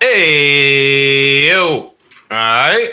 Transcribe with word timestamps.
Hey, 0.00 1.48
yo. 1.50 1.76
All 1.78 1.94
right. 2.30 2.88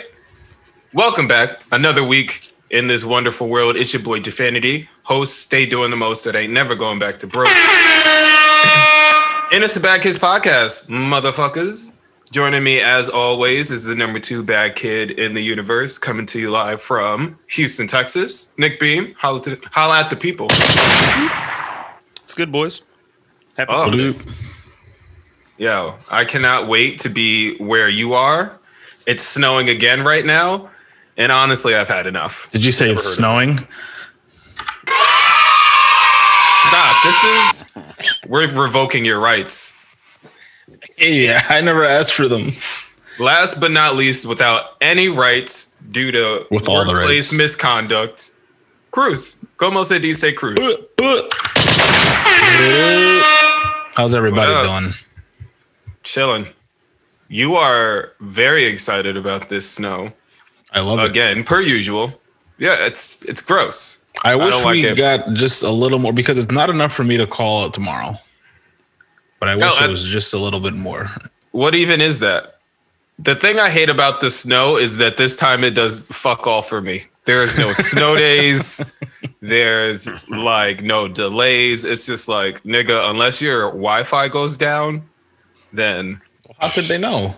Welcome 0.92 1.26
back. 1.26 1.60
Another 1.72 2.04
week 2.04 2.52
in 2.70 2.86
this 2.86 3.02
wonderful 3.02 3.48
world. 3.48 3.76
It's 3.76 3.94
your 3.94 4.02
boy 4.02 4.20
Definity, 4.20 4.90
host, 5.04 5.38
stay 5.38 5.64
doing 5.64 5.90
the 5.90 5.96
most 5.96 6.24
that 6.24 6.36
ain't 6.36 6.52
never 6.52 6.74
going 6.74 6.98
back 6.98 7.18
to 7.20 7.26
broke. 7.26 7.48
and 7.48 7.56
it's 9.64 9.72
the 9.72 9.80
Bad 9.80 10.02
Kids 10.02 10.18
Podcast, 10.18 10.88
motherfuckers. 10.88 11.92
Joining 12.30 12.62
me 12.62 12.80
as 12.82 13.08
always 13.08 13.70
is 13.70 13.84
the 13.86 13.94
number 13.94 14.20
two 14.20 14.42
bad 14.42 14.76
kid 14.76 15.12
in 15.12 15.32
the 15.32 15.40
universe, 15.40 15.96
coming 15.96 16.26
to 16.26 16.38
you 16.38 16.50
live 16.50 16.82
from 16.82 17.38
Houston, 17.52 17.86
Texas. 17.86 18.52
Nick 18.58 18.78
Beam, 18.78 19.14
holla, 19.16 19.40
to, 19.44 19.58
holla 19.72 20.00
at 20.00 20.10
the 20.10 20.16
people. 20.16 20.46
It's 22.24 22.34
good, 22.34 22.52
boys. 22.52 22.82
Happy 23.56 23.72
Oh. 23.74 23.88
Sunday. 23.88 24.14
Yo, 25.58 25.96
I 26.08 26.24
cannot 26.24 26.68
wait 26.68 26.98
to 27.00 27.08
be 27.08 27.56
where 27.58 27.88
you 27.88 28.14
are. 28.14 28.58
It's 29.06 29.24
snowing 29.24 29.68
again 29.68 30.04
right 30.04 30.24
now. 30.24 30.70
And 31.16 31.32
honestly, 31.32 31.74
I've 31.74 31.88
had 31.88 32.06
enough. 32.06 32.48
Did 32.52 32.64
you 32.64 32.70
say 32.70 32.90
it's 32.90 33.02
snowing? 33.02 33.58
Stop. 36.68 37.04
This 37.04 37.24
is, 37.24 37.64
we're 38.28 38.46
revoking 38.52 39.04
your 39.04 39.18
rights. 39.18 39.74
Yeah, 40.96 41.44
I 41.48 41.60
never 41.60 41.84
asked 41.84 42.12
for 42.14 42.28
them. 42.28 42.52
Last 43.18 43.58
but 43.58 43.72
not 43.72 43.96
least, 43.96 44.26
without 44.26 44.76
any 44.80 45.08
rights 45.08 45.74
due 45.90 46.12
to 46.12 46.46
With 46.52 46.68
all 46.68 46.84
the 46.84 46.92
workplace 46.92 47.32
rights. 47.32 47.32
misconduct, 47.32 48.30
Cruz. 48.92 49.38
Como 49.56 49.82
se 49.82 49.98
dice 49.98 50.32
Cruz? 50.36 50.58
How's 53.96 54.14
everybody 54.14 54.52
doing? 54.68 54.94
Chilling. 56.12 56.48
You 57.28 57.56
are 57.56 58.12
very 58.20 58.64
excited 58.64 59.14
about 59.18 59.50
this 59.50 59.68
snow. 59.70 60.10
I 60.72 60.80
love 60.80 61.00
it. 61.00 61.10
Again, 61.10 61.44
per 61.44 61.60
usual. 61.60 62.18
Yeah, 62.56 62.76
it's 62.86 63.22
it's 63.24 63.42
gross. 63.42 63.98
I 64.24 64.34
wish 64.34 64.54
like 64.64 64.76
we 64.76 64.94
got 64.94 65.34
just 65.34 65.62
a 65.62 65.70
little 65.70 65.98
more 65.98 66.14
because 66.14 66.38
it's 66.38 66.50
not 66.50 66.70
enough 66.70 66.94
for 66.94 67.04
me 67.04 67.18
to 67.18 67.26
call 67.26 67.66
it 67.66 67.74
tomorrow. 67.74 68.14
But 69.38 69.50
I 69.50 69.54
No, 69.56 69.68
wish 69.68 69.82
I- 69.82 69.84
it 69.84 69.90
was 69.90 70.02
just 70.02 70.32
a 70.32 70.38
little 70.38 70.60
bit 70.60 70.72
more. 70.74 71.10
What 71.50 71.74
even 71.74 72.00
is 72.00 72.20
that? 72.20 72.54
The 73.18 73.34
thing 73.34 73.58
I 73.58 73.68
hate 73.68 73.90
about 73.90 74.22
the 74.22 74.30
snow 74.30 74.78
is 74.78 74.96
that 74.96 75.18
this 75.18 75.36
time 75.36 75.62
it 75.62 75.74
does 75.74 76.08
fuck 76.08 76.46
all 76.46 76.62
for 76.62 76.80
me. 76.80 77.02
There's 77.26 77.58
no 77.58 77.72
snow 77.92 78.16
days. 78.16 78.82
There's 79.40 80.08
like 80.30 80.82
no 80.82 81.06
delays. 81.06 81.84
It's 81.84 82.06
just 82.06 82.28
like, 82.28 82.62
nigga, 82.62 83.10
unless 83.10 83.42
your 83.42 83.66
Wi 83.72 84.04
Fi 84.04 84.28
goes 84.28 84.56
down, 84.56 85.02
then 85.72 86.20
How 86.60 86.68
could 86.70 86.84
they 86.84 86.98
know? 86.98 87.36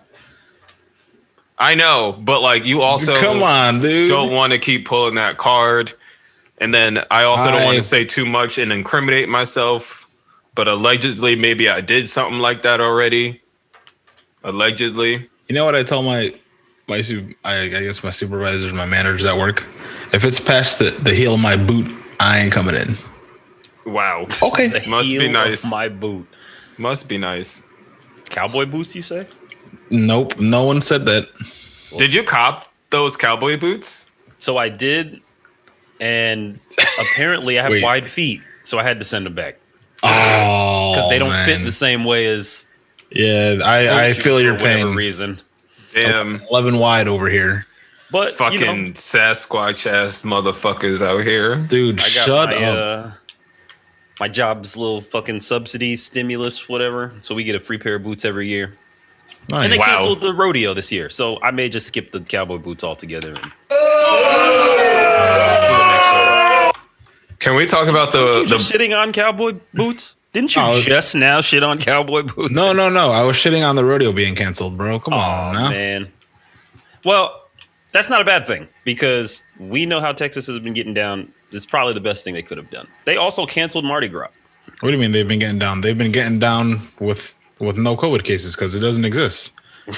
I 1.59 1.75
know, 1.75 2.17
but 2.19 2.41
like 2.41 2.65
you 2.65 2.81
also 2.81 3.21
Come 3.21 3.43
on, 3.43 3.81
dude. 3.81 4.09
don't 4.09 4.33
want 4.33 4.53
to 4.53 4.59
keep 4.59 4.87
pulling 4.87 5.17
that 5.17 5.37
card. 5.37 5.93
And 6.59 6.75
then 6.75 7.05
I 7.11 7.25
also 7.25 7.51
don't 7.51 7.65
want 7.65 7.77
to 7.77 7.83
say 7.83 8.05
too 8.05 8.27
much 8.27 8.59
and 8.59 8.73
incriminate 8.73 9.29
myself. 9.29 10.07
But 10.55 10.69
allegedly, 10.69 11.37
maybe 11.37 11.69
I 11.69 11.81
did 11.81 12.09
something 12.09 12.39
like 12.39 12.63
that 12.63 12.81
already. 12.81 13.41
Allegedly. 14.43 15.29
You 15.49 15.55
know 15.55 15.65
what 15.65 15.75
I 15.75 15.83
tell 15.83 16.03
my 16.03 16.33
my 16.89 17.03
I, 17.45 17.61
I 17.63 17.69
guess 17.69 18.03
my 18.03 18.11
supervisors, 18.11 18.73
my 18.73 18.87
managers 18.87 19.25
at 19.25 19.37
work. 19.37 19.67
If 20.13 20.25
it's 20.25 20.41
past 20.41 20.79
the, 20.81 20.91
the 20.91 21.15
heel 21.15 21.35
of 21.35 21.41
my 21.41 21.57
boot, 21.57 21.91
I 22.19 22.41
ain't 22.41 22.53
coming 22.53 22.75
in. 22.75 22.97
Wow. 23.91 24.27
Okay. 24.43 24.67
The 24.67 24.89
Must 24.89 25.09
be 25.09 25.19
heel 25.19 25.27
of 25.27 25.33
nice. 25.33 25.71
My 25.71 25.89
boot. 25.89 26.27
Must 26.79 27.09
be 27.09 27.17
nice. 27.17 27.63
Cowboy 28.31 28.67
boots, 28.67 28.95
you 28.95 29.03
say? 29.03 29.27
Nope. 29.91 30.39
No 30.39 30.65
one 30.65 30.81
said 30.81 31.05
that. 31.07 31.29
Did 31.99 32.15
you 32.15 32.23
cop 32.23 32.67
those 32.91 33.17
cowboy 33.17 33.59
boots? 33.59 34.07
So 34.39 34.57
I 34.57 34.69
did, 34.69 35.21
and 36.01 36.59
apparently 37.01 37.59
I 37.59 37.63
have 37.63 37.73
Wait. 37.73 37.83
wide 37.83 38.09
feet, 38.09 38.41
so 38.63 38.79
I 38.79 38.83
had 38.83 38.99
to 39.01 39.05
send 39.05 39.27
them 39.27 39.35
back 39.35 39.57
Oh, 40.03 40.93
because 40.95 41.11
they 41.11 41.19
don't 41.19 41.35
fit 41.45 41.65
the 41.65 41.73
same 41.73 42.05
way 42.05 42.27
as. 42.27 42.67
Yeah, 43.11 43.57
I, 43.63 43.89
I 44.07 44.13
shoes 44.13 44.23
feel 44.23 44.39
for 44.39 44.43
your 44.45 44.53
whatever 44.55 44.87
pain. 44.87 44.95
Reason, 44.95 45.41
Damn, 45.93 46.41
11 46.51 46.79
wide 46.79 47.09
over 47.09 47.29
here. 47.29 47.67
but 48.13 48.33
fucking 48.35 48.61
you 48.61 48.67
know, 48.67 48.91
Sasquatch 48.93 49.87
ass 49.87 50.23
motherfuckers 50.23 51.03
out 51.05 51.25
here. 51.25 51.57
Dude, 51.57 51.99
I 51.99 52.03
got 52.03 52.09
shut 52.09 52.51
my, 52.51 52.65
up. 52.65 52.79
Uh, 52.79 53.11
my 54.21 54.29
job's 54.29 54.77
little 54.77 55.01
fucking 55.01 55.41
subsidies, 55.41 56.05
stimulus, 56.05 56.69
whatever. 56.69 57.13
So 57.23 57.35
we 57.35 57.43
get 57.43 57.57
a 57.57 57.61
free 57.61 57.79
pair 57.79 57.97
of 57.97 58.05
boots 58.05 58.25
every 58.25 58.47
year. 58.49 58.77
Nice. 59.49 59.63
And 59.63 59.73
they 59.73 59.79
Wow. 59.79 59.87
canceled 59.87 60.21
the 60.21 60.33
rodeo 60.35 60.75
this 60.75 60.93
year, 60.93 61.09
so 61.11 61.41
I 61.43 61.51
may 61.51 61.69
just 61.71 61.87
skip 61.89 62.13
the 62.13 62.21
cowboy 62.21 62.59
boots 62.59 62.85
altogether. 62.85 63.35
And 63.41 63.53
Can 67.39 67.55
we 67.57 67.65
talk 67.65 67.89
about 67.89 68.13
you 68.13 68.43
the 68.43 68.47
just 68.47 68.71
the? 68.71 68.79
shitting 68.79 68.97
on 68.97 69.13
cowboy 69.13 69.53
boots? 69.73 70.19
Didn't 70.35 70.55
you 70.55 70.61
Oh, 70.63 70.71
okay. 70.73 70.83
just 70.83 71.15
now 71.15 71.41
shit 71.41 71.63
on 71.63 71.79
cowboy 71.79 72.23
boots? 72.23 72.53
no, 72.53 72.73
no, 72.75 72.91
no. 72.91 73.11
I 73.11 73.23
was 73.25 73.35
shitting 73.37 73.67
on 73.67 73.77
the 73.77 73.85
rodeo 73.85 74.13
being 74.13 74.35
canceled, 74.37 74.77
bro. 74.77 75.01
Come 75.01 75.15
Oh 75.15 75.17
on 75.17 75.55
now. 75.55 75.71
man. 75.71 76.13
Well, 77.05 77.47
that's 77.93 78.11
not 78.11 78.21
a 78.21 78.25
bad 78.25 78.47
thing 78.47 78.69
because 78.85 79.43
we 79.59 79.87
know 79.87 80.01
how 80.01 80.13
Texas 80.13 80.47
has 80.49 80.59
been 80.59 80.75
getting 80.75 80.93
down. 80.95 81.33
It's 81.53 81.67
probably 81.67 81.95
the 81.95 82.01
best 82.01 82.25
thing 82.25 82.35
they 82.35 82.43
could 82.43 82.59
have 82.59 82.71
done. 82.71 82.87
They 83.05 83.17
also 83.17 83.45
canceled 83.47 83.85
Mardi 83.85 84.09
Gras. 84.09 84.29
What 84.81 84.91
do 84.91 84.93
you 84.93 84.99
mean 84.99 85.11
they've 85.13 85.27
been 85.27 85.41
getting 85.41 85.59
down? 85.59 85.81
They've 85.81 85.99
been 85.99 86.13
getting 86.13 86.39
down 86.39 86.89
with 87.01 87.35
with 87.59 87.77
no 87.77 87.97
COVID 87.97 88.23
cases 88.25 88.55
because 88.55 88.75
it 88.75 88.81
doesn't 88.81 89.05
exist. 89.05 89.51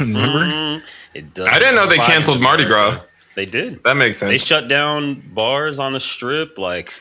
Remember? 0.00 0.40
Mm, 0.44 0.82
It 1.14 1.32
does. 1.34 1.48
I 1.50 1.58
didn't 1.58 1.76
know 1.76 1.86
they 1.86 1.98
canceled 1.98 2.40
Mardi 2.40 2.64
Gras. 2.64 3.00
They 3.36 3.46
did. 3.46 3.82
That 3.84 3.94
makes 3.94 4.18
sense. 4.18 4.28
They 4.30 4.38
shut 4.38 4.66
down 4.68 5.22
bars 5.32 5.78
on 5.78 5.92
the 5.92 6.00
strip. 6.00 6.58
Like, 6.58 6.92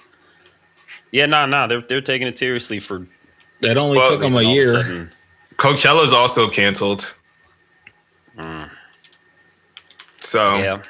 yeah, 1.12 1.26
nah, 1.26 1.46
nah. 1.48 1.66
They're 1.68 1.82
they're 1.82 2.02
taking 2.02 2.28
it 2.28 2.38
seriously 2.38 2.80
for 2.80 3.08
That 3.62 3.78
only 3.78 3.98
Well, 3.98 4.10
took 4.12 4.22
them 4.22 4.36
a 4.36 4.44
year. 4.44 4.74
sudden- 4.74 5.12
Coachella's 5.58 6.14
also 6.14 6.50
canceled. 6.50 7.14
So 10.20 10.56
Yeah, 10.58 10.82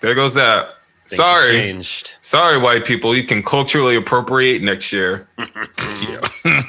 there 0.00 0.14
goes 0.14 0.34
that. 0.34 0.76
Things 1.08 1.16
Sorry, 1.16 1.52
changed. 1.52 2.14
sorry, 2.20 2.58
white 2.58 2.84
people. 2.84 3.16
You 3.16 3.24
can 3.24 3.42
culturally 3.42 3.96
appropriate 3.96 4.62
next 4.62 4.92
year. 4.92 5.28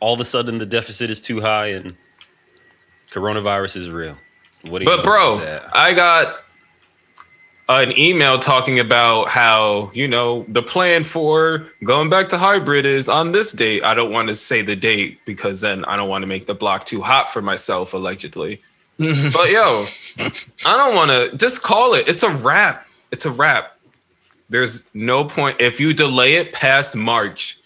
All 0.00 0.14
of 0.14 0.20
a 0.20 0.24
sudden, 0.24 0.58
the 0.58 0.66
deficit 0.66 1.10
is 1.10 1.20
too 1.20 1.40
high 1.40 1.68
and 1.68 1.96
coronavirus 3.10 3.76
is 3.76 3.90
real. 3.90 4.16
What 4.68 4.78
do 4.80 4.84
you 4.84 4.96
But 4.96 5.04
bro. 5.04 5.60
I 5.72 5.94
got 5.94 6.42
an 7.68 7.96
email 7.98 8.38
talking 8.38 8.80
about 8.80 9.28
how, 9.28 9.90
you 9.94 10.08
know, 10.08 10.44
the 10.48 10.62
plan 10.62 11.04
for 11.04 11.68
going 11.84 12.10
back 12.10 12.28
to 12.28 12.38
hybrid 12.38 12.84
is 12.84 13.08
on 13.08 13.32
this 13.32 13.52
date. 13.52 13.84
I 13.84 13.94
don't 13.94 14.10
want 14.12 14.28
to 14.28 14.34
say 14.34 14.62
the 14.62 14.76
date 14.76 15.20
because 15.24 15.60
then 15.60 15.84
I 15.84 15.96
don't 15.96 16.08
want 16.08 16.22
to 16.22 16.26
make 16.26 16.46
the 16.46 16.54
block 16.54 16.84
too 16.84 17.00
hot 17.02 17.32
for 17.32 17.40
myself, 17.42 17.94
allegedly. 17.94 18.60
but 18.98 19.50
yo, 19.50 19.86
I 20.18 20.76
don't 20.76 20.94
want 20.94 21.10
to 21.10 21.36
just 21.36 21.62
call 21.62 21.94
it. 21.94 22.08
It's 22.08 22.22
a 22.22 22.30
wrap. 22.36 22.86
It's 23.12 23.26
a 23.26 23.30
wrap. 23.30 23.78
There's 24.48 24.90
no 24.94 25.24
point 25.24 25.60
if 25.60 25.78
you 25.80 25.92
delay 25.94 26.34
it 26.36 26.52
past 26.52 26.96
March. 26.96 27.58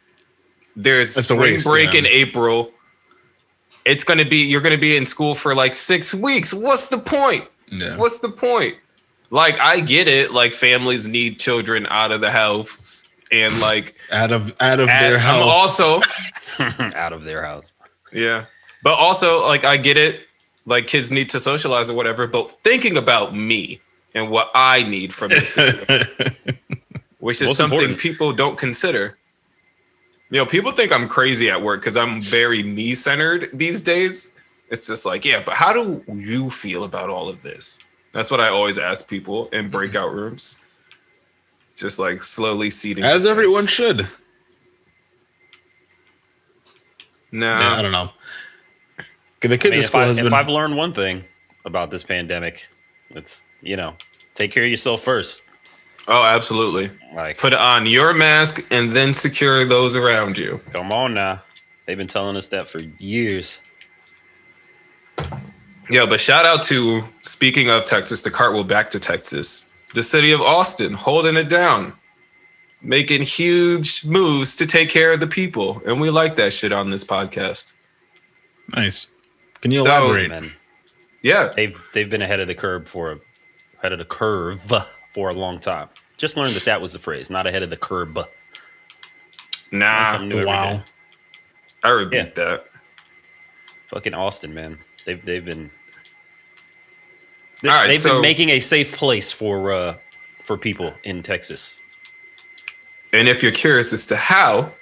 There's 0.77 1.17
It's 1.17 1.31
a 1.31 1.35
spring 1.35 1.41
waste, 1.55 1.67
break 1.67 1.93
yeah. 1.93 2.01
in 2.01 2.07
April. 2.07 2.71
It's 3.85 4.05
gonna 4.05 4.25
be 4.25 4.39
you're 4.39 4.61
gonna 4.61 4.77
be 4.79 4.97
in 4.97 5.07
school 5.07 5.35
for 5.35 5.55
like 5.55 5.75
six 5.75 6.13
weeks. 6.13 6.53
What's 6.53 6.89
the 6.89 6.99
point? 6.99 7.49
Yeah. 7.71 7.97
What's 7.97 8.19
the 8.21 8.29
point? 8.29 8.77
Like 9.31 9.59
I 9.61 9.81
get 9.81 10.09
it. 10.09 10.33
Like 10.33 10.53
families 10.53 11.09
need 11.09 11.39
children 11.39 11.87
out 11.91 12.13
of 12.13 12.21
the 12.21 12.31
house, 12.31 13.07
and 13.33 13.53
like 13.61 13.95
Out 14.13 14.33
of 14.33 14.53
out 14.61 14.81
of 14.81 14.89
at- 14.89 15.01
their 15.01 15.19
I'm 15.19 15.43
um, 15.43 15.49
also 15.49 16.01
out 16.59 17.13
of 17.13 17.25
their 17.25 17.45
house. 17.45 17.73
yeah, 18.13 18.47
but 18.83 18.95
also 18.99 19.47
like 19.47 19.65
I 19.65 19.77
get 19.77 19.97
it. 19.97 20.21
Like 20.67 20.89
kids 20.89 21.11
need 21.13 21.29
to 21.31 21.39
socialize 21.41 21.89
or 21.89 21.95
whatever. 21.95 22.27
But 22.27 22.51
thinking 22.65 22.97
about 22.97 23.35
me 23.37 23.81
and 24.17 24.31
what 24.31 24.51
I 24.55 24.83
need 24.83 25.13
from 25.13 25.29
this, 25.29 25.57
which 27.21 27.43
is 27.43 27.49
Most 27.49 27.57
something 27.57 27.79
important. 27.79 27.99
people 28.01 28.33
don't 28.33 28.57
consider. 28.59 29.19
You 30.31 30.39
know, 30.39 30.47
people 30.47 30.73
think 30.73 30.91
I'm 30.91 31.07
crazy 31.07 31.51
at 31.51 31.61
work 31.63 31.83
because 31.83 31.97
I'm 31.97 32.21
very 32.23 32.63
me 32.63 32.95
centered 32.95 33.51
these 33.53 33.83
days. 33.83 34.33
It's 34.71 34.87
just 34.87 35.07
like, 35.07 35.25
yeah, 35.25 35.43
but 35.45 35.55
how 35.55 35.73
do 35.73 36.03
you 36.13 36.51
feel 36.51 36.83
about 36.85 37.11
all 37.11 37.29
of 37.29 37.43
this? 37.43 37.79
That's 38.13 38.31
what 38.31 38.41
I 38.41 38.49
always 38.49 38.79
ask 38.79 39.07
people 39.09 39.49
in 39.51 39.65
mm-hmm. 39.65 39.71
breakout 39.71 40.13
rooms. 40.13 40.63
Just 41.77 41.99
like 41.99 42.23
slowly 42.23 42.71
seating. 42.71 43.05
As 43.05 43.25
this. 43.25 43.31
everyone 43.31 43.67
should. 43.67 44.09
no, 47.31 47.59
Yeah, 47.59 47.77
I 47.77 47.83
don't 47.83 47.93
know. 47.93 48.11
'Cause 49.41 49.51
The 49.51 49.55
I 49.55 49.59
kids 49.59 49.65
mean, 49.65 49.73
at 49.75 49.79
if, 49.81 49.85
school 49.85 50.01
I, 50.01 50.07
has 50.07 50.19
if. 50.19 50.33
I've 50.33 50.49
learned 50.49 50.75
one 50.79 50.95
thing 50.95 51.23
about 51.67 51.91
this 51.91 52.03
pandemic, 52.03 52.71
it's 53.11 53.43
you 53.61 53.77
know, 53.77 53.95
take 54.35 54.51
care 54.51 54.65
of 54.65 54.71
yourself 54.71 55.03
first. 55.03 55.43
oh, 56.09 56.25
absolutely. 56.25 56.91
Like, 57.15 57.39
Put 57.39 57.53
on 57.55 57.87
your 57.87 58.15
mask 58.15 58.65
and 58.71 58.93
then 58.93 59.13
secure 59.15 59.65
those 59.65 59.95
around 59.95 60.39
you. 60.39 60.61
come 60.73 60.93
on 60.93 61.15
now. 61.15 61.43
They've 61.87 61.97
been 61.99 62.07
telling 62.09 62.37
us 62.37 62.49
that 62.49 62.69
for 62.71 62.81
years. 62.99 63.61
Yeah, 65.89 66.05
but 66.07 66.21
shout 66.21 66.45
out 66.45 66.63
to 66.65 67.05
speaking 67.23 67.71
of 67.71 67.85
Texas, 67.85 68.21
the 68.23 68.31
cartwheel 68.31 68.65
back 68.65 68.91
to 68.91 69.01
Texas, 69.01 69.69
the 69.95 70.03
city 70.03 70.33
of 70.33 70.41
Austin 70.41 70.93
holding 70.95 71.37
it 71.37 71.49
down, 71.49 71.93
making 72.83 73.23
huge 73.23 74.05
moves 74.05 74.57
to 74.57 74.67
take 74.67 74.91
care 74.91 75.13
of 75.13 75.21
the 75.21 75.27
people, 75.29 75.81
and 75.87 76.01
we 76.01 76.11
like 76.11 76.35
that 76.37 76.53
shit 76.53 76.73
on 76.73 76.91
this 76.91 77.05
podcast. 77.05 77.73
Nice. 78.75 79.07
Can 79.61 79.71
you 79.71 79.79
So- 79.79 79.87
elaborate? 79.87 80.29
Man, 80.31 80.53
Yeah, 81.23 81.53
they've 81.55 81.81
they've 81.95 82.11
been 82.11 82.23
ahead 82.23 82.41
of 82.41 82.49
the 82.49 82.55
curve 82.55 82.89
for 82.89 83.13
a, 83.13 83.19
ahead 83.87 83.93
of 83.93 83.99
the 84.01 84.05
curve 84.05 84.61
for 85.15 85.31
a 85.31 85.33
long 85.35 85.61
time. 85.61 85.89
Just 86.17 86.37
learned 86.37 86.55
that 86.55 86.65
that 86.65 86.81
was 86.81 86.93
the 86.93 86.99
phrase, 86.99 87.31
not 87.31 87.47
ahead 87.47 87.63
of 87.63 87.71
the 87.71 87.77
curb. 87.77 88.17
Learn 88.17 88.27
nah, 89.73 90.13
something 90.13 90.29
new 90.29 90.37
every 90.39 90.47
wow. 90.47 90.83
I 91.85 91.91
repeat 91.91 92.17
Yeah. 92.17 92.31
that. 92.35 92.65
Fucking 93.89 94.15
Austin, 94.15 94.53
man. 94.53 94.79
They've 95.05 95.25
they've 95.25 95.45
been 95.45 95.71
they, 97.63 97.69
All 97.69 97.77
right, 97.77 97.91
have 97.91 98.01
so- 98.01 98.15
been 98.15 98.23
making 98.23 98.49
a 98.49 98.61
safe 98.61 98.97
place 98.97 99.31
for 99.31 99.73
uh 99.73 99.97
for 100.43 100.59
people 100.59 100.93
in 101.05 101.23
Texas. 101.23 101.79
And 103.13 103.29
if 103.29 103.43
you're 103.43 103.53
curious 103.53 103.93
as 103.93 104.05
to 104.07 104.17
how, 104.17 104.73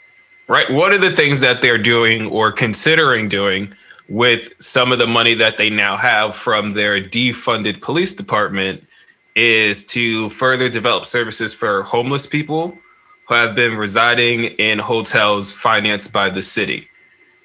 right, 0.49 0.71
what 0.71 0.93
are 0.93 0.99
the 0.99 1.11
things 1.11 1.41
that 1.43 1.61
they're 1.61 1.79
doing 1.79 2.27
or 2.29 2.51
considering 2.51 3.29
doing 3.29 3.73
with 4.09 4.51
some 4.61 4.93
of 4.93 4.99
the 4.99 5.07
money 5.07 5.35
that 5.35 5.57
they 5.57 5.71
now 5.71 5.97
have 5.97 6.35
from 6.35 6.73
their 6.73 7.01
defunded 7.01 7.81
police 7.81 8.13
department 8.13 8.87
is 9.35 9.85
to 9.87 10.29
further 10.31 10.69
develop 10.69 11.05
services 11.05 11.53
for 11.55 11.83
homeless 11.83 12.27
people 12.27 12.79
who 13.27 13.35
have 13.35 13.55
been 13.55 13.77
residing 13.77 14.45
in 14.45 14.79
hotels 14.79 15.53
financed 15.53 16.13
by 16.13 16.31
the 16.31 16.43
city. 16.43 16.89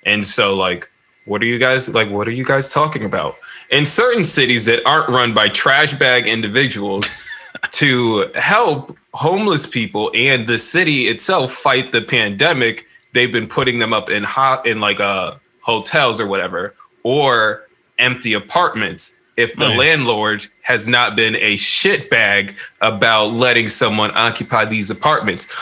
And 0.06 0.26
so, 0.26 0.56
like, 0.56 0.90
what 1.26 1.42
are 1.42 1.46
you 1.46 1.60
guys 1.60 1.94
like? 1.94 2.10
What 2.10 2.28
are 2.28 2.32
you 2.32 2.46
guys 2.46 2.74
talking 2.74 3.06
about? 3.06 3.36
In 3.72 3.86
certain 3.86 4.24
cities 4.24 4.66
that 4.66 4.86
aren't 4.86 5.10
run 5.10 5.34
by 5.34 5.50
trash 5.50 5.94
bag 5.94 6.28
individuals, 6.28 7.10
to 7.72 8.32
help 8.36 8.98
homeless 9.14 9.66
people 9.66 10.12
and 10.14 10.48
the 10.48 10.58
city 10.58 11.08
itself 11.08 11.52
fight 11.52 11.92
the 11.92 12.02
pandemic, 12.02 12.86
they've 13.14 13.32
been 13.32 13.48
putting 13.48 13.80
them 13.80 13.94
up 13.94 14.10
in 14.10 14.24
hot 14.24 14.66
in 14.66 14.80
like 14.80 15.00
uh 15.00 15.36
hotels 15.62 16.20
or 16.20 16.28
whatever, 16.28 16.76
or 17.04 17.68
empty 18.00 18.34
apartments. 18.34 19.19
If 19.40 19.56
the 19.56 19.70
Nice. 19.70 19.78
landlord 19.78 20.46
has 20.64 20.88
not 20.88 21.16
been 21.16 21.36
a 21.36 21.56
shitbag 21.56 22.56
about 22.82 23.28
letting 23.28 23.70
someone 23.70 24.12
occupy 24.14 24.66
these 24.66 24.90
apartments. 24.92 25.56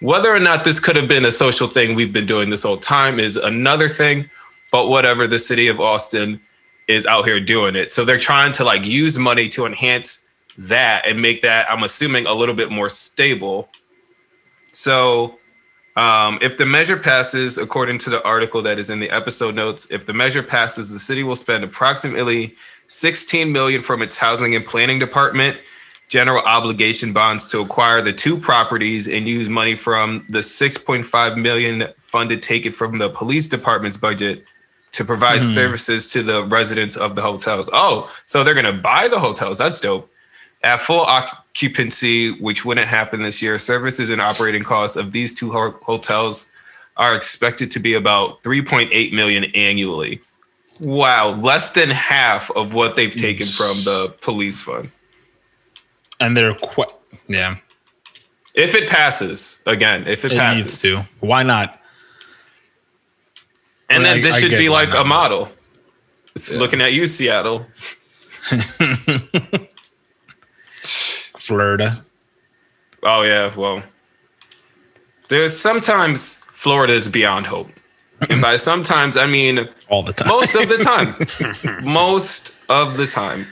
Whether 0.00 0.34
or 0.34 0.38
not 0.38 0.64
this 0.64 0.78
could 0.80 0.96
have 0.96 1.08
been 1.08 1.24
a 1.24 1.30
social 1.30 1.66
thing 1.66 1.94
we've 1.94 2.12
been 2.12 2.26
doing 2.26 2.50
this 2.50 2.62
whole 2.62 2.76
time 2.76 3.18
is 3.18 3.36
another 3.36 3.88
thing, 3.88 4.28
but 4.70 4.88
whatever, 4.88 5.26
the 5.26 5.38
city 5.38 5.68
of 5.68 5.80
Austin 5.80 6.40
is 6.88 7.06
out 7.06 7.24
here 7.24 7.40
doing 7.40 7.74
it. 7.74 7.90
So 7.90 8.04
they're 8.04 8.18
trying 8.18 8.52
to 8.52 8.64
like 8.64 8.84
use 8.84 9.16
money 9.16 9.48
to 9.50 9.64
enhance 9.64 10.26
that 10.58 11.06
and 11.06 11.22
make 11.22 11.40
that, 11.40 11.70
I'm 11.70 11.84
assuming, 11.84 12.26
a 12.26 12.34
little 12.34 12.54
bit 12.54 12.70
more 12.70 12.90
stable. 12.90 13.70
So 14.72 15.38
um, 15.96 16.38
if 16.40 16.56
the 16.56 16.66
measure 16.66 16.96
passes, 16.96 17.58
according 17.58 17.98
to 17.98 18.10
the 18.10 18.22
article 18.24 18.62
that 18.62 18.78
is 18.78 18.90
in 18.90 19.00
the 19.00 19.10
episode 19.10 19.54
notes, 19.54 19.90
if 19.90 20.06
the 20.06 20.12
measure 20.12 20.42
passes, 20.42 20.92
the 20.92 20.98
city 20.98 21.22
will 21.22 21.36
spend 21.36 21.64
approximately 21.64 22.54
16 22.90 23.52
million 23.52 23.80
from 23.80 24.02
its 24.02 24.18
housing 24.18 24.56
and 24.56 24.66
planning 24.66 24.98
department 24.98 25.56
general 26.08 26.42
obligation 26.42 27.12
bonds 27.12 27.46
to 27.48 27.60
acquire 27.60 28.02
the 28.02 28.12
two 28.12 28.36
properties 28.36 29.06
and 29.06 29.28
use 29.28 29.48
money 29.48 29.76
from 29.76 30.26
the 30.28 30.40
6.5 30.40 31.40
million 31.40 31.86
funded 31.98 32.42
taken 32.42 32.72
from 32.72 32.98
the 32.98 33.08
police 33.08 33.46
department's 33.46 33.96
budget 33.96 34.44
to 34.90 35.04
provide 35.04 35.38
hmm. 35.38 35.44
services 35.44 36.10
to 36.10 36.24
the 36.24 36.44
residents 36.46 36.96
of 36.96 37.14
the 37.14 37.22
hotels. 37.22 37.70
Oh, 37.72 38.12
so 38.24 38.42
they're 38.42 38.54
going 38.54 38.66
to 38.66 38.72
buy 38.72 39.06
the 39.06 39.20
hotels. 39.20 39.58
That's 39.58 39.80
dope. 39.80 40.10
At 40.64 40.80
full 40.80 41.02
occupancy, 41.02 42.32
which 42.40 42.64
wouldn't 42.64 42.88
happen 42.88 43.22
this 43.22 43.40
year, 43.40 43.56
services 43.60 44.10
and 44.10 44.20
operating 44.20 44.64
costs 44.64 44.96
of 44.96 45.12
these 45.12 45.32
two 45.32 45.52
ho- 45.52 45.78
hotels 45.80 46.50
are 46.96 47.14
expected 47.14 47.70
to 47.70 47.78
be 47.78 47.94
about 47.94 48.42
3.8 48.42 49.12
million 49.12 49.44
annually. 49.54 50.20
Wow, 50.80 51.30
less 51.30 51.72
than 51.72 51.90
half 51.90 52.50
of 52.52 52.72
what 52.74 52.96
they've 52.96 53.14
taken 53.14 53.46
from 53.46 53.84
the 53.84 54.14
police 54.22 54.60
fund. 54.62 54.90
And 56.18 56.36
they're 56.36 56.54
quite 56.54 56.90
yeah. 57.28 57.56
If 58.54 58.74
it 58.74 58.88
passes, 58.88 59.62
again, 59.66 60.06
if 60.08 60.24
it, 60.24 60.32
It 60.32 60.38
passes. 60.38 60.64
needs 60.64 60.82
to. 60.82 61.04
Why 61.20 61.42
not? 61.42 61.78
And 63.88 64.02
I 64.02 64.06
then 64.06 64.16
mean, 64.16 64.24
this 64.24 64.36
I- 64.36 64.40
should 64.40 64.50
be 64.52 64.68
like 64.68 64.90
not. 64.90 65.02
a 65.02 65.04
model. 65.04 65.48
It's 66.34 66.52
looking 66.52 66.80
at 66.80 66.92
you, 66.92 67.06
Seattle. 67.06 67.66
Florida. 70.82 72.04
Oh 73.02 73.22
yeah, 73.22 73.54
well. 73.56 73.82
There's 75.28 75.58
sometimes 75.58 76.34
Florida 76.34 76.92
is 76.92 77.08
beyond 77.08 77.46
hope. 77.46 77.68
And 78.28 78.40
by 78.42 78.56
sometimes 78.56 79.16
I 79.16 79.26
mean 79.26 79.68
All 79.88 80.02
the 80.02 80.12
time. 80.12 80.28
most 80.28 80.54
of 80.54 80.68
the 80.68 80.76
time. 80.78 81.82
most 81.84 82.56
of 82.68 82.96
the 82.96 83.06
time. 83.06 83.46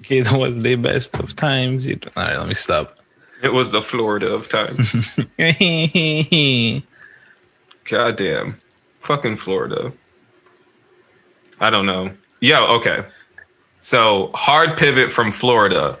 Okay, 0.00 0.18
It 0.18 0.30
was 0.32 0.60
the 0.62 0.74
best 0.76 1.14
of 1.14 1.34
times. 1.34 1.86
It- 1.86 2.06
All 2.16 2.24
right, 2.24 2.38
let 2.38 2.46
me 2.48 2.54
stop. 2.54 2.98
It 3.42 3.52
was 3.52 3.70
the 3.72 3.82
Florida 3.82 4.28
of 4.32 4.48
times. 4.48 5.18
Goddamn. 7.84 8.60
Fucking 9.00 9.36
Florida. 9.36 9.92
I 11.60 11.70
don't 11.70 11.86
know. 11.86 12.10
Yeah, 12.40 12.62
okay. 12.64 13.04
So 13.80 14.30
hard 14.34 14.76
pivot 14.76 15.10
from 15.10 15.30
Florida. 15.30 15.98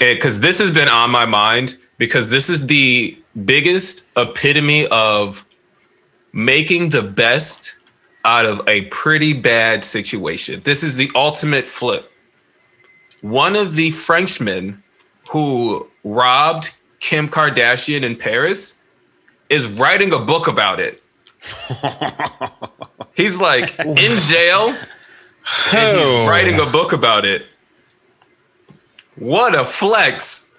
Because 0.00 0.40
this 0.40 0.58
has 0.58 0.70
been 0.72 0.88
on 0.88 1.10
my 1.10 1.24
mind 1.26 1.76
because 1.98 2.30
this 2.30 2.48
is 2.48 2.66
the 2.66 3.16
biggest 3.44 4.08
epitome 4.16 4.86
of 4.88 5.44
making 6.32 6.90
the 6.90 7.02
best 7.02 7.76
out 8.24 8.46
of 8.46 8.66
a 8.68 8.82
pretty 8.86 9.32
bad 9.32 9.84
situation. 9.84 10.60
This 10.64 10.82
is 10.82 10.96
the 10.96 11.10
ultimate 11.14 11.66
flip. 11.66 12.10
One 13.20 13.56
of 13.56 13.74
the 13.74 13.90
Frenchmen 13.90 14.82
who 15.30 15.88
robbed 16.04 16.76
Kim 17.00 17.28
Kardashian 17.28 18.02
in 18.02 18.16
Paris 18.16 18.82
is 19.48 19.78
writing 19.78 20.12
a 20.12 20.18
book 20.18 20.48
about 20.48 20.80
it. 20.80 21.02
He's 23.14 23.40
like 23.40 23.78
in 23.78 24.20
jail 24.22 24.76
and 25.72 25.98
he's 25.98 26.28
writing 26.28 26.60
a 26.60 26.66
book 26.66 26.92
about 26.92 27.24
it. 27.24 27.46
What 29.16 29.54
a 29.54 29.64
flex. 29.64 30.54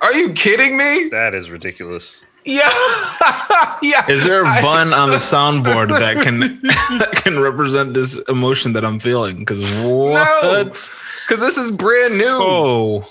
Are 0.00 0.12
you 0.12 0.32
kidding 0.32 0.76
me? 0.76 1.08
That 1.08 1.34
is 1.34 1.50
ridiculous. 1.50 2.24
Yeah. 2.44 2.70
yeah. 3.82 4.08
Is 4.10 4.24
there 4.24 4.42
a 4.44 4.48
I- 4.48 4.60
bun 4.62 4.92
on 4.92 5.10
the 5.10 5.16
soundboard 5.32 5.88
that 5.98 6.16
can 6.22 6.40
that 6.98 7.12
can 7.24 7.38
represent 7.40 7.94
this 7.94 8.18
emotion 8.28 8.72
that 8.74 8.84
I'm 8.84 8.98
feeling? 9.00 9.38
Because 9.38 9.62
what? 9.84 10.90
Because 11.26 11.40
this 11.40 11.56
is 11.58 11.70
brand 11.70 12.18
new. 12.18 12.26
Oh, 12.28 13.04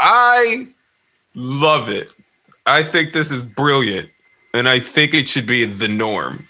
I 0.00 0.66
love 1.34 1.88
it. 1.88 2.12
I 2.66 2.82
think 2.82 3.12
this 3.12 3.30
is 3.30 3.42
brilliant. 3.42 4.08
And 4.54 4.68
I 4.68 4.78
think 4.80 5.14
it 5.14 5.28
should 5.28 5.46
be 5.46 5.64
the 5.64 5.88
norm. 5.88 6.46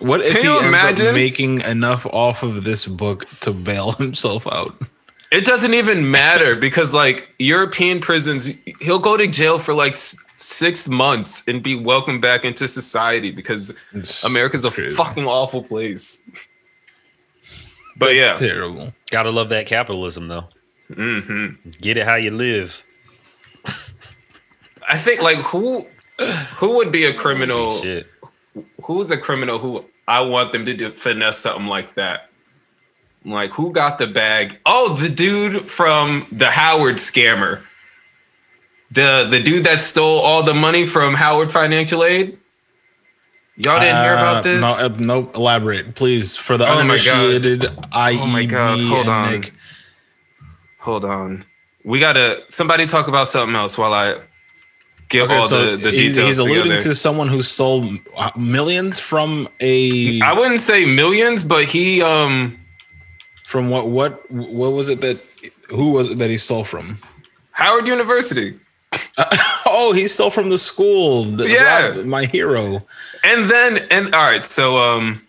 what 0.00 0.20
if 0.22 0.32
Can 0.32 0.42
he 0.42 0.48
you 0.48 0.56
ends 0.56 0.68
imagine? 0.68 1.06
up 1.08 1.14
making 1.14 1.60
enough 1.62 2.06
off 2.06 2.42
of 2.42 2.64
this 2.64 2.86
book 2.86 3.26
to 3.40 3.52
bail 3.52 3.92
himself 3.92 4.46
out? 4.46 4.74
It 5.30 5.44
doesn't 5.44 5.74
even 5.74 6.10
matter 6.10 6.54
because, 6.56 6.94
like, 6.94 7.28
European 7.38 8.00
prisons, 8.00 8.50
he'll 8.80 8.98
go 8.98 9.16
to 9.16 9.26
jail 9.26 9.58
for 9.58 9.74
like 9.74 9.94
six 10.36 10.88
months 10.88 11.46
and 11.48 11.62
be 11.62 11.74
welcomed 11.74 12.20
back 12.22 12.44
into 12.44 12.68
society 12.68 13.30
because 13.30 13.74
It's 13.92 14.22
America's 14.24 14.64
a 14.64 14.70
crazy. 14.70 14.94
fucking 14.94 15.24
awful 15.26 15.62
place. 15.62 16.22
But 17.98 18.14
yeah, 18.14 18.34
terrible. 18.34 18.92
Gotta 19.10 19.30
love 19.30 19.48
that 19.48 19.64
capitalism 19.64 20.28
though. 20.28 20.48
hmm 20.92 21.46
Get 21.80 21.96
it 21.96 22.04
how 22.04 22.16
you 22.16 22.30
live. 22.30 22.82
I 24.88 24.98
think 24.98 25.22
like 25.22 25.38
who 25.38 25.86
who 26.56 26.76
would 26.76 26.92
be 26.92 27.04
a 27.06 27.14
criminal? 27.14 27.82
Who's 28.84 29.10
a 29.10 29.16
criminal 29.16 29.58
who 29.58 29.84
I 30.06 30.20
want 30.20 30.52
them 30.52 30.66
to 30.66 30.74
do 30.74 30.90
finesse 30.90 31.38
something 31.38 31.66
like 31.68 31.94
that? 31.94 32.28
Like 33.24 33.50
who 33.52 33.72
got 33.72 33.96
the 33.98 34.06
bag? 34.06 34.58
Oh, 34.66 34.94
the 34.94 35.08
dude 35.08 35.66
from 35.66 36.26
the 36.30 36.50
Howard 36.50 36.96
scammer. 36.96 37.62
The 38.92 39.26
the 39.30 39.40
dude 39.40 39.64
that 39.64 39.80
stole 39.80 40.20
all 40.20 40.42
the 40.42 40.54
money 40.54 40.86
from 40.86 41.14
Howard 41.14 41.50
Financial 41.50 42.04
Aid. 42.04 42.38
Y'all 43.56 43.80
didn't 43.80 44.02
hear 44.02 44.12
Uh, 44.12 44.22
about 44.22 44.42
this? 44.44 44.60
No, 44.60 44.84
uh, 44.84 44.88
no, 44.98 45.30
elaborate, 45.34 45.94
please. 45.94 46.36
For 46.36 46.56
the 46.58 46.66
Oh 46.66 46.78
uninitiated, 46.78 47.66
I.e. 47.92 48.18
Oh 48.20 48.26
my 48.26 48.44
God, 48.44 48.78
hold 48.80 49.08
on. 49.08 49.32
Nick. 49.32 49.52
Hold 50.78 51.04
on. 51.04 51.44
We 51.84 51.98
gotta 52.00 52.42
somebody 52.48 52.86
talk 52.86 53.08
about 53.08 53.28
something 53.28 53.56
else 53.56 53.78
while 53.78 53.92
I 53.94 54.20
get 55.08 55.22
Okay, 55.22 55.36
all 55.36 55.48
so 55.48 55.70
the, 55.76 55.76
the 55.76 55.90
he's, 55.90 56.14
details 56.14 56.28
he's 56.28 56.38
alluding 56.38 56.80
to 56.82 56.94
someone 56.94 57.28
who 57.28 57.42
stole 57.42 57.88
uh, 58.16 58.30
millions 58.36 58.98
from 59.00 59.48
a. 59.60 60.20
I 60.20 60.32
wouldn't 60.32 60.60
say 60.60 60.84
millions, 60.84 61.42
but 61.42 61.64
he 61.64 62.02
um 62.02 62.58
From 63.44 63.70
what 63.70 63.88
what 63.88 64.30
what 64.30 64.72
was 64.72 64.88
it 64.88 65.00
that 65.00 65.18
who 65.68 65.90
was 65.90 66.10
it 66.10 66.18
that 66.18 66.28
he 66.30 66.36
stole 66.38 66.64
from? 66.64 66.98
Howard 67.52 67.86
University. 67.86 68.58
oh, 69.66 69.92
he's 69.94 70.12
still 70.14 70.30
from 70.30 70.50
the 70.50 70.58
school. 70.58 71.24
The- 71.24 71.48
Yeah. 71.48 71.88
Rob- 71.88 72.04
my 72.06 72.24
hero. 72.26 72.84
And 73.24 73.48
then 73.48 73.78
and 73.90 74.14
all 74.14 74.22
right, 74.22 74.44
so 74.44 74.78
um 74.78 75.22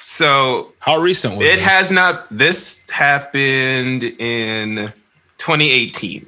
so 0.00 0.72
How 0.78 0.98
recent 0.98 1.36
was 1.38 1.46
it 1.48 1.56
this? 1.56 1.64
has 1.64 1.90
not 1.90 2.26
this 2.30 2.88
happened 2.90 4.02
in 4.04 4.92
2018. 5.38 6.26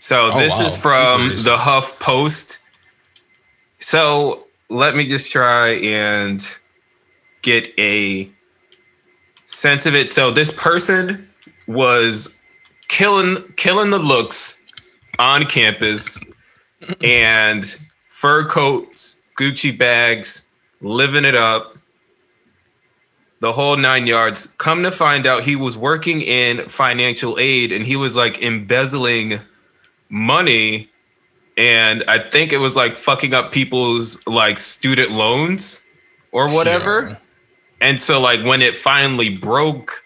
So 0.00 0.30
Oh, 0.32 0.38
this 0.38 0.58
wow. 0.58 0.66
is 0.66 0.76
from 0.76 1.36
the 1.44 1.56
Huff 1.56 1.98
Post. 1.98 2.58
So 3.80 4.46
let 4.68 4.96
me 4.96 5.06
just 5.06 5.30
try 5.32 5.70
and 5.76 6.44
get 7.42 7.68
a 7.78 8.30
sense 9.46 9.86
of 9.86 9.94
it. 9.94 10.08
So 10.08 10.30
this 10.30 10.52
person 10.52 11.28
was 11.66 12.38
killing 12.94 13.42
killing 13.56 13.90
the 13.90 13.98
looks 13.98 14.62
on 15.18 15.44
campus 15.46 16.16
and 17.02 17.76
fur 18.08 18.46
coats, 18.48 19.20
Gucci 19.36 19.76
bags, 19.76 20.46
living 20.80 21.24
it 21.24 21.34
up, 21.34 21.76
the 23.40 23.52
whole 23.52 23.76
nine 23.76 24.06
yards. 24.06 24.46
Come 24.58 24.84
to 24.84 24.92
find 24.92 25.26
out, 25.26 25.42
he 25.42 25.56
was 25.56 25.76
working 25.76 26.20
in 26.20 26.68
financial 26.68 27.36
aid 27.40 27.72
and 27.72 27.84
he 27.84 27.96
was 27.96 28.14
like 28.14 28.40
embezzling 28.40 29.40
money. 30.08 30.88
And 31.56 32.04
I 32.06 32.30
think 32.30 32.52
it 32.52 32.58
was 32.58 32.76
like 32.76 32.96
fucking 32.96 33.34
up 33.34 33.50
people's 33.50 34.24
like 34.28 34.56
student 34.56 35.10
loans 35.10 35.80
or 36.30 36.48
whatever. 36.54 37.08
Yeah. 37.08 37.16
And 37.80 38.00
so 38.00 38.20
like 38.20 38.44
when 38.44 38.62
it 38.62 38.76
finally 38.78 39.30
broke, 39.30 40.03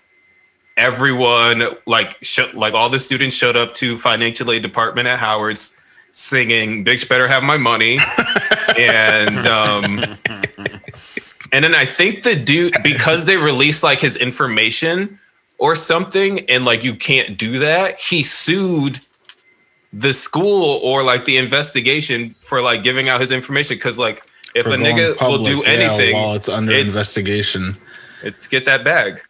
everyone 0.79 1.65
like 1.87 2.17
sh- 2.23 2.41
like 2.55 2.73
all 2.75 2.89
the 2.89 2.99
students 3.01 3.37
showed 3.37 3.57
up 3.57 3.75
to 3.75 3.99
financial 3.99 4.51
aid 4.51 4.63
department 4.63 5.09
at 5.09 5.19
Howard's 5.19 5.79
singing 6.13 6.85
"Bitch 6.85 7.09
Better 7.09 7.29
Have 7.29 7.43
My 7.43 7.57
Money," 7.59 7.99
and 8.79 9.47
um, 9.47 10.17
and 11.53 11.65
then 11.65 11.75
I 11.75 11.85
think 11.85 12.23
the 12.23 12.35
dude 12.37 12.77
because 12.83 13.25
they 13.27 13.37
released 13.37 13.83
like 13.83 14.01
his 14.01 14.17
information 14.17 15.19
or 15.59 15.75
something, 15.77 16.41
and 16.49 16.65
like 16.65 16.85
you 16.85 16.95
can't 16.95 17.37
do 17.37 17.59
that. 17.59 17.99
He 18.01 18.23
sued 18.23 19.01
the 19.93 20.13
school 20.13 20.81
or 20.83 21.03
like 21.03 21.25
the 21.25 21.37
investigation 21.39 22.35
for 22.41 22.61
like 22.63 22.83
giving 22.83 23.09
out 23.09 23.21
his 23.21 23.33
information 23.33 23.77
because 23.77 23.99
like 23.99 24.23
if 24.55 24.65
For 24.67 24.73
a 24.73 24.77
nigga 24.77 25.09
will 25.11 25.17
public, 25.17 25.45
do 25.47 25.59
yeah, 25.59 25.69
anything, 25.69 26.15
while 26.15 26.35
it's 26.35 26.49
under 26.49 26.73
it's- 26.73 26.91
investigation. 26.95 27.77
it's 28.23 28.47
get 28.47 28.65
that 28.67 28.85
bag. 28.85 29.23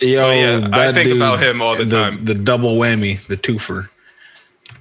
Yo, 0.00 0.28
Oh, 0.28 0.32
yeah, 0.32 0.68
I 0.72 0.92
think 0.92 1.08
dude, 1.08 1.16
about 1.16 1.40
him 1.42 1.60
all 1.60 1.76
the 1.76 1.84
time. 1.84 2.24
The 2.24 2.34
double 2.34 2.76
whammy, 2.76 3.24
the 3.26 3.36
twofer. 3.36 3.88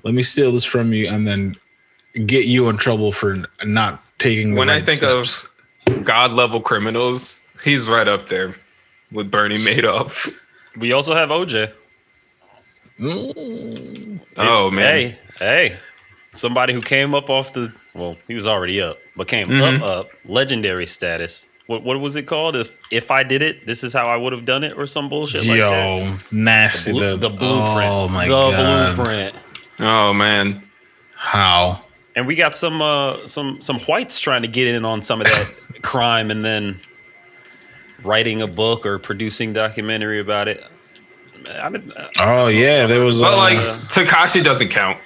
Let 0.04 0.14
me 0.14 0.24
steal 0.24 0.52
this 0.52 0.64
from 0.64 0.94
you 0.94 1.08
and 1.08 1.28
then 1.28 1.56
get 2.26 2.46
you 2.46 2.70
in 2.70 2.78
trouble 2.78 3.12
for 3.12 3.44
not 3.66 4.04
taking. 4.20 4.54
The 4.54 4.60
when 4.60 4.70
I 4.70 4.80
think 4.80 5.00
steps. 5.00 5.50
of 5.88 6.04
god 6.06 6.32
level 6.32 6.62
criminals, 6.62 7.44
he's 7.64 7.88
right 7.88 8.08
up 8.08 8.28
there 8.30 8.56
with 9.12 9.32
Bernie 9.32 9.58
Madoff. 9.58 10.32
We 10.78 10.92
also 10.92 11.16
have 11.16 11.30
OJ. 11.30 11.72
Mm, 13.00 14.20
Oh 14.38 14.70
man, 14.72 14.84
Hey, 14.86 15.20
hey. 15.40 15.78
Somebody 16.34 16.74
who 16.74 16.82
came 16.82 17.16
up 17.16 17.30
off 17.30 17.54
the 17.54 17.74
well, 17.96 18.16
he 18.28 18.36
was 18.36 18.46
already 18.46 18.80
up, 18.82 19.00
but 19.16 19.28
came 19.28 19.48
Mhm. 19.48 19.78
up 19.78 19.84
up, 19.84 20.10
legendary 20.26 20.86
status. 20.86 21.47
What 21.68 21.84
what 21.84 22.00
was 22.00 22.16
it 22.16 22.24
called? 22.24 22.56
If 22.56 22.76
if 22.92 23.12
I 23.12 23.24
did 23.24 23.42
it, 23.42 23.66
this 23.66 23.84
is 23.84 23.94
how 23.94 24.08
I 24.08 24.16
would 24.16 24.34
have 24.34 24.46
done 24.46 24.64
it, 24.64 24.78
or 24.78 24.88
some 24.88 25.10
bullshit 25.10 25.46
like 25.46 25.60
that. 25.60 26.02
yo, 26.02 26.18
nasty. 26.32 26.94
Blu- 26.94 27.12
The, 27.12 27.18
the 27.18 27.30
blueprint. 27.30 27.92
Oh 27.92 28.08
my 28.10 28.26
the 28.26 28.30
god! 28.30 28.92
The 28.92 28.96
blueprint. 28.96 29.36
oh 29.80 30.14
man. 30.14 30.64
How? 31.16 31.84
And 32.16 32.26
we 32.26 32.36
got 32.36 32.58
some 32.58 32.82
uh 32.82 33.28
some 33.28 33.62
some 33.62 33.80
whites 33.82 34.20
trying 34.20 34.44
to 34.44 34.48
get 34.48 34.68
in 34.68 34.86
on 34.86 35.02
some 35.02 35.20
of 35.20 35.28
that 35.28 35.54
crime 35.82 36.32
and 36.32 36.44
then 36.44 36.80
writing 38.04 38.42
a 38.42 38.48
book 38.48 38.86
or 38.86 38.98
producing 38.98 39.52
documentary 39.52 40.20
about 40.20 40.48
it. 40.48 40.64
I 41.50 41.70
mean, 41.70 41.92
uh, 41.96 42.08
Oh 42.20 42.48
yeah, 42.48 42.88
there 42.88 43.02
was. 43.02 43.20
But 43.20 43.34
uh, 43.34 43.38
like 43.38 43.58
Tekashi 43.90 44.44
doesn't 44.44 44.70
count. 44.70 45.00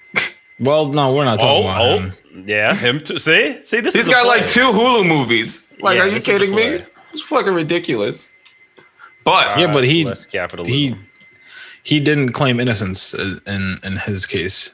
well, 0.60 0.86
no, 0.92 1.14
we're 1.14 1.24
not 1.24 1.38
talking 1.38 1.66
oh, 1.66 1.70
about 1.70 1.82
oh, 1.82 1.98
him. 1.98 2.12
Yeah, 2.46 2.74
him 2.74 3.00
too. 3.00 3.18
See, 3.18 3.62
see, 3.62 3.80
this 3.80 3.94
He's 3.94 4.02
is 4.04 4.08
a 4.08 4.12
got 4.12 4.26
like 4.26 4.46
two 4.46 4.70
Hulu 4.70 5.06
movies. 5.06 5.72
Like, 5.80 5.96
Yeah, 5.96 6.02
are 6.02 6.06
you 6.06 6.14
this 6.14 6.28
is 6.28 6.34
a 6.34 6.38
kidding 6.38 6.54
me? 6.54 6.84
It's 7.12 7.22
fucking 7.22 7.54
ridiculous. 7.54 8.36
But 9.24 9.58
Yeah, 9.58 9.72
but 9.72 9.84
he- 9.84 10.04
less. 10.04 10.26
He 10.66 10.94
he 11.82 12.00
didn't 12.00 12.32
claim 12.32 12.60
innocence 12.60 13.14
uh, 13.14 13.38
in 13.46 13.78
in 13.84 13.96
his 13.96 14.26
case. 14.26 14.70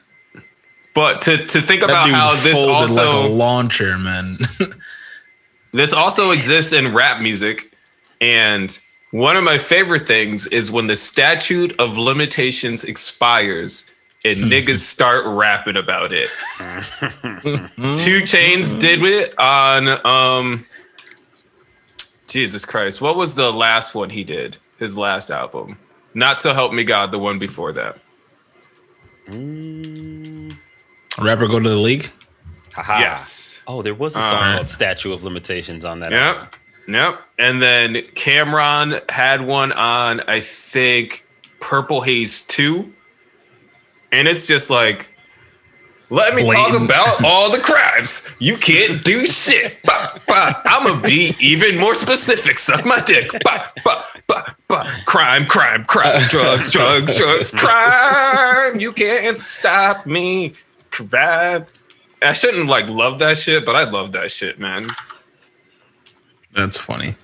but 0.93 1.21
to 1.23 1.37
to 1.45 1.61
think 1.61 1.81
That 1.81 1.89
about 1.89 2.09
how 2.09 2.35
this 2.35 2.57
also 2.59 3.21
like 3.21 3.29
a 3.31 3.33
lawn 3.33 3.69
chair, 3.69 3.97
man. 3.97 4.37
This 5.71 5.91
also 5.91 6.31
exists 6.31 6.71
in 6.71 6.93
rap 6.93 7.19
music. 7.21 7.69
And 8.21 8.77
one 9.11 9.35
of 9.35 9.43
my 9.43 9.57
favorite 9.57 10.07
things 10.07 10.47
is 10.47 10.71
when 10.71 10.87
the 10.87 10.95
statute 10.95 11.77
of 11.77 11.97
limitations 11.97 12.85
expires 12.85 13.91
and 14.25 14.37
niggas 14.51 14.77
start 14.79 15.23
rapping 15.25 15.77
about 15.77 16.11
it. 16.11 16.29
2 18.03 18.25
Chainz 18.25 18.75
did 18.75 19.01
it 19.03 19.37
on 19.39 20.05
um 20.05 20.65
Jesus 22.27 22.65
Christ. 22.65 22.99
What 23.01 23.15
was 23.15 23.35
the 23.35 23.51
last 23.51 23.95
one 23.95 24.09
he 24.09 24.23
did? 24.23 24.57
His 24.79 24.97
last 24.97 25.29
album. 25.29 25.77
Not 26.13 26.39
to 26.39 26.53
help 26.53 26.73
me 26.73 26.83
God, 26.83 27.11
the 27.11 27.19
one 27.19 27.39
before 27.39 27.71
that. 27.73 27.97
Rap 31.17 31.35
or 31.35 31.47
go 31.47 31.59
to 31.59 31.69
the 31.69 31.75
league. 31.77 32.09
Haha. 32.73 32.99
Yes. 32.99 33.63
Oh, 33.67 33.81
there 33.81 33.93
was 33.95 34.15
a 34.15 34.19
song 34.19 34.43
Uh, 34.43 34.55
called 34.57 34.69
"Statue 34.69 35.13
of 35.13 35.23
Limitations" 35.23 35.85
on 35.85 35.99
that. 36.01 36.13
album. 36.13 36.43
Yep. 36.43 36.55
Yep. 36.87 37.21
And 37.39 37.61
then 37.61 38.03
Cam'ron 38.15 38.99
had 39.09 39.41
one 39.41 39.71
on, 39.71 40.19
I 40.27 40.39
think, 40.41 41.25
Purple 41.59 42.01
Haze 42.01 42.43
2. 42.43 42.93
And 44.15 44.29
it's 44.29 44.47
just 44.47 44.69
like, 44.69 45.09
let 46.09 46.35
me 46.35 46.47
talk 46.47 46.73
about 46.79 47.21
all 47.25 47.51
the 47.51 47.59
crimes. 47.59 48.31
You 48.39 48.55
can't 48.55 49.03
do 49.03 49.25
shit. 49.27 49.77
Bah, 49.83 50.17
bah. 50.25 50.61
I'm 50.65 50.83
going 50.83 51.01
to 51.01 51.05
be 51.05 51.35
even 51.39 51.77
more 51.77 51.93
specific. 51.95 52.57
Suck 52.57 52.85
my 52.85 53.01
dick. 53.01 53.29
Bah, 53.43 53.67
bah, 53.83 54.05
bah, 54.27 54.53
bah. 54.69 54.89
Crime, 55.05 55.45
crime, 55.45 55.83
crime. 55.83 56.21
Drugs, 56.29 56.71
drugs, 56.71 57.17
drugs. 57.17 57.51
Crime. 57.51 58.79
You 58.79 58.93
can't 58.93 59.37
stop 59.37 60.05
me. 60.05 60.53
Crime. 60.91 61.65
I 62.21 62.31
shouldn't 62.33 62.67
like 62.67 62.87
love 62.87 63.19
that 63.19 63.37
shit, 63.37 63.65
but 63.65 63.75
I 63.75 63.83
love 63.89 64.13
that 64.13 64.31
shit, 64.31 64.59
man. 64.59 64.87
That's 66.55 66.77
funny. 66.77 67.15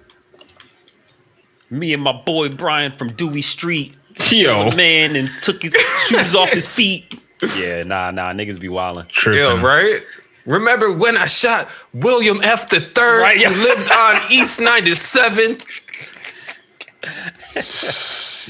Me 1.70 1.94
and 1.94 2.04
my 2.04 2.12
boy 2.12 2.50
Brian 2.50 2.92
from 2.92 3.14
Dewey 3.14 3.42
Street, 3.42 3.96
Yo, 4.32 4.70
the 4.70 4.76
man, 4.76 5.16
and 5.16 5.30
took 5.42 5.62
his 5.62 5.74
shoes 6.08 6.36
off 6.36 6.50
his 6.50 6.68
feet. 6.68 7.20
Yeah, 7.58 7.84
nah, 7.84 8.12
nah, 8.12 8.34
niggas 8.34 8.60
be 8.60 8.68
wildin'. 8.68 9.08
tripping. 9.08 9.42
Yeah, 9.44 9.62
right? 9.66 10.02
Remember 10.46 10.92
when 10.92 11.18
I 11.18 11.26
shot 11.28 11.68
William 11.94 12.40
F. 12.44 12.68
the 12.70 12.80
third 12.80 13.22
Right, 13.22 13.40
yeah. 13.40 13.50
who 13.52 13.64
lived 13.64 13.92
on 13.92 14.22
East 14.32 14.60
97? 14.60 15.58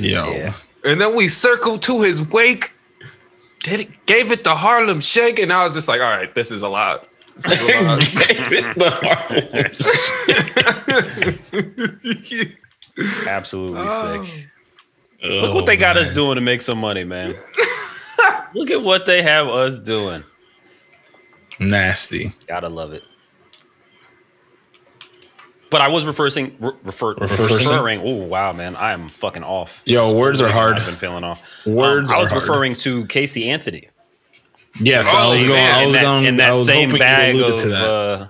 Yo, 0.06 0.32
Yeah. 0.32 0.54
And 0.84 1.00
then 1.00 1.16
we 1.16 1.28
circled 1.28 1.82
to 1.84 2.02
his 2.02 2.22
wake, 2.30 2.74
did 3.60 3.82
it, 3.82 4.06
gave 4.08 4.32
it 4.32 4.44
the 4.44 4.56
Harlem 4.56 5.00
Shake, 5.02 5.38
and 5.40 5.52
I 5.54 5.64
was 5.64 5.74
just 5.76 5.88
like, 5.88 6.02
all 6.02 6.10
right, 6.10 6.34
this 6.34 6.50
is 6.52 6.62
a 6.62 6.70
lot. 6.70 7.08
This 7.36 7.52
is 7.52 7.70
a 7.70 7.82
lot. 8.80 9.32
Absolutely 13.28 13.88
Oh. 13.90 14.24
sick. 14.24 14.48
Look 15.24 15.54
what 15.54 15.66
they 15.66 15.78
got 15.78 15.98
us 15.98 16.10
doing 16.10 16.36
to 16.36 16.42
make 16.42 16.62
some 16.62 16.78
money, 16.80 17.04
man. 17.04 17.36
Look 18.54 18.70
at 18.72 18.82
what 18.82 19.06
they 19.06 19.22
have 19.22 19.48
us 19.48 19.78
doing. 19.78 20.24
Nasty. 21.60 22.34
Gotta 22.48 22.70
love 22.70 22.94
it. 22.94 23.04
But 25.70 25.82
I 25.82 25.90
was 25.90 26.06
reversing, 26.06 26.58
re- 26.60 26.74
refer, 26.84 27.14
Reversing? 27.14 27.68
referring. 27.68 28.02
Oh 28.04 28.26
wow, 28.26 28.52
man, 28.52 28.76
I 28.76 28.92
am 28.92 29.08
fucking 29.10 29.44
off. 29.44 29.82
Yo, 29.86 30.06
This 30.06 30.14
words 30.14 30.42
are 30.42 30.50
hard. 30.50 30.78
I've 30.78 30.86
been 30.86 30.98
feeling 30.98 31.24
off. 31.24 31.42
Words 31.66 32.12
Um, 32.12 32.18
I 32.18 32.20
was 32.20 32.30
hard. 32.30 32.42
referring 32.44 32.76
to 32.76 33.06
Casey 33.06 33.50
Anthony. 33.50 33.88
Yes, 34.82 35.08
Oh, 35.12 35.18
I 35.18 35.32
was 35.32 35.40
going. 35.44 35.54
man, 35.54 35.76
I 35.80 35.84
in 35.84 35.92
that, 35.94 36.02
going. 36.02 36.26
in 36.26 36.34
I 36.36 36.38
that 36.48 36.52
was 36.54 36.68
same 36.68 36.92
bag 36.92 37.36
of 37.38 37.60
to 37.62 37.70
that. 37.70 37.86
uh, 37.86 38.28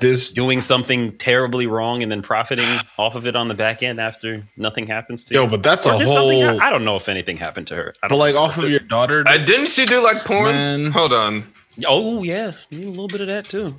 this 0.00 0.32
doing 0.32 0.60
something 0.60 1.16
terribly 1.18 1.66
wrong 1.66 2.02
and 2.02 2.10
then 2.10 2.22
profiting 2.22 2.78
off 2.98 3.14
of 3.14 3.26
it 3.26 3.34
on 3.36 3.48
the 3.48 3.54
back 3.54 3.82
end 3.82 4.00
after 4.00 4.44
nothing 4.56 4.86
happens 4.86 5.24
to 5.24 5.34
you. 5.34 5.40
yo, 5.40 5.46
but 5.46 5.62
that's 5.62 5.86
Or 5.86 5.94
a 5.94 5.98
did 5.98 6.12
something 6.12 6.42
whole. 6.42 6.54
hap- 6.58 6.62
I 6.62 6.70
don't 6.70 6.84
know 6.84 6.96
if 6.96 7.08
anything 7.08 7.36
happened 7.36 7.66
to 7.68 7.76
her. 7.76 7.94
I 8.02 8.06
But 8.06 8.08
don't 8.08 8.18
like 8.18 8.34
off 8.34 8.56
of 8.58 8.68
your 8.70 8.80
daughter. 8.80 9.24
I, 9.26 9.38
didn't 9.38 9.68
she 9.70 9.84
do 9.86 10.02
like 10.02 10.24
porn? 10.24 10.52
Man. 10.52 10.90
Hold 10.92 11.12
on. 11.12 11.52
oh 11.86 12.22
yeah, 12.22 12.52
need 12.70 12.84
a 12.86 12.90
little 12.90 13.08
bit 13.08 13.20
of 13.20 13.26
that 13.28 13.44
too. 13.44 13.74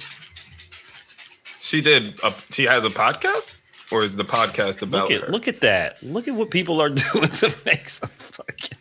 She 1.60 1.82
did. 1.82 2.20
A, 2.24 2.34
she 2.52 2.64
has 2.64 2.84
a 2.84 2.90
podcast, 2.90 3.62
or 3.92 4.04
is 4.04 4.16
the 4.16 4.26
podcast 4.26 4.82
about 4.82 5.10
Look 5.10 5.12
at 5.12 5.22
her? 5.28 5.32
look 5.32 5.48
at 5.48 5.62
that. 5.62 6.02
Look 6.02 6.28
at 6.28 6.34
what 6.34 6.50
people 6.50 6.82
are 6.82 6.90
doing 7.14 7.30
to 7.30 7.54
make 7.66 7.90
some 7.90 8.10
fucking 8.18 8.78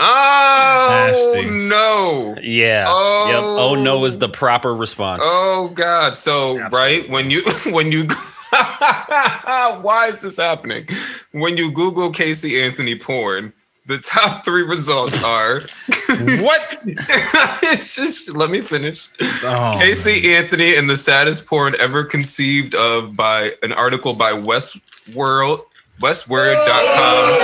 oh 0.00 1.06
Nasty. 1.34 1.50
no! 1.50 2.36
Yeah. 2.42 2.86
Oh. 2.88 3.28
Yep. 3.28 3.42
Oh 3.42 3.74
no 3.82 4.04
is 4.04 4.18
the 4.18 4.28
proper 4.28 4.74
response. 4.74 5.22
Oh 5.24 5.70
God! 5.74 6.14
So 6.14 6.58
Absolutely. 6.60 6.76
right 6.78 7.10
when 7.10 7.30
you 7.30 7.42
when 7.66 7.92
you 7.92 8.04
why 8.50 10.10
is 10.12 10.22
this 10.22 10.36
happening? 10.36 10.88
When 11.32 11.56
you 11.56 11.70
Google 11.70 12.10
Casey 12.10 12.60
Anthony 12.60 12.98
porn, 12.98 13.52
the 13.86 13.98
top 13.98 14.44
three 14.44 14.62
results 14.62 15.22
are. 15.22 15.60
what? 16.42 16.78
it's 16.84 17.94
just 17.96 18.34
let 18.34 18.50
me 18.50 18.60
finish. 18.60 19.08
Oh, 19.20 19.76
Casey 19.78 20.34
Anthony 20.34 20.76
and 20.76 20.88
the 20.88 20.96
saddest 20.96 21.46
porn 21.46 21.74
ever 21.78 22.04
conceived 22.04 22.74
of 22.74 23.16
by 23.16 23.52
an 23.62 23.72
article 23.72 24.14
by 24.14 24.32
Westworld, 24.32 25.64
Westword.com. 26.00 27.38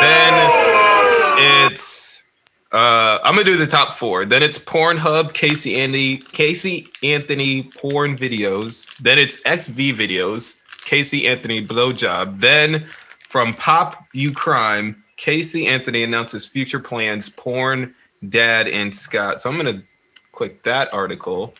Then 0.00 0.50
it's 1.74 2.22
uh 2.70 3.18
I'm 3.24 3.34
gonna 3.34 3.44
do 3.44 3.56
the 3.56 3.66
top 3.66 3.94
four. 3.94 4.24
Then 4.24 4.42
it's 4.42 4.58
Pornhub, 4.58 5.34
Casey 5.34 5.76
Anthony, 5.76 6.18
Casey 6.18 6.86
Anthony 7.02 7.64
porn 7.64 8.16
videos. 8.16 8.96
Then 8.98 9.18
it's 9.18 9.38
XV 9.38 9.76
videos, 9.98 10.62
Casey 10.84 11.26
Anthony 11.26 11.66
blowjob. 11.66 12.38
Then 12.38 12.86
from 13.26 13.54
Pop 13.54 14.06
You 14.12 14.32
Crime, 14.32 15.02
Casey 15.16 15.66
Anthony 15.66 16.04
announces 16.04 16.46
future 16.46 16.78
plans, 16.78 17.28
porn, 17.28 17.92
dad, 18.28 18.68
and 18.68 18.94
Scott. 18.94 19.42
So 19.42 19.50
I'm 19.50 19.56
gonna 19.56 19.82
click 20.30 20.62
that 20.62 20.92
article. 20.94 21.54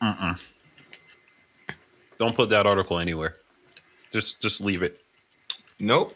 Mm-mm. 0.00 0.38
Don't 2.18 2.36
put 2.36 2.50
that 2.50 2.66
article 2.66 3.00
anywhere. 3.00 3.38
Just 4.12 4.40
just 4.40 4.60
leave 4.60 4.84
it. 4.84 5.00
Nope. 5.80 6.14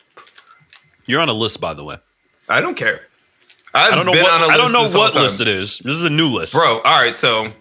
You're 1.07 1.21
on 1.21 1.29
a 1.29 1.33
list, 1.33 1.61
by 1.61 1.75
the 1.75 1.85
way. 1.85 1.97
I 2.49 2.61
don't 2.61 2.77
care. 2.77 3.03
I've 3.75 3.93
I 3.93 3.97
don't 3.97 4.07
know 4.07 4.13
been 4.13 4.23
what 4.23 4.33
on 4.33 4.51
a 4.51 4.53
I 4.53 4.57
don't 4.57 4.73
list 4.73 4.95
know 4.95 5.01
what 5.01 5.15
list 5.15 5.41
it 5.41 5.49
is. 5.49 5.79
This 5.79 5.97
is 5.97 6.05
a 6.05 6.11
new 6.11 6.27
list. 6.27 6.53
Bro, 6.53 6.81
all 6.81 7.03
right, 7.03 7.15
so 7.15 7.53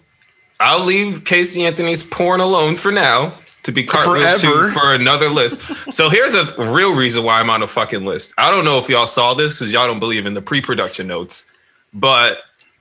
I'll 0.60 0.84
leave 0.84 1.24
Casey 1.24 1.64
Anthony's 1.64 2.02
porn 2.02 2.40
alone 2.40 2.76
for 2.76 2.90
now 2.90 3.38
to 3.64 3.72
be 3.72 3.84
cartwheeled 3.84 4.40
to 4.40 4.70
for 4.70 4.94
another 4.94 5.28
list. 5.28 5.60
so 5.92 6.08
here's 6.08 6.34
a 6.34 6.54
real 6.72 6.94
reason 6.94 7.24
why 7.24 7.40
I'm 7.40 7.50
on 7.50 7.62
a 7.62 7.66
fucking 7.66 8.04
list. 8.04 8.32
I 8.38 8.50
don't 8.50 8.64
know 8.64 8.78
if 8.78 8.88
y'all 8.88 9.06
saw 9.06 9.34
this 9.34 9.58
because 9.58 9.72
y'all 9.72 9.86
don't 9.86 9.98
believe 9.98 10.24
in 10.24 10.34
the 10.34 10.42
pre-production 10.42 11.06
notes, 11.06 11.50
but 11.92 12.38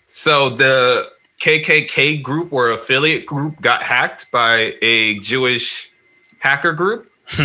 so 0.08 0.50
the 0.50 1.10
KKK 1.42 2.22
group 2.24 2.54
or 2.54 2.72
affiliate 2.72 3.26
group 3.26 3.60
got 3.62 3.84
hacked 3.84 4.32
by 4.32 4.76
a 4.82 5.20
Jewish 5.20 5.92
hacker 6.40 6.74
group. 6.74 7.10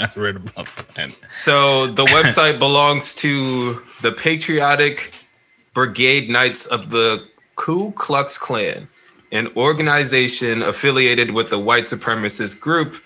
I 0.16 0.18
read 0.18 0.36
about 0.36 0.68
that. 0.94 1.10
So 1.30 1.86
the 1.86 2.06
website 2.06 2.58
belongs 2.66 3.14
to 3.16 3.82
the 4.02 4.12
Patriotic 4.12 5.12
Brigade 5.74 6.30
Knights 6.30 6.66
of 6.66 6.90
the 6.90 7.26
Ku 7.56 7.92
Klux 7.92 8.38
Klan, 8.38 8.88
an 9.32 9.48
organization 9.56 10.62
affiliated 10.62 11.32
with 11.32 11.50
the 11.50 11.58
white 11.58 11.84
supremacist 11.84 12.60
group. 12.60 12.96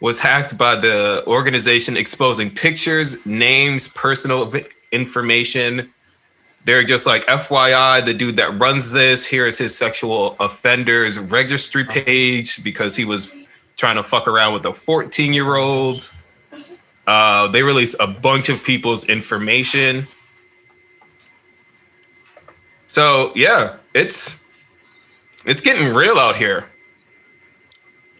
Was 0.00 0.18
hacked 0.18 0.56
by 0.56 0.76
the 0.76 1.22
organization 1.26 1.94
exposing 1.94 2.50
pictures, 2.50 3.24
names, 3.26 3.86
personal 3.88 4.50
information. 4.92 5.92
They're 6.64 6.84
just 6.84 7.06
like, 7.06 7.26
FYI, 7.26 8.02
the 8.06 8.14
dude 8.14 8.36
that 8.36 8.58
runs 8.58 8.92
this, 8.92 9.26
here 9.26 9.46
is 9.46 9.58
his 9.58 9.76
sexual 9.76 10.36
offenders 10.40 11.18
registry 11.18 11.84
page 11.84 12.64
because 12.64 12.96
he 12.96 13.04
was 13.04 13.38
trying 13.76 13.96
to 13.96 14.02
fuck 14.02 14.26
around 14.26 14.54
with 14.54 14.64
a 14.64 14.72
14 14.72 15.34
year 15.34 15.56
old. 15.56 16.10
Uh, 17.10 17.48
they 17.48 17.60
released 17.64 17.96
a 17.98 18.06
bunch 18.06 18.48
of 18.48 18.62
people's 18.62 19.08
information. 19.08 20.06
So 22.86 23.32
yeah, 23.34 23.78
it's 23.94 24.38
it's 25.44 25.60
getting 25.60 25.92
real 25.92 26.18
out 26.18 26.36
here. 26.36 26.66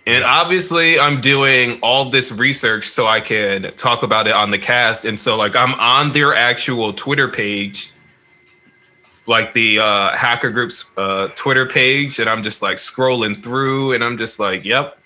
And 0.08 0.24
obviously, 0.24 0.98
I'm 0.98 1.20
doing 1.20 1.78
all 1.82 2.10
this 2.10 2.32
research 2.32 2.88
so 2.88 3.06
I 3.06 3.20
can 3.20 3.72
talk 3.76 4.02
about 4.02 4.26
it 4.26 4.32
on 4.32 4.50
the 4.50 4.58
cast. 4.58 5.04
And 5.04 5.20
so, 5.20 5.36
like, 5.36 5.54
I'm 5.54 5.74
on 5.74 6.10
their 6.10 6.34
actual 6.34 6.92
Twitter 6.92 7.28
page, 7.28 7.92
like 9.28 9.52
the 9.52 9.78
uh, 9.78 10.16
hacker 10.16 10.50
group's 10.50 10.86
uh, 10.96 11.28
Twitter 11.36 11.64
page, 11.64 12.18
and 12.18 12.28
I'm 12.28 12.42
just 12.42 12.60
like 12.60 12.78
scrolling 12.78 13.40
through, 13.40 13.92
and 13.92 14.02
I'm 14.02 14.18
just 14.18 14.40
like, 14.40 14.64
yep. 14.64 14.98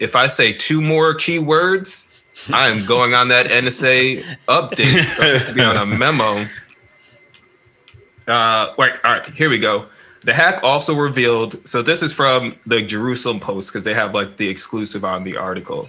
If 0.00 0.16
I 0.16 0.26
say 0.26 0.54
two 0.54 0.80
more 0.80 1.14
keywords, 1.14 2.08
I 2.50 2.68
am 2.68 2.84
going 2.86 3.14
on 3.14 3.28
that 3.28 3.46
NSA 3.46 4.22
update, 4.48 5.54
be 5.54 5.62
on 5.62 5.76
a 5.76 5.86
memo. 5.86 6.48
Uh, 8.26 8.72
wait, 8.78 8.92
all 9.04 9.12
right, 9.12 9.26
here 9.26 9.48
we 9.48 9.58
go. 9.58 9.86
The 10.22 10.34
hack 10.34 10.60
also 10.62 10.94
revealed. 10.94 11.66
So 11.66 11.82
this 11.82 12.02
is 12.02 12.12
from 12.12 12.56
the 12.66 12.82
Jerusalem 12.82 13.40
Post 13.40 13.70
because 13.70 13.84
they 13.84 13.94
have 13.94 14.14
like 14.14 14.36
the 14.36 14.48
exclusive 14.48 15.04
on 15.04 15.24
the 15.24 15.36
article. 15.36 15.88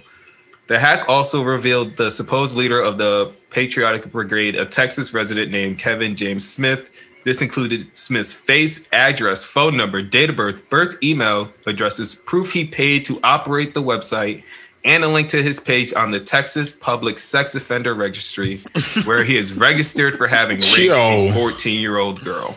The 0.66 0.78
hack 0.78 1.08
also 1.08 1.42
revealed 1.42 1.96
the 1.96 2.10
supposed 2.10 2.56
leader 2.56 2.80
of 2.80 2.98
the 2.98 3.32
Patriotic 3.50 4.10
Brigade, 4.10 4.54
a 4.56 4.64
Texas 4.64 5.12
resident 5.12 5.50
named 5.50 5.78
Kevin 5.78 6.16
James 6.16 6.48
Smith. 6.48 6.90
This 7.24 7.42
included 7.42 7.94
Smith's 7.96 8.32
face, 8.32 8.86
address, 8.92 9.44
phone 9.44 9.76
number, 9.76 10.02
date 10.02 10.30
of 10.30 10.36
birth, 10.36 10.68
birth 10.70 10.96
email 11.02 11.50
addresses, 11.66 12.14
proof 12.14 12.52
he 12.52 12.64
paid 12.64 13.04
to 13.06 13.18
operate 13.22 13.74
the 13.74 13.82
website, 13.82 14.42
and 14.84 15.02
a 15.02 15.08
link 15.08 15.28
to 15.30 15.42
his 15.42 15.60
page 15.60 15.92
on 15.94 16.10
the 16.10 16.20
Texas 16.20 16.70
Public 16.70 17.18
Sex 17.18 17.54
Offender 17.54 17.94
Registry, 17.94 18.58
where 19.04 19.24
he 19.24 19.36
is 19.36 19.54
registered 19.54 20.16
for 20.16 20.26
having 20.26 20.58
raped 20.58 20.78
Yo. 20.78 21.28
a 21.28 21.32
14 21.32 21.80
year 21.80 21.98
old 21.98 22.22
girl. 22.22 22.56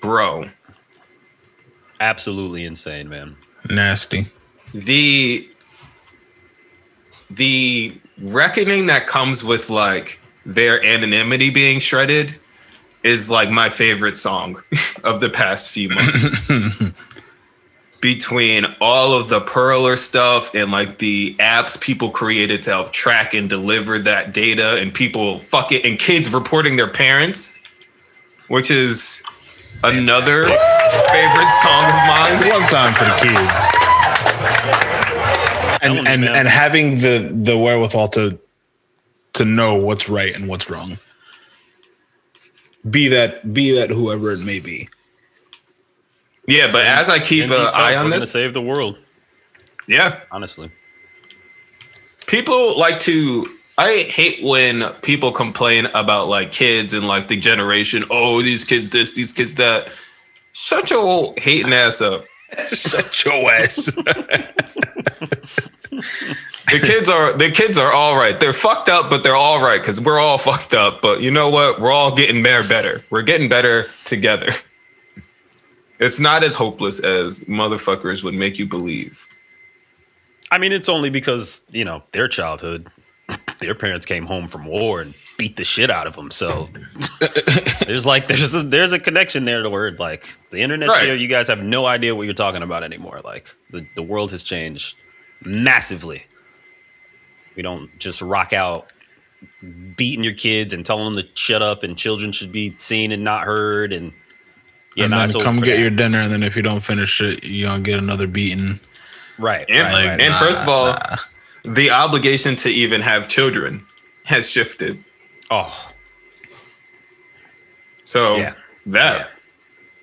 Bro, 0.00 0.50
Absolutely 2.00 2.64
insane, 2.64 3.08
man. 3.08 3.36
Nasty. 3.68 4.26
the 4.72 5.48
the 7.28 8.00
reckoning 8.22 8.86
that 8.86 9.06
comes 9.06 9.44
with 9.44 9.68
like 9.70 10.18
their 10.46 10.84
anonymity 10.84 11.50
being 11.50 11.78
shredded 11.78 12.38
is 13.02 13.30
like 13.30 13.50
my 13.50 13.68
favorite 13.68 14.16
song 14.16 14.62
of 15.04 15.20
the 15.20 15.28
past 15.30 15.70
few 15.70 15.90
months. 15.90 16.34
Between 18.00 18.64
all 18.80 19.12
of 19.12 19.28
the 19.28 19.42
Parler 19.42 19.96
stuff 19.96 20.54
and 20.54 20.70
like 20.70 20.98
the 20.98 21.36
apps 21.38 21.78
people 21.78 22.10
created 22.10 22.62
to 22.62 22.70
help 22.70 22.92
track 22.92 23.34
and 23.34 23.48
deliver 23.48 23.98
that 23.98 24.32
data, 24.32 24.76
and 24.76 24.92
people 24.94 25.40
fuck 25.40 25.70
it, 25.70 25.84
and 25.84 25.98
kids 25.98 26.32
reporting 26.32 26.76
their 26.76 26.88
parents, 26.88 27.58
which 28.48 28.70
is 28.70 29.22
another 29.84 30.44
favorite 30.44 31.50
song 31.62 31.84
of 31.84 32.00
mine. 32.06 32.48
One 32.48 32.68
time 32.68 32.94
for 32.94 33.04
the 33.04 33.16
kids. 33.20 33.64
And 35.82 36.06
and 36.06 36.24
and 36.24 36.48
having 36.48 36.96
the 36.96 37.30
the 37.32 37.56
wherewithal 37.56 38.08
to 38.08 38.38
to 39.34 39.44
know 39.44 39.74
what's 39.74 40.08
right 40.08 40.34
and 40.34 40.48
what's 40.48 40.68
wrong. 40.68 40.98
Be 42.88 43.08
that 43.08 43.52
be 43.52 43.72
that 43.72 43.90
whoever 43.90 44.32
it 44.32 44.40
may 44.40 44.60
be. 44.60 44.88
Yeah, 46.50 46.72
but 46.72 46.84
as 46.84 47.08
I 47.08 47.20
keep 47.20 47.44
an 47.44 47.52
NT's 47.52 47.72
eye 47.74 47.94
on 47.94 48.06
we're 48.06 48.10
gonna 48.10 48.20
this, 48.20 48.32
save 48.32 48.54
the 48.54 48.60
world. 48.60 48.98
yeah, 49.86 50.22
Honestly, 50.32 50.68
people 52.26 52.76
like 52.78 52.98
to 53.00 53.56
i 53.78 54.02
hate 54.02 54.44
when 54.44 54.92
people 55.00 55.32
complain 55.32 55.86
about 55.94 56.28
like 56.28 56.52
kids 56.52 56.92
and 56.92 57.08
like 57.08 57.28
the 57.28 57.36
generation 57.36 58.04
oh 58.10 58.42
these 58.42 58.62
kids 58.64 58.90
this 58.90 59.14
these 59.14 59.32
kids 59.32 59.54
that. 59.54 59.88
Shut 60.52 60.90
your 60.90 60.98
old 60.98 61.38
hating 61.38 61.72
ass 61.72 62.00
up. 62.00 62.24
Shut 62.66 63.24
your 63.24 63.52
ass. 63.52 63.86
the 63.86 64.48
kids 66.80 67.08
are 67.08 67.32
the 67.38 67.52
kids 67.52 67.78
are 67.78 67.92
all 67.92 68.16
right. 68.16 68.40
They're 68.40 68.52
fucked 68.52 68.88
up 68.88 69.08
but 69.08 69.22
they're 69.22 69.36
all 69.36 69.62
right 69.62 69.80
because 69.80 70.00
we're 70.00 70.18
all 70.18 70.38
fucked 70.38 70.74
up 70.74 71.00
but 71.00 71.22
you 71.22 71.30
know 71.30 71.48
what? 71.48 71.80
We're 71.80 71.92
all 71.92 72.12
getting 72.14 72.42
better 72.42 72.68
better. 72.68 73.04
We're 73.10 73.22
getting 73.22 73.48
better 73.48 73.86
together 74.04 74.52
it's 76.00 76.18
not 76.18 76.42
as 76.42 76.54
hopeless 76.54 76.98
as 76.98 77.40
motherfuckers 77.44 78.24
would 78.24 78.34
make 78.34 78.58
you 78.58 78.66
believe 78.66 79.26
I 80.52 80.58
mean, 80.58 80.72
it's 80.72 80.88
only 80.88 81.10
because 81.10 81.62
you 81.70 81.84
know 81.84 82.02
their 82.10 82.26
childhood, 82.26 82.88
their 83.60 83.76
parents 83.76 84.04
came 84.04 84.26
home 84.26 84.48
from 84.48 84.64
war 84.66 85.00
and 85.00 85.14
beat 85.38 85.56
the 85.56 85.62
shit 85.62 85.90
out 85.92 86.08
of 86.08 86.16
them. 86.16 86.32
So 86.32 86.68
there's 87.86 88.04
like 88.04 88.26
there's 88.26 88.52
a, 88.52 88.62
there's 88.64 88.92
a 88.92 88.98
connection 88.98 89.44
there 89.44 89.62
to 89.62 89.70
where 89.70 89.92
like 89.92 90.26
the 90.50 90.58
internet's 90.60 90.90
Right. 90.90 91.04
here. 91.04 91.14
You 91.14 91.28
guys 91.28 91.46
have 91.46 91.62
no 91.62 91.86
idea 91.86 92.16
what 92.16 92.24
you're 92.24 92.34
talking 92.34 92.62
about 92.64 92.82
anymore. 92.82 93.20
Like 93.22 93.54
the 93.70 93.86
the 93.94 94.02
world 94.02 94.32
has 94.32 94.42
changed 94.42 94.96
massively. 95.44 96.24
We 97.54 97.62
don't 97.62 97.96
just 98.00 98.20
rock 98.20 98.52
out 98.52 98.92
beating 99.96 100.24
your 100.24 100.34
kids 100.34 100.74
and 100.74 100.84
telling 100.84 101.14
them 101.14 101.22
to 101.22 101.28
shut 101.34 101.62
up 101.62 101.84
and 101.84 101.96
children 101.96 102.32
should 102.32 102.50
be 102.50 102.74
seen 102.78 103.12
and 103.12 103.22
not 103.22 103.44
heard 103.44 103.92
and 103.92 104.12
Yeah, 105.00 105.04
and 105.06 105.10
no, 105.12 105.18
then 105.26 105.36
over 105.36 105.44
come 105.44 105.60
get 105.60 105.74
that. 105.76 105.80
your 105.80 105.90
dinner, 105.90 106.20
and 106.20 106.32
then 106.32 106.42
if 106.42 106.56
you 106.56 106.62
don't 106.62 106.80
finish 106.80 107.20
it, 107.20 107.44
you're 107.44 107.68
gonna 107.68 107.82
get 107.82 107.98
another 107.98 108.26
beating. 108.26 108.78
right. 109.38 109.64
And, 109.68 109.84
right, 109.84 109.92
like, 109.92 110.08
right. 110.08 110.20
and 110.20 110.32
nah, 110.32 110.38
first 110.38 110.62
of 110.62 110.68
all, 110.68 110.86
nah. 110.86 111.16
the 111.64 111.90
obligation 111.90 112.56
to 112.56 112.68
even 112.70 113.00
have 113.00 113.28
children 113.28 113.84
has 114.24 114.48
shifted. 114.50 115.02
oh, 115.50 115.90
So 118.04 118.36
Yeah. 118.36 118.54
that. 118.86 119.18
Yeah. 119.20 119.26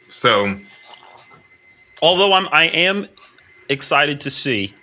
So 0.10 0.60
although 2.02 2.34
I'm 2.34 2.48
I 2.52 2.66
am 2.66 3.08
excited 3.70 4.22
to 4.22 4.30
see 4.30 4.74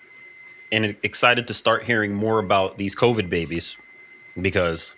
and 0.73 0.97
excited 1.03 1.47
to 1.49 1.55
start 1.55 1.85
hearing 1.85 2.13
more 2.13 2.39
about 2.39 2.79
these 2.79 2.95
COVID 2.95 3.29
babies 3.31 3.77
because 4.41 4.95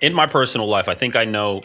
in 0.00 0.14
my 0.14 0.26
personal 0.26 0.66
life, 0.66 0.88
I 0.88 0.94
think 0.94 1.14
I 1.16 1.24
know 1.24 1.62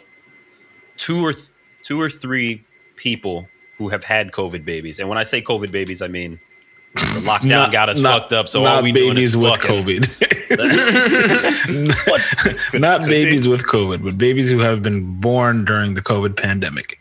two 0.97 1.25
or 1.25 1.33
th- 1.33 1.49
two 1.83 1.99
or 1.99 2.09
three 2.09 2.65
people 2.95 3.47
who 3.77 3.89
have 3.89 4.03
had 4.03 4.31
COVID 4.31 4.63
babies, 4.65 4.99
and 4.99 5.09
when 5.09 5.17
I 5.17 5.23
say 5.23 5.41
COVID 5.41 5.71
babies, 5.71 6.01
I 6.01 6.07
mean 6.07 6.39
the 6.95 7.01
lockdown 7.25 7.71
got 7.71 7.89
us 7.89 8.01
fucked 8.01 8.31
up. 8.33 8.47
So 8.47 8.63
all 8.65 8.81
we 8.81 8.91
doing 8.91 9.17
is 9.17 9.35
with 9.35 9.51
fucking. 9.59 9.71
COVID. 9.71 10.31
What? 12.07 12.21
not 12.79 12.99
could 13.01 13.09
be. 13.09 13.11
babies 13.11 13.47
with 13.47 13.63
COVID, 13.65 14.03
but 14.03 14.17
babies 14.17 14.49
who 14.49 14.59
have 14.59 14.81
been 14.81 15.19
born 15.19 15.65
during 15.65 15.95
the 15.95 16.01
COVID 16.01 16.37
pandemic. 16.37 16.99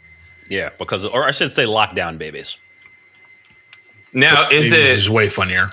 Yeah, 0.48 0.70
because 0.78 1.04
or 1.04 1.26
I 1.26 1.30
should 1.30 1.52
say 1.52 1.64
lockdown 1.64 2.18
babies. 2.18 2.56
now 4.12 4.48
is 4.50 4.70
Babies 4.70 4.72
it 4.72 4.80
is 4.80 5.10
way 5.10 5.28
funnier. 5.28 5.70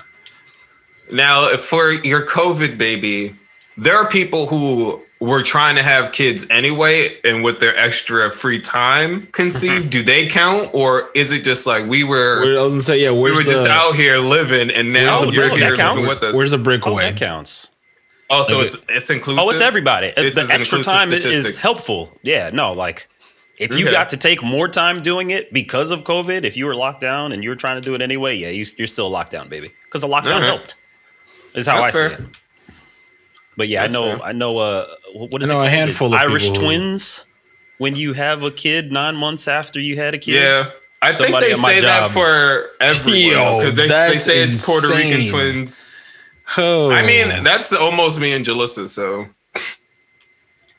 now 1.10 1.56
for 1.56 1.92
your 1.92 2.24
COVID 2.26 2.78
baby? 2.78 3.34
There 3.76 3.96
are 3.96 4.06
people 4.06 4.46
who 4.46 5.02
were 5.28 5.42
trying 5.42 5.76
to 5.76 5.82
have 5.82 6.12
kids 6.12 6.46
anyway, 6.50 7.16
and 7.24 7.42
with 7.44 7.60
their 7.60 7.76
extra 7.76 8.30
free 8.30 8.58
time 8.60 9.26
conceived, 9.32 9.82
mm-hmm. 9.82 9.90
do 9.90 10.02
they 10.02 10.26
count, 10.26 10.70
or 10.74 11.10
is 11.14 11.30
it 11.30 11.44
just 11.44 11.66
like 11.66 11.86
we 11.86 12.04
were? 12.04 12.42
I 12.58 12.62
was 12.62 12.72
gonna 12.72 12.82
say, 12.82 13.00
yeah, 13.02 13.10
we 13.12 13.30
were 13.30 13.42
the, 13.42 13.50
just 13.50 13.68
out 13.68 13.94
here 13.94 14.18
living, 14.18 14.70
and 14.70 14.92
now 14.92 15.18
where's 15.20 15.26
the 15.26 15.32
you're 15.32 15.48
brick? 15.48 15.58
here 15.60 15.70
that 15.70 15.76
counts? 15.76 16.02
living 16.02 16.08
with 16.20 16.22
us. 16.30 16.36
Where's 16.36 16.50
the 16.50 16.58
Oh, 16.58 16.62
breakaway? 16.62 17.04
that 17.10 17.16
counts. 17.16 17.68
oh, 18.30 18.42
so 18.42 18.60
Is 18.60 18.74
it's 18.74 18.84
it's 18.88 19.10
inclusive. 19.10 19.44
Oh, 19.44 19.50
it's 19.50 19.60
everybody. 19.60 20.12
It's 20.16 20.34
the 20.36 20.42
extra 20.42 20.78
inclusive 20.78 20.84
time 20.84 21.12
is 21.12 21.56
helpful. 21.56 22.10
Yeah, 22.22 22.50
no, 22.52 22.72
like 22.72 23.08
if 23.58 23.70
you 23.72 23.84
Okay. 23.84 23.92
got 23.92 24.08
to 24.10 24.16
take 24.16 24.42
more 24.42 24.66
time 24.66 25.02
doing 25.02 25.30
it 25.30 25.52
because 25.52 25.90
of 25.92 26.00
COVID, 26.00 26.42
if 26.44 26.56
you 26.56 26.66
were 26.66 26.74
locked 26.74 27.00
down 27.00 27.32
and 27.32 27.44
you 27.44 27.50
were 27.50 27.56
trying 27.56 27.76
to 27.76 27.80
do 27.80 27.94
it 27.94 28.00
anyway, 28.02 28.34
yeah, 28.34 28.48
you, 28.48 28.66
you're 28.76 28.88
still 28.88 29.08
locked 29.08 29.30
down, 29.30 29.48
baby. 29.48 29.70
Because 29.84 30.00
the 30.00 30.08
lockdown 30.08 30.34
Alright. 30.34 30.42
helped. 30.44 30.74
Is 31.54 31.66
how 31.66 31.80
That's 31.80 31.94
I 31.94 31.98
fair. 31.98 32.08
see 32.08 32.14
it. 32.24 32.30
But 33.56 33.68
yeah, 33.68 33.82
That's 33.82 33.94
I 33.96 33.98
know. 34.00 34.16
fair. 34.18 34.26
I 34.26 34.32
know. 34.32 34.58
Uh, 34.58 34.86
what 35.14 35.42
is 35.42 35.50
I 35.50 35.52
know 35.54 35.62
it 35.62 35.66
a 35.66 35.70
handful 35.70 36.14
of 36.14 36.20
Irish 36.20 36.44
people 36.48 36.62
twins. 36.62 37.26
When 37.78 37.96
you 37.96 38.12
have 38.12 38.42
a 38.42 38.50
kid 38.50 38.92
nine 38.92 39.16
months 39.16 39.48
after 39.48 39.80
you 39.80 39.96
had 39.96 40.14
a 40.14 40.18
kid, 40.18 40.34
Yeah. 40.34 40.70
I 41.02 41.12
think 41.12 41.38
they 41.40 41.54
say 41.54 41.80
that 41.80 42.12
for 42.12 42.70
everyone 42.80 43.18
Yo, 43.32 43.58
because 43.58 43.76
they, 43.76 43.88
they 43.88 44.18
say 44.18 44.40
it's 44.42 44.64
Puerto 44.64 44.88
Rican 44.94 45.26
twins. 45.28 45.92
Oh, 46.56 46.92
I 46.92 47.02
mean, 47.04 47.42
that's 47.42 47.72
almost 47.72 48.20
me 48.20 48.32
and 48.32 48.46
Jalissa, 48.46 48.88
so 48.88 49.26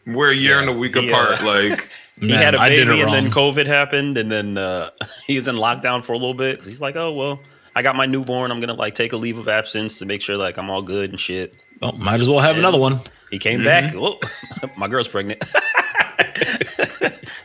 we're 0.06 0.32
a 0.32 0.36
year 0.36 0.54
Yeah, 0.56 0.60
and 0.62 0.70
a 0.70 0.74
week 0.74 0.96
apart. 0.96 1.42
uh, 1.42 1.46
Like, 1.46 1.90
he 2.20 2.32
had 2.32 2.56
a 2.56 2.60
baby 2.60 3.02
and 3.02 3.12
then. 3.12 3.32
COVID 3.32 3.66
happened, 3.68 4.18
and 4.18 4.32
then 4.32 4.58
uh, 4.58 4.92
he 5.28 5.36
was 5.36 5.48
in 5.48 5.56
lockdown 5.56 6.06
for 6.06 6.14
a 6.14 6.18
little 6.18 6.34
bit. 6.34 6.62
He's 6.64 6.82
like, 6.82 6.96
"Oh 6.96 7.12
well, 7.12 7.40
I 7.76 7.82
got 7.82 7.96
my 7.96 8.06
newborn. 8.06 8.52
I'm 8.52 8.60
gonna 8.60 8.74
like 8.76 8.96
take 8.96 9.14
a 9.14 9.18
leave 9.18 9.38
of 9.38 9.48
absence 9.48 10.00
to 10.00 10.06
make 10.06 10.22
sure 10.22 10.38
like 10.38 10.58
I'm 10.58 10.70
all 10.70 10.82
good 10.82 11.10
and 11.10 11.20
shit." 11.20 11.54
Oh, 11.84 11.92
might 11.94 12.20
as 12.22 12.28
well 12.30 12.40
have 12.40 12.52
And- 12.52 12.60
another 12.60 12.80
one. 12.80 13.00
He 13.30 13.40
came 13.40 13.60
Mm-hmm. 13.62 13.66
back. 13.66 13.94
Oh, 14.64 14.70
my 14.78 14.88
girl's 14.88 15.08
pregnant. 15.08 15.44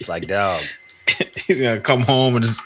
it's 0.00 0.08
like, 0.08 0.26
dog. 0.28 0.62
He's 1.46 1.60
gonna 1.60 1.80
come 1.80 2.02
home 2.02 2.36
and 2.36 2.44
just 2.44 2.60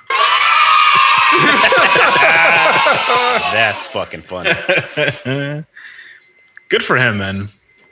That's 3.53 3.85
fucking 3.87 4.21
funny. 4.21 4.51
good 6.69 6.83
for 6.83 6.97
him, 6.97 7.19
man. 7.19 7.49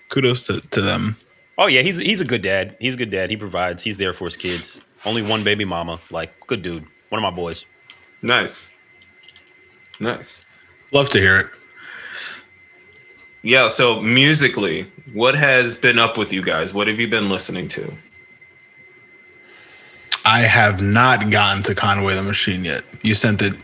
Kudos 0.09 0.47
to, 0.49 0.61
to 0.71 0.81
them. 0.81 1.17
Oh 1.59 1.67
yeah, 1.67 1.83
he's 1.83 1.99
he's 1.99 2.21
a 2.21 2.25
good 2.25 2.43
dad. 2.43 2.77
He's 2.81 2.95
a 2.95 2.97
good 2.97 3.11
dad. 3.11 3.31
He 3.31 3.37
provides. 3.37 3.83
He's 3.83 3.99
there 3.99 4.13
for 4.13 4.25
his 4.25 4.37
kids. 4.37 4.83
Only 5.05 5.23
one 5.23 5.45
baby 5.45 5.65
mama. 5.65 6.01
Like, 6.11 6.33
good 6.47 6.63
dude. 6.63 6.85
One 7.11 7.19
of 7.19 7.23
my 7.23 7.31
boys. 7.35 7.65
nice. 8.23 8.73
Nice. 10.01 10.45
Love 10.93 11.11
to 11.11 11.19
hear 11.19 11.39
it. 11.39 11.47
Yeah, 13.43 13.69
so 13.69 14.01
musically, 14.01 14.87
what 15.13 15.35
has 15.35 15.75
been 15.75 15.99
up 15.99 16.19
with 16.19 16.33
you 16.33 16.43
guys? 16.43 16.75
What 16.75 16.89
have 16.89 17.01
you 17.01 17.09
been 17.09 17.31
listening 17.31 17.69
to? 17.69 17.93
I 20.25 20.41
have 20.41 20.83
not 20.83 21.31
gotten 21.31 21.63
to 21.65 21.75
Conway 21.75 22.15
the 22.15 22.23
Machine 22.23 22.65
yet. 22.65 22.85
You 23.03 23.15
sent 23.15 23.41
it 23.41 23.55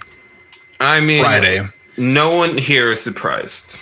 I 0.80 1.00
mean, 1.00 1.22
Friday. 1.22 1.68
no 1.98 2.34
one 2.36 2.56
here 2.56 2.90
is 2.90 3.00
surprised. 3.00 3.80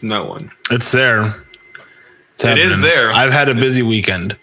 No 0.00 0.24
one. 0.24 0.50
It's 0.70 0.92
there. 0.92 1.44
It's 2.34 2.44
It 2.44 2.58
is 2.58 2.80
there. 2.80 3.12
I've 3.12 3.32
had 3.32 3.50
a 3.50 3.54
busy 3.54 3.82
weekend. 3.82 4.36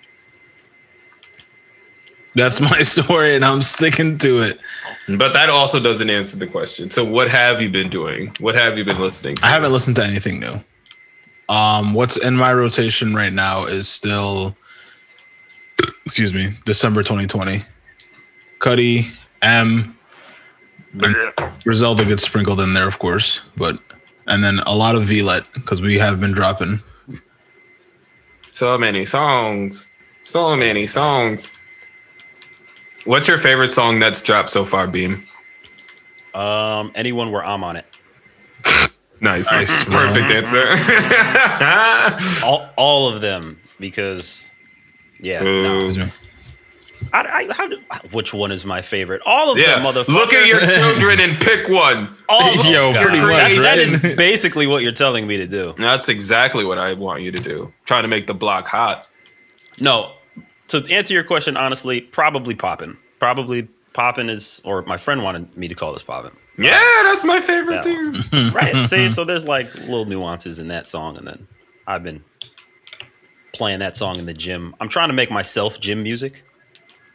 That's 2.36 2.62
my 2.72 2.84
story, 2.84 3.36
and 3.36 3.44
I'm 3.44 3.64
sticking 3.64 4.20
to 4.20 4.42
it. 4.44 4.60
But 5.08 5.34
that 5.34 5.50
also 5.50 5.80
doesn't 5.80 6.10
answer 6.10 6.38
the 6.38 6.46
question. 6.46 6.92
So, 6.92 7.04
what 7.04 7.30
have 7.30 7.62
you 7.62 7.70
been 7.70 7.90
doing? 7.90 8.32
What 8.40 8.54
have 8.54 8.78
you 8.78 8.86
been 8.86 9.00
listening 9.00 9.36
to? 9.38 9.46
I 9.46 9.50
haven't 9.50 9.72
listened 9.72 9.96
to 9.96 10.04
anything 10.04 10.40
new. 10.40 10.62
Um, 11.50 11.94
what's 11.94 12.18
in 12.18 12.36
my 12.36 12.54
rotation 12.54 13.14
right 13.16 13.32
now 13.32 13.66
is 13.66 13.88
still, 13.88 14.56
excuse 16.06 16.34
me, 16.34 16.52
December 16.66 17.04
2020. 17.04 17.64
Cuddy, 18.60 19.12
M, 19.42 19.98
Griselda 21.64 22.06
gets 22.06 22.24
sprinkled 22.24 22.60
in 22.60 22.74
there, 22.74 22.88
of 22.88 23.00
course, 23.00 23.42
but 23.56 23.80
and 24.28 24.44
then 24.44 24.60
a 24.66 24.76
lot 24.76 24.96
of 24.96 25.04
VLET 25.04 25.46
because 25.54 25.82
we 25.82 25.98
have 25.98 26.20
been 26.20 26.34
dropping. 26.34 26.82
So 28.50 28.78
many 28.78 29.06
songs. 29.06 29.88
So 30.24 30.56
many 30.56 30.88
songs. 30.88 31.52
What's 33.06 33.28
your 33.28 33.38
favorite 33.38 33.72
song 33.72 34.00
that's 34.00 34.22
dropped 34.22 34.50
so 34.50 34.66
far, 34.66 34.88
Beam? 34.88 35.26
Um, 36.34 36.92
anyone 36.94 37.32
where 37.32 37.46
I'm 37.46 37.64
on 37.64 37.78
it. 37.78 37.86
Nice. 39.22 39.52
Nice. 39.52 39.84
Perfect 39.86 40.28
mm-hmm. 40.28 40.38
answer. 40.38 40.66
Mm-hmm. 40.66 42.46
All 42.46 42.70
all 42.78 43.14
of 43.14 43.22
them 43.22 43.60
because 43.80 44.52
yeah. 45.20 45.42
No. 45.42 45.90
I, 47.14 47.20
I, 47.50 47.54
how 47.54 47.68
do, 47.68 47.78
which 48.12 48.34
one 48.34 48.52
is 48.52 48.66
my 48.66 48.82
favorite? 48.82 49.22
All 49.26 49.52
of 49.52 49.58
Yeah. 49.58 49.76
them, 49.76 49.84
motherfucker. 49.84 50.08
Look 50.08 50.34
at 50.34 50.48
your 50.48 50.66
children 50.66 51.20
and 51.20 51.40
pick 51.40 51.70
one. 51.70 52.16
All 52.30 52.54
of 52.54 52.64
them. 52.64 52.74
Yo, 52.74 52.94
God. 52.94 53.04
pretty 53.04 53.20
much, 53.20 53.30
That- 53.30 53.62
That 53.62 53.78
right? 53.78 53.80
is 53.80 54.18
basically 54.18 54.68
what 54.68 54.84
you're 54.84 54.92
telling 54.92 55.28
me 55.28 55.38
to 55.38 55.48
do. 55.48 55.74
That's 55.78 56.10
exactly 56.10 56.66
what 56.66 56.78
I 56.80 56.94
want 56.94 57.22
you 57.22 57.32
to 57.32 57.38
do. 57.38 57.72
Trying 57.86 58.02
to 58.04 58.08
make 58.08 58.28
the 58.28 58.34
block 58.34 58.68
hot. 58.68 59.08
No, 59.80 60.14
to 60.70 60.86
answer 60.90 61.14
your 61.14 61.24
question 61.24 61.56
honestly, 61.56 62.02
probably 62.02 62.56
poppin. 62.56 62.98
Probably 63.20 63.70
poppin 63.94 64.30
is, 64.30 64.62
or 64.66 64.82
my 64.84 64.98
friend 64.98 65.24
wanted 65.24 65.56
me 65.56 65.68
to 65.68 65.76
call 65.76 65.94
this 65.94 66.04
poppin. 66.04 66.32
Yeah, 66.58 66.80
that's 67.04 67.24
my 67.24 67.40
favorite 67.40 67.86
Yeah. 67.86 68.12
too. 68.32 68.52
Right. 68.54 68.90
See, 68.90 69.10
so 69.12 69.24
there's 69.26 69.48
like 69.48 69.74
little 69.76 70.06
nuances 70.06 70.60
in 70.60 70.68
that 70.70 70.88
song, 70.88 71.18
and 71.18 71.28
then 71.28 71.48
I've 71.86 72.04
been 72.04 72.24
playing 73.54 73.80
that 73.80 73.96
song 73.98 74.18
in 74.20 74.26
the 74.26 74.34
gym. 74.34 74.76
I'm 74.80 74.90
trying 74.90 75.10
to 75.10 75.14
make 75.14 75.32
myself 75.32 75.80
gym 75.80 76.04
music. 76.04 76.44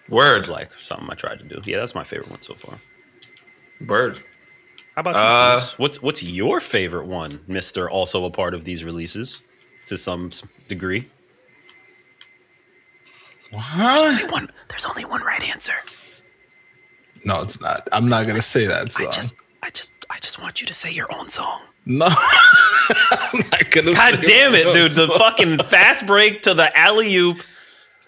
Word. 0.08 0.48
Like 0.48 0.70
something 0.80 1.08
I 1.10 1.14
tried 1.14 1.38
to 1.40 1.44
do. 1.44 1.60
Yeah, 1.64 1.78
that's 1.78 1.94
my 1.94 2.04
favorite 2.04 2.30
one 2.30 2.42
so 2.42 2.54
far. 2.54 2.78
Word. 3.86 4.22
How 4.94 5.00
about 5.00 5.14
you? 5.14 5.20
Uh, 5.20 5.58
Bruce? 5.58 5.78
what's 5.78 6.02
what's 6.02 6.22
your 6.22 6.60
favorite 6.60 7.06
one, 7.06 7.40
Mister? 7.46 7.88
Also 7.90 8.24
a 8.24 8.30
part 8.30 8.54
of 8.54 8.64
these 8.64 8.84
releases 8.84 9.42
to 9.86 9.96
some 9.96 10.30
degree. 10.68 11.08
What? 13.50 14.30
One. 14.32 14.50
There's 14.68 14.84
only 14.84 15.04
one 15.04 15.22
right 15.22 15.42
answer. 15.42 15.74
No, 17.24 17.40
it's 17.42 17.60
not. 17.60 17.88
I'm 17.92 18.08
not 18.08 18.26
gonna 18.26 18.42
say 18.42 18.66
that 18.66 18.92
song. 18.92 19.06
I 19.08 19.10
just, 19.10 19.34
I 19.62 19.70
just, 19.70 19.90
I 20.10 20.18
just 20.18 20.40
want 20.40 20.60
you 20.60 20.66
to 20.66 20.74
say 20.74 20.90
your 20.90 21.12
own 21.14 21.30
song. 21.30 21.60
no, 21.86 22.06
I'm 22.10 23.40
not 23.50 23.70
gonna. 23.70 23.94
God 23.94 24.14
say 24.16 24.22
damn 24.22 24.54
it, 24.54 24.66
my 24.66 24.72
dude! 24.72 24.90
The 24.92 25.08
fucking 25.18 25.58
fast 25.64 26.06
break 26.06 26.42
to 26.42 26.54
the 26.54 26.76
alley 26.76 27.14
oop. 27.16 27.42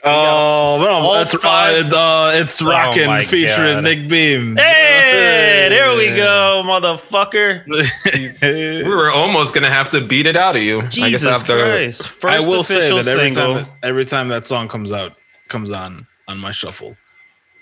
Oh, 0.06 0.76
no, 0.82 0.86
all 0.90 1.14
that's, 1.14 1.32
five- 1.34 1.90
uh, 1.90 2.32
it's 2.34 2.60
rocking 2.60 3.06
my 3.06 3.24
featuring 3.24 3.76
God. 3.76 3.84
Nick 3.84 4.06
Beam. 4.06 4.54
Hey, 4.54 5.68
there 5.70 5.96
we 5.96 6.14
go, 6.14 6.62
motherfucker. 6.62 7.64
We 8.84 8.94
were 8.94 9.10
almost 9.10 9.54
gonna 9.54 9.70
have 9.70 9.88
to 9.90 10.02
beat 10.02 10.26
it 10.26 10.36
out 10.36 10.56
of 10.56 10.62
you. 10.62 10.82
Jesus 10.88 11.42
Christ! 11.42 12.02
I 12.02 12.06
First 12.06 12.48
will 12.48 12.62
say 12.64 12.76
official 12.76 12.96
that 12.98 13.08
every 13.08 13.32
single. 13.32 13.54
time 13.54 13.64
that, 13.64 13.88
every 13.88 14.04
time 14.04 14.28
that 14.28 14.44
song 14.44 14.68
comes 14.68 14.92
out, 14.92 15.12
comes 15.48 15.72
on 15.72 16.06
on 16.28 16.36
my 16.38 16.52
shuffle, 16.52 16.96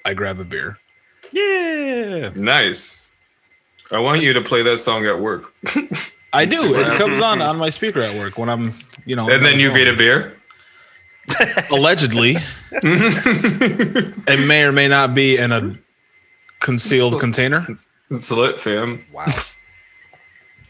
I 0.04 0.14
grab 0.14 0.40
a 0.40 0.44
beer. 0.44 0.78
Yeah. 1.32 2.30
Nice. 2.34 3.10
I 3.90 3.98
want 4.00 4.22
you 4.22 4.32
to 4.32 4.40
play 4.40 4.62
that 4.62 4.78
song 4.78 5.04
at 5.06 5.20
work. 5.20 5.54
I 6.32 6.46
do. 6.46 6.74
It 6.74 6.96
comes 6.96 7.22
on 7.22 7.42
on 7.42 7.58
my 7.58 7.68
speaker 7.68 8.00
at 8.00 8.14
work 8.18 8.38
when 8.38 8.48
I'm, 8.48 8.74
you 9.04 9.16
know. 9.16 9.28
and 9.28 9.44
then 9.44 9.58
you 9.58 9.72
get 9.72 9.88
a 9.88 9.94
beer. 9.94 10.38
allegedly. 11.70 12.36
it 12.72 14.46
may 14.48 14.64
or 14.64 14.72
may 14.72 14.88
not 14.88 15.14
be 15.14 15.36
in 15.36 15.52
a 15.52 15.74
concealed 16.60 17.20
container. 17.20 17.66
It's 18.10 18.30
lit, 18.30 18.58
fam. 18.60 19.04
Wow. 19.12 19.26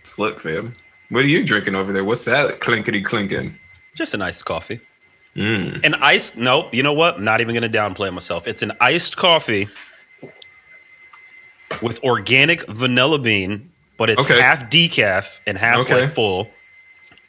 It's 0.01 0.18
lit, 0.18 0.40
fam. 0.40 0.75
What 1.11 1.25
are 1.25 1.29
you 1.29 1.44
drinking 1.44 1.77
over 1.77 1.92
there? 1.92 2.03
What's 2.03 2.25
that 2.25 2.59
clinkety 2.59 3.05
clinking? 3.05 3.57
Just 3.94 4.14
an 4.14 4.22
iced 4.22 4.44
coffee. 4.44 4.81
Mm. 5.37 5.85
An 5.85 5.94
iced 5.94 6.37
nope, 6.37 6.75
you 6.75 6.83
know 6.83 6.92
what? 6.92 7.18
I'm 7.18 7.25
not 7.25 7.40
even 7.40 7.55
gonna 7.55 7.68
downplay 7.68 8.12
myself. 8.12 8.48
It's 8.48 8.62
an 8.62 8.72
iced 8.81 9.16
coffee 9.16 9.68
with 11.81 12.03
organic 12.05 12.67
vanilla 12.69 13.19
bean, 13.19 13.71
but 13.99 14.11
it's 14.11 14.21
Okay. 14.21 14.41
half 14.41 14.69
decaf 14.71 15.41
and 15.47 15.57
half 15.57 15.79
Okay. 15.79 16.03
like 16.03 16.15
full. 16.15 16.51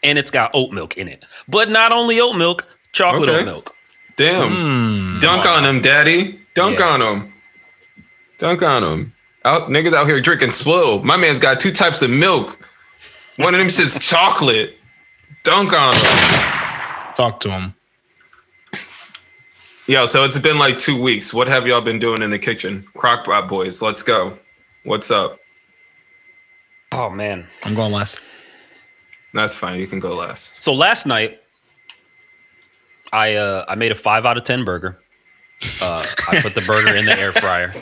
And 0.04 0.18
it's 0.20 0.32
got 0.32 0.52
oat 0.54 0.72
milk 0.72 0.98
in 0.98 1.08
it. 1.08 1.24
But 1.48 1.70
not 1.70 1.92
only 1.92 2.20
oat 2.20 2.34
milk, 2.34 2.68
chocolate 2.92 3.30
Okay. 3.30 3.40
oat 3.40 3.46
milk. 3.46 3.76
Damn. 4.18 4.52
Hmm. 4.52 5.20
Dunk 5.20 5.46
on 5.46 5.64
him, 5.66 5.80
daddy. 5.82 6.40
Dunk 6.56 6.80
Yeah. 6.80 6.88
on 6.88 7.02
him. 7.02 7.34
Dunk 8.40 8.62
on 8.62 8.84
him. 8.84 9.14
Out 9.46 9.70
niggas 9.70 9.94
out 9.94 10.08
here 10.08 10.20
drinking 10.22 10.52
slow. 10.52 11.00
My 11.04 11.16
man's 11.18 11.40
got 11.40 11.60
two 11.60 11.72
types 11.72 12.02
of 12.02 12.10
milk. 12.10 12.58
One 13.38 13.54
of 13.56 13.60
them 13.60 13.70
shit's 13.70 14.00
chocolate. 14.10 14.78
Dunk 15.44 15.74
on 15.74 15.94
him. 15.94 17.14
Talk 17.16 17.40
to 17.42 17.52
him. 17.52 17.74
Yo, 19.86 20.06
so 20.06 20.24
it's 20.24 20.38
been 20.40 20.58
like 20.58 20.78
two 20.80 21.00
weeks. 21.02 21.34
What 21.34 21.48
have 21.48 21.68
y'all 21.68 21.82
been 21.82 22.00
doing 22.00 22.22
in 22.22 22.30
the 22.30 22.40
kitchen? 22.40 22.86
Crockpot 22.96 23.50
boys, 23.50 23.82
let's 23.82 24.02
go. 24.02 24.38
What's 24.86 25.12
up? 25.12 25.40
Oh 26.92 27.10
man. 27.10 27.48
I'm 27.64 27.76
going 27.76 27.92
last. 27.92 28.20
That's 29.34 29.56
fine. 29.56 29.80
You 29.80 29.88
can 29.88 30.00
go 30.00 30.16
last. 30.16 30.64
So 30.64 30.74
last 30.74 31.06
night, 31.06 31.40
I 33.12 33.36
uh, 33.36 33.66
I 33.68 33.76
made 33.76 33.92
a 33.92 33.96
five 33.96 34.26
out 34.26 34.38
of 34.38 34.44
ten 34.46 34.64
burger. 34.64 35.00
Uh, 35.82 36.06
I 36.30 36.42
put 36.42 36.56
the 36.56 36.62
burger 36.62 36.96
in 36.96 37.06
the 37.06 37.18
air 37.18 37.32
fryer. 37.32 37.74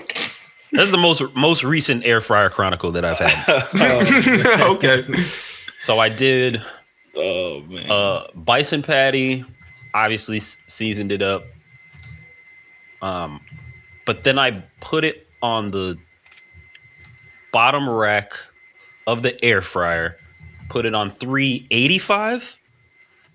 This 0.72 0.84
is 0.84 0.92
the 0.92 0.98
most 0.98 1.22
most 1.36 1.64
recent 1.64 2.06
air 2.06 2.22
fryer 2.22 2.50
chronicle 2.50 2.92
that 2.94 3.04
I've 3.06 3.18
had. 3.20 4.62
okay. 4.62 5.04
So 5.80 6.00
I 6.00 6.10
did 6.10 6.62
Oh 7.16 7.62
man. 7.68 7.92
uh, 7.92 8.28
bison 8.34 8.82
patty, 8.82 9.44
obviously 9.94 10.40
seasoned 10.40 11.12
it 11.12 11.22
up. 11.22 11.44
Um, 13.02 13.42
but 14.06 14.24
then 14.24 14.38
I 14.40 14.64
put 14.80 15.04
it 15.04 15.28
on 15.42 15.72
the 15.72 15.98
bottom 17.52 17.90
rack 17.90 18.34
of 19.08 19.24
the 19.24 19.44
air 19.44 19.62
fryer, 19.62 20.18
put 20.70 20.86
it 20.86 20.94
on 20.96 21.12
385 21.12 22.58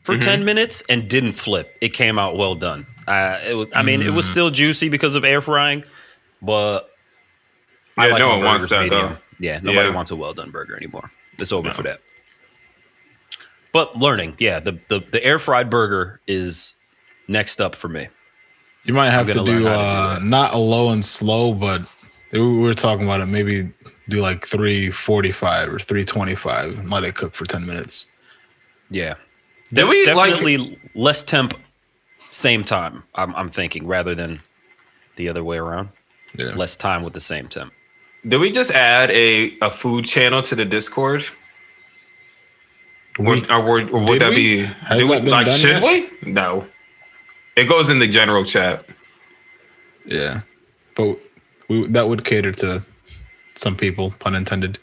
for 0.03 0.17
10 0.17 0.45
minutes 0.45 0.83
and 0.89 1.09
didn't 1.09 1.33
flip. 1.33 1.77
It 1.81 1.91
came 1.91 2.19
out 2.19 2.37
well 2.37 2.55
done. 2.55 2.87
Uh, 3.09 3.39
it 3.45 3.55
was, 3.55 3.69
I 3.75 3.83
mean, 3.83 4.03
it 4.03 4.13
was 4.13 4.29
still 4.29 4.51
juicy 4.51 4.89
because 4.89 5.15
of 5.17 5.25
air 5.25 5.41
frying, 5.41 5.85
but 6.43 6.91
I 7.99 8.07
Yeah, 8.07 8.13
like 8.13 8.19
no 8.21 8.29
one 8.37 8.45
wants 8.45 8.69
that 8.71 8.83
medium. 8.85 9.15
though. 9.15 9.19
Yeah, 9.39 9.61
nobody 9.63 9.89
Yeah. 9.89 9.95
wants 9.95 10.11
a 10.11 10.17
well 10.17 10.33
done 10.33 10.51
burger 10.51 10.77
anymore. 10.77 11.11
It's 11.39 11.53
over 11.53 11.71
for 11.73 11.83
that. 11.83 12.01
But 13.73 13.97
learning, 13.99 14.37
yeah, 14.39 14.59
the, 14.61 14.81
the 14.89 15.01
the 15.01 15.23
air 15.23 15.39
fried 15.39 15.69
burger 15.69 16.21
is 16.27 16.77
next 17.29 17.61
up 17.61 17.75
for 17.75 17.89
me. 17.89 18.09
You 18.87 18.95
might 18.95 19.11
have 19.11 19.27
to 19.27 19.33
do, 19.33 19.39
how 19.41 19.45
to 19.45 19.53
do 19.59 19.67
uh, 19.69 20.19
not 20.23 20.55
a 20.55 20.59
low 20.59 20.91
and 20.91 21.05
slow, 21.05 21.53
but 21.53 21.83
we 22.33 22.39
were 22.59 22.75
talking 22.75 23.05
about 23.05 23.21
it. 23.21 23.27
Maybe 23.27 23.73
do 24.09 24.19
like 24.21 24.47
345 24.47 25.69
or 25.69 25.79
325 25.79 26.79
and 26.79 26.91
let 26.91 27.03
it 27.05 27.15
cook 27.17 27.35
for 27.35 27.45
10 27.47 27.67
minutes. 27.67 28.07
Yeah, 28.91 29.15
Did 29.73 29.89
we 29.89 30.07
like 30.13 30.31
definitely 30.31 30.79
less 30.95 31.25
temp, 31.25 31.55
same 32.31 32.63
time. 32.63 33.03
I'm 33.17 33.35
I'm 33.35 33.51
thinking 33.51 33.87
rather 33.89 34.15
than 34.15 34.41
the 35.17 35.29
other 35.29 35.43
way 35.43 35.59
around. 35.59 35.89
Yeah. 36.39 36.55
Less 36.55 36.77
time 36.77 37.03
with 37.03 37.13
the 37.15 37.21
same 37.21 37.49
temp. 37.49 37.73
did 38.29 38.39
we 38.39 38.51
just 38.53 38.71
add 38.71 39.11
a, 39.11 39.57
a 39.63 39.71
food 39.71 40.05
channel 40.05 40.43
to 40.43 40.55
the 40.55 40.65
Discord? 40.65 41.25
Or, 43.19 43.25
We- 43.25 43.47
or, 43.49 43.61
would- 43.63 43.91
or 43.91 44.01
would 44.05 44.21
that 44.21 44.31
we? 44.31 44.37
be 44.37 44.65
Has 44.65 44.99
do 45.01 45.11
we- 45.11 45.21
been 45.21 45.31
like 45.31 45.47
done 45.47 45.59
should 45.59 45.83
yet? 45.83 46.11
we? 46.23 46.31
No. 46.31 46.69
It 47.57 47.69
goes 47.69 47.91
in 47.91 47.99
the 47.99 48.07
general 48.09 48.45
chat. 48.45 48.85
yeah. 50.05 50.41
But 50.95 51.19
we, 51.69 51.87
that 51.89 52.09
would 52.09 52.25
cater 52.25 52.53
to 52.53 52.83
some 53.55 53.77
people, 53.77 54.13
pun 54.19 54.35
intended. 54.35 54.79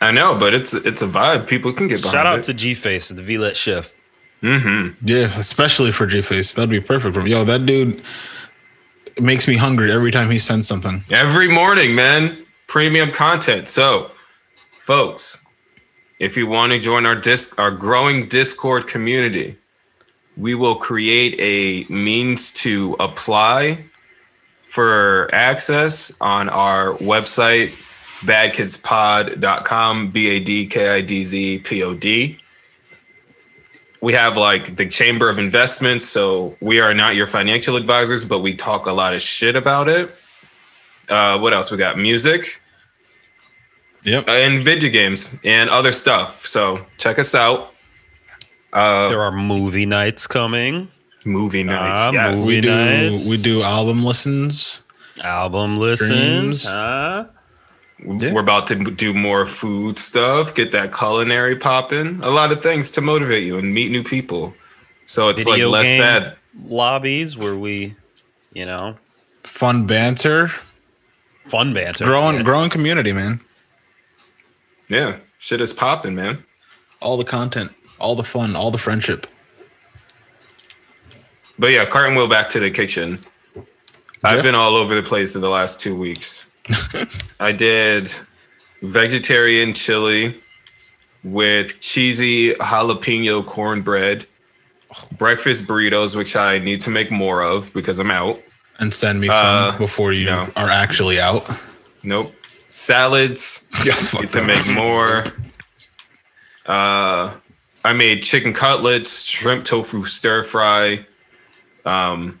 I 0.00 0.10
know, 0.10 0.36
but 0.36 0.52
it's 0.54 0.74
it's 0.74 1.00
a 1.02 1.06
vibe. 1.06 1.46
People 1.48 1.72
can 1.72 1.86
get 1.86 1.98
behind 2.02 2.12
Shout 2.14 2.26
out 2.26 2.38
it. 2.40 2.44
to 2.44 2.54
G 2.54 2.74
Face, 2.74 3.08
the 3.08 3.22
V-Let 3.22 3.56
chef. 3.56 3.92
mm-hmm. 4.42 5.06
Yeah, 5.06 5.38
especially 5.38 5.92
for 5.92 6.06
G 6.06 6.22
Face. 6.22 6.54
That'd 6.54 6.70
be 6.70 6.80
perfect 6.80 7.14
for 7.14 7.20
him. 7.20 7.28
Yo, 7.28 7.44
that 7.44 7.66
dude 7.66 8.02
makes 9.20 9.46
me 9.46 9.56
hungry 9.56 9.92
every 9.92 10.10
time 10.10 10.28
he 10.30 10.38
sends 10.40 10.66
something. 10.66 11.04
Every 11.10 11.46
morning, 11.48 11.94
man. 11.94 12.38
Premium 12.66 13.12
content. 13.12 13.68
So, 13.68 14.10
folks, 14.78 15.44
if 16.18 16.36
you 16.36 16.46
want 16.48 16.72
to 16.72 16.78
join 16.80 17.06
our 17.06 17.14
disc 17.14 17.56
our 17.60 17.70
growing 17.70 18.28
Discord 18.28 18.88
community, 18.88 19.56
we 20.36 20.54
will 20.54 20.76
create 20.76 21.34
a 21.38 21.84
means 21.92 22.52
to 22.52 22.96
apply 23.00 23.84
for 24.64 25.28
access 25.34 26.16
on 26.20 26.48
our 26.48 26.94
website, 26.94 27.72
badkidspod.com, 28.20 30.10
B-A-D-K-I-D-Z-P-O-D. 30.10 32.38
We 34.00 34.12
have 34.14 34.36
like 34.36 34.76
the 34.76 34.88
Chamber 34.88 35.28
of 35.28 35.38
Investments, 35.38 36.06
so 36.06 36.56
we 36.60 36.80
are 36.80 36.94
not 36.94 37.14
your 37.14 37.26
financial 37.26 37.76
advisors, 37.76 38.24
but 38.24 38.40
we 38.40 38.54
talk 38.54 38.86
a 38.86 38.92
lot 38.92 39.14
of 39.14 39.22
shit 39.22 39.54
about 39.54 39.88
it. 39.88 40.10
Uh, 41.08 41.38
what 41.38 41.52
else? 41.52 41.70
We 41.70 41.76
got 41.76 41.98
music 41.98 42.60
Yep. 44.04 44.28
and 44.28 44.64
video 44.64 44.90
games 44.90 45.38
and 45.44 45.70
other 45.70 45.92
stuff. 45.92 46.44
So 46.46 46.84
check 46.98 47.18
us 47.20 47.34
out. 47.34 47.71
Uh, 48.72 49.08
There 49.08 49.20
are 49.22 49.32
movie 49.32 49.86
nights 49.86 50.26
coming, 50.26 50.88
movie 51.24 51.62
nights. 51.62 52.00
Ah, 52.00 52.10
yes. 52.12 52.40
movie 52.40 52.54
we 52.56 52.60
do 52.62 52.70
nights. 53.10 53.28
we 53.28 53.36
do 53.36 53.62
album 53.62 54.02
listens. 54.04 54.80
album 55.22 55.76
listens. 55.78 56.62
Streams. 56.62 56.64
Huh? 56.64 57.26
Yeah. 58.18 58.32
We're 58.32 58.40
about 58.40 58.66
to 58.68 58.76
do 58.76 59.14
more 59.14 59.46
food 59.46 59.96
stuff, 59.98 60.54
get 60.54 60.72
that 60.72 60.92
culinary 60.92 61.54
popping. 61.54 62.18
A 62.22 62.30
lot 62.30 62.50
of 62.50 62.60
things 62.62 62.90
to 62.92 63.00
motivate 63.00 63.44
you 63.44 63.58
and 63.58 63.72
meet 63.72 63.92
new 63.92 64.02
people. 64.02 64.54
So 65.06 65.28
it's 65.28 65.44
Video 65.44 65.68
like 65.70 65.84
less 65.84 65.86
game 65.86 66.00
sad. 66.00 66.36
lobbies 66.66 67.36
where 67.36 67.54
we, 67.56 67.94
you 68.54 68.64
know, 68.66 68.96
Fun 69.44 69.86
banter. 69.86 70.50
fun 71.46 71.74
banter. 71.74 72.04
Growing 72.04 72.36
Yeah. 72.36 72.42
growing 72.42 72.70
community, 72.70 73.12
man. 73.12 73.40
Yeah, 74.88 75.16
shit 75.38 75.60
is 75.60 75.72
popping, 75.72 76.14
man. 76.14 76.44
All 77.00 77.16
the 77.16 77.24
content, 77.24 77.72
all 78.02 78.14
the 78.16 78.24
fun, 78.24 78.54
all 78.56 78.70
the 78.70 78.78
friendship. 78.78 79.26
But 81.58 81.68
yeah, 81.68 81.86
carton 81.86 82.16
wheel 82.16 82.28
back 82.28 82.48
to 82.50 82.60
the 82.60 82.70
kitchen. 82.70 83.20
I've 84.24 84.42
been 84.42 84.54
all 84.54 84.76
over 84.76 84.94
the 84.94 85.02
place 85.02 85.34
in 85.34 85.40
the 85.40 85.48
last 85.48 85.80
two 85.80 85.96
weeks. 85.96 86.48
I 87.40 87.52
did 87.52 88.12
vegetarian 88.82 89.74
chili 89.74 90.40
with 91.24 91.78
cheesy 91.80 92.52
jalapeno 92.54 93.44
cornbread, 93.46 94.26
breakfast 95.18 95.64
burritos, 95.66 96.16
which 96.16 96.36
I 96.36 96.58
need 96.58 96.80
to 96.82 96.90
make 96.90 97.10
more 97.10 97.42
of 97.42 97.72
because 97.74 97.98
I'm 97.98 98.10
out. 98.10 98.40
And 98.78 98.92
send 98.92 99.20
me 99.20 99.28
some 99.28 99.36
Uh, 99.36 99.78
before 99.78 100.12
you 100.12 100.26
no. 100.26 100.50
are 100.56 100.68
actually 100.68 101.20
out. 101.20 101.48
Nope. 102.02 102.34
Salads, 102.68 103.66
Yes, 103.84 104.12
need 104.14 104.28
to 104.30 104.42
make 104.42 104.66
more. 104.68 105.24
Uh, 106.64 107.34
I 107.84 107.92
made 107.92 108.22
chicken 108.22 108.52
cutlets, 108.52 109.24
shrimp 109.24 109.64
tofu 109.64 110.04
stir 110.04 110.42
fry. 110.42 111.04
Um, 111.84 112.40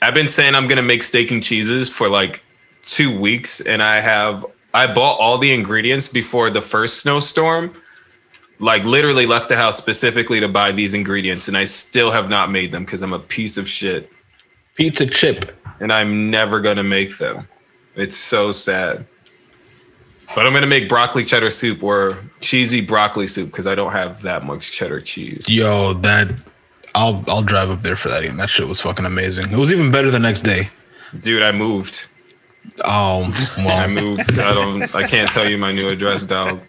I've 0.00 0.14
been 0.14 0.28
saying 0.28 0.54
I'm 0.54 0.66
gonna 0.66 0.82
make 0.82 1.02
steak 1.02 1.30
and 1.30 1.42
cheeses 1.42 1.88
for 1.88 2.08
like 2.08 2.42
two 2.82 3.16
weeks, 3.16 3.60
and 3.60 3.82
I 3.82 4.00
have 4.00 4.46
I 4.74 4.86
bought 4.92 5.18
all 5.20 5.38
the 5.38 5.52
ingredients 5.52 6.08
before 6.08 6.50
the 6.50 6.62
first 6.62 7.00
snowstorm. 7.00 7.72
Like 8.58 8.84
literally 8.84 9.26
left 9.26 9.48
the 9.48 9.56
house 9.56 9.76
specifically 9.76 10.40
to 10.40 10.48
buy 10.48 10.72
these 10.72 10.94
ingredients, 10.94 11.48
and 11.48 11.56
I 11.56 11.64
still 11.64 12.10
have 12.10 12.28
not 12.30 12.50
made 12.50 12.72
them 12.72 12.84
because 12.84 13.02
I'm 13.02 13.12
a 13.12 13.18
piece 13.18 13.58
of 13.58 13.68
shit, 13.68 14.10
Pizza 14.74 15.06
chip. 15.06 15.56
and 15.80 15.92
I'm 15.92 16.30
never 16.30 16.60
gonna 16.60 16.84
make 16.84 17.18
them. 17.18 17.48
It's 17.94 18.16
so 18.16 18.52
sad. 18.52 19.06
But 20.34 20.46
I'm 20.46 20.52
gonna 20.52 20.66
make 20.66 20.88
broccoli 20.88 21.24
cheddar 21.24 21.50
soup 21.50 21.82
or 21.82 22.18
cheesy 22.40 22.80
broccoli 22.80 23.26
soup 23.26 23.50
because 23.50 23.66
I 23.66 23.74
don't 23.74 23.92
have 23.92 24.22
that 24.22 24.44
much 24.44 24.72
cheddar 24.72 25.00
cheese. 25.00 25.48
Yo, 25.48 25.92
that 25.94 26.30
I'll 26.94 27.22
I'll 27.28 27.42
drive 27.42 27.70
up 27.70 27.80
there 27.80 27.96
for 27.96 28.08
that. 28.08 28.22
That 28.36 28.48
shit 28.48 28.66
was 28.66 28.80
fucking 28.80 29.04
amazing. 29.04 29.52
It 29.52 29.58
was 29.58 29.72
even 29.72 29.90
better 29.90 30.10
the 30.10 30.18
next 30.18 30.40
day. 30.40 30.70
Dude, 31.20 31.42
I 31.42 31.52
moved. 31.52 32.08
Oh 32.84 33.30
I 33.58 33.64
well, 33.64 33.88
moved. 33.88 34.38
I 34.38 34.54
don't. 34.54 34.94
I 34.94 35.06
can't 35.06 35.30
tell 35.30 35.48
you 35.48 35.58
my 35.58 35.72
new 35.72 35.88
address, 35.88 36.24
dog. 36.24 36.62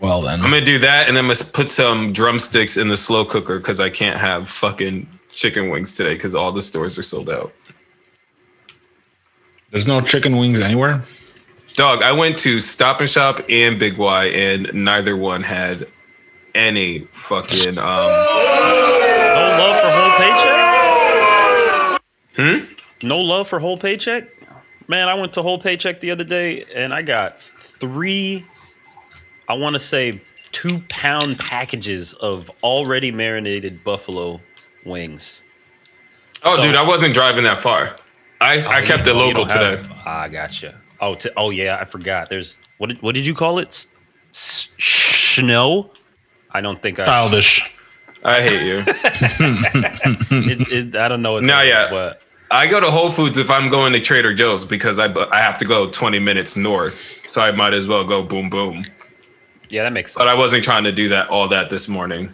well 0.00 0.22
then. 0.22 0.40
I'm 0.40 0.50
gonna 0.50 0.64
do 0.64 0.78
that, 0.78 1.08
and 1.08 1.16
then 1.16 1.24
I'm 1.24 1.30
gonna 1.32 1.50
put 1.52 1.70
some 1.70 2.12
drumsticks 2.12 2.76
in 2.76 2.88
the 2.88 2.96
slow 2.96 3.24
cooker 3.24 3.58
because 3.58 3.80
I 3.80 3.90
can't 3.90 4.20
have 4.20 4.48
fucking 4.48 5.08
chicken 5.32 5.70
wings 5.70 5.96
today 5.96 6.14
because 6.14 6.34
all 6.34 6.52
the 6.52 6.62
stores 6.62 6.98
are 6.98 7.02
sold 7.02 7.28
out. 7.28 7.52
There's 9.70 9.86
no 9.86 10.00
chicken 10.00 10.36
wings 10.36 10.60
anywhere. 10.60 11.04
Dog, 11.74 12.02
I 12.02 12.12
went 12.12 12.38
to 12.40 12.60
Stop 12.60 13.00
and 13.00 13.08
Shop 13.08 13.40
and 13.48 13.78
Big 13.78 13.96
Y, 13.96 14.24
and 14.26 14.70
neither 14.74 15.16
one 15.16 15.42
had 15.42 15.86
any 16.54 17.00
fucking 17.12 17.78
um. 17.78 17.86
No 19.36 19.56
love 19.58 19.80
for 19.80 19.90
whole 19.90 20.12
paycheck. 20.18 22.00
Hmm. 22.36 23.06
No 23.06 23.18
love 23.20 23.48
for 23.48 23.58
whole 23.60 23.78
paycheck. 23.78 24.28
Man, 24.88 25.08
I 25.08 25.14
went 25.14 25.32
to 25.34 25.42
whole 25.42 25.58
paycheck 25.58 26.00
the 26.00 26.10
other 26.10 26.24
day, 26.24 26.64
and 26.74 26.92
I 26.92 27.02
got 27.02 27.38
three. 27.40 28.44
I 29.48 29.54
want 29.54 29.74
to 29.74 29.80
say 29.80 30.20
two 30.52 30.80
pound 30.88 31.38
packages 31.38 32.12
of 32.14 32.50
already 32.62 33.10
marinated 33.12 33.82
buffalo 33.84 34.40
wings. 34.84 35.42
Oh, 36.42 36.56
So- 36.56 36.62
dude, 36.62 36.74
I 36.74 36.86
wasn't 36.86 37.14
driving 37.14 37.44
that 37.44 37.60
far. 37.60 37.96
I, 38.40 38.64
I 38.66 38.82
kept 38.82 39.06
it 39.06 39.10
Oh, 39.14 39.18
local 39.18 39.44
have 39.46 39.52
today. 39.78 39.82
it. 39.82 39.96
Ah, 40.06 40.22
I 40.22 40.28
gotcha. 40.28 40.80
Oh, 41.00 41.14
t- 41.14 41.30
oh 41.36 41.50
yeah, 41.50 41.78
I 41.80 41.84
forgot. 41.84 42.28
There's 42.30 42.58
what? 42.78 42.90
Did, 42.90 43.02
what 43.02 43.14
did 43.14 43.26
you 43.26 43.34
call 43.34 43.58
it? 43.58 43.68
S- 43.68 43.86
s- 44.32 44.68
snow? 44.78 45.90
I 46.50 46.60
don't 46.60 46.82
think 46.82 46.98
I. 46.98 47.06
Childish. 47.06 47.62
I 48.22 48.42
hate 48.42 48.66
you. 48.66 48.84
It, 50.32 50.60
it, 50.70 50.96
I 50.96 51.08
don't 51.08 51.22
know. 51.22 51.34
What 51.34 51.42
No, 51.44 51.60
yeah. 51.62 51.88
But 51.90 52.22
I 52.50 52.66
go 52.66 52.80
to 52.80 52.90
Whole 52.90 53.10
Foods 53.10 53.38
if 53.38 53.50
I'm 53.50 53.68
going 53.70 53.92
to 53.94 54.00
Trader 54.00 54.34
Joe's 54.34 54.64
because 54.66 54.98
I 54.98 55.06
I 55.30 55.38
have 55.40 55.56
to 55.58 55.64
go 55.64 55.88
20 55.90 56.18
minutes 56.18 56.56
north, 56.56 57.18
so 57.26 57.40
I 57.40 57.50
might 57.52 57.72
as 57.74 57.86
well 57.88 58.04
go 58.04 58.22
boom 58.22 58.50
boom. 58.50 58.84
yeah, 59.70 59.82
that 59.84 59.92
makes 59.92 60.12
sense. 60.12 60.18
But 60.18 60.28
I 60.28 60.38
wasn't 60.38 60.64
trying 60.64 60.84
to 60.84 60.92
do 60.92 61.08
that 61.10 61.28
all 61.28 61.48
that 61.48 61.70
this 61.70 61.88
morning. 61.88 62.32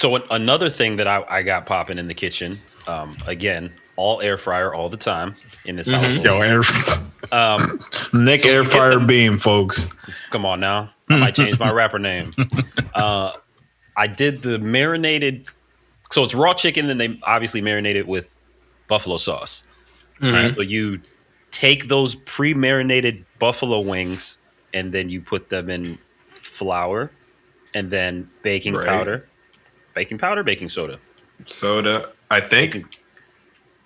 So 0.00 0.16
an- 0.16 0.22
another 0.30 0.68
thing 0.68 0.96
that 0.96 1.06
I, 1.06 1.24
I 1.28 1.42
got 1.42 1.64
popping 1.66 1.98
in 1.98 2.08
the 2.08 2.14
kitchen, 2.14 2.58
um, 2.88 3.16
again, 3.26 3.72
all 4.02 4.20
air 4.20 4.36
fryer 4.36 4.74
all 4.74 4.88
the 4.88 4.96
time 4.96 5.34
in 5.64 5.76
this 5.76 5.88
house. 5.88 6.10
Yo, 6.16 6.40
air. 6.40 6.62
Um, 7.30 7.78
Nick 8.12 8.44
air 8.44 8.64
fryer 8.64 8.98
beam, 8.98 9.38
folks. 9.38 9.86
come 10.30 10.44
on 10.44 10.58
now, 10.58 10.90
I 11.08 11.18
might 11.18 11.34
change 11.36 11.58
my 11.58 11.70
rapper 11.70 11.98
name. 11.98 12.34
Uh, 12.94 13.32
I 13.96 14.06
did 14.06 14.42
the 14.42 14.58
marinated, 14.58 15.48
so 16.10 16.22
it's 16.24 16.34
raw 16.34 16.52
chicken, 16.52 16.90
and 16.90 17.00
they 17.00 17.18
obviously 17.22 17.62
marinate 17.62 17.94
it 17.94 18.06
with 18.06 18.34
buffalo 18.86 19.16
sauce. 19.16 19.64
Right? 20.20 20.54
So 20.54 20.60
you 20.60 21.00
take 21.52 21.88
those 21.88 22.14
pre-marinated 22.14 23.24
buffalo 23.38 23.80
wings, 23.80 24.36
and 24.74 24.92
then 24.92 25.08
you 25.08 25.22
put 25.22 25.48
them 25.48 25.70
in 25.70 25.98
flour, 26.26 27.10
and 27.72 27.90
then 27.90 28.28
baking 28.42 28.74
Right. 28.74 28.86
powder, 28.86 29.26
baking 29.94 30.18
powder, 30.18 30.42
baking 30.42 30.68
soda. 30.68 30.98
Soda, 31.46 32.10
I 32.30 32.40
think. 32.40 32.84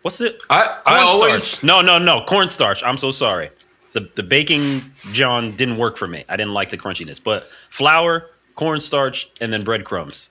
What's 0.07 0.21
it? 0.21 0.41
I 0.49 0.79
I 0.87 1.01
always 1.01 1.65
no, 1.65 1.81
no, 1.81 1.99
no, 1.99 2.21
cornstarch. 2.23 2.81
I'm 2.85 2.97
so 2.97 3.11
sorry. 3.11 3.51
The 3.93 4.09
the 4.15 4.23
baking 4.23 4.83
John 5.11 5.57
didn't 5.57 5.79
work 5.79 5.97
for 5.99 6.07
me. 6.07 6.25
I 6.29 6.37
didn't 6.37 6.53
like 6.55 6.71
the 6.71 6.79
crunchiness. 6.79 7.21
But 7.21 7.49
flour, 7.71 8.31
cornstarch, 8.55 9.29
and 9.41 9.53
then 9.53 9.65
breadcrumbs, 9.65 10.31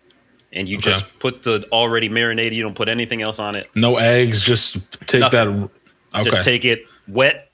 and 0.53 0.69
you 0.69 0.77
Okay. 0.77 0.91
just 0.91 1.19
put 1.19 1.43
the 1.43 1.67
already 1.73 2.07
marinated. 2.07 2.53
You 2.53 2.63
don't 2.63 2.73
put 2.73 2.87
anything 2.87 3.21
else 3.21 3.37
on 3.37 3.55
it. 3.55 3.69
No 3.75 3.97
eggs. 3.97 4.41
Just 4.41 4.77
take 5.07 5.19
Nothing. 5.19 5.63
that. 6.13 6.19
Okay. 6.21 6.23
Just 6.29 6.43
take 6.45 6.63
it 6.63 6.85
wet. 7.09 7.44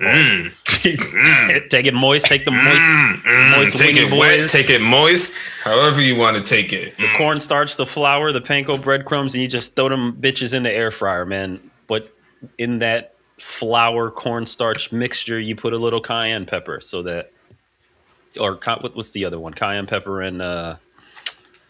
Mm. 0.00 0.52
take 1.68 1.86
it 1.86 1.94
moist. 1.94 2.26
Take 2.26 2.44
the 2.44 2.50
moist, 2.50 3.24
moist 3.56 3.76
take 3.76 3.94
wingy 3.94 4.14
it 4.14 4.18
wet, 4.18 4.50
take 4.50 4.70
it 4.70 4.80
moist, 4.80 5.48
however 5.62 6.00
you 6.00 6.16
want 6.16 6.36
to 6.36 6.42
take 6.42 6.72
it. 6.72 6.96
the 6.96 7.08
cornstarch, 7.16 7.76
the 7.76 7.86
flour, 7.86 8.32
the 8.32 8.40
panko 8.40 8.82
breadcrumbs, 8.82 9.34
and 9.34 9.42
you 9.42 9.48
just 9.48 9.76
throw 9.76 9.88
them 9.88 10.14
bitches 10.20 10.54
in 10.54 10.62
the 10.62 10.72
air 10.72 10.90
fryer, 10.90 11.24
man. 11.24 11.60
But 11.86 12.12
in 12.58 12.78
that 12.78 13.14
flour 13.38 14.10
cornstarch 14.10 14.92
mixture, 14.92 15.38
you 15.38 15.54
put 15.54 15.72
a 15.72 15.78
little 15.78 16.00
cayenne 16.00 16.46
pepper 16.46 16.80
so 16.80 17.02
that, 17.02 17.32
or 18.40 18.58
what's 18.94 19.10
the 19.12 19.24
other 19.24 19.38
one? 19.38 19.54
Cayenne 19.54 19.86
pepper 19.86 20.22
and 20.22 20.42
uh, 20.42 20.76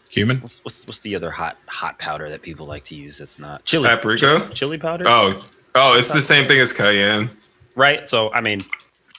Human. 0.09 0.37
what's, 0.41 0.63
what's 0.63 0.85
what's 0.85 0.99
the 0.99 1.15
other 1.15 1.31
hot 1.31 1.57
hot 1.65 1.97
powder 1.97 2.29
that 2.29 2.43
people 2.43 2.67
like 2.67 2.83
to 2.85 2.95
use? 2.95 3.19
It's 3.19 3.39
not 3.39 3.65
chili. 3.65 3.89
Paprika? 3.89 4.39
Chili, 4.39 4.53
chili 4.53 4.77
powder. 4.77 5.05
Oh, 5.07 5.43
oh, 5.73 5.97
it's 5.97 6.13
the 6.13 6.21
same 6.21 6.47
thing 6.47 6.59
as 6.59 6.71
cayenne. 6.71 7.31
Right? 7.75 8.07
So 8.09 8.31
I 8.31 8.41
mean, 8.41 8.65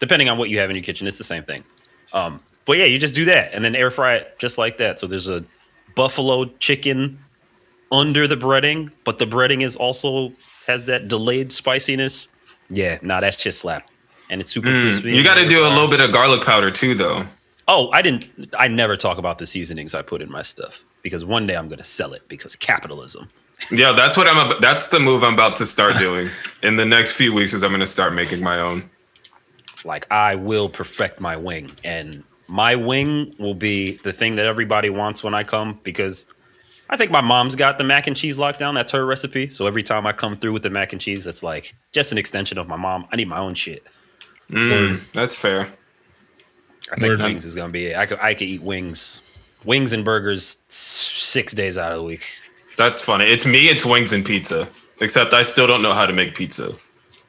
depending 0.00 0.28
on 0.28 0.38
what 0.38 0.50
you 0.50 0.58
have 0.58 0.70
in 0.70 0.76
your 0.76 0.84
kitchen, 0.84 1.06
it's 1.06 1.18
the 1.18 1.24
same 1.24 1.42
thing. 1.44 1.64
Um, 2.12 2.40
but 2.64 2.78
yeah, 2.78 2.84
you 2.84 2.98
just 2.98 3.14
do 3.14 3.24
that 3.26 3.52
and 3.52 3.64
then 3.64 3.74
air 3.76 3.90
fry 3.90 4.16
it 4.16 4.38
just 4.38 4.56
like 4.58 4.78
that. 4.78 4.98
So 5.00 5.06
there's 5.06 5.28
a 5.28 5.44
buffalo 5.94 6.46
chicken 6.58 7.18
under 7.92 8.26
the 8.26 8.36
breading, 8.36 8.90
but 9.04 9.18
the 9.18 9.26
breading 9.26 9.62
is 9.62 9.76
also 9.76 10.32
has 10.66 10.86
that 10.86 11.08
delayed 11.08 11.52
spiciness. 11.52 12.28
Yeah, 12.70 12.98
nah, 13.02 13.20
that's 13.20 13.36
just 13.36 13.60
slap, 13.60 13.88
and 14.30 14.40
it's 14.40 14.50
super 14.50 14.68
crispy. 14.68 15.12
Mm, 15.12 15.16
You 15.16 15.22
got 15.24 15.36
to 15.36 15.46
do 15.48 15.60
a 15.60 15.68
little 15.68 15.88
bit 15.88 16.00
of 16.00 16.10
garlic 16.12 16.44
powder 16.44 16.70
too, 16.70 16.94
though. 16.94 17.26
Oh, 17.68 17.90
I 17.92 18.02
didn't. 18.02 18.54
I 18.58 18.68
never 18.68 18.96
talk 18.96 19.18
about 19.18 19.38
the 19.38 19.46
seasonings 19.46 19.94
I 19.94 20.02
put 20.02 20.22
in 20.22 20.30
my 20.30 20.42
stuff 20.42 20.82
because 21.02 21.24
one 21.24 21.46
day 21.46 21.56
I'm 21.56 21.68
going 21.68 21.78
to 21.78 21.84
sell 21.84 22.12
it 22.14 22.26
because 22.28 22.56
capitalism. 22.56 23.30
Yeah, 23.70 23.92
that's 23.92 24.16
what 24.16 24.26
I'm. 24.26 24.46
About, 24.46 24.60
that's 24.60 24.88
the 24.88 25.00
move 25.00 25.22
I'm 25.22 25.34
about 25.34 25.56
to 25.56 25.66
start 25.66 25.96
doing 25.96 26.28
in 26.62 26.76
the 26.76 26.84
next 26.84 27.12
few 27.12 27.32
weeks. 27.32 27.52
Is 27.52 27.62
I'm 27.62 27.70
going 27.70 27.80
to 27.80 27.86
start 27.86 28.14
making 28.14 28.42
my 28.42 28.60
own. 28.60 28.88
like 29.84 30.10
I 30.10 30.34
will 30.34 30.68
perfect 30.68 31.20
my 31.20 31.36
wing 31.36 31.72
and 31.84 32.24
my 32.48 32.76
wing 32.76 33.34
will 33.38 33.54
be 33.54 33.96
the 33.98 34.12
thing 34.12 34.36
that 34.36 34.46
everybody 34.46 34.90
wants 34.90 35.22
when 35.22 35.34
I 35.34 35.44
come 35.44 35.80
because 35.82 36.26
I 36.90 36.96
think 36.96 37.10
my 37.10 37.20
mom's 37.20 37.54
got 37.56 37.78
the 37.78 37.84
mac 37.84 38.06
and 38.06 38.16
cheese 38.16 38.36
lockdown. 38.36 38.74
That's 38.74 38.92
her 38.92 39.04
recipe. 39.06 39.48
So 39.48 39.66
every 39.66 39.82
time 39.82 40.06
I 40.06 40.12
come 40.12 40.36
through 40.36 40.52
with 40.52 40.62
the 40.62 40.70
mac 40.70 40.92
and 40.92 41.00
cheese, 41.00 41.26
it's 41.26 41.42
like 41.42 41.74
just 41.92 42.12
an 42.12 42.18
extension 42.18 42.58
of 42.58 42.68
my 42.68 42.76
mom. 42.76 43.06
I 43.10 43.16
need 43.16 43.28
my 43.28 43.38
own 43.38 43.54
shit. 43.54 43.84
Mm, 44.50 45.00
that's 45.12 45.38
fair. 45.38 45.72
I 46.92 46.96
think 46.96 47.18
Word. 47.18 47.22
wings 47.22 47.46
is 47.46 47.54
gonna 47.54 47.72
be 47.72 47.86
it. 47.86 47.96
I 47.96 48.06
could 48.06 48.18
I 48.20 48.34
could 48.34 48.48
eat 48.48 48.62
wings, 48.62 49.22
wings 49.64 49.92
and 49.94 50.04
burgers 50.04 50.58
six 50.68 51.54
days 51.54 51.78
out 51.78 51.92
of 51.92 51.98
the 51.98 52.04
week. 52.04 52.26
That's 52.76 53.00
funny. 53.00 53.26
It's 53.26 53.46
me. 53.46 53.68
It's 53.68 53.84
wings 53.84 54.12
and 54.12 54.24
pizza. 54.24 54.68
Except 55.00 55.32
I 55.32 55.42
still 55.42 55.66
don't 55.66 55.82
know 55.82 55.92
how 55.92 56.06
to 56.06 56.12
make 56.12 56.34
pizza. 56.34 56.74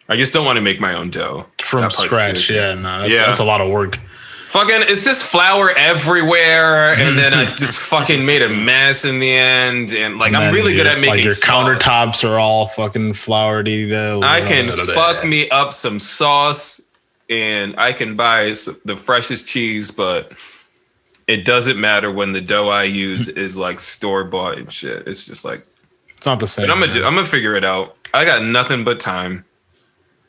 I 0.08 0.16
just 0.16 0.34
don't 0.34 0.46
want 0.46 0.58
to 0.58 0.62
make 0.62 0.80
my 0.80 0.94
own 0.94 1.10
dough 1.10 1.48
From 1.62 1.90
scratch. 1.90 2.48
good. 2.48 2.56
Yeah, 2.56 2.74
no, 2.76 3.02
that's, 3.02 3.14
Yeah. 3.14 3.26
that's 3.26 3.40
a 3.40 3.44
lot 3.44 3.60
of 3.62 3.72
work. 3.72 4.00
Fucking, 4.48 4.82
it's 4.84 5.04
just 5.04 5.24
flour 5.26 5.72
everywhere, 5.76 6.94
and 6.94 7.18
then 7.18 7.34
I 7.34 7.46
just 7.56 7.80
fucking 7.80 8.24
made 8.26 8.42
a 8.44 8.48
mess 8.50 9.04
in 9.04 9.20
the 9.20 9.32
end. 9.32 9.92
And 9.94 10.18
like, 10.18 10.28
And 10.28 10.38
I'm 10.38 10.54
really 10.54 10.76
good 10.76 10.86
at 10.88 11.00
making 11.00 11.10
like 11.10 11.24
your 11.24 11.34
sauce. 11.34 11.50
countertops 11.50 12.30
are 12.30 12.38
all 12.40 12.68
fucking 12.68 13.14
floury. 13.14 13.86
Though. 13.90 14.22
I 14.22 14.42
can 14.42 14.70
fuck 14.94 15.26
me 15.26 15.50
up 15.50 15.74
some 15.74 16.00
sauce, 16.00 16.80
and 17.30 17.76
I 17.80 17.92
can 17.92 18.16
buy 18.16 18.54
the 18.86 18.96
freshest 18.96 19.48
cheese, 19.48 19.90
but 19.92 20.32
it 21.28 21.46
doesn't 21.46 21.80
matter 21.80 22.12
when 22.12 22.32
the 22.34 22.42
dough 22.42 22.70
I 22.70 22.84
use 22.84 23.28
is 23.30 23.58
like 23.58 23.80
store 23.80 24.24
bought 24.24 24.58
and 24.58 24.72
shit. 24.72 25.08
It's 25.08 25.26
just 25.26 25.44
like, 25.46 25.66
It's 26.18 26.26
not 26.28 26.40
the 26.40 26.48
same. 26.48 26.68
but 26.68 26.74
I'm 26.74 26.80
gonna 26.80 26.92
do, 26.92 27.04
I'm 27.04 27.16
gonna 27.16 27.26
figure 27.28 27.56
it 27.56 27.64
out. 27.66 27.98
I 28.14 28.26
got 28.26 28.44
nothing 28.44 28.84
but 28.84 29.00
time. 29.00 29.44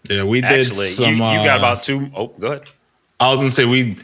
yeah, 0.09 0.25
we 0.25 0.41
did 0.41 0.67
Actually, 0.69 0.89
some. 0.89 1.05
you, 1.07 1.13
you 1.15 1.19
got 1.45 1.57
uh, 1.57 1.59
about 1.59 1.83
two 1.83 2.11
oh 2.15 2.29
go 2.41 2.49
ahead. 2.49 2.69
I 3.21 3.31
was 3.31 3.39
gonna 3.39 3.51
say 3.51 3.65
we 3.65 3.97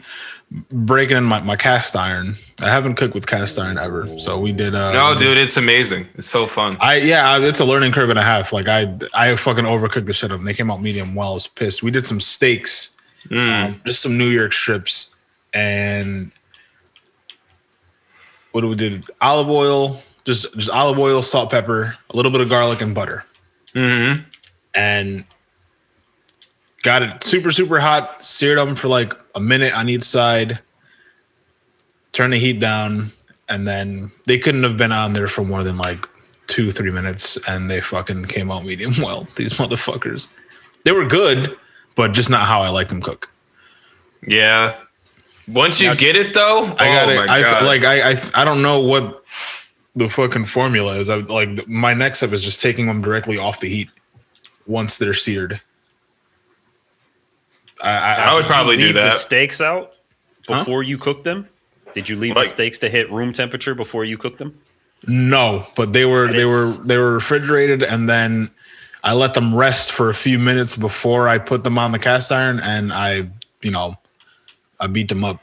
breaking 0.71 1.17
in 1.17 1.23
my, 1.23 1.41
my 1.41 1.55
cast 1.55 1.95
iron. 1.95 2.35
I 2.61 2.69
haven't 2.69 2.93
cooked 2.95 3.15
with 3.15 3.25
cast 3.25 3.57
iron 3.57 3.77
ever, 3.79 4.07
so 4.19 4.39
we 4.39 4.53
did. 4.53 4.75
Uh, 4.75 4.93
No, 4.93 5.17
dude, 5.17 5.37
it's 5.37 5.57
amazing. 5.57 6.07
It's 6.15 6.27
so 6.27 6.45
fun. 6.45 6.77
I 6.79 6.97
yeah, 6.97 7.39
it's 7.39 7.59
a 7.59 7.65
learning 7.65 7.91
curve 7.91 8.09
and 8.11 8.19
a 8.19 8.23
half. 8.23 8.53
Like 8.53 8.67
I 8.67 8.95
I 9.15 9.35
fucking 9.35 9.65
overcooked 9.65 10.05
the 10.05 10.13
shit 10.13 10.31
up. 10.31 10.37
And 10.39 10.47
they 10.47 10.53
came 10.53 10.69
out 10.69 10.81
medium 10.81 11.15
well. 11.15 11.31
I 11.31 11.33
was 11.33 11.47
pissed. 11.47 11.81
We 11.81 11.89
did 11.91 12.05
some 12.05 12.21
steaks, 12.21 12.91
Mm. 13.29 13.65
um, 13.65 13.81
just 13.85 14.01
some 14.01 14.17
New 14.17 14.27
York 14.29 14.51
strips, 14.53 15.15
and 15.53 16.29
what 18.53 18.61
do 18.61 18.69
we 18.69 18.75
did? 18.75 19.09
Olive 19.19 19.49
oil, 19.49 20.01
just 20.23 20.51
just 20.55 20.69
olive 20.69 20.97
oil, 20.97 21.21
salt, 21.21 21.51
pepper, 21.51 21.97
a 22.09 22.15
little 22.15 22.31
bit 22.31 22.39
of 22.39 22.49
garlic 22.49 22.81
and 22.81 22.95
butter, 22.95 23.25
hmm 23.75 24.13
and 24.75 25.23
got 26.81 27.03
it 27.03 27.23
super 27.23 27.51
super 27.51 27.79
hot. 27.79 28.23
Seared 28.23 28.57
them 28.57 28.75
for 28.75 28.87
like 28.87 29.13
a 29.35 29.39
minute 29.39 29.75
on 29.75 29.89
each 29.89 30.03
side. 30.03 30.59
Turn 32.13 32.29
the 32.29 32.37
heat 32.37 32.59
down, 32.59 33.11
and 33.49 33.67
then 33.67 34.11
they 34.27 34.37
couldn't 34.37 34.63
have 34.63 34.77
been 34.77 34.91
on 34.91 35.13
there 35.13 35.27
for 35.27 35.43
more 35.43 35.63
than 35.63 35.77
like 35.77 36.07
two 36.47 36.71
three 36.71 36.91
minutes, 36.91 37.37
and 37.47 37.69
they 37.69 37.81
fucking 37.81 38.25
came 38.25 38.51
out 38.51 38.63
medium 38.65 38.93
well. 38.99 39.27
These 39.35 39.57
motherfuckers, 39.57 40.27
they 40.85 40.91
were 40.91 41.05
good, 41.05 41.57
but 41.95 42.13
just 42.13 42.29
not 42.29 42.47
how 42.47 42.61
I 42.61 42.69
like 42.69 42.89
them 42.89 43.01
cook. 43.01 43.29
Yeah. 44.27 44.75
Once 45.47 45.81
you 45.81 45.89
Now- 45.89 45.95
get 45.95 46.15
it 46.15 46.33
though, 46.33 46.65
I 46.79 46.85
got 46.85 47.09
oh 47.09 47.11
it. 47.11 47.15
my 47.27 47.33
I 47.33 47.41
God. 47.41 47.65
like 47.65 47.83
I, 47.83 48.11
I 48.11 48.17
I 48.35 48.45
don't 48.45 48.61
know 48.61 48.79
what 48.79 49.23
the 49.95 50.09
fucking 50.09 50.45
formula 50.45 50.95
is. 50.97 51.09
I 51.09 51.15
like 51.15 51.67
my 51.67 51.93
next 51.93 52.19
step 52.19 52.31
is 52.31 52.41
just 52.41 52.61
taking 52.61 52.85
them 52.87 53.01
directly 53.01 53.37
off 53.37 53.59
the 53.59 53.69
heat 53.69 53.89
once 54.65 54.97
they're 54.97 55.13
seared. 55.13 55.59
I 57.81 57.89
I, 57.91 58.13
I 58.13 58.33
would 58.35 58.45
probably 58.45 58.77
do 58.77 58.85
leave 58.85 58.93
the 58.95 59.01
that. 59.01 59.17
steaks 59.19 59.59
out 59.61 59.93
Huh? 60.47 60.59
before 60.59 60.83
you 60.83 60.97
cook 60.97 61.23
them? 61.23 61.47
Did 61.93 62.09
you 62.09 62.15
leave 62.15 62.35
Like- 62.35 62.45
the 62.47 62.49
steaks 62.51 62.79
to 62.79 62.89
hit 62.89 63.11
room 63.11 63.33
temperature 63.33 63.75
before 63.75 64.05
you 64.05 64.17
cook 64.17 64.37
them? 64.37 64.57
no, 65.05 65.67
but 65.75 65.91
they 65.91 66.05
were 66.05 66.27
That 66.27 66.33
they 66.37 66.43
is- 66.43 66.77
were 66.77 66.83
they 66.85 66.97
were 66.97 67.13
refrigerated 67.13 67.83
and 67.83 68.07
then 68.09 68.49
I 69.03 69.11
let 69.13 69.33
them 69.33 69.53
rest 69.53 69.91
for 69.91 70.09
a 70.09 70.13
few 70.15 70.39
minutes 70.39 70.77
before 70.77 71.27
I 71.27 71.37
put 71.37 71.65
them 71.65 71.77
on 71.77 71.91
the 71.91 71.99
cast 71.99 72.31
iron, 72.31 72.61
and 72.61 72.93
I, 72.93 73.27
you 73.61 73.69
know, 73.69 73.97
I 74.79 74.87
beat 74.87 75.09
them 75.09 75.23
up. 75.23 75.41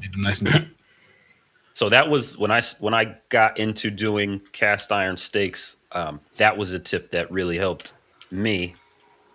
Made 0.00 0.12
them 0.12 0.22
nice 0.22 0.40
and 0.42 0.70
So 1.72 1.88
that 1.90 2.08
was 2.08 2.36
when 2.36 2.50
I 2.50 2.60
when 2.80 2.92
I 2.92 3.16
got 3.28 3.58
into 3.58 3.90
doing 3.90 4.40
cast 4.52 4.90
iron 4.90 5.16
steaks. 5.16 5.76
Um, 5.92 6.20
that 6.36 6.56
was 6.56 6.72
a 6.72 6.78
tip 6.80 7.12
that 7.12 7.30
really 7.30 7.56
helped 7.56 7.94
me, 8.32 8.74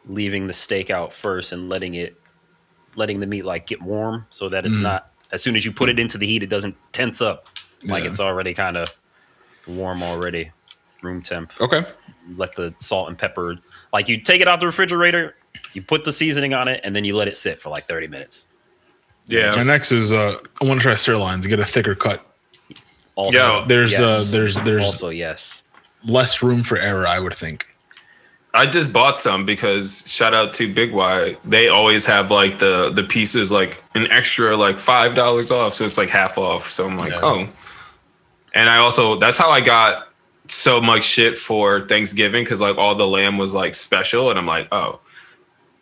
leaving 0.05 0.47
the 0.47 0.53
steak 0.53 0.89
out 0.89 1.13
first 1.13 1.51
and 1.53 1.69
letting 1.69 1.95
it, 1.95 2.15
letting 2.95 3.21
the 3.21 3.27
meat 3.27 3.45
like 3.45 3.65
get 3.65 3.81
warm, 3.81 4.27
so 4.29 4.49
that 4.49 4.65
it's 4.65 4.75
Mhm. 4.75 4.81
not 4.81 5.11
as 5.31 5.41
soon 5.41 5.55
as 5.55 5.63
you 5.65 5.71
put 5.71 5.87
it 5.89 5.97
into 5.99 6.17
the 6.17 6.27
heat, 6.27 6.43
it 6.43 6.49
doesn't 6.49 6.75
tense 6.91 7.21
up, 7.21 7.47
like 7.83 8.03
Yeah. 8.03 8.09
it's 8.09 8.19
already 8.19 8.53
kind 8.53 8.75
of 8.77 8.89
warm 9.65 10.03
already, 10.03 10.51
room 11.01 11.21
temp. 11.23 11.53
Okay. 11.61 11.83
Let 12.37 12.55
the 12.55 12.73
salt 12.77 13.07
and 13.07 13.17
pepper, 13.17 13.55
like 13.93 14.09
you 14.09 14.19
take 14.21 14.41
it 14.41 14.47
out 14.49 14.59
the 14.59 14.67
refrigerator, 14.67 15.35
you 15.71 15.81
put 15.81 16.03
the 16.03 16.11
seasoning 16.13 16.53
on 16.53 16.67
it, 16.67 16.81
and 16.83 16.93
then 16.95 17.03
you 17.05 17.15
let 17.15 17.27
it 17.29 17.37
sit 17.37 17.61
for 17.61 17.69
like 17.69 17.87
thirty 17.87 18.07
minutes. 18.07 18.47
Yeah. 19.27 19.55
My 19.55 19.63
next 19.63 19.91
is 19.91 20.11
uh, 20.11 20.37
I 20.61 20.65
want 20.65 20.79
to 20.79 20.83
try 20.83 20.95
sirloin 20.95 21.41
to 21.41 21.47
get 21.47 21.59
a 21.59 21.65
thicker 21.65 21.95
cut. 21.95 22.25
Also, 23.15 23.37
Yo, 23.37 23.65
There's 23.67 23.99
uh, 23.99 24.25
there's 24.31 24.55
there's 24.63 24.83
also 24.83 25.09
yes. 25.09 25.63
less 26.03 26.41
room 26.41 26.63
for 26.63 26.77
error, 26.77 27.05
I 27.07 27.19
would 27.19 27.33
think. 27.33 27.65
I 28.55 28.67
just 28.67 28.93
bought 28.93 29.17
some 29.17 29.45
because 29.45 30.03
shout 30.07 30.33
out 30.33 30.53
to 30.55 30.71
Big 30.71 30.93
Y. 30.93 31.37
They 31.43 31.69
always 31.69 32.05
have 32.05 32.31
like 32.31 32.59
the 32.59 32.91
the 32.91 33.03
pieces 33.03 33.51
like 33.51 33.83
an 33.95 34.09
extra 34.11 34.55
like 34.57 34.77
five 34.77 35.15
dollars 35.15 35.51
off, 35.51 35.73
so 35.73 35.85
it's 35.85 35.97
like 35.97 36.09
half 36.09 36.37
off. 36.37 36.69
So 36.69 36.87
I'm 36.87 36.97
like, 36.97 37.11
Yeah. 37.11 37.19
oh. 37.23 37.49
And 38.55 38.69
I 38.69 38.77
also 38.77 39.17
that's 39.17 39.37
how 39.37 39.49
I 39.49 39.61
got 39.61 40.09
so 40.47 40.81
much 40.81 41.03
shit 41.03 41.37
for 41.37 41.81
Thanksgiving 41.81 42.43
because 42.43 42.61
like 42.61 42.77
all 42.77 42.93
the 42.95 43.07
lamb 43.07 43.37
was 43.37 43.53
like 43.53 43.73
special, 43.75 44.29
and 44.29 44.37
I'm 44.37 44.45
like, 44.45 44.67
oh, 44.71 44.99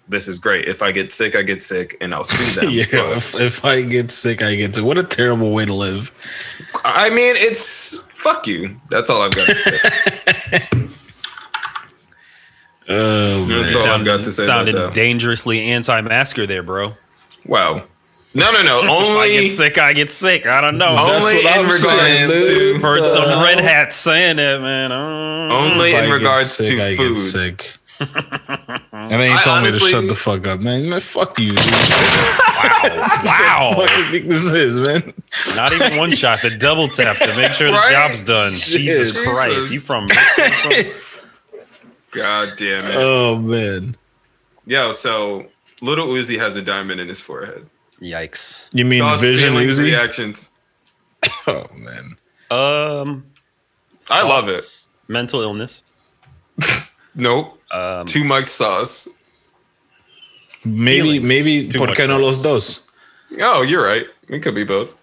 this 0.07 0.27
is 0.27 0.39
great. 0.39 0.67
If 0.67 0.81
I 0.81 0.91
get 0.91 1.11
sick, 1.11 1.35
I 1.35 1.41
get 1.41 1.61
sick, 1.63 1.97
and 2.01 2.13
I'll 2.13 2.23
sue 2.23 2.59
them. 2.61 2.69
yeah. 2.73 2.85
But, 2.91 3.17
If, 3.17 3.35
if 3.35 3.65
I 3.65 3.81
get 3.81 4.11
sick, 4.11 4.41
I 4.41 4.55
get 4.55 4.75
sick. 4.75 4.83
What 4.83 4.97
a 4.97 5.03
terrible 5.03 5.51
way 5.51 5.65
to 5.65 5.73
live. 5.73 6.11
I 6.83 7.09
mean, 7.09 7.35
it's 7.37 7.99
fuck 8.09 8.47
you. 8.47 8.79
That's 8.89 9.09
all 9.09 9.21
I've 9.21 9.33
got 9.35 9.47
to 9.47 9.55
say. 9.55 9.79
Oh 12.89 13.45
That's 13.45 13.73
man. 13.73 13.87
all 13.87 13.93
I've 13.99 14.05
got 14.05 14.23
to 14.23 14.31
say 14.31 14.43
about 14.43 14.53
Sounded 14.57 14.75
that. 14.75 14.93
dangerously 14.93 15.61
anti-masker 15.61 16.45
there, 16.47 16.63
bro. 16.63 16.93
wow. 17.45 17.83
No, 18.33 18.49
no, 18.51 18.63
no. 18.63 18.81
I 18.83 18.87
Only 18.87 19.29
get 19.49 19.51
sick. 19.55 19.77
I 19.77 19.93
get 19.93 20.09
sick. 20.11 20.45
I 20.45 20.61
don't 20.61 20.77
know. 20.77 20.93
That's 20.95 21.25
only 21.25 21.41
in 21.41 21.47
I'm 21.47 21.59
regards 21.69 21.81
saying, 21.83 22.29
to 22.29 22.35
dude. 22.35 22.81
Heard 22.81 23.05
some 23.09 23.43
red 23.43 23.59
hats 23.59 23.97
saying 23.97 24.37
that, 24.37 24.61
man. 24.61 24.91
Uh, 24.91 25.53
only 25.53 25.91
If 25.91 25.95
I 25.97 25.99
in 25.99 26.05
get 26.05 26.13
regards 26.13 26.51
sick, 26.51 26.67
to 26.77 26.81
I 26.81 26.95
food. 26.95 27.17
Get 28.01 28.07
sick. 28.09 28.81
and 28.91 29.11
then 29.11 29.31
you 29.31 29.37
I 29.37 29.41
told 29.43 29.57
honestly- 29.57 29.85
me 29.85 29.91
to 29.91 29.99
shut 30.01 30.07
the 30.09 30.15
fuck 30.15 30.47
up, 30.47 30.59
man. 30.59 30.89
Man, 30.89 30.99
fuck 30.99 31.37
you. 31.39 31.51
Dude. 31.51 31.59
wow. 33.23 33.73
What 33.75 33.89
do 33.89 34.03
you 34.03 34.11
think 34.11 34.27
this 34.29 34.51
is, 34.51 34.79
man? 34.79 35.13
Not 35.55 35.73
even 35.73 35.97
one 35.97 36.11
shot. 36.11 36.41
The 36.41 36.49
double 36.57 36.87
tap 36.87 37.17
to 37.17 37.35
make 37.35 37.51
sure 37.53 37.69
the 37.71 37.87
job's 37.89 38.23
done. 38.23 38.51
Jesus 38.53 39.11
Jesus. 39.13 39.27
Christ. 39.27 39.71
You 39.71 39.79
from, 39.79 40.07
God 42.11 42.53
damn 42.57 42.85
it. 42.85 42.95
Oh 42.95 43.37
man. 43.37 43.95
Yo, 44.65 44.91
so 44.91 45.47
Lil 45.81 45.95
Uzi 45.97 46.37
has 46.39 46.55
a 46.55 46.61
diamond 46.61 46.99
in 47.01 47.07
his 47.07 47.19
forehead. 47.21 47.65
Yikes. 48.01 48.67
You 48.73 48.85
mean 48.85 49.01
Thoughts, 49.01 49.21
Vision 49.23 49.53
feelings, 49.53 49.79
Uzi? 49.79 49.83
reactions. 49.83 50.49
Oh 51.47 51.65
man. 51.75 52.15
Um 52.49 53.25
I 54.09 54.23
love 54.27 54.49
it. 54.49 54.63
Mental 55.07 55.41
illness. 55.41 55.83
Nope. 57.15 57.57
Um 57.71 58.05
Too 58.05 58.23
much 58.23 58.47
sauce. 58.47 59.07
Maybe 60.63 61.01
Feelings. 61.19 61.27
maybe 61.27 61.67
Too 61.67 61.77
por 61.79 61.87
much 61.87 61.97
qué 61.97 62.07
no 62.07 62.17
los 62.19 62.37
dos? 62.41 62.87
Oh, 63.39 63.61
you're 63.63 63.83
right. 63.83 64.05
It 64.29 64.39
could 64.43 64.53
be 64.55 64.63
both. 64.63 64.97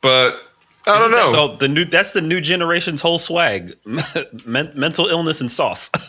But 0.00 0.40
I 0.86 0.98
don't 0.98 1.10
know. 1.10 1.32
Oh, 1.34 1.56
the 1.56 1.68
new 1.68 1.84
that's 1.84 2.12
the 2.12 2.20
new 2.20 2.40
generation's 2.40 3.00
whole 3.00 3.18
swag. 3.18 3.74
Men- 4.46 4.72
mental 4.74 5.06
illness 5.06 5.40
and 5.40 5.50
sauce. 5.50 5.90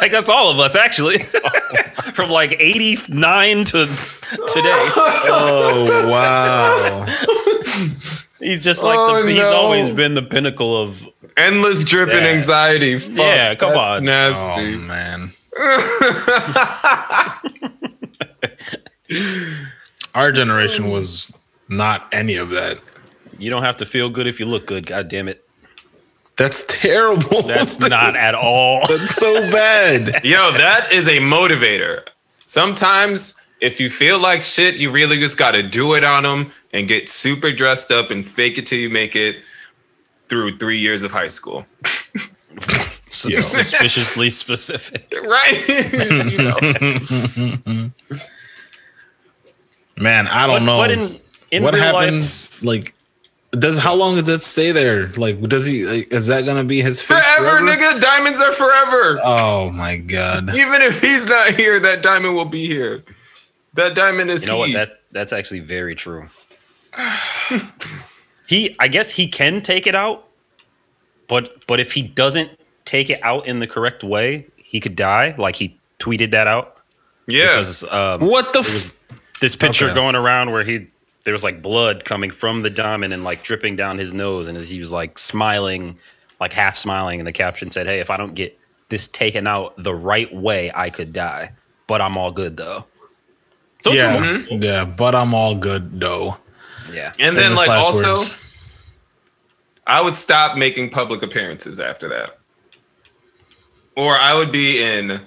like 0.00 0.10
that's 0.12 0.28
all 0.28 0.50
of 0.50 0.58
us 0.58 0.74
actually. 0.76 1.18
From 2.14 2.30
like 2.30 2.56
89 2.58 3.64
to 3.66 3.86
today. 3.86 4.90
Oh 5.30 6.08
wow. 6.10 7.06
He's 8.40 8.62
just 8.64 8.82
like 8.82 8.98
Oh, 8.98 9.22
the, 9.22 9.28
he's 9.28 9.38
no. 9.38 9.52
always 9.54 9.90
been 9.90 10.14
the 10.14 10.22
pinnacle 10.22 10.80
of 10.80 11.06
Endless 11.38 11.84
dripping 11.84 12.24
Yeah. 12.24 12.30
anxiety. 12.30 12.98
Fuck, 12.98 13.16
Yeah, 13.18 13.54
come 13.54 13.72
that's 13.72 13.88
on. 13.88 14.04
Nasty. 14.04 14.74
Oh 14.74 14.78
man. 14.78 15.32
Our 20.14 20.32
generation 20.32 20.90
was 20.90 21.32
not 21.68 22.08
any 22.12 22.36
of 22.36 22.50
that. 22.50 22.80
you 23.38 23.50
don't 23.50 23.62
have 23.62 23.76
to 23.76 23.86
feel 23.86 24.10
good 24.10 24.26
if 24.26 24.40
you 24.40 24.46
look 24.46 24.66
good, 24.66 24.86
god 24.86 25.08
damn 25.08 25.28
it. 25.28 25.44
That's 26.36 26.64
terrible. 26.68 27.42
That's 27.42 27.78
not 27.80 28.16
at 28.16 28.34
all. 28.34 28.80
That's 28.88 29.14
so 29.14 29.34
bad. 29.50 30.24
Yo, 30.24 30.52
that 30.52 30.92
is 30.92 31.08
a 31.08 31.18
motivator. 31.18 32.02
Sometimes 32.46 33.34
if 33.60 33.80
you 33.80 33.90
feel 33.90 34.18
like 34.20 34.40
shit, 34.40 34.76
you 34.76 34.90
really 34.90 35.18
just 35.18 35.36
got 35.38 35.52
to 35.52 35.62
do 35.62 35.94
it 35.94 36.04
on 36.04 36.22
them 36.24 36.52
and 36.72 36.86
get 36.88 37.08
super 37.08 37.52
dressed 37.52 37.90
up 37.90 38.10
and 38.10 38.26
fake 38.26 38.58
it 38.58 38.66
till 38.66 38.78
you 38.78 38.90
make 38.90 39.14
it 39.16 39.36
through 40.28 40.58
three 40.58 40.78
years 40.78 41.02
of 41.04 41.12
high 41.12 41.26
school. 41.26 41.66
Yo. 43.24 43.40
Suspiciously 43.40 44.30
specific. 44.44 45.12
Right? 45.22 45.64
Man, 49.96 50.28
I 50.28 50.46
don't 50.46 50.60
But, 50.60 50.64
know. 50.64 50.76
but 50.78 50.90
in, 50.92 51.20
in 51.50 51.62
what 51.64 51.74
real 51.74 51.82
happens? 51.82 52.62
Like, 52.62 52.94
does 53.52 53.78
how 53.78 53.94
long 53.94 54.14
does 54.16 54.24
that 54.24 54.42
stay 54.42 54.72
there? 54.72 55.08
Like, 55.16 55.40
does 55.42 55.64
he? 55.66 55.84
Like, 55.86 56.12
is 56.12 56.26
that 56.28 56.44
gonna 56.44 56.64
be 56.64 56.82
his 56.82 57.00
face 57.00 57.18
forever, 57.18 57.62
nigga. 57.66 58.00
Diamonds 58.00 58.40
are 58.40 58.52
forever. 58.52 59.20
Oh 59.24 59.70
my 59.70 59.96
god. 59.96 60.50
Even 60.54 60.82
if 60.82 61.00
he's 61.00 61.26
not 61.26 61.54
here, 61.54 61.80
that 61.80 62.02
diamond 62.02 62.34
will 62.34 62.44
be 62.44 62.66
here. 62.66 63.02
That 63.74 63.94
diamond 63.94 64.30
is 64.30 64.42
You 64.42 64.48
know 64.52 64.58
what? 64.58 64.72
That 64.72 65.00
that's 65.12 65.32
actually 65.32 65.60
very 65.60 65.94
true. 65.94 66.28
he, 68.48 68.74
I 68.80 68.88
guess 68.88 69.10
he 69.10 69.28
can 69.28 69.60
take 69.60 69.86
it 69.86 69.94
out, 69.94 70.26
but 71.28 71.64
but 71.66 71.78
if 71.80 71.92
he 71.92 72.02
doesn't 72.02 72.50
take 72.84 73.10
it 73.10 73.22
out 73.22 73.46
in 73.46 73.60
the 73.60 73.66
correct 73.66 74.02
way, 74.02 74.46
he 74.56 74.80
could 74.80 74.96
die. 74.96 75.34
Like 75.38 75.54
he 75.56 75.78
tweeted 75.98 76.30
that 76.32 76.46
out 76.46 76.78
yeah. 77.26 77.52
because 77.58 77.84
um, 77.84 78.20
What 78.22 78.52
the? 78.52 78.60
F- 78.60 78.96
this 79.40 79.54
picture 79.54 79.86
Okay. 79.86 79.94
going 79.94 80.16
around 80.16 80.50
where 80.50 80.64
he 80.64 80.88
there 81.24 81.32
was 81.32 81.44
like 81.44 81.60
blood 81.62 82.04
coming 82.04 82.30
from 82.30 82.62
the 82.62 82.70
diamond 82.70 83.12
and 83.12 83.22
like 83.22 83.42
dripping 83.42 83.76
down 83.76 83.98
his 83.98 84.12
nose, 84.12 84.46
and 84.46 84.56
he 84.58 84.80
was 84.80 84.90
like 84.90 85.18
smiling, 85.18 85.98
like 86.40 86.52
half 86.54 86.74
smiling, 86.76 87.20
and 87.20 87.26
the 87.26 87.32
caption 87.32 87.70
said, 87.70 87.86
"Hey, 87.86 88.00
if 88.00 88.10
I 88.10 88.16
don't 88.16 88.34
get 88.34 88.58
this 88.88 89.06
taken 89.06 89.46
out 89.46 89.74
the 89.76 89.94
right 89.94 90.34
way, 90.34 90.72
I 90.74 90.88
could 90.90 91.12
die, 91.12 91.52
but 91.86 92.00
I'm 92.00 92.16
all 92.16 92.32
good 92.32 92.56
though." 92.56 92.86
So 93.80 93.92
it's 93.92 94.02
yeah, 94.02 94.18
remarkable. 94.18 94.64
yeah. 94.64 94.84
But 94.86 95.14
I'm 95.14 95.34
all 95.34 95.54
good 95.54 96.00
though. 96.00 96.36
Yeah. 96.92 97.12
and 97.18 97.36
then, 97.36 97.54
like, 97.54 97.68
also, 97.68 98.14
words. 98.14 98.34
I 99.86 100.02
would 100.02 100.16
stop 100.16 100.56
making 100.56 100.90
public 100.90 101.22
appearances 101.22 101.80
after 101.80 102.08
that. 102.08 102.38
Or 103.96 104.14
I 104.14 104.34
would 104.34 104.52
be 104.52 104.82
in 104.82 105.26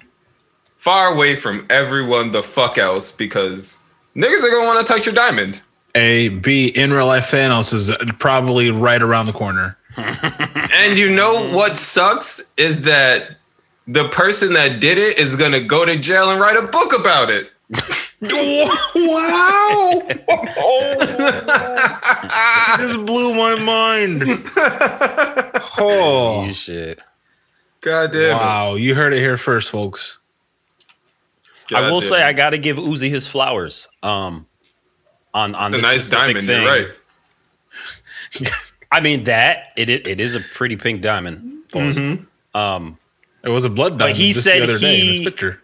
far 0.82 1.14
away 1.14 1.36
from 1.36 1.66
everyone 1.70 2.32
the 2.32 2.42
fuck 2.42 2.78
else 2.78 3.12
because 3.12 3.80
niggas 4.16 4.44
are 4.44 4.50
gonna 4.50 4.66
want 4.66 4.86
to 4.86 4.94
touch 4.94 5.06
your 5.06 5.14
diamond. 5.14 5.62
A 5.94 6.30
B 6.30 6.68
in 6.68 6.92
real 6.92 7.06
life 7.06 7.30
Thanos 7.32 7.74
is 7.74 7.92
probably 8.18 8.72
right 8.72 9.02
around 9.02 9.28
the 9.28 9.34
corner. 9.34 9.78
And 10.74 10.98
you 10.98 11.14
know 11.14 11.54
what 11.54 11.78
sucks 11.78 12.50
is 12.58 12.84
that 12.84 13.38
the 13.88 14.08
person 14.10 14.54
that 14.54 14.80
did 14.80 14.98
it 14.98 15.20
is 15.20 15.36
gonna 15.36 15.62
go 15.62 15.86
to 15.86 15.98
jail 15.98 16.32
and 16.32 16.40
write 16.40 16.58
a 16.58 16.66
book 16.66 16.98
about 16.98 17.30
it. 17.30 17.51
wow! 18.96 20.02
this 22.80 22.96
blew 22.98 23.34
my 23.36 23.56
mind. 23.60 24.24
Oh, 25.84 26.44
You 26.46 26.54
shit. 26.54 27.00
God 27.80 28.12
damn 28.12 28.38
wow! 28.38 28.76
You 28.76 28.94
heard 28.94 29.14
it 29.14 29.20
here 29.20 29.38
first, 29.38 29.72
folks. 29.72 30.20
it. 31.72 31.76
I 31.78 31.90
will 31.90 32.02
say 32.02 32.18
damn 32.18 32.28
I 32.28 32.34
got 32.34 32.50
to 32.52 32.58
give 32.60 32.78
Uzi 32.78 33.10
his 33.10 33.26
flowers. 33.26 33.88
Um, 34.04 34.46
on 35.34 35.56
on 35.56 35.74
it's 35.74 35.84
a 35.84 35.88
nice 35.88 36.08
diamond, 36.10 36.46
thing. 36.46 36.62
you're 36.62 36.70
right. 36.72 36.88
I 38.92 39.00
mean 39.00 39.24
that 39.24 39.70
it 39.78 39.90
it, 39.90 40.06
it 40.06 40.20
is 40.22 40.36
a 40.36 40.42
pretty 40.42 40.76
pink 40.76 41.02
diamond. 41.02 41.64
Mm-hmm. 41.70 42.58
Um, 42.58 43.00
It 43.44 43.50
was 43.50 43.64
a 43.66 43.70
blood 43.70 43.98
diamond 43.98 44.18
he 44.18 44.34
just 44.34 44.46
said 44.46 44.60
the 44.60 44.64
other 44.66 44.78
day 44.78 45.00
in 45.00 45.06
he- 45.08 45.24
this 45.24 45.34
picture. 45.34 45.61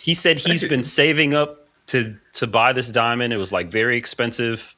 He 0.00 0.14
said 0.14 0.38
he's 0.38 0.64
been 0.64 0.82
saving 0.82 1.34
up 1.34 1.68
to 1.86 2.16
to 2.34 2.46
buy 2.46 2.72
this 2.72 2.90
diamond. 2.90 3.32
It 3.32 3.36
was 3.36 3.52
like 3.52 3.70
very 3.70 3.96
expensive 3.96 4.74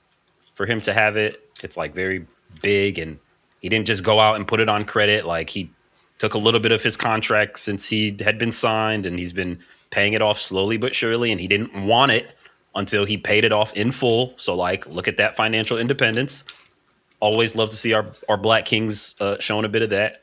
for 0.55 0.67
him 0.67 0.81
to 0.83 0.93
have 0.93 1.17
it. 1.17 1.49
It's 1.63 1.77
like 1.77 1.95
very 1.95 2.27
big, 2.63 2.99
and 2.99 3.19
he 3.61 3.69
didn't 3.69 3.87
just 3.87 4.03
go 4.03 4.21
out 4.21 4.37
and 4.37 4.47
put 4.47 4.61
it 4.61 4.69
on 4.69 4.85
credit. 4.85 5.27
Like 5.27 5.51
he 5.51 5.71
took 6.19 6.35
a 6.35 6.39
little 6.39 6.61
bit 6.61 6.73
of 6.73 6.83
his 6.83 6.97
contract 6.97 7.59
since 7.59 7.87
he 7.87 8.17
had 8.21 8.39
been 8.39 8.53
signed 8.53 9.07
and 9.07 9.19
he's 9.19 9.33
been 9.33 9.59
paying 9.91 10.15
it 10.15 10.23
off 10.23 10.39
slowly 10.39 10.77
but 10.77 10.95
surely 10.95 11.31
and 11.31 11.41
he 11.41 11.47
didn't 11.47 11.87
want 11.87 12.11
it 12.11 12.37
until 12.75 13.05
he 13.05 13.17
paid 13.17 13.45
it 13.45 13.53
off 13.53 13.73
in 13.75 13.93
full 13.93 14.35
so 14.37 14.55
like 14.55 14.87
look 14.87 15.09
at 15.09 15.17
that 15.17 15.37
financial 15.37 15.79
independence 15.79 16.45
always 17.21 17.55
love 17.55 17.71
to 17.71 17.77
see 17.77 17.93
our 17.93 18.07
our 18.29 18.37
black 18.37 18.65
kings 18.65 19.15
uh, 19.21 19.37
showing 19.41 19.65
a 19.65 19.69
bit 19.69 19.83
of 19.83 19.91
that 19.91 20.23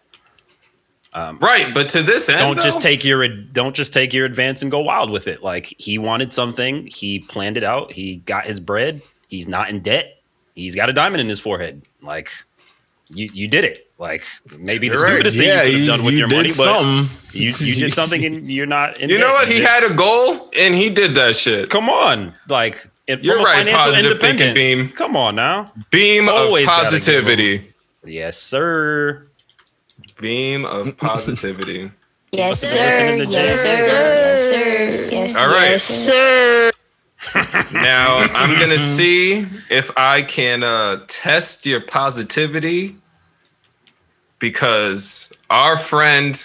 Um, 1.15 1.37
right, 1.39 1.73
but 1.73 1.89
to 1.89 2.01
this 2.01 2.27
end, 2.27 2.39
don't 2.39 2.61
just 2.61 2.81
take 2.81 3.05
your 3.05 3.27
don't 3.27 3.75
just 3.75 3.93
take 3.93 4.13
your 4.13 4.25
advance 4.25 4.61
and 4.63 4.71
go 4.71 4.79
wild 4.79 5.11
with 5.11 5.27
it 5.27 5.43
like 5.43 5.73
he 5.77 5.97
wanted 5.99 6.33
something 6.33 6.87
he 6.87 7.19
planned 7.19 7.55
it 7.55 7.63
out 7.63 7.91
he 7.91 8.15
got 8.17 8.47
his 8.47 8.59
bread 8.59 9.01
he's 9.27 9.47
not 9.47 9.69
in 9.69 9.81
debt 9.81 10.21
he's 10.55 10.73
got 10.73 10.89
a 10.89 10.93
diamond 10.93 11.21
in 11.21 11.29
his 11.29 11.39
forehead 11.39 11.83
like 12.01 12.31
you 13.09 13.29
you 13.31 13.47
did 13.47 13.63
it 13.63 13.91
like 13.99 14.23
maybe 14.57 14.89
the 14.89 14.95
You're 14.95 15.03
right. 15.03 15.11
stupidest 15.11 15.37
thing 15.37 15.47
you 15.49 15.71
could 15.71 15.87
have 15.89 15.97
done 15.97 16.05
with 16.05 16.13
you 16.15 16.19
your 16.21 16.27
did 16.29 16.35
money 16.35 16.49
but 16.49 16.55
something. 16.55 17.17
you, 17.39 17.49
you 17.59 17.75
did 17.75 17.93
something 17.99 18.25
and 18.25 18.51
you're 18.51 18.65
not 18.65 18.99
in 18.99 19.09
You 19.11 19.19
know 19.19 19.33
what? 19.33 19.47
He 19.47 19.61
had 19.61 19.83
a 19.83 19.93
goal 19.93 20.49
and 20.57 20.73
he 20.73 20.89
did 20.89 21.13
that 21.15 21.35
shit. 21.35 21.69
come 21.69 21.89
on 21.91 22.33
like 22.49 22.89
and 23.07 23.19
from 23.19 23.25
You're 23.27 23.37
a 23.39 23.43
right, 23.43 23.57
financial 23.57 23.79
positive 23.81 24.19
thinking, 24.19 24.47
independent 24.47 24.89
Beam. 24.89 24.97
come 24.97 25.15
on 25.15 25.35
now 25.35 25.71
Beam 25.91 26.27
Always 26.27 26.67
of 26.67 26.73
positivity. 26.73 27.71
yes 28.03 28.37
sir 28.39 29.27
Beam 30.17 30.65
of 30.65 30.97
positivity. 30.97 31.91
Yes, 32.31 32.63
must 32.63 32.63
have 32.63 32.71
sir. 32.71 33.17
been 33.17 33.17
listening 33.17 33.27
to 33.27 33.33
Yes, 33.33 33.61
sir. 33.61 34.51
Yes, 34.87 35.05
sir. 35.05 35.11
Yes, 35.15 35.35
All 35.35 35.47
right. 35.47 35.69
yes, 35.71 35.83
sir. 35.83 36.71
Now 37.71 38.17
I'm 38.17 38.59
gonna 38.59 38.77
see 38.77 39.45
if 39.69 39.91
I 39.97 40.23
can 40.23 40.63
uh, 40.63 41.05
test 41.07 41.65
your 41.65 41.79
positivity 41.81 42.95
because 44.39 45.31
our 45.49 45.77
friend, 45.77 46.35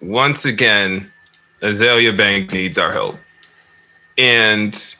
once 0.00 0.44
again, 0.44 1.10
Azealia 1.60 2.16
Banks 2.16 2.54
needs 2.54 2.78
our 2.78 2.92
help, 2.92 3.16
and 4.16 4.96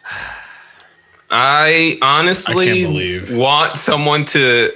I 1.30 1.98
honestly 2.02 2.84
I 2.84 3.36
want 3.36 3.76
someone 3.76 4.24
to. 4.26 4.72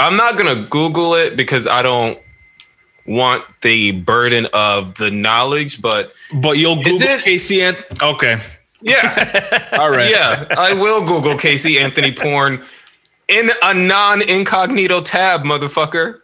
I'm 0.00 0.16
not 0.16 0.36
gonna 0.36 0.66
Google 0.66 1.14
it 1.14 1.36
because 1.36 1.66
I 1.66 1.82
don't 1.82 2.18
want 3.06 3.44
the 3.62 3.92
burden 3.92 4.46
of 4.52 4.94
the 4.94 5.10
knowledge, 5.10 5.80
but 5.82 6.12
But 6.34 6.58
you'll 6.58 6.78
Is 6.80 6.84
Google 6.84 7.08
it- 7.08 7.22
Casey 7.24 7.62
Ant. 7.62 7.78
Okay, 8.02 8.40
yeah. 8.80 9.68
all 9.78 9.90
right. 9.90 10.10
Yeah, 10.10 10.46
I 10.56 10.72
will 10.74 11.04
Google 11.06 11.36
Casey 11.36 11.78
Anthony 11.78 12.12
porn 12.12 12.62
in 13.28 13.50
a 13.62 13.74
non 13.74 14.22
incognito 14.22 15.00
tab, 15.00 15.42
motherfucker. 15.44 16.20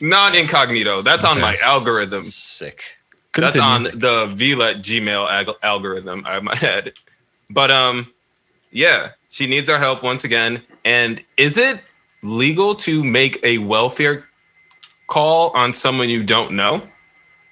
Non 0.00 0.34
incognito. 0.34 1.02
That's 1.02 1.24
on 1.24 1.40
my 1.40 1.56
algorithm. 1.62 2.22
sick 2.22 2.84
That's 3.34 3.56
on 3.58 3.82
the 3.82 4.26
VLET 4.36 4.76
Gmail 4.80 5.28
ag- 5.28 5.56
algorithm, 5.62 6.24
I 6.24 6.38
might 6.40 6.62
add. 6.62 6.92
But 7.50 7.70
um, 7.72 8.12
yeah, 8.70 9.10
she 9.28 9.46
needs 9.48 9.68
our 9.68 9.78
help 9.78 10.04
once 10.04 10.22
again. 10.22 10.62
And 10.84 11.24
is 11.36 11.58
it 11.58 11.80
legal 12.22 12.74
to 12.76 13.02
make 13.02 13.40
a 13.42 13.58
welfare 13.58 14.27
call 15.08 15.50
on 15.50 15.72
someone 15.72 16.08
you 16.08 16.22
don't 16.22 16.52
know? 16.52 16.86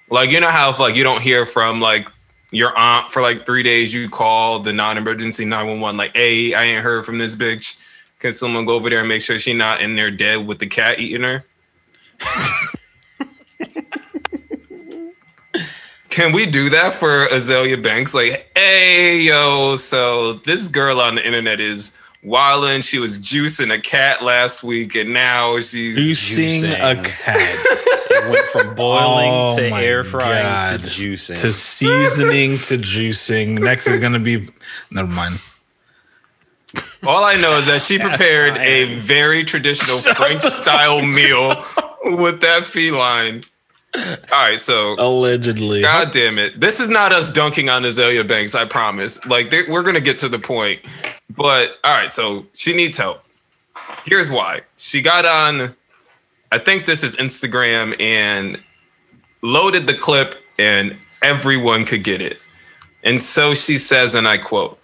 Like 0.09 0.29
you 0.29 0.39
know 0.39 0.49
how 0.49 0.69
if 0.69 0.79
like 0.79 0.95
you 0.95 1.03
don't 1.03 1.21
hear 1.21 1.45
from 1.45 1.81
like 1.81 2.07
your 2.51 2.77
aunt 2.77 3.11
for 3.11 3.21
like 3.21 3.45
three 3.45 3.63
days, 3.63 3.93
you 3.93 4.09
call 4.09 4.59
the 4.59 4.71
non-emergency 4.71 5.43
911, 5.43 5.97
like, 5.97 6.15
hey, 6.15 6.53
I 6.53 6.63
ain't 6.63 6.83
heard 6.83 7.05
from 7.05 7.17
this 7.17 7.35
bitch. 7.35 7.75
Can 8.19 8.31
someone 8.31 8.65
go 8.65 8.75
over 8.75 8.89
there 8.89 8.99
and 8.99 9.07
make 9.07 9.21
sure 9.21 9.37
she 9.37 9.53
not 9.53 9.81
in 9.81 9.95
there 9.95 10.09
dead 10.09 10.47
with 10.47 10.59
the 10.59 10.67
cat 10.67 10.99
eating 10.99 11.23
her? 11.23 11.43
Can 16.09 16.31
we 16.31 16.45
do 16.47 16.69
that 16.71 16.95
for 16.95 17.27
Azealia 17.27 17.81
Banks? 17.81 18.13
Like, 18.15 18.49
hey, 18.55 19.19
yo, 19.19 19.75
so 19.75 20.33
this 20.45 20.67
girl 20.67 20.99
on 20.99 21.15
the 21.15 21.25
internet 21.25 21.59
is 21.59 21.95
wilding. 22.23 22.81
She 22.81 22.99
was 22.99 23.19
juicing 23.19 23.73
a 23.73 23.79
cat 23.79 24.23
last 24.23 24.63
week, 24.63 24.95
and 24.95 25.13
now 25.13 25.59
she's 25.59 25.97
Juicing 25.97 26.73
a 26.73 27.01
cat 27.01 27.37
it 28.27 28.29
went 28.29 28.45
from 28.47 28.75
boiling 28.75 29.29
Oh 29.31 29.55
to 29.57 29.69
air 29.75 30.03
frying 30.03 30.43
God. 30.43 30.79
to 30.81 30.85
juicing 30.85 31.39
to 31.41 31.51
seasoning 31.51 32.57
to 32.59 32.77
juicing. 32.77 33.59
Next 33.59 33.87
is 33.87 33.99
gonna 33.99 34.19
be. 34.19 34.47
Never 34.91 35.11
mind. 35.13 35.39
All 37.03 37.23
I 37.23 37.35
know 37.37 37.57
is 37.57 37.67
that 37.67 37.81
she 37.81 37.97
prepared 37.97 38.57
a 38.59 38.95
very 38.95 39.43
traditional 39.43 39.99
French 39.99 40.43
style 40.43 41.01
meal 41.05 41.63
with 42.03 42.41
that 42.41 42.65
feline. 42.65 43.43
All 43.97 44.13
right, 44.31 44.59
so 44.59 44.95
Allegedly. 44.99 45.81
God 45.81 46.11
damn 46.11 46.37
it. 46.37 46.59
This 46.59 46.79
is 46.79 46.87
not 46.87 47.11
us 47.11 47.31
dunking 47.31 47.69
on 47.69 47.83
Azealia 47.83 48.27
Banks, 48.27 48.53
I 48.53 48.65
promise. 48.65 49.23
Like, 49.25 49.51
we're 49.67 49.83
to 49.95 50.01
get 50.01 50.19
to 50.19 50.29
the 50.29 50.39
point. 50.39 50.81
But, 51.35 51.77
all 51.83 51.95
right, 51.95 52.11
so 52.11 52.45
she 52.53 52.75
needs 52.75 52.97
help. 52.97 53.23
Here's 54.05 54.31
why. 54.31 54.61
She 54.77 55.01
got 55.01 55.25
on, 55.25 55.75
I 56.51 56.57
think 56.59 56.85
this 56.85 57.03
is 57.03 57.15
Instagram, 57.15 57.99
and 57.99 58.59
loaded 59.41 59.87
the 59.87 59.93
clip, 59.93 60.35
and 60.57 60.97
everyone 61.21 61.85
could 61.85 62.03
get 62.03 62.21
it. 62.21 62.37
And 63.03 63.21
so 63.21 63.53
she 63.53 63.77
says, 63.77 64.15
and 64.15 64.27
I 64.27 64.37
quote, 64.37 64.79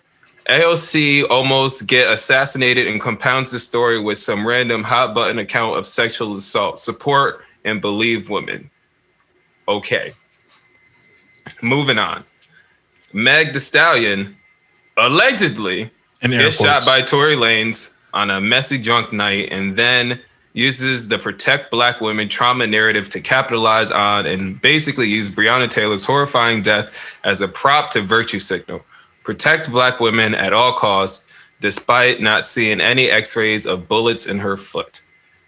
AOC 0.49 1.29
almost 1.29 1.87
get 1.87 2.11
assassinated 2.11 2.87
and 2.87 2.99
compounds 2.99 3.51
the 3.51 3.59
story 3.59 3.99
with 3.99 4.17
some 4.17 4.45
random 4.45 4.83
hot 4.83 5.15
button 5.15 5.39
account 5.39 5.77
of 5.77 5.85
sexual 5.85 6.35
assault. 6.35 6.79
Support 6.79 7.45
and 7.63 7.79
believe 7.79 8.29
women. 8.29 8.69
Okay. 9.67 10.13
Moving 11.61 11.97
on. 11.97 12.23
Meg 13.13 13.53
the 13.53 13.59
Stallion 13.59 14.35
allegedly 14.97 15.91
gets 16.21 16.61
shot 16.61 16.85
by 16.85 17.01
Tory 17.01 17.35
Lanez 17.35 17.91
on 18.13 18.29
a 18.29 18.41
messy 18.41 18.77
drunk 18.77 19.11
night 19.11 19.49
and 19.51 19.75
then 19.75 20.19
uses 20.53 21.07
the 21.07 21.17
protect 21.17 21.71
black 21.71 21.99
women 21.99 22.29
trauma 22.29 22.67
narrative 22.67 23.09
to 23.09 23.19
capitalize 23.19 23.91
on 23.91 24.25
and 24.25 24.61
basically 24.61 25.07
use 25.07 25.27
Breonna 25.27 25.69
Taylor's 25.69 26.03
horrifying 26.03 26.61
death 26.61 27.17
as 27.23 27.41
a 27.41 27.47
prop 27.47 27.89
to 27.91 28.01
virtue 28.01 28.39
signal. 28.39 28.81
Protect 29.23 29.71
black 29.71 29.99
women 29.99 30.35
at 30.35 30.53
all 30.53 30.73
costs, 30.73 31.31
despite 31.59 32.21
not 32.21 32.45
seeing 32.45 32.81
any 32.81 33.09
x-rays 33.09 33.65
of 33.65 33.87
bullets 33.87 34.27
in 34.27 34.37
her 34.39 34.57
foot. 34.57 35.01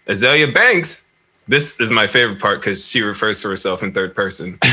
Azealia 0.08 0.52
Banks, 0.52 1.05
this 1.48 1.80
is 1.80 1.90
my 1.90 2.06
favorite 2.06 2.40
part 2.40 2.60
because 2.60 2.88
she 2.88 3.02
refers 3.02 3.40
to 3.42 3.48
herself 3.48 3.82
in 3.82 3.92
third 3.92 4.14
person. 4.14 4.58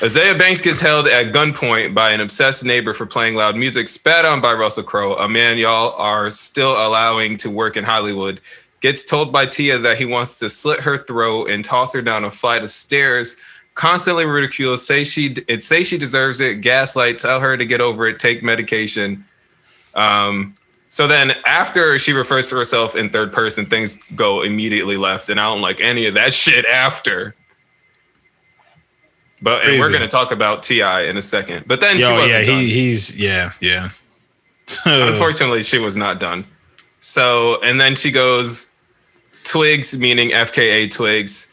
Azealia 0.00 0.36
Banks 0.36 0.60
gets 0.60 0.80
held 0.80 1.06
at 1.06 1.32
gunpoint 1.32 1.94
by 1.94 2.10
an 2.10 2.20
obsessed 2.20 2.64
neighbor 2.64 2.92
for 2.92 3.06
playing 3.06 3.36
loud 3.36 3.56
music, 3.56 3.86
spat 3.86 4.24
on 4.24 4.40
by 4.40 4.52
Russell 4.52 4.82
Crowe, 4.82 5.14
a 5.14 5.28
man 5.28 5.58
y'all 5.58 5.94
are 5.96 6.28
still 6.28 6.72
allowing 6.72 7.36
to 7.36 7.48
work 7.48 7.76
in 7.76 7.84
Hollywood. 7.84 8.40
Gets 8.80 9.04
told 9.04 9.32
by 9.32 9.46
T.I. 9.46 9.76
that 9.76 9.98
he 9.98 10.04
wants 10.04 10.40
to 10.40 10.48
slit 10.48 10.80
her 10.80 10.98
throat 10.98 11.50
and 11.50 11.64
toss 11.64 11.92
her 11.92 12.02
down 12.02 12.24
a 12.24 12.32
flight 12.32 12.64
of 12.64 12.70
stairs. 12.70 13.36
Constantly 13.76 14.24
ridiculed, 14.24 14.80
say 14.80 15.04
she 15.04 15.36
it 15.46 15.62
say 15.62 15.84
she 15.84 15.98
deserves 15.98 16.40
it, 16.40 16.62
gaslight, 16.62 17.20
tell 17.20 17.38
her 17.38 17.56
to 17.56 17.64
get 17.64 17.80
over 17.80 18.08
it, 18.08 18.18
take 18.18 18.42
medication. 18.42 19.24
Um, 19.94 20.56
so 20.92 21.06
then 21.06 21.32
after 21.46 21.98
she 21.98 22.12
refers 22.12 22.50
to 22.50 22.54
herself 22.54 22.94
in 22.96 23.08
third 23.08 23.32
person, 23.32 23.64
things 23.64 23.98
go 24.14 24.42
immediately 24.42 24.98
left, 24.98 25.30
and 25.30 25.40
I 25.40 25.44
don't 25.44 25.62
like 25.62 25.80
any 25.80 26.04
of 26.04 26.12
that 26.12 26.34
shit 26.34 26.66
after. 26.66 27.34
But 29.40 29.66
and 29.66 29.80
we're 29.80 29.90
gonna 29.90 30.06
talk 30.06 30.32
about 30.32 30.62
T.I. 30.62 31.04
in 31.04 31.16
a 31.16 31.22
second. 31.22 31.64
But 31.66 31.80
then 31.80 31.98
she 31.98 32.04
wasn't 32.04 32.28
yeah, 32.28 32.44
done. 32.44 32.58
he, 32.58 32.68
he's 32.68 33.16
yeah, 33.16 33.52
yeah. 33.60 33.88
Unfortunately, 34.84 35.62
she 35.62 35.78
was 35.78 35.96
not 35.96 36.20
done. 36.20 36.44
So 37.00 37.58
and 37.62 37.80
then 37.80 37.96
she 37.96 38.10
goes, 38.10 38.70
Twigs, 39.44 39.96
meaning 39.96 40.28
FKA 40.28 40.90
Twigs, 40.90 41.50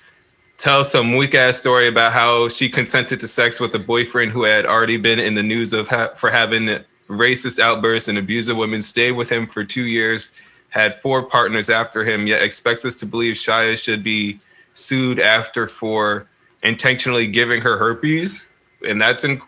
tells 0.58 0.92
some 0.92 1.16
weak 1.16 1.34
ass 1.34 1.56
story 1.56 1.88
about 1.88 2.12
how 2.12 2.50
she 2.50 2.68
consented 2.68 3.22
to 3.22 3.28
sex 3.30 3.62
with 3.62 3.74
a 3.74 3.80
boyfriend 3.80 4.34
who 4.34 4.44
had 4.44 4.66
already 4.66 4.98
been 4.98 5.18
in 5.18 5.36
the 5.36 5.44
news 5.44 5.72
of 5.72 5.88
ha- 5.88 6.14
for 6.14 6.30
having 6.30 6.66
racist 7.10 7.60
outbursts 7.60 8.07
and 8.07 8.18
abusive 8.18 8.55
women. 8.55 8.82
Stayed 8.82 9.14
with 9.14 9.30
him 9.30 9.47
for 9.47 9.64
two 9.64 9.86
years, 9.86 10.32
had 10.70 10.95
four 10.95 11.24
partners 11.24 11.70
after 11.70 12.03
him. 12.03 12.28
Yet 12.28 12.41
expects 12.41 12.86
us 12.86 12.95
to 12.97 13.05
believe 13.05 13.36
Shia 13.36 13.82
should 13.82 14.03
be 14.03 14.39
sued 14.74 15.20
after 15.20 15.68
for 15.68 16.28
intentionally 16.64 17.28
giving 17.28 17.62
her 17.62 17.78
herpes, 17.78 18.49
and 18.88 19.01
that's 19.01 19.24
in 19.24 19.41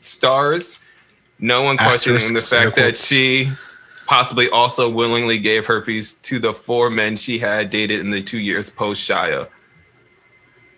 stars. 0.00 0.78
No 1.38 1.62
one 1.62 1.76
questioning 1.76 2.18
the 2.18 2.38
Asterisks, 2.38 2.50
fact 2.50 2.76
that 2.76 2.96
she 2.96 3.52
possibly 4.06 4.48
also 4.50 4.88
willingly 4.88 5.38
gave 5.38 5.66
herpes 5.66 6.14
to 6.14 6.38
the 6.38 6.52
four 6.52 6.88
men 6.88 7.16
she 7.16 7.38
had 7.38 7.70
dated 7.70 8.00
in 8.00 8.10
the 8.10 8.22
two 8.22 8.38
years 8.38 8.70
post 8.70 9.08
Shia. 9.08 9.48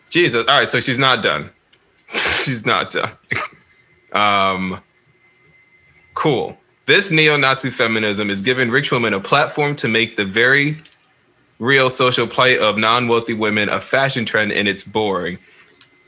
Jesus. 0.09 0.47
All 0.49 0.59
right, 0.59 0.69
so 0.69 0.81
she's 0.81 0.99
not 0.99 1.23
done. 1.23 1.51
she's 2.43 2.65
not 2.65 2.91
done. 2.91 3.13
Um, 4.13 4.81
cool. 6.19 6.59
This 6.87 7.13
neo-Nazi 7.13 7.71
feminism 7.71 8.29
is 8.29 8.43
giving 8.43 8.71
rich 8.71 8.91
women 8.91 9.15
a 9.15 9.21
platform 9.21 9.77
to 9.77 9.87
make 9.87 10.17
the 10.17 10.25
very 10.25 10.79
real 11.61 11.89
social 11.89 12.27
plight 12.27 12.59
of 12.59 12.77
non-wealthy 12.77 13.35
women 13.35 13.69
a 13.69 13.79
fashion 13.79 14.25
trend 14.25 14.51
and 14.51 14.67
it's 14.67 14.83
boring. 14.83 15.39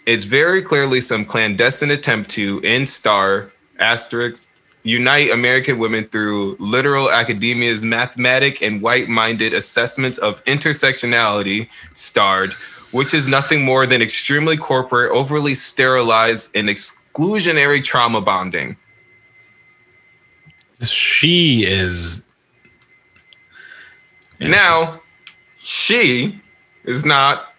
It's 0.06 0.24
very 0.24 0.62
clearly 0.62 1.00
some 1.00 1.24
clandestine 1.24 1.92
attempt 1.92 2.28
to, 2.30 2.58
in 2.64 2.88
star 2.88 3.52
asterisk, 3.78 4.44
unite 4.82 5.30
American 5.30 5.78
women 5.78 6.02
through 6.02 6.56
literal 6.58 7.12
academia's 7.12 7.84
mathematic 7.84 8.62
and 8.62 8.82
white-minded 8.82 9.54
assessments 9.54 10.18
of 10.18 10.44
intersectionality, 10.44 11.68
starred, 11.94 12.52
which 12.90 13.14
is 13.14 13.28
nothing 13.28 13.62
more 13.62 13.86
than 13.86 14.02
extremely 14.02 14.56
corporate, 14.56 15.12
overly 15.12 15.54
sterilized, 15.54 16.50
and 16.56 16.68
exclusionary 16.68 17.80
trauma 17.84 18.20
bonding. 18.20 18.76
She 20.82 21.64
is. 21.64 22.22
Now, 24.40 25.02
she 25.56 26.40
is 26.84 27.04
not 27.04 27.54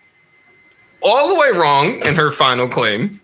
all 1.04 1.30
the 1.30 1.36
way 1.36 1.60
wrong 1.60 2.02
in 2.04 2.16
her 2.16 2.32
final 2.32 2.68
claim, 2.68 3.22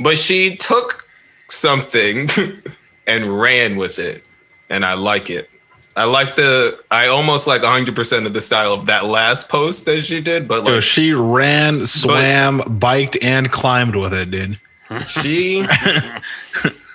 but 0.00 0.18
she 0.18 0.56
took 0.56 1.06
something 1.48 2.28
and 3.06 3.40
ran 3.40 3.76
with 3.76 3.98
it, 3.98 4.24
and 4.68 4.84
I 4.84 4.94
like 4.94 5.30
it. 5.30 5.48
I 5.96 6.04
like 6.04 6.36
the. 6.36 6.78
I 6.92 7.08
almost 7.08 7.48
like 7.48 7.62
100% 7.62 8.26
of 8.26 8.32
the 8.32 8.40
style 8.40 8.72
of 8.72 8.86
that 8.86 9.06
last 9.06 9.48
post 9.48 9.84
that 9.86 10.02
she 10.02 10.20
did, 10.20 10.46
but 10.46 10.64
Yo, 10.64 10.74
like 10.74 10.82
she 10.82 11.12
ran, 11.12 11.86
swam, 11.86 12.60
biked, 12.78 13.16
and 13.20 13.50
climbed 13.50 13.96
with 13.96 14.14
it, 14.14 14.30
dude. 14.30 14.60
she 15.08 15.66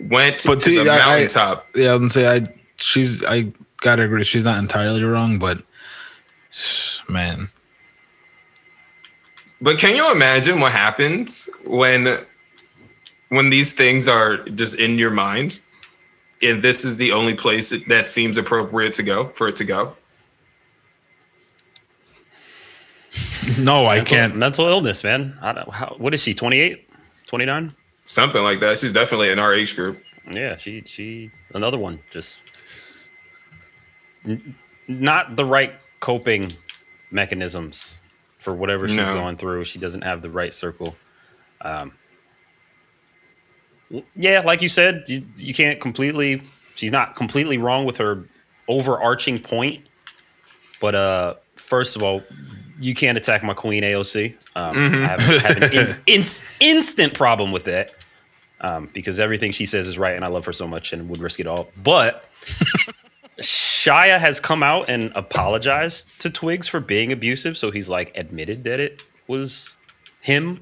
went 0.00 0.44
But 0.46 0.60
to 0.60 0.66
see, 0.66 0.76
the 0.82 0.90
I- 0.90 0.94
I- 0.94 0.98
mountaintop. 0.98 1.66
Yeah, 1.74 1.92
I 1.92 1.96
would 1.96 2.12
say 2.12 2.26
I. 2.28 2.46
She's. 2.76 3.24
I 3.24 3.52
gotta 3.80 4.02
agree. 4.02 4.24
She's 4.24 4.44
not 4.44 4.58
entirely 4.58 5.02
wrong, 5.02 5.38
but 5.38 5.62
man, 7.08 7.48
But 9.60 9.78
can 9.78 9.96
you 9.96 10.10
imagine 10.12 10.60
what 10.60 10.72
happens 10.72 11.48
when 11.64 12.18
when 13.30 13.50
these 13.50 13.72
things 13.74 14.06
are 14.08 14.38
just 14.50 14.78
in 14.78 14.98
your 14.98 15.10
mind? 15.10 15.60
And 16.42 16.62
this 16.62 16.84
is 16.84 16.98
the 16.98 17.12
only 17.12 17.32
place 17.34 17.72
that 17.88 18.10
seems 18.10 18.36
appropriate 18.36 18.92
to 18.94 19.02
go 19.02 19.28
for 19.30 19.48
it 19.48 19.56
to 19.56 19.64
go. 19.64 19.96
no, 23.58 23.86
I 23.86 23.96
Mental, 23.96 24.16
can't. 24.16 24.36
mental 24.36 24.66
illness, 24.66 25.02
man. 25.02 25.36
I 25.40 25.52
don't, 25.52 25.72
how, 25.72 25.94
what 25.98 26.12
is 26.12 26.22
she? 26.22 26.34
28? 26.34 26.86
29? 27.26 27.74
Something 28.06 28.42
like 28.42 28.60
that. 28.60 28.78
She's 28.78 28.92
definitely 28.92 29.30
in 29.30 29.38
our 29.38 29.52
age 29.52 29.76
group. 29.76 30.02
Yeah, 30.30 30.56
she 30.56 30.82
she 30.86 31.30
another 31.54 31.76
one 31.76 32.00
just 32.10 32.44
n- 34.24 34.54
not 34.88 35.36
the 35.36 35.44
right 35.44 35.74
coping 36.00 36.52
mechanisms 37.10 37.98
for 38.38 38.54
whatever 38.54 38.86
she's 38.88 38.96
No. 38.96 39.14
going 39.14 39.36
through. 39.36 39.64
She 39.64 39.78
doesn't 39.78 40.02
have 40.02 40.22
the 40.22 40.30
right 40.30 40.54
circle. 40.54 40.96
Um, 41.62 41.92
yeah, 44.14 44.40
like 44.40 44.62
you 44.62 44.68
said, 44.68 45.04
you, 45.08 45.24
you 45.36 45.52
can't 45.54 45.80
completely. 45.80 46.42
She's 46.74 46.92
not 46.92 47.14
completely 47.16 47.58
wrong 47.58 47.84
with 47.86 47.96
her 47.98 48.24
overarching 48.68 49.38
point, 49.40 49.88
but 50.80 50.94
uh, 50.94 51.34
first 51.56 51.96
of 51.96 52.02
all, 52.02 52.20
you 52.80 52.94
can't 52.94 53.16
attack 53.16 53.42
my 53.42 53.54
queen 53.54 53.82
AOC. 53.82 54.36
Um, 54.56 54.76
I 54.76 55.08
have, 55.08 55.20
have 55.20 55.56
an 55.62 55.72
in, 55.72 55.86
ins- 56.06 56.42
instant 56.60 57.14
problem 57.14 57.52
with 57.52 57.64
that 57.64 57.92
um, 58.66 58.90
because 58.92 59.20
everything 59.20 59.52
she 59.52 59.66
says 59.66 59.86
is 59.86 59.98
right, 59.98 60.16
and 60.16 60.24
I 60.24 60.28
love 60.28 60.44
her 60.46 60.52
so 60.52 60.66
much 60.66 60.92
and 60.92 61.08
would 61.08 61.20
risk 61.20 61.38
it 61.38 61.46
all. 61.46 61.68
But 61.82 62.24
Shia 63.40 64.18
has 64.18 64.40
come 64.40 64.62
out 64.62 64.88
and 64.88 65.12
apologized 65.14 66.08
to 66.20 66.30
Twigs 66.30 66.66
for 66.66 66.80
being 66.80 67.12
abusive, 67.12 67.56
so 67.56 67.70
he's 67.70 67.88
like 67.88 68.16
admitted 68.16 68.64
that 68.64 68.80
it 68.80 69.04
was 69.28 69.78
him 70.20 70.60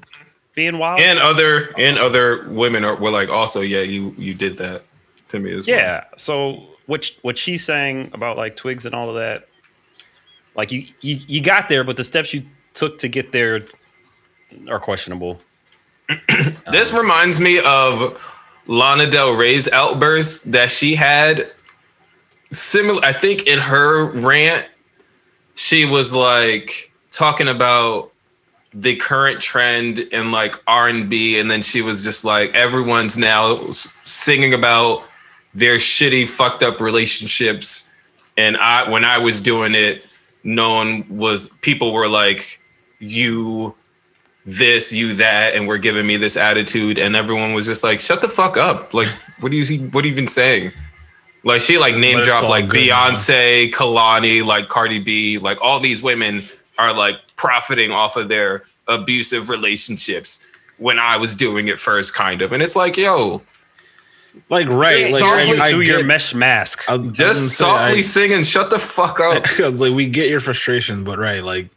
being 0.53 0.77
wild. 0.77 0.99
And 0.99 1.17
other 1.19 1.73
and 1.79 1.97
other 1.97 2.47
women 2.49 2.85
are 2.85 2.95
were 2.95 3.11
like, 3.11 3.29
also, 3.29 3.61
yeah, 3.61 3.81
you 3.81 4.13
you 4.17 4.33
did 4.33 4.57
that 4.57 4.83
to 5.29 5.39
me 5.39 5.51
as 5.53 5.65
well. 5.65 5.75
yeah, 5.75 6.03
so 6.15 6.67
what 6.85 7.11
what 7.23 7.37
she's 7.37 7.65
saying 7.65 8.11
about 8.13 8.37
like 8.37 8.55
Twigs 8.55 8.85
and 8.85 8.93
all 8.93 9.09
of 9.09 9.15
that, 9.15 9.47
like 10.55 10.71
you 10.71 10.85
you 11.01 11.17
you 11.27 11.41
got 11.41 11.69
there, 11.69 11.83
but 11.83 11.97
the 11.97 12.03
steps 12.03 12.33
you 12.33 12.45
took 12.73 12.99
to 12.99 13.07
get 13.07 13.31
there 13.31 13.65
are 14.69 14.79
questionable. 14.79 15.39
This 16.71 16.93
reminds 16.93 17.39
me 17.39 17.59
of 17.59 18.31
Lana 18.67 19.09
Del 19.09 19.33
Rey's 19.33 19.69
outburst 19.71 20.51
that 20.51 20.71
she 20.71 20.95
had. 20.95 21.51
Similar, 22.51 23.03
I 23.03 23.13
think 23.13 23.47
in 23.47 23.59
her 23.59 24.11
rant, 24.11 24.67
she 25.55 25.85
was 25.85 26.13
like 26.13 26.91
talking 27.11 27.47
about 27.47 28.11
the 28.73 28.95
current 28.97 29.41
trend 29.41 29.99
in 29.99 30.31
like 30.31 30.61
R 30.67 30.89
and 30.89 31.09
B, 31.09 31.39
and 31.39 31.49
then 31.49 31.61
she 31.61 31.81
was 31.81 32.03
just 32.03 32.25
like, 32.25 32.53
everyone's 32.53 33.17
now 33.17 33.71
singing 33.71 34.53
about 34.53 35.03
their 35.53 35.77
shitty, 35.77 36.27
fucked 36.27 36.61
up 36.61 36.81
relationships, 36.81 37.89
and 38.37 38.57
I, 38.57 38.89
when 38.89 39.05
I 39.05 39.17
was 39.17 39.39
doing 39.41 39.73
it, 39.73 40.03
no 40.43 40.75
one 40.75 41.05
was. 41.09 41.49
People 41.61 41.93
were 41.93 42.09
like, 42.09 42.59
you 42.99 43.73
this, 44.45 44.93
you 44.93 45.15
that, 45.15 45.55
and 45.55 45.67
were 45.67 45.77
giving 45.77 46.05
me 46.05 46.17
this 46.17 46.37
attitude, 46.37 46.97
and 46.99 47.15
everyone 47.15 47.53
was 47.53 47.65
just 47.65 47.83
like, 47.83 47.99
"Shut 47.99 48.21
the 48.21 48.27
fuck 48.27 48.57
up!" 48.57 48.93
Like, 48.93 49.07
what 49.39 49.51
do 49.51 49.57
you, 49.57 49.87
what 49.89 50.03
are 50.03 50.07
you 50.07 50.13
even 50.13 50.27
saying? 50.27 50.71
Like, 51.43 51.61
she 51.61 51.77
like 51.77 51.95
name 51.95 52.21
dropped 52.23 52.47
like 52.47 52.67
good 52.69 52.87
now. 52.87 53.09
Beyonce, 53.11 53.71
Kehlani, 53.71 54.43
like 54.45 54.67
Cardi 54.69 54.99
B, 54.99 55.37
like 55.37 55.59
all 55.61 55.79
these 55.79 56.01
women 56.01 56.43
are 56.77 56.93
like 56.93 57.15
profiting 57.35 57.91
off 57.91 58.15
of 58.17 58.29
their 58.29 58.63
abusive 58.87 59.49
relationships. 59.49 60.45
When 60.77 60.99
I 60.99 61.15
was 61.17 61.35
doing 61.35 61.67
it 61.69 61.79
first, 61.79 62.13
kind 62.13 62.41
of, 62.41 62.51
and 62.51 62.61
it's 62.61 62.75
like, 62.75 62.97
yo, 62.97 63.41
Like 64.49 64.67
right, 64.67 64.99
Yeah, 64.99 65.05
like 65.05 65.19
softly 65.19 65.59
I, 65.59 65.67
I 65.67 65.71
through 65.71 65.85
get, 65.85 65.91
your 65.97 66.03
mesh 66.03 66.35
mask. 66.35 66.83
I 66.89 66.97
just 66.97 67.57
softly 67.57 67.99
I- 67.99 68.35
and 68.35 68.45
"Shut 68.45 68.69
the 68.69 68.79
fuck 68.79 69.19
up." 69.19 69.45
I 69.59 69.69
was 69.69 69.79
like, 69.81 69.93
we 69.93 70.07
get 70.07 70.29
your 70.29 70.39
frustration, 70.41 71.03
but 71.03 71.17
right, 71.17 71.43
like, 71.43 71.69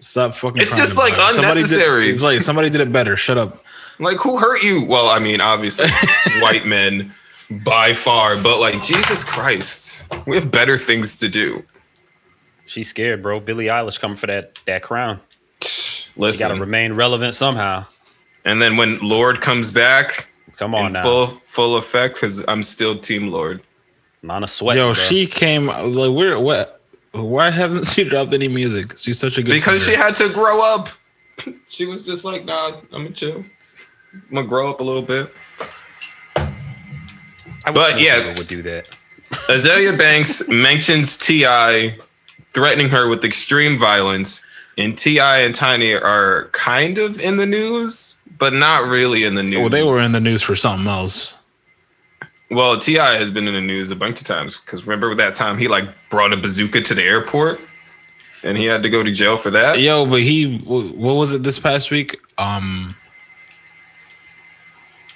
stop 0.00 0.34
fucking. 0.34 0.60
It's 0.62 0.76
just, 0.76 0.96
like, 0.96 1.12
it. 1.12 1.16
Somebody 1.16 1.36
did- 1.36 1.44
unnecessary. 1.44 2.10
it's 2.10 2.22
like 2.22 2.42
somebody 2.42 2.70
did 2.70 2.80
it 2.80 2.92
better. 2.92 3.16
Shut 3.16 3.38
up. 3.38 3.64
Like, 3.98 4.16
who 4.18 4.38
hurt 4.38 4.62
you? 4.62 4.86
Well, 4.86 5.08
I 5.08 5.18
mean, 5.18 5.40
obviously, 5.40 5.88
white 6.40 6.66
men 6.66 7.14
by 7.50 7.92
far, 7.94 8.36
but 8.36 8.58
like, 8.58 8.82
Jesus 8.82 9.24
Christ, 9.24 10.10
we 10.26 10.36
have 10.36 10.50
better 10.50 10.76
things 10.78 11.16
to 11.18 11.28
do. 11.28 11.62
She's 12.66 12.88
scared, 12.88 13.22
bro. 13.22 13.40
Billie 13.40 13.66
Eilish 13.66 13.98
coming 14.00 14.16
for 14.16 14.26
that 14.28 14.58
that 14.66 14.82
crown. 14.82 15.20
You 16.16 16.38
got 16.38 16.48
to 16.48 16.60
remain 16.60 16.92
relevant 16.94 17.34
somehow. 17.34 17.86
and 18.44 18.60
then 18.60 18.76
when 18.76 18.98
Lorde 18.98 19.40
comes 19.40 19.70
back 19.70 20.28
Come 20.56 20.74
on 20.74 20.86
in 20.86 20.92
now, 20.92 21.02
full 21.02 21.26
full 21.44 21.76
effect, 21.76 22.14
because 22.14 22.44
I'm 22.46 22.62
still 22.62 22.98
Team 22.98 23.28
Lorde. 23.30 23.62
Not 24.22 24.42
a 24.42 24.46
Sweat. 24.46 24.76
Yo, 24.76 24.92
bro. 24.92 24.94
she 24.94 25.26
came 25.26 25.66
like 25.66 26.10
we're 26.10 26.38
what? 26.38 26.79
Why 27.12 27.50
hasn't 27.50 27.88
she 27.88 28.04
dropped 28.04 28.32
any 28.32 28.48
music? 28.48 28.96
She's 28.96 29.18
such 29.18 29.36
a 29.38 29.42
good 29.42 29.52
Because 29.52 29.84
she 29.84 29.94
had 29.94 30.14
to 30.16 30.28
grow 30.28 30.62
up. 30.74 30.88
She 31.68 31.86
was 31.86 32.04
just 32.04 32.22
like, 32.22 32.44
nah, 32.44 32.80
I'm 32.92 33.04
gonna 33.04 33.12
chill. 33.12 33.44
I'm 34.12 34.34
gonna 34.34 34.46
grow 34.46 34.68
up 34.68 34.80
a 34.80 34.82
little 34.82 35.00
bit. 35.00 35.32
I 36.36 37.70
but 37.72 37.98
yeah. 37.98 38.18
people 38.18 38.34
would 38.40 38.46
do 38.46 38.60
that. 38.60 38.88
Azealia 39.48 39.96
Banks 39.96 40.46
mentions 40.48 41.16
T.I. 41.16 41.96
threatening 42.52 42.90
her 42.90 43.08
with 43.08 43.24
extreme 43.24 43.78
violence, 43.78 44.44
and 44.76 44.98
T.I. 44.98 45.38
and 45.38 45.54
Tiny 45.54 45.94
are 45.94 46.50
kind 46.52 46.98
of 46.98 47.18
in 47.20 47.38
the 47.38 47.46
news, 47.46 48.18
but 48.36 48.52
not 48.52 48.86
really 48.86 49.24
in 49.24 49.34
the 49.34 49.42
news. 49.42 49.60
well, 49.60 49.70
they 49.70 49.82
were 49.82 50.02
in 50.02 50.12
the 50.12 50.20
news 50.20 50.42
for 50.42 50.56
something 50.56 50.88
else. 50.88 51.34
Well, 52.50 52.76
T.I. 52.78 53.16
has 53.16 53.30
been 53.30 53.46
in 53.46 53.54
the 53.54 53.60
news 53.60 53.90
a 53.90 53.96
bunch 53.96 54.20
of 54.20 54.26
times 54.26 54.58
because 54.58 54.86
remember 54.86 55.14
that 55.14 55.34
time 55.34 55.56
he 55.56 55.68
like 55.68 55.84
brought 56.08 56.32
a 56.32 56.36
bazooka 56.36 56.80
to 56.82 56.94
the 56.94 57.02
airport, 57.02 57.60
and 58.42 58.58
he 58.58 58.64
had 58.64 58.82
to 58.82 58.90
go 58.90 59.02
to 59.02 59.12
jail 59.12 59.36
for 59.36 59.50
that. 59.50 59.80
Yo, 59.80 60.04
but 60.04 60.20
he 60.22 60.58
what 60.58 61.14
was 61.14 61.32
it 61.32 61.42
this 61.44 61.58
past 61.58 61.90
week? 61.90 62.18
Um, 62.38 62.96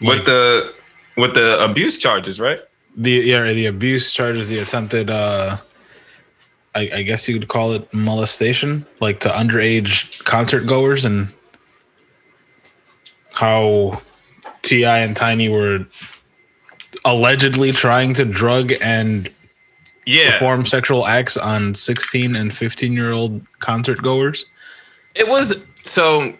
With 0.00 0.24
the 0.26 0.74
with 1.16 1.34
the 1.34 1.62
abuse 1.64 1.98
charges, 1.98 2.40
right? 2.40 2.60
the 2.96 3.10
yeah 3.10 3.52
the 3.52 3.66
abuse 3.66 4.12
charges, 4.12 4.48
the 4.48 4.58
attempted 4.58 5.10
uh, 5.10 5.56
I, 6.74 6.90
I 6.94 7.02
guess 7.02 7.28
you 7.28 7.38
could 7.38 7.48
call 7.48 7.72
it 7.72 7.92
molestation, 7.92 8.86
like 9.00 9.20
to 9.20 9.28
underage 9.28 10.22
concert 10.24 10.66
goers, 10.66 11.04
and 11.04 11.28
how 13.34 14.00
T.I. 14.62 14.98
and 14.98 15.16
Tiny 15.16 15.48
were 15.48 15.86
allegedly 17.04 17.72
trying 17.72 18.14
to 18.14 18.24
drug 18.24 18.72
and 18.80 19.30
Yeah, 20.06 20.32
perform 20.32 20.66
sexual 20.66 21.06
acts 21.06 21.36
on 21.36 21.74
16 21.74 22.36
and 22.36 22.54
15 22.54 22.92
year 22.92 23.12
old 23.12 23.40
concert 23.60 24.02
goers. 24.02 24.46
It 25.14 25.28
was 25.28 25.54
so. 25.84 26.32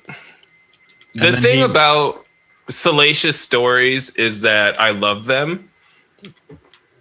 The 1.15 1.33
thing 1.41 1.59
he- 1.59 1.65
about 1.65 2.25
salacious 2.69 3.39
stories 3.41 4.11
is 4.17 4.41
that 4.41 4.81
I 4.81 4.91
love 4.91 5.27
them. 5.27 5.71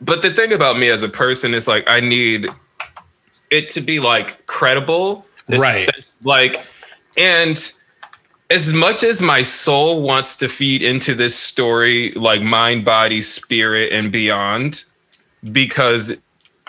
But 0.02 0.22
the 0.22 0.32
thing 0.32 0.52
about 0.52 0.78
me 0.78 0.90
as 0.90 1.02
a 1.02 1.10
person 1.10 1.54
is 1.54 1.68
like 1.68 1.90
I 1.90 2.00
need 2.02 2.48
it 3.50 3.70
to 3.70 3.82
be 3.82 4.00
like 4.00 4.46
credible. 4.46 5.26
Right. 5.50 5.90
Like, 6.24 6.62
and 7.18 7.58
as 8.50 8.74
much 8.74 9.04
as 9.04 9.22
my 9.22 9.42
soul 9.42 10.02
wants 10.02 10.36
to 10.38 10.48
feed 10.48 10.84
into 10.84 11.16
this 11.16 11.36
story, 11.36 12.12
like 12.12 12.42
mind, 12.42 12.86
body, 12.86 13.22
spirit, 13.22 13.92
and 13.92 14.12
beyond, 14.12 14.84
because 15.52 16.16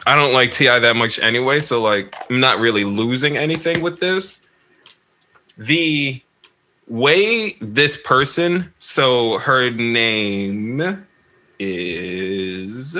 I 0.06 0.14
don't 0.14 0.32
like 0.32 0.50
T.I. 0.50 0.78
that 0.78 0.96
much 0.96 1.18
anyway. 1.18 1.60
So 1.60 1.80
like, 1.82 2.14
I'm 2.30 2.40
not 2.40 2.58
really 2.58 2.84
losing 2.84 3.36
anything 3.36 3.82
with 3.82 4.00
this. 4.00 4.48
The 5.56 6.20
way 6.88 7.54
this 7.60 8.00
person, 8.02 8.72
so 8.78 9.38
her 9.38 9.70
name 9.70 11.06
is. 11.58 12.98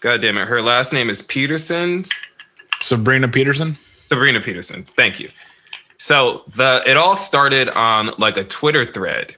God 0.00 0.20
damn 0.20 0.38
it. 0.38 0.48
Her 0.48 0.60
last 0.60 0.92
name 0.92 1.10
is 1.10 1.22
Peterson. 1.22 2.04
Sabrina 2.80 3.28
Peterson. 3.28 3.78
Sabrina 4.02 4.40
Peterson. 4.40 4.82
Thank 4.82 5.20
you. 5.20 5.30
So 6.02 6.42
the 6.48 6.82
it 6.84 6.96
all 6.96 7.14
started 7.14 7.68
on 7.68 8.10
like 8.18 8.36
a 8.36 8.42
Twitter 8.42 8.84
thread. 8.84 9.36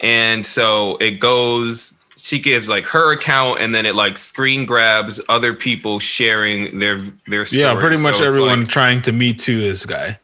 And 0.00 0.44
so 0.44 0.96
it 0.96 1.20
goes 1.20 1.96
she 2.16 2.40
gives 2.40 2.68
like 2.68 2.84
her 2.86 3.12
account 3.12 3.60
and 3.60 3.72
then 3.72 3.86
it 3.86 3.94
like 3.94 4.18
screen 4.18 4.66
grabs 4.66 5.20
other 5.28 5.54
people 5.54 6.00
sharing 6.00 6.80
their 6.80 6.98
their 7.28 7.44
story. 7.44 7.62
Yeah, 7.62 7.78
pretty 7.78 8.02
much 8.02 8.16
So 8.16 8.24
everyone 8.24 8.62
like- 8.62 8.68
trying 8.68 9.00
to 9.02 9.12
meet 9.12 9.38
to 9.40 9.60
this 9.60 9.86
guy. 9.86 10.18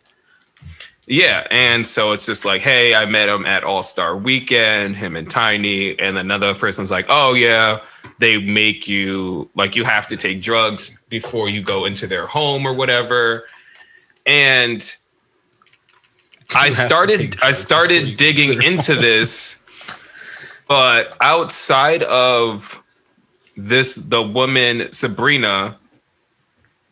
yeah, 1.07 1.47
and 1.53 1.87
so 1.87 2.11
it's 2.11 2.27
just 2.27 2.45
like, 2.45 2.61
hey, 2.61 2.97
I 2.97 3.07
met 3.07 3.29
him 3.29 3.47
at 3.47 3.63
All 3.63 3.85
Star 3.85 4.17
Weekend, 4.17 4.97
him 4.97 5.15
and 5.15 5.31
Tiny, 5.31 5.97
and 6.01 6.19
another 6.19 6.57
person's 6.57 6.91
like, 6.91 7.07
oh 7.09 7.35
yeah, 7.35 7.79
they 8.19 8.37
make 8.37 8.89
you 8.89 9.49
like 9.55 9.77
you 9.77 9.85
have 9.85 10.09
to 10.09 10.17
take 10.17 10.43
drugs 10.43 11.03
before 11.09 11.49
you 11.49 11.63
go 11.63 11.85
into 11.85 12.09
their 12.09 12.27
home 12.27 12.67
or 12.67 12.73
whatever, 12.73 13.45
and 14.27 14.97
I 16.55 16.69
started 16.69 17.21
I 17.21 17.27
drugs 17.27 17.37
before 17.37 17.49
you 17.49 17.55
started 17.55 18.17
digging 18.17 18.63
into 18.63 18.95
this, 18.97 19.59
but 20.69 21.17
outside 21.21 22.03
of 22.05 22.83
this, 23.57 23.97
the 23.97 24.23
woman 24.23 24.93
Sabrina 24.93 25.79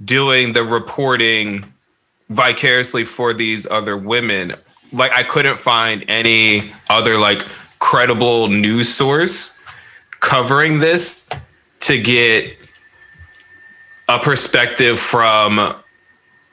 doing 0.04 0.52
the 0.52 0.64
reporting 0.64 1.72
vicariously 2.30 3.04
for 3.04 3.34
these 3.34 3.66
other 3.66 3.96
women 3.96 4.54
like 4.92 5.12
i 5.12 5.22
couldn't 5.22 5.58
find 5.58 6.04
any 6.08 6.72
other 6.88 7.18
like 7.18 7.44
credible 7.80 8.48
news 8.48 8.92
source 8.92 9.56
covering 10.20 10.78
this 10.78 11.28
to 11.80 12.00
get 12.00 12.56
a 14.08 14.18
perspective 14.18 14.98
from 14.98 15.74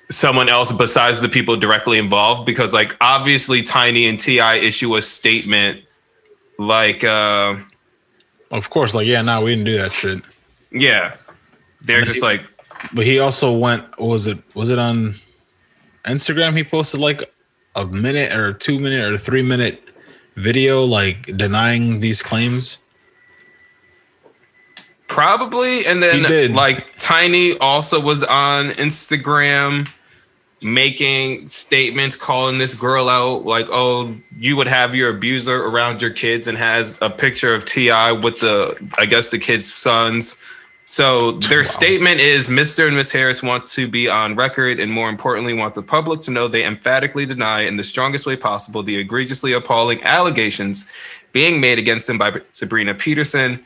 someone 0.10 0.50
else 0.50 0.72
besides 0.72 1.22
the 1.22 1.30
people 1.30 1.56
directly 1.58 1.98
involved 1.98 2.46
because 2.46 2.74
like 2.74 2.96
obviously 3.02 3.62
tiny 3.62 4.08
and 4.08 4.20
T.I. 4.20 4.56
issue 4.56 4.96
a 4.96 5.02
statement 5.02 5.82
like 6.60 7.04
uh 7.04 7.56
Of 8.52 8.70
course, 8.70 8.94
like 8.94 9.08
yeah, 9.08 9.22
no, 9.22 9.42
we 9.42 9.52
didn't 9.52 9.66
do 9.66 9.78
that 9.78 9.92
shit. 9.92 10.22
yeah 10.72 11.16
they're 11.82 12.04
just 12.04 12.22
like 12.22 12.42
But 12.94 13.06
he 13.06 13.20
also 13.20 13.52
went. 13.58 13.84
Was 14.00 14.28
it? 14.28 14.38
Was 14.54 14.70
it 14.70 14.80
on 14.80 15.16
Instagram? 16.06 16.56
He 16.56 16.64
posted 16.64 17.02
like 17.02 17.24
a 17.76 17.86
minute 17.86 18.34
or 18.34 18.54
two 18.54 18.80
minute 18.80 19.12
or 19.12 19.18
three 19.18 19.42
minute 19.42 19.84
video, 20.36 20.84
like 20.84 21.36
denying 21.38 22.00
these 22.00 22.22
claims. 22.22 22.78
Probably. 25.08 25.86
And 25.86 26.02
then 26.04 26.54
like 26.54 26.86
Tiny 26.98 27.58
also 27.60 28.00
was 28.00 28.24
on 28.24 28.72
Instagram 28.72 29.88
making 30.62 31.48
statements 31.48 32.16
calling 32.16 32.58
this 32.58 32.74
girl 32.74 33.10
out 33.10 33.46
like, 33.46 33.68
oh, 33.70 34.16
you 34.38 34.56
would 34.56 34.68
have 34.68 34.96
your 34.96 35.10
abuser 35.10 35.66
around 35.66 36.02
your 36.02 36.10
kids 36.10 36.48
and 36.48 36.58
has 36.58 36.98
a 37.02 37.10
picture 37.10 37.54
of 37.54 37.66
T.I. 37.66 38.14
with 38.14 38.40
the 38.40 38.76
I 38.98 39.06
guess 39.06 39.30
the 39.30 39.38
kids' 39.38 39.72
sons. 39.74 40.38
So 40.90 41.32
their 41.34 41.66
statement 41.66 42.22
is 42.22 42.50
Mr. 42.50 42.88
and 42.88 42.96
Miss 42.96 43.12
Harris 43.12 43.44
want 43.44 43.68
to 43.68 43.90
be 43.90 44.08
on 44.08 44.36
record 44.36 44.80
and 44.80 44.90
more 44.90 45.10
importantly 45.10 45.54
want 45.54 45.76
the 45.76 45.84
public 45.84 46.22
to 46.22 46.32
know 46.32 46.48
they 46.48 46.64
emphatically 46.64 47.26
deny 47.26 47.62
in 47.62 47.76
the 47.76 47.84
strongest 47.84 48.26
way 48.26 48.38
possible 48.38 48.82
the 48.82 48.96
egregiously 48.96 49.52
appalling 49.52 50.02
allegations 50.04 50.90
being 51.34 51.60
made 51.60 51.78
against 51.78 52.08
them 52.08 52.18
by 52.18 52.40
Sabrina 52.54 52.94
Peterson. 52.94 53.64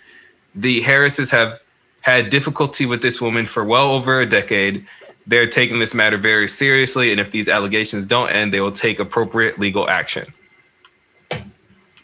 The 0.56 0.82
Harrises 0.82 1.30
have 1.30 1.62
had 2.02 2.30
difficulty 2.30 2.88
with 2.88 3.04
this 3.04 3.22
woman 3.22 3.46
for 3.46 3.64
well 3.64 3.92
over 3.92 4.22
a 4.22 4.26
decade. 4.26 4.86
They're 5.28 5.48
taking 5.48 5.80
this 5.80 5.94
matter 5.94 6.18
very 6.18 6.48
seriously, 6.48 7.12
and 7.12 7.20
if 7.20 7.32
these 7.32 7.48
allegations 7.48 8.06
don't 8.06 8.30
end, 8.30 8.54
they 8.54 8.60
will 8.60 8.72
take 8.72 9.00
appropriate 9.00 9.60
legal 9.60 9.90
action. 9.90 10.34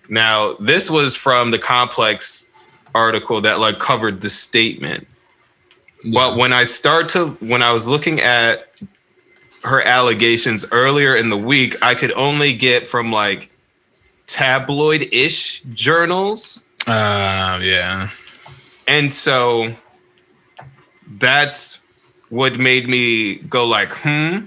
Now, 0.09 0.53
this 0.59 0.89
was 0.89 1.15
from 1.15 1.51
the 1.51 1.59
Complex 1.59 2.45
article 2.95 3.41
that 3.41 3.59
like 3.59 3.79
covered 3.79 4.21
the 4.21 4.29
statement. 4.29 5.07
But 6.13 6.37
when 6.37 6.53
I 6.53 6.63
start 6.63 7.09
to 7.09 7.29
when 7.39 7.61
I 7.61 7.71
was 7.71 7.87
looking 7.87 8.21
at 8.21 8.71
her 9.63 9.81
allegations 9.81 10.65
earlier 10.71 11.15
in 11.15 11.29
the 11.29 11.37
week, 11.37 11.75
I 11.81 11.95
could 11.95 12.11
only 12.13 12.53
get 12.53 12.87
from 12.87 13.11
like 13.11 13.49
tabloid-ish 14.27 15.63
journals. 15.73 16.65
Uh, 16.85 17.59
yeah. 17.61 18.09
And 18.87 19.11
so 19.11 19.73
that's 21.19 21.81
what 22.29 22.57
made 22.57 22.87
me 22.89 23.35
go 23.35 23.65
like, 23.65 23.91
hmm, 23.91 24.39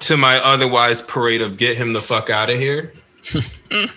to 0.00 0.16
my 0.16 0.38
otherwise 0.38 1.02
parade 1.02 1.42
of 1.42 1.56
get 1.56 1.76
him 1.76 1.92
the 1.92 2.00
fuck 2.00 2.30
out 2.30 2.50
of 2.50 2.58
here. 2.58 2.92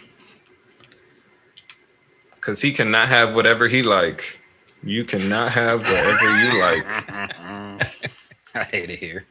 Cause 2.41 2.62
he 2.62 2.72
cannot 2.72 3.10
have 3.10 3.36
whatever 3.36 3.68
he 3.68 3.84
like. 3.84 4.39
You 4.82 5.04
cannot 5.04 5.52
have 5.52 5.82
whatever 5.82 6.39
you 6.41 6.60
like. 6.60 6.86
I 8.56 8.64
hate 8.64 8.89
it 8.89 8.97
here. 8.97 9.26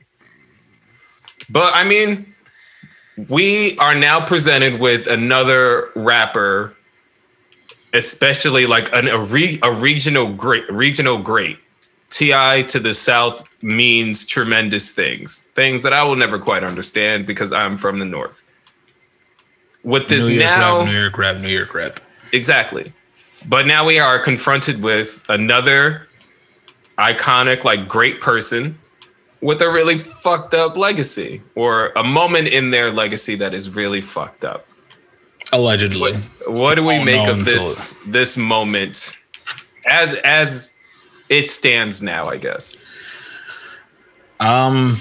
But 1.48 1.74
I 1.74 1.84
mean, 1.84 2.34
we 3.28 3.76
are 3.78 3.94
now 3.94 4.24
presented 4.24 4.78
with 4.78 5.06
another 5.06 5.88
rapper, 5.96 6.76
especially 7.94 8.66
like 8.66 8.92
an, 8.92 9.08
a, 9.08 9.18
re, 9.18 9.58
a 9.62 9.72
regional 9.72 10.32
great, 10.34 10.70
regional 10.70 11.18
great. 11.18 11.58
T.I. 12.10 12.62
to 12.62 12.80
the 12.80 12.94
south 12.94 13.44
means 13.62 14.24
tremendous 14.24 14.92
things, 14.92 15.48
things 15.54 15.82
that 15.82 15.92
I 15.92 16.02
will 16.02 16.16
never 16.16 16.38
quite 16.38 16.64
understand 16.64 17.26
because 17.26 17.52
I'm 17.52 17.76
from 17.76 17.98
the 17.98 18.04
north. 18.04 18.42
With 19.84 20.08
this 20.08 20.26
New 20.26 20.34
York 20.34 20.44
now, 20.44 20.78
rap, 20.78 20.86
New 20.86 21.00
York 21.00 21.18
rap, 21.18 21.36
New 21.36 21.48
York 21.48 21.74
rap. 21.74 22.00
Exactly. 22.32 22.92
But 23.46 23.66
now 23.66 23.86
we 23.86 23.98
are 23.98 24.18
confronted 24.18 24.82
with 24.82 25.20
another 25.28 26.08
iconic, 26.98 27.64
like 27.64 27.88
great 27.88 28.20
person 28.20 28.78
with 29.40 29.62
a 29.62 29.70
really 29.70 29.98
fucked 29.98 30.54
up 30.54 30.76
legacy 30.76 31.42
or 31.54 31.92
a 31.94 32.02
moment 32.02 32.48
in 32.48 32.70
their 32.70 32.90
legacy 32.90 33.36
that 33.36 33.54
is 33.54 33.74
really 33.74 34.00
fucked 34.00 34.44
up. 34.44 34.66
Allegedly. 35.52 36.14
What 36.46 36.74
do 36.74 36.84
we 36.84 37.02
make 37.02 37.26
of 37.28 37.44
this 37.44 37.94
this 38.06 38.36
moment 38.36 39.16
as 39.86 40.14
as 40.24 40.74
it 41.28 41.50
stands 41.50 42.02
now, 42.02 42.28
I 42.28 42.36
guess? 42.36 42.80
Um, 44.40 44.98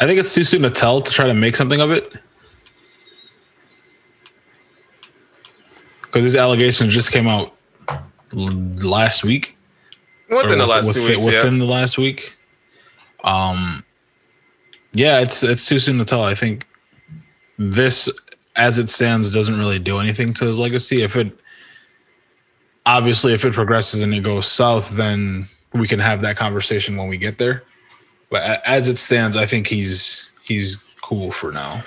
I 0.00 0.06
think 0.06 0.18
it's 0.18 0.34
too 0.34 0.44
soon 0.44 0.62
to 0.62 0.70
tell 0.70 1.00
to 1.00 1.12
try 1.12 1.26
to 1.26 1.34
make 1.34 1.56
something 1.56 1.80
of 1.80 1.90
it. 1.90 2.16
Because 6.02 6.24
these 6.24 6.36
allegations 6.36 6.92
just 6.92 7.10
came 7.10 7.26
out 7.26 7.54
l- 7.88 8.48
last 8.82 9.24
week. 9.24 9.56
Within 10.28 10.58
the 10.58 10.66
last 10.66 10.92
two 10.92 11.06
weeks, 11.06 11.24
Within 11.24 11.54
yeah. 11.54 11.58
the 11.60 11.66
last 11.66 11.98
week. 11.98 12.36
Um, 13.24 13.84
yeah, 14.92 15.20
it's 15.20 15.42
it's 15.42 15.66
too 15.66 15.78
soon 15.78 15.98
to 15.98 16.04
tell. 16.04 16.22
I 16.22 16.34
think 16.34 16.66
this, 17.58 18.08
as 18.56 18.78
it 18.78 18.90
stands, 18.90 19.32
doesn't 19.32 19.58
really 19.58 19.78
do 19.78 19.98
anything 19.98 20.32
to 20.34 20.44
his 20.44 20.58
legacy. 20.58 21.02
If 21.02 21.16
it 21.16 21.36
obviously 22.86 23.32
if 23.32 23.44
it 23.44 23.52
progresses 23.52 24.02
and 24.02 24.14
it 24.14 24.22
goes 24.22 24.46
south, 24.46 24.90
then 24.90 25.46
we 25.72 25.88
can 25.88 25.98
have 25.98 26.20
that 26.22 26.36
conversation 26.36 26.96
when 26.96 27.08
we 27.08 27.16
get 27.16 27.38
there. 27.38 27.64
But 28.30 28.66
as 28.66 28.88
it 28.88 28.98
stands, 28.98 29.36
I 29.36 29.46
think 29.46 29.66
he's 29.66 30.30
he's 30.42 30.94
cool 31.02 31.30
for 31.32 31.52
now. 31.52 31.82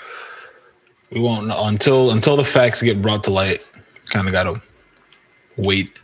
We 1.12 1.20
won't 1.20 1.48
know 1.48 1.68
until 1.68 2.12
until 2.12 2.36
the 2.36 2.43
facts 2.43 2.82
get 2.82 3.02
brought 3.02 3.24
to 3.26 3.32
light. 3.32 3.66
Kind 4.08 4.28
of 4.28 4.32
gotta 4.32 4.62
wait. 5.58 6.02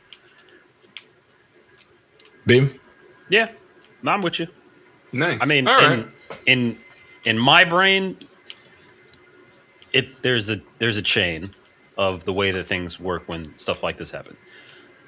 Beam. 2.45 2.79
Yeah, 3.29 3.51
no, 4.01 4.11
I'm 4.11 4.21
with 4.21 4.39
you. 4.39 4.47
Nice. 5.11 5.41
I 5.41 5.45
mean, 5.45 5.67
all 5.67 5.75
right. 5.75 5.99
in, 5.99 6.11
in 6.47 6.79
in 7.25 7.37
my 7.37 7.63
brain, 7.63 8.17
it 9.93 10.21
there's 10.23 10.49
a 10.49 10.61
there's 10.79 10.97
a 10.97 11.01
chain 11.01 11.53
of 11.97 12.25
the 12.25 12.33
way 12.33 12.51
that 12.51 12.67
things 12.67 12.99
work 12.99 13.27
when 13.27 13.55
stuff 13.57 13.83
like 13.83 13.97
this 13.97 14.09
happens. 14.09 14.39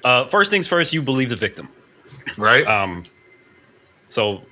Uh, 0.04 0.26
first 0.26 0.50
things 0.50 0.66
first, 0.66 0.92
you 0.92 1.02
believe 1.02 1.30
the 1.30 1.36
victim. 1.36 1.68
right? 2.36 2.66
Um, 2.66 3.02
So 4.08 4.42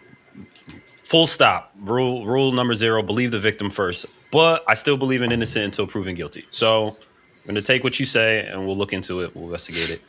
full 1.05 1.27
stop. 1.27 1.73
Rule 1.81 2.27
rule 2.27 2.53
number 2.53 2.75
zero: 2.75 3.03
believe 3.03 3.31
the 3.31 3.39
victim 3.39 3.71
first. 3.71 4.07
But 4.31 4.65
I 4.67 4.75
still 4.75 4.97
believe 4.97 5.21
in 5.23 5.31
innocent 5.31 5.65
until 5.67 5.87
proven 5.87 6.15
guilty. 6.15 6.47
So 6.51 6.87
I'm 6.89 6.97
going 7.45 7.55
to 7.57 7.63
take 7.63 7.85
what 7.85 8.01
you 8.01 8.07
say 8.07 8.47
and 8.47 8.67
we'll 8.67 8.77
look 8.79 8.93
into 8.95 9.21
it. 9.21 9.35
We'll 9.35 9.45
investigate 9.45 9.91
it. 9.91 10.03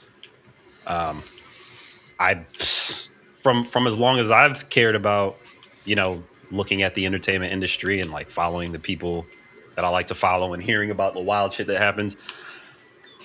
Um, 0.87 1.21
I 2.19 2.35
from 3.41 3.65
from 3.65 3.85
as 3.85 3.97
long 3.97 4.19
as 4.19 4.31
I've 4.31 4.69
cared 4.69 4.95
about, 4.95 5.37
you 5.83 5.95
know, 5.95 6.23
looking 6.51 6.83
at 6.83 6.95
the 6.95 7.05
entertainment 7.05 7.51
industry 7.51 7.99
and 7.99 8.11
like 8.11 8.29
following 8.29 8.71
the 8.71 8.79
people 8.79 9.25
that 9.75 9.83
I 9.83 9.89
like 9.89 10.07
to 10.07 10.15
follow 10.15 10.53
and 10.53 10.63
hearing 10.63 10.89
about 10.91 11.15
the 11.15 11.19
wild 11.19 11.53
shit 11.53 11.67
that 11.67 11.79
happens. 11.79 12.15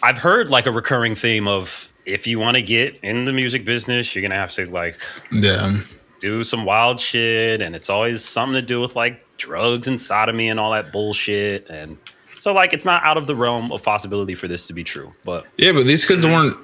I've 0.02 0.18
heard 0.18 0.50
like 0.50 0.66
a 0.66 0.72
recurring 0.72 1.14
theme 1.14 1.46
of 1.46 1.92
if 2.08 2.26
you 2.26 2.38
want 2.38 2.56
to 2.56 2.62
get 2.62 2.98
in 3.02 3.24
the 3.26 3.32
music 3.32 3.64
business, 3.64 4.14
you're 4.14 4.22
gonna 4.22 4.34
have 4.34 4.52
to 4.54 4.66
like 4.66 4.98
Yeah. 5.30 5.78
do 6.20 6.42
some 6.42 6.64
wild 6.64 7.00
shit, 7.00 7.60
and 7.62 7.76
it's 7.76 7.90
always 7.90 8.24
something 8.24 8.54
to 8.54 8.62
do 8.66 8.80
with 8.80 8.96
like 8.96 9.24
drugs 9.36 9.86
and 9.86 10.00
sodomy 10.00 10.48
and 10.48 10.58
all 10.58 10.72
that 10.72 10.90
bullshit. 10.90 11.68
And 11.70 11.96
so, 12.40 12.52
like, 12.52 12.72
it's 12.72 12.84
not 12.84 13.04
out 13.04 13.16
of 13.16 13.26
the 13.26 13.36
realm 13.36 13.70
of 13.70 13.82
possibility 13.82 14.34
for 14.34 14.48
this 14.48 14.66
to 14.68 14.72
be 14.72 14.82
true. 14.82 15.12
But 15.24 15.44
Yeah, 15.58 15.72
but 15.72 15.84
these 15.86 16.04
kids 16.04 16.24
weren't 16.26 16.56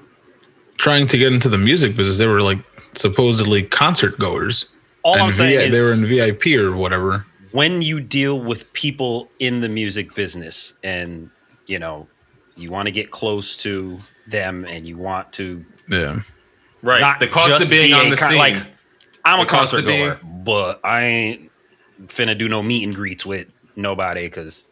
trying 0.76 1.06
to 1.08 1.18
get 1.18 1.32
into 1.32 1.48
the 1.48 1.58
music 1.58 1.94
business. 1.94 2.18
They 2.18 2.26
were 2.26 2.42
like 2.42 2.58
supposedly 2.94 3.62
concert 3.62 4.18
goers. 4.18 4.66
all 5.02 5.20
I'm 5.20 5.30
saying 5.30 5.60
is, 5.60 5.70
they 5.70 5.80
were 5.80 5.92
in 5.92 6.04
VIP 6.06 6.56
or 6.56 6.74
whatever. 6.76 7.24
when 7.52 7.82
you 7.82 8.00
deal 8.00 8.40
with 8.40 8.72
people 8.72 9.30
in 9.38 9.60
the 9.60 9.68
music 9.68 10.14
business, 10.14 10.74
and 10.82 11.30
you 11.66 11.78
know, 11.78 12.08
you 12.56 12.70
want 12.70 12.86
to 12.86 12.92
get 12.92 13.10
close 13.10 13.56
to 13.58 13.98
them, 14.26 14.64
and 14.68 14.86
you 14.86 14.96
want 14.96 15.32
to 15.34 15.64
Yeah. 15.88 16.20
Right. 16.82 17.00
not 17.00 17.18
the 17.20 17.26
cost 17.28 17.62
of 17.62 17.68
being 17.70 17.88
be 17.88 17.92
on 17.92 18.10
the 18.10 18.16
con- 18.16 18.30
scene. 18.30 18.38
Like, 18.38 18.56
I'm 19.24 19.38
The 19.38 19.44
a 19.44 19.46
concert 19.46 19.78
of 19.80 19.86
being- 19.86 20.08
goer, 20.08 20.20
but 20.22 20.80
I 20.84 21.02
ain't 21.02 21.50
finna 22.06 22.36
do 22.36 22.48
no 22.48 22.62
meet 22.62 22.84
and 22.84 22.94
greets 22.94 23.24
with 23.24 23.46
nobody 23.76 24.22
because, 24.26 24.68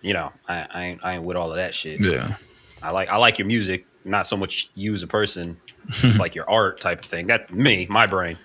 you 0.00 0.12
know, 0.14 0.32
I, 0.48 0.66
I 0.72 0.82
ain't 0.84 1.00
I 1.04 1.12
ain't 1.14 1.22
with 1.24 1.36
all 1.36 1.50
of 1.50 1.56
that 1.56 1.74
shit. 1.74 2.00
Yeah. 2.00 2.34
I 2.82 2.90
like 2.90 3.08
I 3.08 3.16
like 3.16 3.38
your 3.38 3.46
music, 3.46 3.86
not 4.04 4.26
so 4.26 4.36
much 4.36 4.70
you 4.74 4.94
as 4.94 5.02
a 5.02 5.06
person. 5.06 5.58
It's 6.02 6.18
like 6.18 6.34
your 6.34 6.48
art 6.48 6.80
type 6.80 7.00
of 7.04 7.06
thing. 7.10 7.26
That 7.28 7.52
me, 7.52 7.86
my 7.90 8.06
brain. 8.06 8.38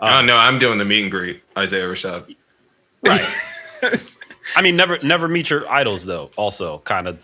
oh 0.00 0.22
no, 0.22 0.36
I'm 0.36 0.58
doing 0.58 0.78
the 0.78 0.84
meet 0.84 1.02
and 1.02 1.10
greet. 1.10 1.42
Isaiah 1.56 1.86
Rashad. 1.88 2.34
Right. 3.04 3.26
I 4.56 4.62
mean, 4.62 4.76
never 4.76 4.98
never 5.02 5.28
meet 5.28 5.50
your 5.50 5.68
idols 5.70 6.04
though. 6.04 6.30
Also, 6.36 6.78
kind 6.80 7.06
of. 7.08 7.18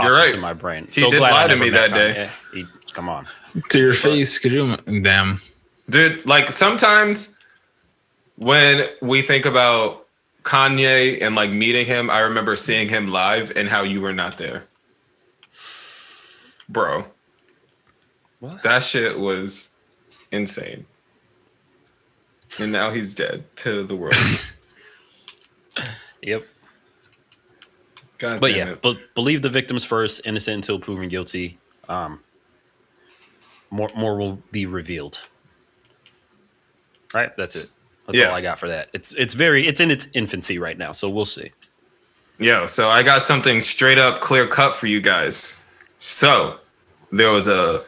You're 0.00 0.12
right. 0.12 0.34
In 0.34 0.40
my 0.40 0.52
brain. 0.52 0.88
He 0.90 1.08
did 1.10 1.20
lie 1.20 1.48
to 1.48 1.56
me 1.56 1.70
that 1.70 1.92
day. 1.92 2.30
He, 2.52 2.66
come 2.92 3.08
on. 3.08 3.26
To 3.68 3.78
your 3.78 3.94
face, 3.94 4.38
could 4.38 4.52
you 4.52 4.76
damn. 5.00 5.40
Dude, 5.90 6.26
like 6.26 6.52
sometimes 6.52 7.38
when 8.36 8.86
we 9.00 9.22
think 9.22 9.44
about 9.44 10.06
Kanye 10.42 11.22
and 11.22 11.34
like 11.34 11.50
meeting 11.52 11.86
him, 11.86 12.10
I 12.10 12.20
remember 12.20 12.56
seeing 12.56 12.88
him 12.88 13.10
live 13.10 13.52
and 13.56 13.68
how 13.68 13.82
you 13.82 14.00
were 14.00 14.12
not 14.12 14.38
there. 14.38 14.64
Bro. 16.68 17.06
What? 18.40 18.62
That 18.62 18.82
shit 18.82 19.18
was 19.18 19.68
insane. 20.30 20.86
And 22.58 22.72
now 22.72 22.90
he's 22.90 23.14
dead 23.14 23.44
to 23.56 23.82
the 23.82 23.96
world. 23.96 24.14
Yep. 26.24 26.44
God 28.22 28.40
But 28.40 28.54
yeah, 28.54 28.70
it. 28.70 28.82
but 28.82 28.96
believe 29.14 29.42
the 29.42 29.48
victims 29.50 29.84
first, 29.84 30.20
innocent 30.24 30.54
until 30.54 30.78
proven 30.78 31.08
guilty. 31.08 31.58
Um, 31.88 32.20
more 33.70 33.90
more 33.96 34.16
will 34.16 34.38
be 34.52 34.64
revealed. 34.66 35.20
Right, 37.12 37.36
that's 37.36 37.56
it. 37.56 37.70
That's 38.06 38.18
Yeah. 38.18 38.26
all 38.28 38.34
I 38.34 38.40
got 38.40 38.58
for 38.58 38.68
that. 38.68 38.88
It's 38.92 39.12
it's 39.12 39.34
very 39.34 39.66
it's 39.66 39.80
in 39.80 39.90
its 39.90 40.08
infancy 40.14 40.58
right 40.58 40.78
now, 40.78 40.92
so 40.92 41.08
we'll 41.08 41.24
see. 41.24 41.52
Yo, 42.38 42.66
so 42.66 42.88
I 42.88 43.02
got 43.02 43.24
something 43.24 43.60
straight 43.60 43.98
up 43.98 44.20
clear 44.20 44.46
cut 44.46 44.74
for 44.74 44.86
you 44.86 45.00
guys. 45.00 45.60
So 45.98 46.58
there 47.10 47.30
was 47.30 47.48
a 47.48 47.84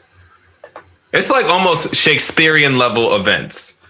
it's 1.12 1.30
like 1.30 1.46
almost 1.46 1.94
Shakespearean 1.94 2.76
level 2.76 3.14
events. 3.16 3.80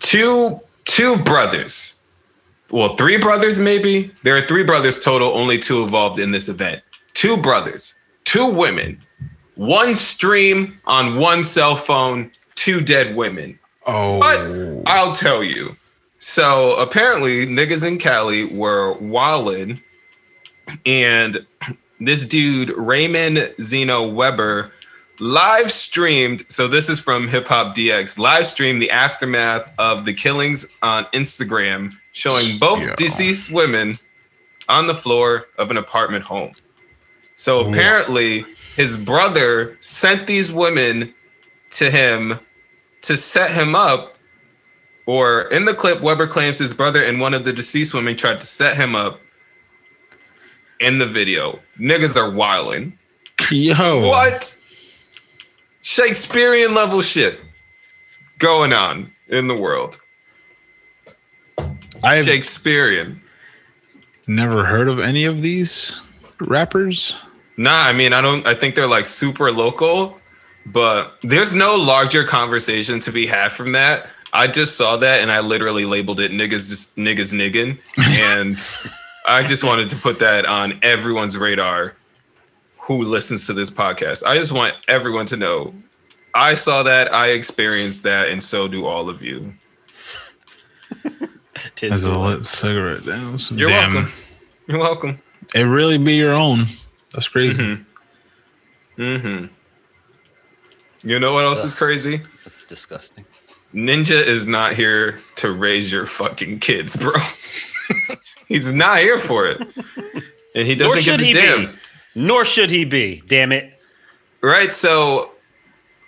Two 0.00 0.60
two 0.84 1.16
brothers. 1.18 1.95
Well, 2.70 2.94
three 2.94 3.16
brothers 3.16 3.58
maybe. 3.60 4.12
There 4.22 4.36
are 4.36 4.46
three 4.46 4.64
brothers 4.64 4.98
total, 4.98 5.28
only 5.28 5.58
two 5.58 5.82
involved 5.82 6.18
in 6.18 6.30
this 6.32 6.48
event. 6.48 6.82
Two 7.14 7.36
brothers, 7.36 7.94
two 8.24 8.52
women, 8.52 9.00
one 9.54 9.94
stream 9.94 10.78
on 10.86 11.16
one 11.16 11.44
cell 11.44 11.76
phone, 11.76 12.30
two 12.54 12.80
dead 12.80 13.16
women. 13.16 13.58
Oh. 13.86 14.20
But 14.20 14.90
I'll 14.90 15.12
tell 15.12 15.42
you. 15.42 15.76
So 16.18 16.78
apparently, 16.80 17.46
niggas 17.46 17.86
in 17.86 17.98
Cali 17.98 18.44
were 18.44 18.96
wildin', 18.98 19.80
and 20.84 21.46
this 22.00 22.24
dude 22.24 22.70
Raymond 22.76 23.54
Zeno 23.60 24.08
Weber 24.08 24.72
live 25.20 25.70
streamed. 25.70 26.44
So 26.48 26.68
this 26.68 26.88
is 26.88 27.00
from 27.00 27.28
Hip 27.28 27.46
Hop 27.48 27.76
DX. 27.76 28.18
Live 28.18 28.46
streamed 28.46 28.82
the 28.82 28.90
aftermath 28.90 29.70
of 29.78 30.04
the 30.04 30.12
killings 30.12 30.66
on 30.82 31.04
Instagram, 31.14 31.92
showing 32.16 32.56
both 32.56 32.80
Yeah. 32.80 32.94
deceased 32.96 33.50
women 33.50 33.98
on 34.70 34.86
the 34.86 34.94
floor 34.94 35.48
of 35.58 35.70
an 35.70 35.76
apartment 35.76 36.24
home. 36.24 36.54
So 37.36 37.68
apparently, 37.68 38.46
his 38.74 38.96
brother 38.96 39.76
sent 39.80 40.26
these 40.26 40.50
women 40.50 41.14
to 41.72 41.90
him 41.90 42.40
to 43.02 43.18
set 43.18 43.50
him 43.50 43.74
up. 43.74 44.16
Or 45.04 45.42
in 45.52 45.66
the 45.66 45.74
clip, 45.74 46.00
Weber 46.00 46.26
claims 46.26 46.58
his 46.58 46.72
brother 46.72 47.02
and 47.02 47.20
one 47.20 47.34
of 47.34 47.44
the 47.44 47.52
deceased 47.52 47.92
women 47.92 48.16
tried 48.16 48.40
to 48.40 48.46
set 48.46 48.76
him 48.76 48.96
up. 48.96 49.20
In 50.80 50.96
the 50.98 51.06
video, 51.06 51.60
niggas 51.78 52.16
are 52.16 52.30
wilding. 52.30 52.98
Yo. 53.50 54.08
What? 54.08 54.56
Shakespearean 55.82 56.74
level 56.74 57.02
shit 57.02 57.40
going 58.38 58.72
on 58.72 59.12
in 59.28 59.48
the 59.48 59.54
world. 59.54 60.00
I've 62.02 62.24
Shakespearean. 62.24 63.20
never 64.26 64.64
heard 64.64 64.88
of 64.88 64.98
any 65.00 65.24
of 65.24 65.42
these 65.42 65.92
rappers. 66.40 67.14
Nah, 67.56 67.82
I 67.82 67.92
mean, 67.92 68.12
I 68.12 68.20
don't. 68.20 68.46
I 68.46 68.54
think 68.54 68.74
they're 68.74 68.86
like 68.86 69.06
super 69.06 69.50
local, 69.50 70.18
but 70.66 71.16
there's 71.22 71.54
no 71.54 71.74
larger 71.76 72.24
conversation 72.24 73.00
to 73.00 73.12
be 73.12 73.26
had 73.26 73.52
from 73.52 73.72
that. 73.72 74.08
I 74.32 74.46
just 74.46 74.76
saw 74.76 74.96
that 74.98 75.22
and 75.22 75.32
I 75.32 75.40
literally 75.40 75.86
labeled 75.86 76.20
it 76.20 76.30
niggas 76.30 76.68
just 76.68 76.96
niggas 76.96 77.32
niggin, 77.32 77.78
and 77.96 78.58
I 79.26 79.42
just 79.42 79.64
wanted 79.64 79.88
to 79.90 79.96
put 79.96 80.18
that 80.18 80.44
on 80.44 80.78
everyone's 80.82 81.38
radar 81.38 81.94
who 82.78 83.02
listens 83.02 83.46
to 83.46 83.52
this 83.52 83.70
podcast. 83.70 84.24
I 84.24 84.36
just 84.36 84.52
want 84.52 84.74
everyone 84.88 85.26
to 85.26 85.36
know 85.36 85.74
I 86.36 86.52
saw 86.52 86.82
that, 86.82 87.14
I 87.14 87.28
experienced 87.28 88.02
that, 88.02 88.28
and 88.28 88.42
so 88.42 88.68
do 88.68 88.84
all 88.84 89.08
of 89.08 89.22
you. 89.22 89.54
Tis 91.76 91.92
As 91.92 92.04
a 92.04 92.18
lit 92.18 92.44
cigarette. 92.44 93.04
Damn. 93.04 93.36
You're 93.50 93.68
Damn. 93.68 93.94
welcome. 93.94 94.12
You're 94.66 94.78
welcome. 94.78 95.22
It 95.54 95.62
really 95.62 95.98
be 95.98 96.14
your 96.14 96.32
own. 96.32 96.64
That's 97.12 97.28
crazy. 97.28 97.62
Mm-hmm. 97.62 99.02
Mm-hmm. 99.02 99.46
You 101.08 101.20
know 101.20 101.34
what 101.34 101.44
else 101.44 101.62
is 101.62 101.74
crazy? 101.74 102.22
That's 102.44 102.64
disgusting. 102.64 103.24
Ninja 103.74 104.20
is 104.20 104.46
not 104.46 104.72
here 104.74 105.20
to 105.36 105.52
raise 105.52 105.92
your 105.92 106.06
fucking 106.06 106.60
kids, 106.60 106.96
bro. 106.96 107.12
He's 108.48 108.72
not 108.72 108.98
here 108.98 109.18
for 109.18 109.46
it. 109.46 109.60
And 110.54 110.66
he 110.66 110.74
doesn't 110.74 110.96
give 110.96 111.04
should 111.04 111.20
a 111.20 111.24
he 111.24 111.32
damn. 111.32 111.66
be. 111.66 111.72
Nor 112.14 112.44
should 112.44 112.70
he 112.70 112.84
be. 112.84 113.22
Damn 113.26 113.52
it. 113.52 113.78
Right? 114.40 114.72
So 114.72 115.32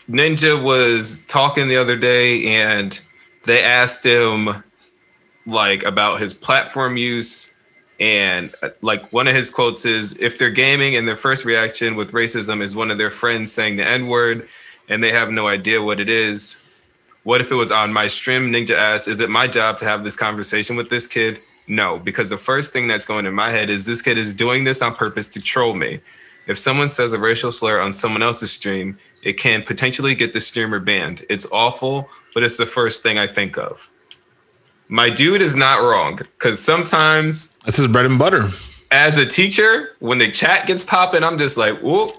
Ninja 0.08 0.60
was 0.60 1.22
talking 1.26 1.68
the 1.68 1.76
other 1.76 1.96
day 1.96 2.46
and 2.46 2.98
they 3.44 3.62
asked 3.62 4.06
him 4.06 4.64
like 5.48 5.82
about 5.84 6.20
his 6.20 6.34
platform 6.34 6.96
use. 6.96 7.52
And 8.00 8.54
uh, 8.62 8.70
like 8.80 9.12
one 9.12 9.26
of 9.26 9.34
his 9.34 9.50
quotes 9.50 9.84
is 9.84 10.16
if 10.18 10.38
they're 10.38 10.50
gaming 10.50 10.96
and 10.96 11.08
their 11.08 11.16
first 11.16 11.44
reaction 11.44 11.96
with 11.96 12.12
racism 12.12 12.62
is 12.62 12.74
one 12.74 12.90
of 12.90 12.98
their 12.98 13.10
friends 13.10 13.50
saying 13.50 13.76
the 13.76 13.86
n-word 13.86 14.48
and 14.88 15.02
they 15.02 15.10
have 15.10 15.30
no 15.30 15.48
idea 15.48 15.82
what 15.82 15.98
it 15.98 16.08
is 16.08 16.58
what 17.24 17.42
if 17.42 17.50
it 17.50 17.56
was 17.56 17.70
on 17.70 17.92
my 17.92 18.06
stream? 18.06 18.50
Ninja 18.50 18.74
asked 18.74 19.06
is 19.06 19.20
it 19.20 19.28
my 19.28 19.46
job 19.46 19.76
to 19.78 19.84
have 19.84 20.02
this 20.02 20.16
conversation 20.16 20.76
with 20.76 20.88
this 20.88 21.06
kid? 21.06 21.40
No 21.66 21.98
because 21.98 22.30
the 22.30 22.38
first 22.38 22.72
thing 22.72 22.86
that's 22.86 23.04
going 23.04 23.26
in 23.26 23.34
my 23.34 23.50
head 23.50 23.68
is 23.68 23.84
this 23.84 24.00
kid 24.00 24.16
is 24.16 24.32
doing 24.32 24.64
this 24.64 24.80
on 24.80 24.94
purpose 24.94 25.28
to 25.28 25.42
troll 25.42 25.74
me. 25.74 26.00
If 26.46 26.56
someone 26.56 26.88
says 26.88 27.12
a 27.12 27.18
racial 27.18 27.52
slur 27.52 27.80
on 27.80 27.92
someone 27.92 28.22
else's 28.22 28.52
stream 28.52 28.96
it 29.22 29.34
can 29.34 29.62
potentially 29.62 30.14
get 30.14 30.32
the 30.32 30.40
streamer 30.40 30.80
banned. 30.80 31.26
It's 31.28 31.46
awful 31.52 32.08
but 32.32 32.44
it's 32.44 32.56
the 32.56 32.64
first 32.64 33.02
thing 33.02 33.18
i 33.18 33.26
think 33.26 33.58
of 33.58 33.90
my 34.88 35.10
dude 35.10 35.42
is 35.42 35.54
not 35.54 35.80
wrong 35.80 36.16
because 36.16 36.58
sometimes 36.60 37.56
That's 37.64 37.76
his 37.76 37.86
bread 37.86 38.06
and 38.06 38.18
butter. 38.18 38.48
as 38.90 39.18
a 39.18 39.26
teacher 39.26 39.90
when 40.00 40.18
the 40.18 40.30
chat 40.30 40.66
gets 40.66 40.82
popping 40.84 41.22
i'm 41.22 41.38
just 41.38 41.56
like 41.56 41.80
whoop 41.82 42.12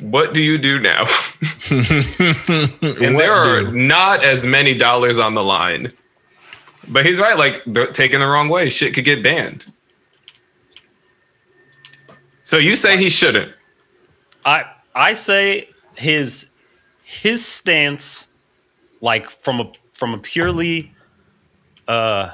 What 0.00 0.32
do 0.34 0.40
you 0.40 0.56
do 0.58 0.78
now? 0.78 1.04
and 1.70 3.18
there 3.18 3.32
are 3.32 3.64
do? 3.64 3.72
not 3.72 4.24
as 4.24 4.44
many 4.46 4.74
dollars 4.74 5.18
on 5.18 5.34
the 5.34 5.44
line. 5.44 5.92
But 6.88 7.04
he's 7.04 7.18
right. 7.20 7.36
Like 7.38 7.62
they're 7.66 7.92
taken 7.92 8.20
the 8.20 8.26
wrong 8.26 8.48
way, 8.48 8.70
shit 8.70 8.94
could 8.94 9.04
get 9.04 9.22
banned. 9.22 9.66
So 12.42 12.56
you 12.58 12.74
say 12.76 12.96
he 12.96 13.10
shouldn't? 13.10 13.52
I 14.44 14.64
I 14.94 15.12
say 15.14 15.68
his 15.96 16.48
his 17.04 17.44
stance, 17.44 18.28
like 19.00 19.30
from 19.30 19.60
a 19.60 19.72
from 19.92 20.14
a 20.14 20.18
purely, 20.18 20.91
uh, 21.88 22.30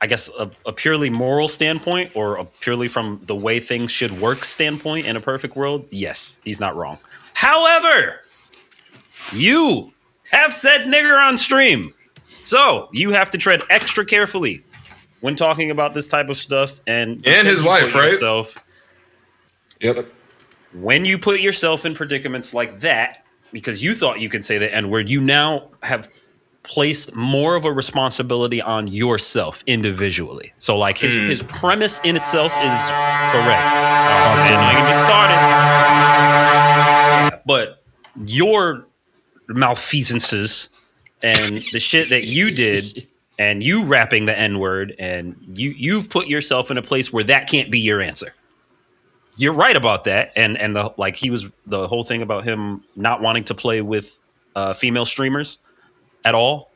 I 0.00 0.06
guess 0.06 0.28
a, 0.38 0.50
a 0.66 0.72
purely 0.72 1.10
moral 1.10 1.48
standpoint, 1.48 2.12
or 2.14 2.36
a 2.36 2.44
purely 2.44 2.88
from 2.88 3.20
the 3.26 3.36
way 3.36 3.60
things 3.60 3.90
should 3.92 4.20
work 4.20 4.44
standpoint 4.44 5.06
in 5.06 5.16
a 5.16 5.20
perfect 5.20 5.54
world. 5.56 5.86
Yes, 5.90 6.38
he's 6.44 6.58
not 6.60 6.74
wrong. 6.76 6.98
However, 7.34 8.20
you 9.32 9.92
have 10.30 10.52
said 10.52 10.82
nigger 10.82 11.18
on 11.20 11.36
stream, 11.38 11.94
so 12.42 12.88
you 12.92 13.10
have 13.10 13.30
to 13.30 13.38
tread 13.38 13.62
extra 13.70 14.04
carefully 14.04 14.64
when 15.20 15.36
talking 15.36 15.70
about 15.70 15.94
this 15.94 16.08
type 16.08 16.28
of 16.28 16.36
stuff. 16.36 16.80
And 16.86 17.26
And 17.26 17.46
his 17.46 17.62
wife, 17.62 17.94
right? 17.94 18.12
yourself- 18.12 18.56
Yep. 19.80 20.06
when 20.74 21.04
you 21.04 21.18
put 21.18 21.40
yourself 21.40 21.84
in 21.84 21.94
predicaments 21.94 22.54
like 22.54 22.78
that 22.80 23.24
because 23.52 23.82
you 23.82 23.94
thought 23.94 24.20
you 24.20 24.28
could 24.28 24.44
say 24.44 24.56
the 24.58 24.72
n 24.72 24.90
word 24.90 25.10
you 25.10 25.20
now 25.20 25.70
have 25.82 26.08
placed 26.62 27.14
more 27.14 27.56
of 27.56 27.64
a 27.64 27.72
responsibility 27.72 28.62
on 28.62 28.86
yourself 28.88 29.64
individually. 29.66 30.52
So 30.58 30.76
like 30.76 30.98
his, 30.98 31.12
Mm. 31.12 31.28
his 31.28 31.42
premise 31.42 32.00
in 32.04 32.16
itself 32.16 32.52
is 32.52 32.80
correct. 33.32 33.66
Oh, 33.66 34.34
man, 34.36 34.46
don't 34.46 34.74
get 34.76 34.86
me 34.86 34.92
started. 34.92 35.36
But 37.46 37.82
your 38.26 38.86
malfeasances 39.48 40.68
and 41.22 41.62
the 41.72 41.80
shit 41.80 42.08
that 42.10 42.24
you 42.24 42.50
did 42.50 43.06
and 43.38 43.62
you 43.64 43.84
rapping 43.84 44.26
the 44.26 44.38
n-word 44.38 44.94
and 44.98 45.34
you 45.54 45.70
you've 45.76 46.08
put 46.10 46.26
yourself 46.28 46.70
in 46.70 46.78
a 46.78 46.82
place 46.82 47.12
where 47.12 47.24
that 47.24 47.48
can't 47.48 47.70
be 47.70 47.78
your 47.80 48.00
answer. 48.00 48.34
You're 49.36 49.54
right 49.54 49.76
about 49.76 50.04
that. 50.04 50.32
And 50.36 50.56
and 50.58 50.76
the 50.76 50.92
like 50.96 51.16
he 51.16 51.30
was 51.30 51.46
the 51.66 51.88
whole 51.88 52.04
thing 52.04 52.22
about 52.22 52.44
him 52.44 52.84
not 52.94 53.20
wanting 53.20 53.44
to 53.44 53.54
play 53.54 53.82
with 53.82 54.18
uh, 54.54 54.74
female 54.74 55.04
streamers 55.06 55.58
at 56.24 56.34
all 56.34 56.70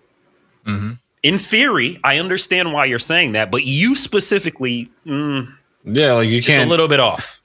Mhm. 0.67 0.99
in 1.23 1.39
theory 1.39 1.99
i 2.05 2.19
understand 2.19 2.73
why 2.73 2.85
you're 2.85 2.99
saying 2.99 3.33
that 3.33 3.51
but 3.51 3.65
you 3.65 3.95
specifically 3.95 4.91
mm, 5.07 5.49
Yeah, 5.85 6.15
like 6.15 6.29
you 6.29 6.39
it's 6.39 6.47
can't. 6.47 6.67
a 6.67 6.71
little 6.71 6.89
bit 6.89 7.01
off 7.01 7.41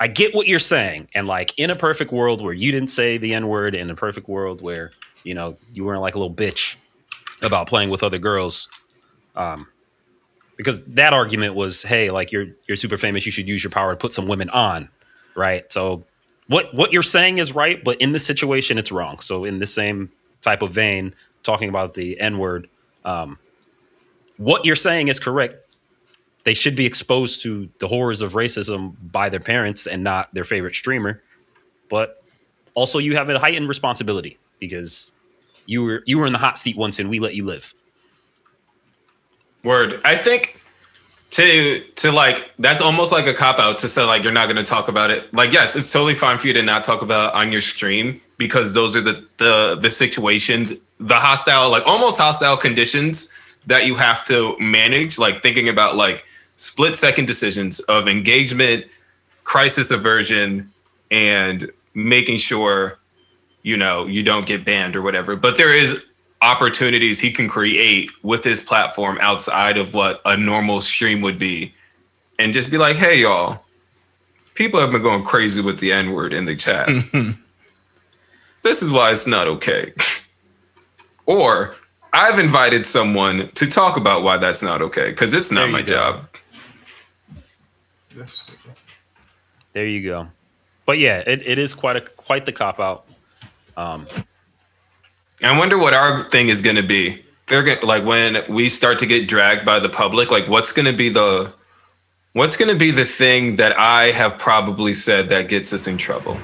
i 0.00 0.08
get 0.08 0.34
what 0.34 0.46
you're 0.48 0.58
saying 0.58 1.08
and 1.14 1.26
like 1.26 1.56
in 1.58 1.70
a 1.70 1.76
perfect 1.76 2.12
world 2.12 2.42
where 2.42 2.52
you 2.52 2.72
didn't 2.72 2.90
say 2.90 3.16
the 3.18 3.34
n 3.34 3.46
word 3.48 3.74
in 3.74 3.90
a 3.90 3.94
perfect 3.94 4.28
world 4.28 4.60
where 4.60 4.90
you 5.22 5.34
know 5.34 5.56
you 5.72 5.84
weren't 5.84 6.00
like 6.02 6.14
a 6.14 6.18
little 6.18 6.34
bitch 6.34 6.76
about 7.42 7.68
playing 7.68 7.90
with 7.90 8.02
other 8.02 8.18
girls 8.18 8.68
um 9.36 9.66
because 10.56 10.80
that 10.86 11.12
argument 11.12 11.54
was 11.54 11.82
hey 11.82 12.10
like 12.10 12.32
you're 12.32 12.46
you're 12.68 12.76
super 12.76 12.98
famous 12.98 13.24
you 13.26 13.32
should 13.32 13.48
use 13.48 13.62
your 13.62 13.70
power 13.70 13.92
to 13.92 13.96
put 13.96 14.12
some 14.12 14.26
women 14.28 14.50
on 14.50 14.88
right 15.36 15.72
so 15.72 16.04
what 16.48 16.72
what 16.74 16.92
you're 16.92 17.02
saying 17.02 17.38
is 17.38 17.54
right 17.54 17.82
but 17.84 18.00
in 18.00 18.12
this 18.12 18.24
situation 18.26 18.78
it's 18.78 18.92
wrong 18.92 19.20
so 19.20 19.44
in 19.44 19.58
the 19.58 19.66
same 19.66 20.10
type 20.44 20.62
of 20.62 20.72
vein 20.72 21.14
talking 21.42 21.68
about 21.68 21.94
the 21.94 22.18
n 22.20 22.38
word 22.38 22.68
um 23.04 23.38
what 24.36 24.64
you're 24.64 24.76
saying 24.76 25.08
is 25.08 25.20
correct. 25.20 25.76
They 26.44 26.54
should 26.54 26.76
be 26.76 26.84
exposed 26.84 27.42
to 27.42 27.68
the 27.78 27.88
horrors 27.88 28.20
of 28.20 28.34
racism 28.34 28.96
by 29.10 29.28
their 29.28 29.40
parents 29.40 29.86
and 29.86 30.04
not 30.04 30.32
their 30.34 30.44
favorite 30.44 30.74
streamer. 30.74 31.22
But 31.88 32.22
also 32.74 32.98
you 32.98 33.16
have 33.16 33.30
a 33.30 33.38
heightened 33.38 33.68
responsibility 33.68 34.38
because 34.58 35.12
you 35.66 35.82
were 35.82 36.02
you 36.06 36.18
were 36.18 36.26
in 36.26 36.32
the 36.32 36.38
hot 36.38 36.58
seat 36.58 36.76
once 36.76 36.98
and 36.98 37.08
we 37.08 37.20
let 37.20 37.34
you 37.34 37.44
live. 37.44 37.74
Word. 39.62 40.00
I 40.04 40.16
think 40.16 40.60
to 41.30 41.84
to 41.96 42.12
like 42.12 42.52
that's 42.58 42.80
almost 42.80 43.10
like 43.10 43.26
a 43.26 43.34
cop 43.34 43.58
out 43.58 43.78
to 43.78 43.88
say 43.88 44.04
like 44.04 44.22
you're 44.22 44.32
not 44.32 44.46
going 44.46 44.56
to 44.56 44.62
talk 44.62 44.88
about 44.88 45.10
it. 45.10 45.32
Like 45.34 45.52
yes, 45.52 45.74
it's 45.76 45.92
totally 45.92 46.14
fine 46.14 46.38
for 46.38 46.46
you 46.46 46.52
to 46.52 46.62
not 46.62 46.84
talk 46.84 47.02
about 47.02 47.34
on 47.34 47.50
your 47.50 47.60
stream 47.60 48.20
because 48.38 48.74
those 48.74 48.94
are 48.94 49.00
the 49.00 49.26
the 49.38 49.76
the 49.80 49.90
situations, 49.90 50.74
the 50.98 51.16
hostile 51.16 51.70
like 51.70 51.86
almost 51.86 52.18
hostile 52.18 52.56
conditions 52.56 53.32
that 53.66 53.86
you 53.86 53.96
have 53.96 54.24
to 54.24 54.56
manage 54.58 55.18
like 55.18 55.42
thinking 55.42 55.68
about 55.68 55.96
like 55.96 56.24
split 56.56 56.96
second 56.96 57.26
decisions 57.26 57.80
of 57.80 58.06
engagement, 58.06 58.84
crisis 59.44 59.90
aversion 59.90 60.70
and 61.10 61.70
making 61.94 62.36
sure 62.36 62.98
you 63.62 63.76
know 63.76 64.06
you 64.06 64.22
don't 64.22 64.46
get 64.46 64.64
banned 64.64 64.94
or 64.94 65.02
whatever. 65.02 65.36
But 65.36 65.56
there 65.56 65.74
is 65.74 66.04
opportunities 66.44 67.18
he 67.18 67.32
can 67.32 67.48
create 67.48 68.10
with 68.22 68.44
his 68.44 68.60
platform 68.60 69.16
outside 69.20 69.78
of 69.78 69.94
what 69.94 70.20
a 70.26 70.36
normal 70.36 70.80
stream 70.80 71.22
would 71.22 71.38
be. 71.38 71.74
And 72.38 72.52
just 72.52 72.70
be 72.70 72.78
like 72.78 72.96
hey 72.96 73.20
y'all 73.22 73.64
people 74.54 74.78
have 74.80 74.90
been 74.90 75.02
going 75.02 75.24
crazy 75.24 75.60
with 75.60 75.78
the 75.78 75.92
n-word 75.92 76.32
in 76.32 76.44
the 76.44 76.56
chat. 76.56 76.88
This 78.62 78.80
is 78.80 78.90
why 78.90 79.12
it's 79.12 79.26
not 79.26 79.46
okay. 79.46 79.92
Or 81.26 81.76
i've 82.12 82.38
invited 82.38 82.86
someone 82.86 83.48
to 83.54 83.66
talk 83.66 83.96
about 83.96 84.22
why 84.22 84.36
that's 84.36 84.62
not 84.62 84.80
okay 84.82 85.08
because 85.10 85.32
it's 85.34 85.50
not 85.50 85.70
my 85.70 85.78
you 85.78 85.84
go. 85.84 85.94
job. 85.94 86.28
There 89.72 89.86
you 89.86 90.02
go. 90.02 90.28
But 90.86 90.98
yeah 90.98 91.22
it, 91.26 91.46
it 91.46 91.58
is 91.58 91.72
quite 91.74 91.96
a 91.96 92.02
quite 92.02 92.44
the 92.46 92.52
cop 92.52 92.78
out. 92.78 93.06
Um 93.76 94.06
I 95.44 95.58
wonder 95.58 95.78
what 95.78 95.94
our 95.94 96.24
thing 96.30 96.48
is 96.48 96.62
going 96.62 96.76
to 96.76 96.82
be. 96.82 97.24
They're 97.46 97.62
going 97.62 97.78
to 97.80 97.86
like 97.86 98.04
when 98.04 98.42
we 98.48 98.68
start 98.70 98.98
to 99.00 99.06
get 99.06 99.28
dragged 99.28 99.64
by 99.66 99.78
the 99.78 99.88
public, 99.88 100.30
like 100.30 100.48
what's 100.48 100.72
going 100.72 100.86
to 100.86 100.92
be 100.92 101.10
the 101.10 101.52
what's 102.32 102.56
going 102.56 102.70
to 102.70 102.78
be 102.78 102.90
the 102.90 103.04
thing 103.04 103.56
that 103.56 103.78
I 103.78 104.10
have 104.12 104.38
probably 104.38 104.94
said 104.94 105.28
that 105.28 105.48
gets 105.48 105.72
us 105.72 105.86
in 105.86 105.98
trouble? 105.98 106.38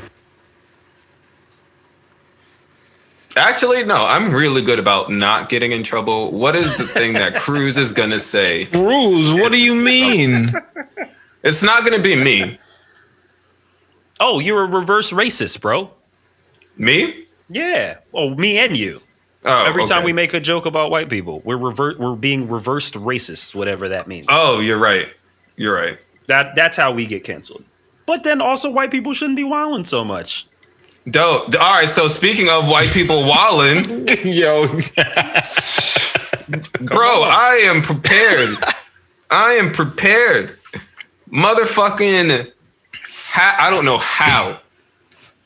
Actually, 3.37 3.85
no, 3.85 4.07
I'm 4.07 4.33
really 4.33 4.61
good 4.61 4.79
about 4.79 5.11
not 5.11 5.49
getting 5.49 5.73
in 5.73 5.83
trouble. 5.85 6.33
What 6.33 6.57
is 6.57 6.77
the 6.77 6.87
thing 6.87 7.13
that 7.15 7.37
Cruz 7.41 7.79
is 7.79 7.93
going 7.93 8.11
to 8.11 8.19
say? 8.19 8.67
Rules. 8.75 9.33
What 9.33 9.53
do 9.53 9.59
you 9.63 9.75
mean? 9.75 10.53
It's 11.43 11.63
not 11.63 11.85
going 11.87 11.97
to 11.97 12.03
be 12.03 12.17
me. 12.17 12.59
oh 14.21 14.41
you're 14.41 14.65
a 14.65 14.67
reverse 14.67 15.11
racist 15.11 15.63
bro 15.63 15.91
Me? 16.77 17.20
Yeah 17.51 17.99
oh 18.15 18.35
me 18.35 18.59
and 18.59 18.77
you 18.77 19.01
Oh, 19.43 19.65
every 19.65 19.87
time 19.87 20.05
we 20.05 20.13
make 20.13 20.35
a 20.35 20.41
joke 20.41 20.67
about 20.67 20.91
white 20.91 21.09
people 21.09 21.41
we're 21.45 21.57
revert 21.57 21.99
we're 21.99 22.15
being 22.15 22.49
reversed 22.49 22.95
racist 22.95 23.55
whatever 23.55 23.89
that 23.89 24.07
means 24.07 24.27
Oh, 24.29 24.61
you're 24.61 24.79
right. 24.79 25.09
You're 25.57 25.75
right. 25.75 25.99
that 26.27 26.55
that's 26.55 26.77
how 26.77 26.93
we 26.93 27.07
get 27.07 27.25
canceled 27.25 27.65
but 28.07 28.23
then 28.23 28.41
also 28.41 28.71
white 28.71 28.91
people 28.91 29.13
shouldn't 29.15 29.37
be 29.37 29.45
wilding 29.45 29.85
so 29.85 30.05
much 30.05 30.47
Dope. 31.09 31.55
All 31.55 31.73
right. 31.81 31.89
So 31.89 32.09
speaking 32.09 32.51
of 32.51 32.69
white 32.69 32.91
people 32.91 33.27
walling, 33.27 34.07
Yo. 34.25 34.67
Bro, 36.81 37.23
I 37.25 37.61
am 37.65 37.81
prepared. 37.81 38.51
I 39.31 39.53
am 39.53 39.73
prepared. 39.73 40.59
Motherfucking, 41.33 42.53
ha- 43.27 43.57
I 43.59 43.71
don't 43.71 43.87
know 43.87 43.97
how 43.99 44.61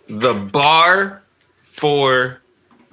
the 0.08 0.34
bar 0.34 1.22
for 1.74 2.40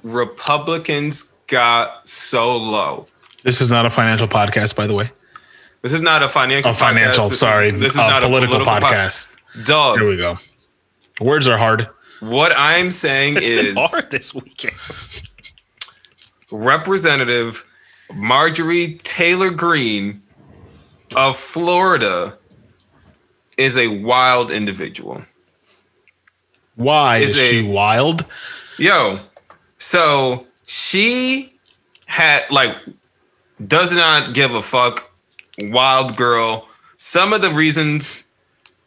Republicans 0.03 1.35
got 1.45 2.07
so 2.09 2.57
low. 2.57 3.05
this 3.43 3.61
is 3.61 3.69
not 3.69 3.85
a 3.85 3.91
financial 3.91 4.27
podcast, 4.27 4.75
by 4.75 4.87
the 4.87 4.95
way. 4.95 5.11
This 5.83 5.93
is 5.93 6.01
not 6.01 6.23
a 6.23 6.29
financial. 6.29 6.71
A 6.71 6.73
financial, 6.73 7.25
podcast. 7.25 7.29
This 7.29 7.33
is- 7.33 7.39
sorry. 7.39 7.71
this 7.71 7.91
is 7.93 7.97
a 7.99 8.01
not 8.01 8.23
political, 8.23 8.61
a 8.61 8.63
political 8.63 8.65
pod- 8.65 8.83
podcast. 8.83 9.37
Dog. 9.65 9.99
Here 9.99 10.09
we 10.09 10.17
go. 10.17 10.39
Words 11.21 11.47
are 11.47 11.57
hard. 11.59 11.87
What 12.21 12.51
I'm 12.55 12.89
saying 12.89 13.37
it's 13.37 13.47
been 13.49 13.65
is 13.67 13.77
hard 13.77 14.09
this 14.11 14.33
weekend 14.33 14.73
Representative 16.51 17.65
Marjorie 18.13 18.95
Taylor 19.03 19.51
Greene 19.51 20.21
of 21.15 21.37
Florida 21.37 22.37
is 23.57 23.77
a 23.77 23.87
wild 23.87 24.49
individual. 24.51 25.23
Why 26.75 27.17
Is 27.17 27.31
is, 27.31 27.37
a- 27.37 27.49
she 27.51 27.61
wild? 27.67 28.25
Yo, 28.81 29.19
so 29.77 30.47
she 30.65 31.53
had 32.07 32.41
like 32.49 32.75
does 33.67 33.95
not 33.95 34.33
give 34.33 34.55
a 34.55 34.61
fuck, 34.63 35.07
wild 35.65 36.17
girl. 36.17 36.67
Some 36.97 37.31
of 37.31 37.43
the 37.43 37.51
reasons 37.51 38.25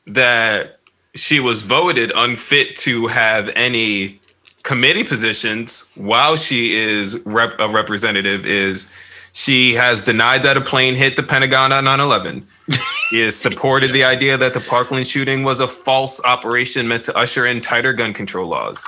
that 0.09 0.81
she 1.15 1.39
was 1.39 1.63
voted 1.63 2.11
unfit 2.17 2.75
to 2.79 3.07
have 3.07 3.49
any 3.51 4.19
committee 4.65 5.05
positions 5.05 5.93
while 5.95 6.35
she 6.35 6.75
is 6.75 7.25
rep- 7.25 7.55
a 7.61 7.69
representative 7.69 8.45
is 8.45 8.91
she 9.33 9.75
has 9.75 10.03
denied 10.03 10.43
that 10.43 10.57
a 10.57 10.61
plane 10.61 10.97
hit 10.97 11.15
the 11.15 11.23
Pentagon 11.23 11.71
on 11.71 11.85
9 11.85 12.01
11. 12.01 12.45
She 13.11 13.21
has 13.21 13.37
supported 13.37 13.93
the 13.93 14.03
idea 14.03 14.37
that 14.39 14.55
the 14.55 14.61
Parkland 14.61 15.07
shooting 15.07 15.45
was 15.45 15.61
a 15.61 15.69
false 15.69 16.25
operation 16.25 16.89
meant 16.89 17.05
to 17.05 17.17
usher 17.17 17.47
in 17.47 17.61
tighter 17.61 17.93
gun 17.93 18.13
control 18.15 18.49
laws. 18.49 18.85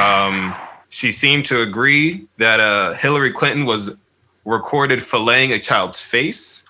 Um, 0.00 0.54
she 0.88 1.12
seemed 1.12 1.44
to 1.46 1.60
agree 1.62 2.26
that 2.38 2.60
uh, 2.60 2.94
Hillary 2.94 3.32
Clinton 3.32 3.66
was 3.66 3.90
recorded 4.44 5.00
filleting 5.00 5.54
a 5.54 5.58
child's 5.58 6.00
face. 6.00 6.68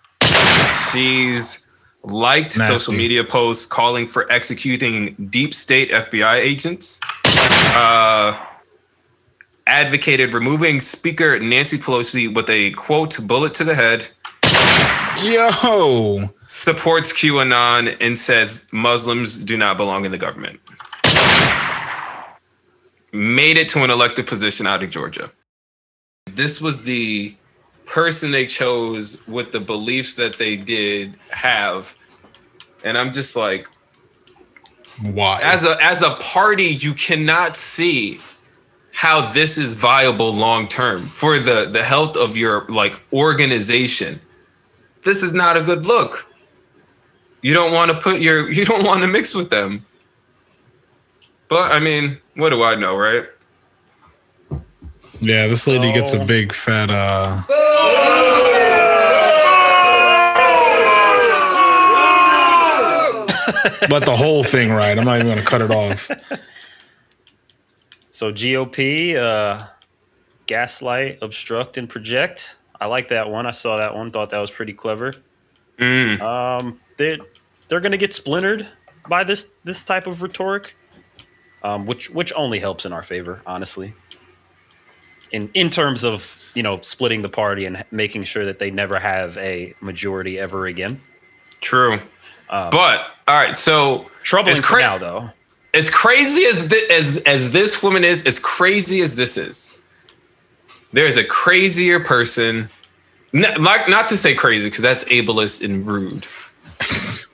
She's 0.91 1.67
liked 2.03 2.57
Nasty. 2.57 2.79
social 2.79 2.95
media 2.95 3.25
posts 3.25 3.67
calling 3.67 4.07
for 4.07 4.31
executing 4.31 5.15
deep 5.31 5.55
state 5.55 5.91
FBI 5.91 6.37
agents. 6.37 7.01
Uh, 7.75 8.39
advocated 9.67 10.35
removing 10.35 10.81
Speaker 10.81 11.39
Nancy 11.39 11.79
Pelosi 11.79 12.33
with 12.33 12.49
a 12.51 12.71
quote 12.73 13.19
bullet 13.27 13.55
to 13.55 13.65
the 13.65 13.75
head 13.75 14.09
Yo, 15.23 16.29
supports 16.49 17.13
QAnon 17.13 17.97
and 18.01 18.19
says 18.19 18.67
Muslims 18.73 19.39
do 19.39 19.57
not 19.57 19.77
belong 19.77 20.05
in 20.05 20.11
the 20.11 20.19
government. 20.19 20.61
Made 23.15 23.59
it 23.59 23.69
to 23.71 23.85
an 23.85 23.91
elected 23.91 24.27
position 24.27 24.67
out 24.67 24.83
of 24.83 24.91
Georgia. 24.91 25.31
This 26.27 26.61
was 26.61 26.83
the 26.83 27.37
person 27.87 28.33
they 28.33 28.45
chose 28.45 29.25
with 29.29 29.53
the 29.53 29.61
beliefs 29.61 30.17
that 30.17 30.37
they 30.37 30.57
did 30.57 31.15
have. 31.31 31.95
And 32.83 32.99
I'm 32.99 33.13
just 33.13 33.37
like, 33.37 33.69
why? 35.01 35.41
as 35.43 35.65
a 35.65 35.77
as 35.81 36.03
a 36.03 36.17
party, 36.17 36.67
you 36.67 36.93
cannot 36.95 37.57
see 37.57 38.19
how 38.93 39.21
this 39.33 39.59
is 39.59 39.75
viable 39.75 40.33
long 40.33 40.67
term 40.67 41.09
for 41.09 41.39
the 41.39 41.67
the 41.67 41.85
health 41.85 42.17
of 42.17 42.37
your 42.37 42.67
like 42.69 43.01
organization. 43.13 44.21
This 45.03 45.23
is 45.23 45.33
not 45.33 45.57
a 45.57 45.63
good 45.63 45.87
look. 45.87 46.27
You 47.43 47.55
don't 47.55 47.73
want 47.73 47.91
to 47.91 47.99
put 47.99 48.21
your 48.21 48.51
you 48.59 48.65
don't 48.65 48.85
want 48.85 49.03
to 49.03 49.07
mix 49.07 49.35
with 49.35 49.51
them. 49.51 49.87
But 51.55 51.71
I 51.71 51.79
mean, 51.79 52.19
what 52.35 52.51
do 52.51 52.65
I 52.65 52.75
know, 52.75 52.97
right? 52.97 53.27
yeah, 55.21 55.47
this 55.47 55.69
lady 55.69 55.93
gets 55.93 56.13
a 56.13 56.21
Oh. 56.21 56.25
big 56.27 56.53
fat 56.53 56.91
uh. 56.91 57.43
Let 63.89 64.05
the 64.05 64.17
whole 64.17 64.43
thing 64.43 64.71
ride. 64.73 64.99
I'm 64.99 65.05
not 65.05 65.15
even 65.21 65.29
gonna 65.29 65.43
cut 65.43 65.63
it 65.63 65.71
off. 65.71 66.11
So 68.11 68.33
GOP, 68.33 69.15
uh, 69.15 69.65
gaslight, 70.47 71.19
obstruct, 71.23 71.79
and 71.79 71.89
project. 71.89 72.57
I 72.81 72.87
like 72.87 73.07
that 73.09 73.31
one. 73.31 73.47
I 73.47 73.53
saw 73.53 73.77
that 73.77 73.95
one. 73.95 74.11
Thought 74.11 74.31
that 74.31 74.39
was 74.39 74.51
pretty 74.51 74.73
clever. 74.73 75.15
Mm. 75.79 76.21
Um, 76.21 76.81
they 76.97 77.21
they're 77.69 77.81
gonna 77.81 77.97
get 77.97 78.13
splintered 78.13 78.67
by 79.09 79.23
this 79.23 79.51
this 79.63 79.85
type 79.85 80.09
of 80.09 80.21
rhetoric, 80.23 80.77
um, 81.65 81.87
which 81.87 82.11
which 82.11 82.33
only 82.37 82.61
helps 82.61 82.85
in 82.85 82.93
our 82.93 83.03
favor, 83.03 83.43
honestly. 83.47 83.95
In 85.33 85.51
in 85.55 85.71
terms 85.71 86.05
of 86.05 86.39
you 86.55 86.63
know 86.63 86.81
splitting 86.83 87.23
the 87.23 87.29
party 87.29 87.65
and 87.65 87.85
making 87.91 88.23
sure 88.23 88.45
that 88.45 88.61
they 88.61 88.71
never 88.71 89.01
have 89.01 89.37
a 89.39 89.75
majority 89.81 90.39
ever 90.39 90.67
again. 90.67 91.01
True. 91.61 91.99
but 92.49 93.01
all 93.27 93.35
right, 93.35 93.57
so 93.57 94.07
Troubling 94.23 94.57
cra- 94.59 94.81
now, 94.81 94.99
though. 94.99 95.29
as 95.73 95.91
crazy 95.91 96.45
as 96.45 96.63
thi- 96.67 96.87
as 96.95 97.17
as 97.27 97.51
this 97.51 97.83
woman 97.83 98.05
is, 98.05 98.25
as 98.27 98.39
crazy 98.39 99.01
as 99.01 99.17
this 99.17 99.37
is, 99.37 99.77
there 100.93 101.07
is 101.07 101.17
a 101.17 101.25
crazier 101.25 101.99
person. 101.99 102.69
Not, 103.33 103.61
not, 103.61 103.91
not 103.91 104.09
to 104.11 104.17
say 104.17 104.33
crazy 104.33 104.69
because 104.71 104.83
that's 104.83 105.03
ableist 105.05 105.65
and 105.65 105.85
rude. 105.85 106.25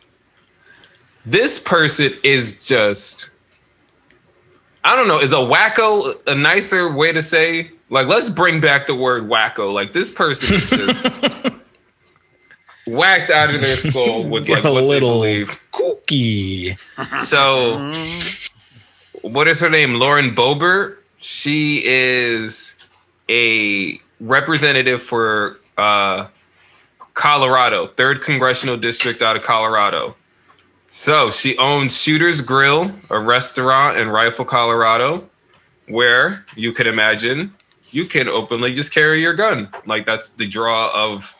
this 1.26 1.58
person 1.62 2.12
is 2.22 2.64
just. 2.66 3.30
I 4.84 4.96
don't 4.96 5.08
know. 5.08 5.20
Is 5.20 5.32
a 5.32 5.36
wacko 5.36 6.18
a 6.26 6.34
nicer 6.34 6.92
way 6.92 7.12
to 7.12 7.20
say? 7.22 7.70
Like, 7.90 8.06
let's 8.06 8.30
bring 8.30 8.60
back 8.60 8.86
the 8.86 8.94
word 8.94 9.24
wacko. 9.24 9.72
Like, 9.72 9.92
this 9.92 10.10
person 10.10 10.54
is 10.54 10.70
just 10.70 11.20
whacked 12.86 13.30
out 13.30 13.54
of 13.54 13.60
their 13.60 13.76
skull 13.76 14.28
with 14.28 14.48
like 14.48 14.64
a 14.64 14.70
little 14.70 15.20
kooky. 15.72 16.78
So, 17.18 17.90
what 19.22 19.48
is 19.48 19.60
her 19.60 19.70
name? 19.70 19.94
Lauren 19.94 20.34
Boebert. 20.34 20.96
She 21.18 21.82
is 21.84 22.76
a 23.28 24.00
representative 24.20 25.02
for 25.02 25.58
uh, 25.76 26.28
Colorado, 27.14 27.86
third 27.86 28.22
congressional 28.22 28.76
district 28.76 29.20
out 29.20 29.36
of 29.36 29.42
Colorado. 29.42 30.16
So 30.90 31.30
she 31.30 31.56
owns 31.56 32.00
Shooter's 32.00 32.40
Grill, 32.40 32.92
a 33.10 33.18
restaurant 33.18 33.96
in 33.96 34.08
Rifle, 34.08 34.44
Colorado, 34.44 35.28
where 35.88 36.44
you 36.56 36.72
could 36.72 36.88
imagine 36.88 37.54
you 37.92 38.04
can 38.04 38.28
openly 38.28 38.74
just 38.74 38.92
carry 38.92 39.20
your 39.20 39.34
gun. 39.34 39.68
Like 39.86 40.04
that's 40.04 40.30
the 40.30 40.48
draw 40.48 40.90
of 40.94 41.36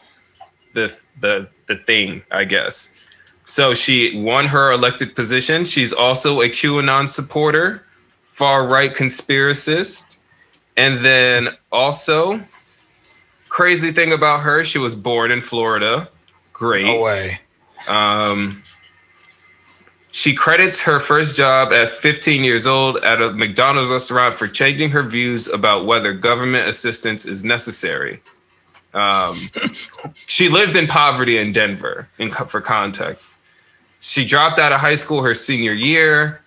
the 0.74 0.96
the 1.20 1.48
the 1.66 1.76
thing, 1.76 2.22
I 2.30 2.44
guess. 2.44 3.08
So 3.44 3.74
she 3.74 4.20
won 4.20 4.46
her 4.46 4.70
elected 4.70 5.16
position. 5.16 5.64
She's 5.64 5.92
also 5.92 6.42
a 6.42 6.48
QAnon 6.48 7.08
supporter, 7.08 7.84
far 8.22 8.68
right 8.68 8.94
conspiracist. 8.94 10.18
And 10.76 11.00
then 11.00 11.56
also, 11.72 12.40
crazy 13.48 13.90
thing 13.90 14.12
about 14.12 14.40
her, 14.40 14.62
she 14.62 14.78
was 14.78 14.94
born 14.94 15.32
in 15.32 15.40
Florida. 15.40 16.08
Great. 16.52 16.86
No 16.86 17.00
way. 17.00 17.40
Um, 17.88 18.62
she 20.12 20.34
credits 20.34 20.80
her 20.80 20.98
first 20.98 21.36
job 21.36 21.72
at 21.72 21.88
15 21.88 22.42
years 22.42 22.66
old 22.66 22.98
at 22.98 23.22
a 23.22 23.32
McDonald's 23.32 23.90
restaurant 23.90 24.34
for 24.34 24.48
changing 24.48 24.90
her 24.90 25.02
views 25.02 25.46
about 25.46 25.86
whether 25.86 26.12
government 26.12 26.68
assistance 26.68 27.24
is 27.24 27.44
necessary. 27.44 28.20
Um, 28.92 29.50
she 30.26 30.48
lived 30.48 30.74
in 30.74 30.86
poverty 30.86 31.38
in 31.38 31.52
Denver, 31.52 32.08
in, 32.18 32.32
for 32.32 32.60
context. 32.60 33.38
She 34.00 34.24
dropped 34.24 34.58
out 34.58 34.72
of 34.72 34.80
high 34.80 34.94
school 34.94 35.22
her 35.22 35.34
senior 35.34 35.72
year. 35.72 36.42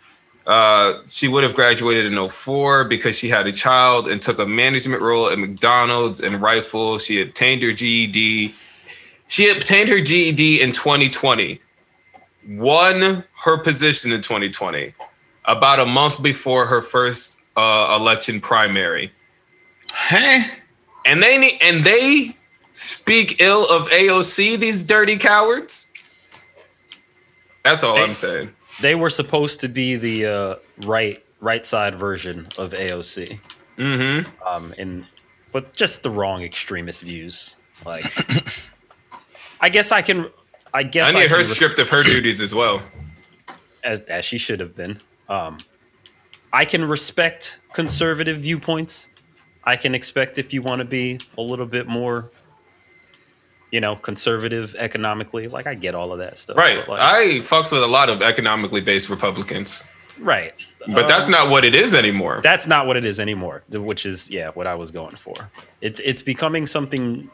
Uh, 0.45 0.95
she 1.07 1.30
would 1.30 1.43
have 1.43 1.55
graduated 1.55 2.11
in 2.11 2.30
04 2.30 2.84
because 2.84 3.18
she 3.18 3.30
had 3.30 3.47
a 3.47 3.51
child 3.51 4.09
and 4.09 4.22
took 4.22 4.39
a 4.39 4.45
management 4.45 5.01
role 5.01 5.30
at 5.30 5.39
McDonald's 5.39 6.20
and 6.20 6.41
Rifle. 6.41 6.97
She 6.97 7.22
obtained 7.22 7.64
her 7.64 7.72
GED. 7.72 8.53
She 9.28 9.49
obtained 9.49 9.88
her 9.88 10.01
GED 10.01 10.61
in 10.61 10.74
2020, 10.74 11.61
won 12.49 13.24
her 13.44 13.57
position 13.57 14.11
in 14.11 14.22
2020, 14.22 14.94
about 15.45 15.80
a 15.80 15.86
month 15.86 16.22
before 16.22 16.65
her 16.65 16.82
first 16.82 17.40
uh, 17.57 17.98
election 17.99 18.40
primary. 18.40 19.11
Hey, 19.94 20.45
And 21.06 21.22
they 21.22 21.38
need, 21.38 21.60
and 21.61 21.84
they 21.84 22.38
speak 22.72 23.41
ill 23.41 23.65
of 23.70 23.90
AOC, 23.90 24.57
these 24.60 24.84
dirty 24.84 25.18
cowards. 25.18 25.91
That's 27.64 27.84
all 27.84 27.95
Hey. 27.98 28.03
I'm 28.03 28.14
saying. 28.14 28.49
They 28.82 28.95
were 28.95 29.10
supposed 29.10 29.60
to 29.60 29.68
be 29.70 29.98
the 29.98 30.26
uh, 30.26 30.56
right 30.86 31.24
right 31.41 31.65
side 31.65 31.95
version 31.95 32.48
of 32.57 32.72
AOC, 32.72 33.40
Mm-hmm. 33.78 34.48
um, 34.48 34.74
and 34.78 35.06
but 35.52 35.76
just 35.76 36.02
the 36.02 36.10
wrong 36.10 36.41
extremist 36.44 37.02
views. 37.03 37.56
Like, 37.86 38.11
I 39.61 39.70
guess 39.70 39.91
I 39.91 40.02
can. 40.02 40.30
I 40.74 40.82
guess 40.84 41.10
I 41.10 41.11
need 41.11 41.20
can 41.24 41.30
her 41.32 41.38
res- 41.38 41.52
script 41.56 41.78
of 41.78 41.90
her 41.91 42.02
duties 42.02 42.41
as 42.41 42.56
well. 42.56 42.82
As 43.84 43.99
as 44.01 44.26
she 44.26 44.38
should 44.38 44.60
have 44.60 44.76
been. 44.76 44.99
Um, 45.30 45.57
I 46.51 46.65
can 46.65 46.85
respect 46.85 47.60
conservative 47.73 48.38
viewpoints. 48.38 49.10
I 49.64 49.76
can 49.76 49.95
expect 49.95 50.38
if 50.38 50.53
you 50.53 50.61
want 50.61 50.80
to 50.80 50.85
be 50.85 51.19
a 51.38 51.41
little 51.41 51.65
bit 51.65 51.88
more, 51.88 52.31
you 53.72 53.80
know, 53.81 53.95
conservative 53.95 54.76
economically. 54.77 55.47
Like 55.47 55.68
I 55.68 55.73
get 55.73 55.95
all 55.95 56.11
of 56.11 56.19
that 56.19 56.38
stuff. 56.38 56.57
Right. 56.57 56.88
like- 56.88 56.99
I 57.01 57.39
fucks 57.39 57.72
with 57.72 57.81
a 57.84 57.88
lot 57.88 58.10
of 58.10 58.22
economically 58.22 58.81
based 58.81 59.10
Republicans, 59.10 59.85
right. 60.19 60.53
but 60.93 61.07
that's 61.07 61.26
Um, 61.26 61.31
not 61.31 61.49
what 61.49 61.64
it 61.65 61.76
is 61.76 61.93
anymore. 61.95 62.41
that's 62.43 62.68
not 62.68 62.85
what 62.88 62.97
it 62.97 63.05
is 63.05 63.19
anymore. 63.19 63.64
Which 63.72 64.05
is 64.05 64.30
yeah, 64.30 64.49
what 64.49 64.68
I 64.68 64.76
was 64.76 64.91
going 64.91 65.15
for. 65.15 65.49
It's 65.81 65.99
it's 66.01 66.22
becoming 66.22 66.68
something 66.68 67.30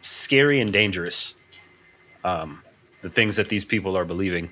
scary 0.00 0.60
and 0.60 0.72
dangerous. 0.72 1.36
Um, 2.24 2.62
the 3.00 3.10
things 3.10 3.36
that 3.36 3.48
these 3.48 3.64
people 3.64 3.96
are 3.96 4.04
believing. 4.04 4.50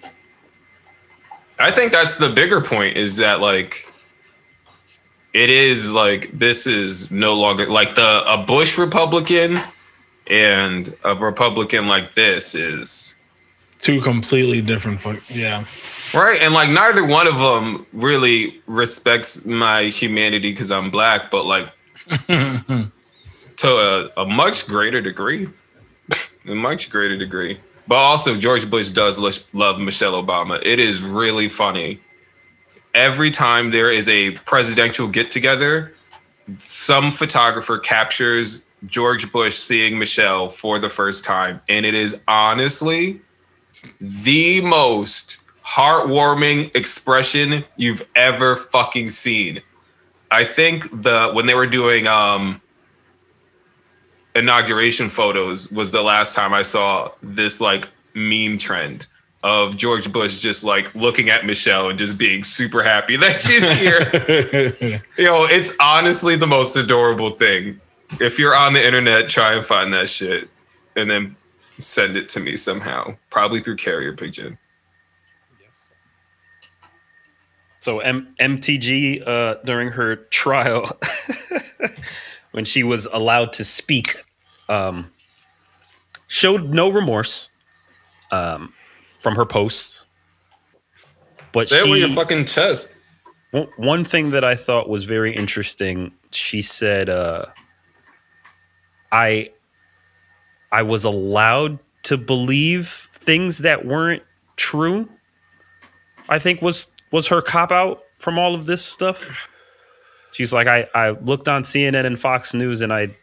I 1.61 1.71
think 1.71 1.93
that's 1.93 2.17
the 2.17 2.31
bigger 2.31 2.61
point 2.61 2.97
is 2.97 3.19
that 3.19 3.41
like 3.41 3.87
it 5.33 5.51
is 5.51 5.93
like 5.93 6.31
this 6.33 6.67
is 6.67 7.11
no 7.11 7.35
longer 7.35 7.67
like 7.67 7.95
the 7.95 8.25
a 8.27 8.43
Bush 8.45 8.79
Republican 8.79 9.59
and 10.27 10.97
a 11.05 11.15
Republican 11.15 11.87
like 11.87 12.15
this 12.15 12.55
is 12.55 13.19
two 13.79 14.01
completely 14.01 14.63
different. 14.63 15.01
Yeah. 15.29 15.65
right 16.15 16.41
and 16.41 16.55
like 16.55 16.71
neither 16.71 17.05
one 17.05 17.27
of 17.27 17.39
them 17.39 17.87
really 17.93 18.61
respects 18.67 19.45
my 19.45 19.85
humanity 19.85 20.53
because 20.53 20.71
I'm 20.71 20.91
black 20.91 21.31
but 21.31 21.45
like 21.45 21.71
to 22.29 22.91
a, 23.67 24.11
a 24.17 24.27
much 24.27 24.67
greater 24.67 25.01
degree 25.01 25.49
a 26.47 26.55
much 26.55 26.91
greater 26.91 27.17
degree 27.17 27.61
But 27.91 27.97
also, 27.97 28.37
George 28.37 28.71
Bush 28.71 28.91
does 28.91 29.19
lo- 29.19 29.33
love 29.53 29.81
Michelle 29.81 30.13
Obama. 30.13 30.65
It 30.65 30.79
is 30.79 31.03
really 31.03 31.49
funny. 31.49 31.99
Every 32.95 33.33
time 33.33 33.73
there 33.73 33.91
is 33.91 34.09
a 34.09 34.31
presidential 34.31 35.09
get 35.09 35.33
together, 35.33 35.93
some 36.59 37.11
photographer 37.11 37.79
captures 37.79 38.65
George 38.87 39.33
Bush 39.33 39.57
seeing 39.57 39.99
Michelle 39.99 40.47
for 40.47 40.79
the 40.79 40.89
first 40.89 41.25
time. 41.25 41.61
And 41.69 41.85
it 41.85 41.95
is 41.95 42.17
honestly 42.29 43.21
the 44.01 44.61
most 44.61 45.39
heartwarming 45.67 46.73
expression 46.77 47.65
you've 47.77 48.07
ever 48.15 48.55
fucking 48.55 49.11
seen. 49.11 49.63
I 50.31 50.45
think 50.45 51.03
the 51.03 51.33
when 51.33 51.47
they 51.47 51.55
were 51.57 51.67
doing 51.67 52.07
um 52.07 52.61
inauguration 54.35 55.09
photos 55.09 55.71
was 55.73 55.93
the 55.93 56.03
last 56.03 56.35
time 56.35 56.53
I 56.53 56.63
saw 56.63 57.13
this 57.23 57.61
like 57.61 57.89
meme 58.15 58.59
trend 58.59 59.07
of 59.43 59.77
George 59.77 60.13
Bush 60.13 60.39
just 60.39 60.65
like 60.65 60.95
looking 60.95 61.31
at 61.31 61.47
Michelle 61.47 61.89
and 61.89 61.99
just 61.99 62.19
being 62.19 62.45
super 62.45 62.83
happy 62.83 63.17
that 63.17 63.37
she's 63.37 63.69
here. 63.71 65.01
you 65.17 65.25
know, 65.25 65.45
it's 65.45 65.75
honestly 65.81 66.37
the 66.37 66.47
most 66.47 66.77
adorable 66.77 67.31
thing. 67.31 67.81
If 68.21 68.39
you're 68.39 68.57
on 68.57 68.73
the 68.73 68.85
internet, 68.85 69.29
try 69.29 69.55
and 69.55 69.65
find 69.65 69.93
that 69.95 70.09
shit 70.09 70.49
and 70.97 71.11
then 71.11 71.37
send 71.79 72.17
it 72.17 72.29
to 72.31 72.41
me 72.41 72.57
somehow, 72.57 73.17
probably 73.31 73.61
through 73.61 73.77
carrier 73.77 74.15
pigeon. 74.15 74.59
So 77.81 78.01
M- 78.01 78.35
MTG 78.39 79.27
uh, 79.27 79.55
during 79.65 79.89
her 79.89 80.17
trial, 80.17 80.99
when 82.53 82.65
she 82.65 82.83
was 82.83 83.07
allowed 83.13 83.53
to 83.55 83.65
speak, 83.65 84.25
um, 84.69 85.11
showed 86.29 86.71
no 86.71 86.89
remorse 86.91 87.49
um, 88.31 88.73
from 89.19 89.35
her 89.37 89.47
posts. 89.47 90.05
But 91.53 91.69
Say 91.69 91.81
it 91.81 91.91
with 91.91 91.99
your 92.01 92.09
fucking 92.11 92.47
chest. 92.47 92.97
one- 93.51 93.69
one 93.77 94.05
thing 94.05 94.31
that 94.31 94.45
I 94.45 94.55
thought 94.55 94.89
was 94.89 95.05
very 95.05 95.35
interesting, 95.35 96.13
she 96.31 96.63
said, 96.63 97.09
uh, 97.09 97.47
"I, 99.11 99.51
I 100.71 100.83
was 100.83 101.05
allowed 101.05 101.81
to 102.05 102.17
believe 102.17 103.09
things 103.13 103.59
that 103.59 103.85
weren't 103.85 104.23
true." 104.57 105.09
I 106.29 106.39
think 106.39 106.63
was 106.63 106.87
was 107.11 107.27
her 107.27 107.43
cop 107.43 107.73
out 107.73 108.05
from 108.19 108.39
all 108.39 108.55
of 108.55 108.67
this 108.67 108.85
stuff. 108.85 109.29
She's 110.33 110.53
like, 110.53 110.67
I 110.67 110.89
I 110.95 111.11
looked 111.11 111.49
on 111.49 111.63
CNN 111.63 112.07
and 112.07 112.19
Fox 112.19 112.55
News, 112.55 112.81
and 112.81 112.93
I, 112.93 113.17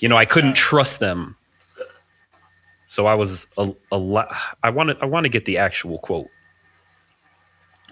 you 0.00 0.08
know, 0.08 0.16
I 0.16 0.24
couldn't 0.24 0.54
trust 0.54 1.00
them. 1.00 1.36
So 2.86 3.06
I 3.06 3.14
was 3.14 3.46
a, 3.58 3.74
a 3.90 3.98
lot. 3.98 4.34
I 4.62 4.70
want 4.70 4.90
to 4.90 4.98
I 5.02 5.06
want 5.06 5.24
to 5.24 5.30
get 5.30 5.44
the 5.44 5.58
actual 5.58 5.98
quote 5.98 6.28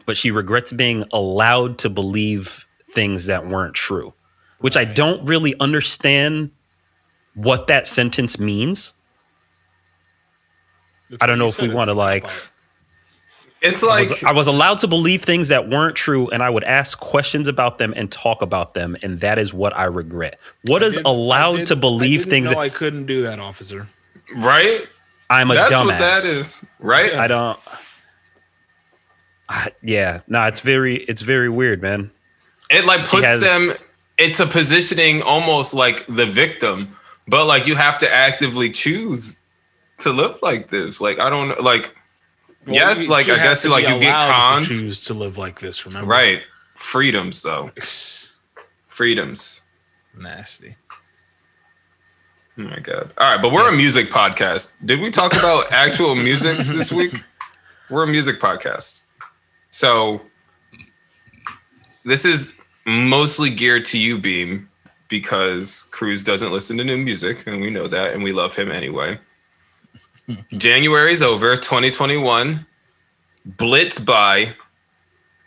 but 0.06 0.16
she 0.16 0.30
regrets 0.30 0.72
being 0.72 1.04
allowed 1.12 1.78
to 1.78 1.90
believe 1.90 2.66
things 2.92 3.26
that 3.26 3.46
weren't 3.46 3.74
true, 3.74 4.12
which 4.60 4.76
I 4.76 4.84
don't 4.84 5.24
really 5.26 5.54
understand 5.60 6.50
what 7.34 7.66
that 7.68 7.86
sentence 7.86 8.38
means. 8.38 8.94
I 11.20 11.26
don't 11.26 11.38
know 11.38 11.46
if 11.46 11.60
we 11.60 11.68
want 11.68 11.88
to 11.88 11.94
like. 11.94 12.28
It's 13.62 13.82
I 13.84 13.86
like 13.86 14.10
was, 14.10 14.24
I 14.24 14.32
was 14.32 14.47
allowed 14.48 14.78
to 14.80 14.89
believe 14.89 15.22
things 15.22 15.48
that 15.48 15.68
weren't 15.68 15.94
true, 15.94 16.28
and 16.30 16.43
I 16.43 16.51
would 16.51 16.64
ask 16.64 16.98
questions 16.98 17.47
about 17.47 17.78
them 17.78 17.94
and 17.97 18.10
talk 18.10 18.43
about 18.43 18.74
them, 18.74 18.97
and 19.02 19.20
that 19.20 19.39
is 19.39 19.55
what 19.55 19.76
I 19.76 19.84
regret. 19.84 20.39
What 20.64 20.82
is 20.82 20.98
allowed 21.05 21.66
to 21.66 21.76
believe 21.76 22.24
things? 22.26 22.47
No, 22.47 22.51
That, 22.55 22.59
I 22.59 22.68
couldn't 22.68 23.06
do 23.06 23.22
that, 23.22 23.39
officer. 23.39 23.89
right? 24.36 24.86
I'm 25.30 25.51
a 25.51 25.55
dumbass. 25.55 25.56
That's 25.56 25.72
dumbass. 25.72 25.86
what 25.86 25.98
that 25.98 26.24
is, 26.24 26.64
right? 26.80 27.14
I 27.14 27.26
don't. 27.28 27.59
I, 29.48 29.68
yeah, 29.82 30.20
no, 30.28 30.44
it's 30.47 30.60
very, 30.60 30.97
it's 31.05 31.22
very 31.22 31.48
weird, 31.48 31.82
man. 31.82 32.10
It 32.70 32.84
like 32.84 33.05
puts 33.06 33.26
has- 33.26 33.40
them 33.40 33.70
it's 34.18 34.40
a 34.40 34.47
positioning 34.47 35.22
almost 35.22 35.72
like 35.74 36.06
the 36.06 36.26
victim, 36.26 36.97
but 37.28 37.47
like 37.47 37.66
you 37.66 37.74
have 37.76 37.98
to 37.98 38.12
actively 38.12 38.70
choose 38.70 39.40
to 40.01 40.10
live 40.12 40.39
like 40.43 40.70
this. 40.70 41.01
Like 41.01 41.18
I 41.18 41.28
don't 41.30 41.62
like 41.62 41.84
Well, 41.94 42.02
yes, 42.66 43.09
like 43.09 43.28
I 43.28 43.36
guess 43.36 43.64
you 43.64 43.70
like 43.70 43.82
you 43.89 43.98
get 43.98 44.09
allowed 44.14 44.60
to 44.60 44.64
conned. 44.66 44.66
choose 44.80 45.01
to 45.06 45.14
live 45.14 45.39
like 45.39 45.60
this. 45.60 45.84
Remember, 45.86 46.09
Right. 46.10 46.43
Freedoms 46.74 47.43
though. 47.43 47.70
Freedoms. 48.86 49.60
Nasty. 50.18 50.76
Oh 52.59 52.62
my 52.62 52.78
god. 52.80 53.12
All 53.16 53.30
right, 53.32 53.40
but 53.40 53.51
we're 53.52 53.68
a 53.68 53.72
music 53.72 54.10
podcast. 54.10 54.74
Did 54.84 55.01
we 55.01 55.10
talk 55.10 55.32
about 55.34 55.72
actual 55.72 56.14
music 56.14 56.59
this 56.66 56.93
week? 56.93 57.14
We're 57.90 58.05
a 58.05 58.06
music 58.06 58.40
podcast. 58.40 59.02
So 59.70 60.22
this 62.06 62.24
is 62.24 62.56
mostly 62.86 63.51
geared 63.51 63.84
to 63.86 63.98
you, 63.98 64.16
Beam, 64.18 64.68
because 65.09 65.89
Cruz 65.93 66.22
doesn't 66.24 66.52
listen 66.52 66.78
to 66.78 66.84
new 66.84 66.97
music, 66.97 67.47
and 67.47 67.60
we 67.60 67.68
know 67.70 67.89
that, 67.89 68.14
and 68.14 68.22
we 68.22 68.32
love 68.32 68.56
him 68.56 68.70
anyway. 68.72 69.18
January's 70.57 71.23
over, 71.23 71.57
2021. 71.57 72.66
Blitz 73.44 73.99
by. 73.99 74.55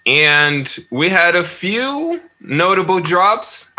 And 0.05 0.77
we 0.91 1.09
had 1.09 1.35
a 1.35 1.43
few 1.43 2.21
notable 2.39 2.99
drops 2.99 3.71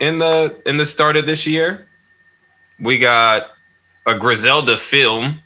in 0.00 0.18
the 0.18 0.60
in 0.66 0.76
the 0.76 0.84
start 0.84 1.16
of 1.16 1.24
this 1.24 1.46
year 1.46 1.86
we 2.80 2.98
got 2.98 3.50
a 4.06 4.16
Griselda 4.16 4.76
film 4.76 5.40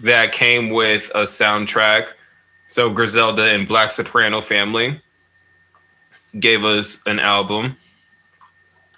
that 0.00 0.32
came 0.32 0.70
with 0.70 1.10
a 1.14 1.22
soundtrack. 1.22 2.08
So 2.68 2.90
Griselda 2.90 3.50
and 3.50 3.66
Black 3.66 3.90
Soprano 3.90 4.40
Family 4.40 5.00
gave 6.38 6.64
us 6.64 7.02
an 7.06 7.18
album. 7.18 7.76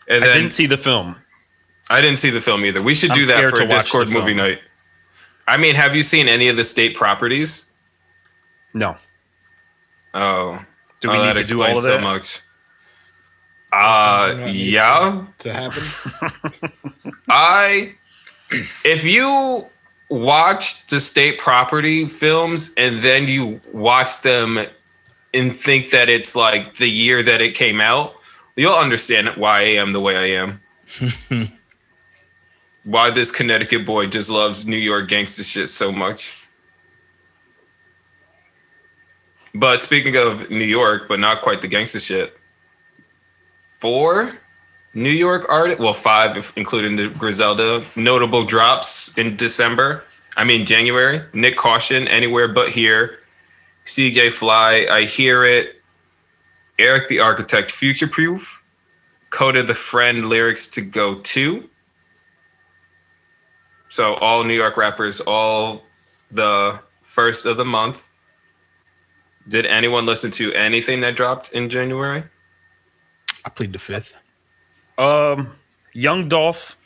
And 0.08 0.24
I 0.24 0.28
then 0.28 0.36
didn't 0.36 0.54
see 0.54 0.66
the 0.66 0.76
film. 0.76 1.16
I 1.90 2.00
didn't 2.00 2.18
see 2.18 2.30
the 2.30 2.40
film 2.40 2.64
either. 2.64 2.82
We 2.82 2.94
should 2.94 3.10
I'm 3.10 3.18
do 3.18 3.26
that 3.26 3.50
for 3.50 3.62
a 3.62 3.68
Discord 3.68 4.10
movie 4.10 4.34
night. 4.34 4.60
I 5.48 5.56
mean, 5.56 5.74
have 5.74 5.96
you 5.96 6.02
seen 6.02 6.28
any 6.28 6.48
of 6.48 6.56
the 6.56 6.64
state 6.64 6.94
properties? 6.94 7.72
No. 8.74 8.96
Oh, 10.14 10.64
Do 11.00 11.10
we 11.10 11.16
oh, 11.16 11.26
need 11.26 11.36
to 11.36 11.44
do 11.44 11.62
all 11.62 11.72
explains 11.72 11.84
of 11.84 11.90
that? 11.90 11.98
so 11.98 12.00
much. 12.00 12.40
Uh, 13.72 14.28
Something 14.28 14.38
that 14.38 14.46
needs 14.46 14.58
yeah. 14.58 15.26
To 15.38 15.52
happen. 15.52 16.72
I 17.28 17.94
if 18.84 19.04
you 19.04 19.66
watch 20.08 20.86
the 20.86 21.00
state 21.00 21.38
property 21.38 22.06
films 22.06 22.72
and 22.76 23.00
then 23.00 23.28
you 23.28 23.60
watch 23.72 24.22
them 24.22 24.58
and 25.34 25.56
think 25.56 25.90
that 25.90 26.08
it's 26.08 26.34
like 26.34 26.76
the 26.76 26.88
year 26.88 27.22
that 27.22 27.42
it 27.42 27.54
came 27.54 27.80
out, 27.80 28.14
you'll 28.56 28.74
understand 28.74 29.28
why 29.36 29.60
I 29.60 29.64
am 29.64 29.92
the 29.92 30.00
way 30.00 30.16
I 30.16 30.42
am. 30.42 31.52
why 32.88 33.10
this 33.10 33.30
Connecticut 33.30 33.84
boy 33.84 34.06
just 34.06 34.30
loves 34.30 34.66
New 34.66 34.78
York 34.78 35.08
gangster 35.08 35.42
shit 35.42 35.68
so 35.68 35.92
much. 35.92 36.48
But 39.54 39.82
speaking 39.82 40.16
of 40.16 40.48
New 40.48 40.64
York, 40.64 41.06
but 41.06 41.20
not 41.20 41.42
quite 41.42 41.60
the 41.60 41.68
gangster 41.68 42.00
shit, 42.00 42.34
four 43.78 44.38
New 44.94 45.10
York 45.10 45.44
artists, 45.50 45.78
well, 45.78 45.92
five, 45.92 46.38
if 46.38 46.56
including 46.56 46.96
the 46.96 47.08
Griselda, 47.10 47.84
notable 47.94 48.44
drops 48.44 49.16
in 49.18 49.36
December. 49.36 50.04
I 50.38 50.44
mean, 50.44 50.64
January. 50.64 51.22
Nick 51.34 51.58
Caution, 51.58 52.08
Anywhere 52.08 52.48
But 52.48 52.70
Here. 52.70 53.18
CJ 53.84 54.32
Fly, 54.32 54.86
I 54.90 55.04
Hear 55.04 55.44
It. 55.44 55.82
Eric 56.78 57.08
the 57.08 57.20
Architect, 57.20 57.70
Future 57.70 58.08
Proof. 58.08 58.62
Coda 59.28 59.62
the 59.62 59.74
Friend, 59.74 60.30
Lyrics 60.30 60.70
to 60.70 60.80
Go 60.80 61.16
To. 61.16 61.68
So, 63.88 64.14
all 64.14 64.44
New 64.44 64.54
York 64.54 64.76
rappers, 64.76 65.20
all 65.20 65.84
the 66.30 66.80
first 67.02 67.46
of 67.46 67.56
the 67.56 67.64
month. 67.64 68.06
Did 69.48 69.64
anyone 69.64 70.04
listen 70.04 70.30
to 70.32 70.52
anything 70.52 71.00
that 71.00 71.16
dropped 71.16 71.52
in 71.52 71.70
January? 71.70 72.22
I 73.44 73.48
plead 73.48 73.72
the 73.72 73.78
fifth. 73.78 74.14
Um, 74.98 75.52
Young 75.94 76.28
Dolph 76.28 76.76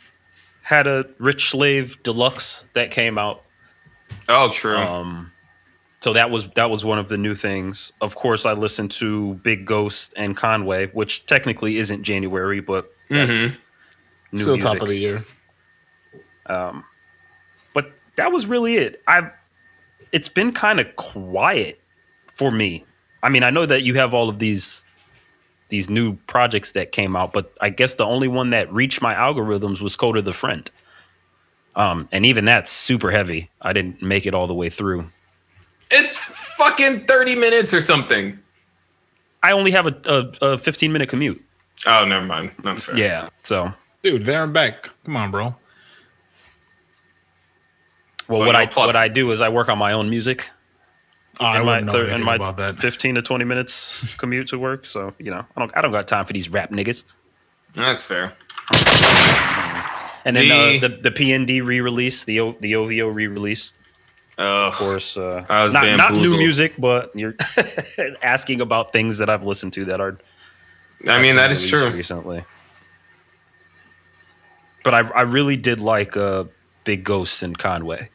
had 0.62 0.86
a 0.86 1.06
Rich 1.18 1.50
Slave 1.50 2.00
Deluxe 2.04 2.66
that 2.74 2.92
came 2.92 3.18
out. 3.18 3.42
Oh, 4.28 4.50
true. 4.52 4.76
Um, 4.76 5.32
so 5.98 6.12
that 6.12 6.30
was 6.30 6.48
that 6.50 6.70
was 6.70 6.84
one 6.84 7.00
of 7.00 7.08
the 7.08 7.16
new 7.18 7.34
things. 7.34 7.92
Of 8.00 8.14
course, 8.14 8.46
I 8.46 8.52
listened 8.52 8.92
to 8.92 9.34
Big 9.42 9.64
Ghost 9.66 10.14
and 10.16 10.36
Conway, 10.36 10.86
which 10.88 11.26
technically 11.26 11.78
isn't 11.78 12.04
January, 12.04 12.60
but 12.60 12.92
that's 13.10 13.34
Mhm. 13.36 13.56
new 14.30 14.38
Still 14.38 14.54
music. 14.54 14.72
top 14.72 14.82
of 14.82 14.88
the 14.88 14.96
year. 14.96 15.24
Um, 16.46 16.84
but 16.84 16.91
that 18.16 18.32
was 18.32 18.47
really 18.47 18.76
it. 18.76 19.02
I've 19.06 19.30
it's 20.12 20.28
been 20.28 20.52
kind 20.52 20.78
of 20.80 20.94
quiet 20.97 21.80
for 22.26 22.51
me. 22.51 22.84
I 23.22 23.28
mean, 23.28 23.43
I 23.43 23.51
know 23.51 23.66
that 23.66 23.82
you 23.82 23.94
have 23.94 24.14
all 24.14 24.28
of 24.28 24.39
these 24.39 24.84
these 25.68 25.89
new 25.89 26.16
projects 26.26 26.72
that 26.72 26.93
came 26.93 27.16
out, 27.16 27.32
but 27.32 27.51
I 27.60 27.70
guess 27.70 27.94
the 27.94 28.05
only 28.05 28.28
one 28.28 28.51
that 28.51 28.70
reached 28.72 29.01
my 29.01 29.14
algorithms 29.14 29.80
was 29.80 29.97
Coda 29.97 30.20
the 30.20 30.34
Friend. 30.34 30.70
Um, 31.74 32.09
and 32.12 32.26
even 32.26 32.44
that's 32.44 32.70
super 32.70 33.10
heavy. 33.10 33.48
I 33.62 33.72
didn't 33.72 34.02
make 34.02 34.26
it 34.26 34.34
all 34.34 34.47
the 34.47 34.55
way 34.55 34.68
through. 34.68 35.06
It's 35.90 36.18
fucking 36.18 37.06
30 37.06 37.36
minutes 37.36 37.72
or 37.72 37.80
something. 37.80 38.39
I 39.43 39.52
only 39.52 39.70
have 39.70 39.86
a, 39.86 40.32
a, 40.43 40.52
a 40.52 40.59
15 40.59 40.93
minute 40.93 41.09
commute. 41.09 41.43
Oh, 41.86 42.05
never 42.05 42.24
mind. 42.24 42.52
That's 42.62 42.84
fair. 42.84 42.97
Yeah. 42.98 43.28
So, 43.43 43.72
Dude, 44.02 44.24
there 44.24 44.44
and 44.44 44.52
back. 44.52 44.90
Come 45.05 45.16
on, 45.16 45.30
bro. 45.30 45.55
Well, 48.32 48.40
Well, 48.40 48.46
what 48.48 48.56
I 48.56 48.66
plug. 48.66 48.86
what 48.86 48.96
I 48.96 49.09
do 49.09 49.30
is 49.30 49.40
I 49.40 49.48
work 49.48 49.68
on 49.68 49.78
my 49.78 49.92
own 49.92 50.09
music 50.10 50.50
Oh, 51.40 51.46
I 51.46 51.60
in 51.60 51.66
my 51.66 51.80
know 51.80 51.92
thir- 51.92 52.09
in 52.14 52.24
my 52.24 52.34
about 52.36 52.56
that. 52.59 52.78
15 52.78 53.14
to 53.16 53.22
20 53.22 53.44
minutes 53.44 54.14
commute 54.18 54.48
to 54.48 54.59
work. 54.59 54.84
So 54.86 55.12
you 55.18 55.30
know, 55.30 55.44
I 55.56 55.60
don't 55.60 55.72
I 55.76 55.80
don't 55.82 55.92
got 55.92 56.06
time 56.09 56.24
for 56.26 56.32
these 56.32 56.48
rap 56.48 56.70
niggas. 56.70 57.04
That's 57.74 58.04
fair. 58.04 58.32
And 60.24 60.36
then 60.36 60.48
The- 60.48 60.76
uh, 60.86 60.88
the 60.88 60.96
the 61.02 61.10
PND 61.10 61.62
re-release, 61.64 62.24
the 62.24 62.40
o, 62.40 62.52
the 62.60 62.74
OVO 62.76 63.09
re-release, 63.09 63.72
Uh, 64.38 64.68
of 64.68 64.74
course. 64.76 65.16
Uh, 65.16 65.44
I 65.48 65.62
was 65.64 65.72
not 65.72 65.84
not 65.96 66.12
new 66.14 66.36
music, 66.36 66.74
but 66.78 67.10
you're 67.14 67.34
asking 68.22 68.60
about 68.60 68.92
things 68.92 69.18
that 69.18 69.28
I've 69.28 69.46
listened 69.46 69.72
to 69.74 69.84
that 69.86 70.00
are. 70.00 70.18
I 71.09 71.18
mean, 71.20 71.36
that 71.36 71.50
is 71.50 71.66
true. 71.66 71.90
Recently, 71.90 72.44
but 74.84 74.94
I 74.94 75.00
I 75.10 75.22
really 75.22 75.56
did 75.56 75.80
like 75.80 76.16
uh, 76.16 76.44
Big 76.84 77.02
Ghost 77.04 77.42
and 77.42 77.56
Conway. 77.59 78.09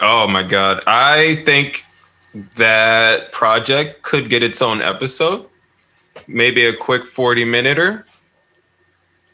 Oh 0.00 0.26
my 0.28 0.42
god. 0.42 0.82
I 0.86 1.36
think 1.44 1.84
that 2.56 3.32
project 3.32 4.02
could 4.02 4.28
get 4.28 4.42
its 4.42 4.60
own 4.60 4.82
episode. 4.82 5.46
Maybe 6.26 6.66
a 6.66 6.74
quick 6.74 7.06
40 7.06 7.44
minuter. 7.44 8.06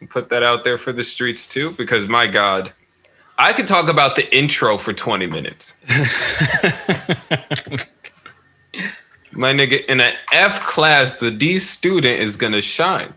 Put 0.09 0.29
that 0.31 0.43
out 0.43 0.65
there 0.65 0.79
for 0.79 0.93
the 0.93 1.05
streets 1.05 1.47
too, 1.47 1.73
because 1.73 2.09
my 2.09 2.27
god. 2.27 2.73
I 3.39 3.53
could 3.53 3.67
talk 3.67 3.89
about 3.89 4.17
the 4.17 4.35
intro 4.37 4.77
for 4.77 4.93
20 4.93 5.27
minutes. 5.27 5.77
my 9.33 9.53
nigga, 9.53 9.85
in 9.87 10.01
an 10.01 10.15
F 10.33 10.65
class, 10.67 11.15
the 11.15 11.31
D 11.31 11.59
student 11.59 12.21
is 12.21 12.37
gonna 12.37 12.61
shine. 12.61 13.15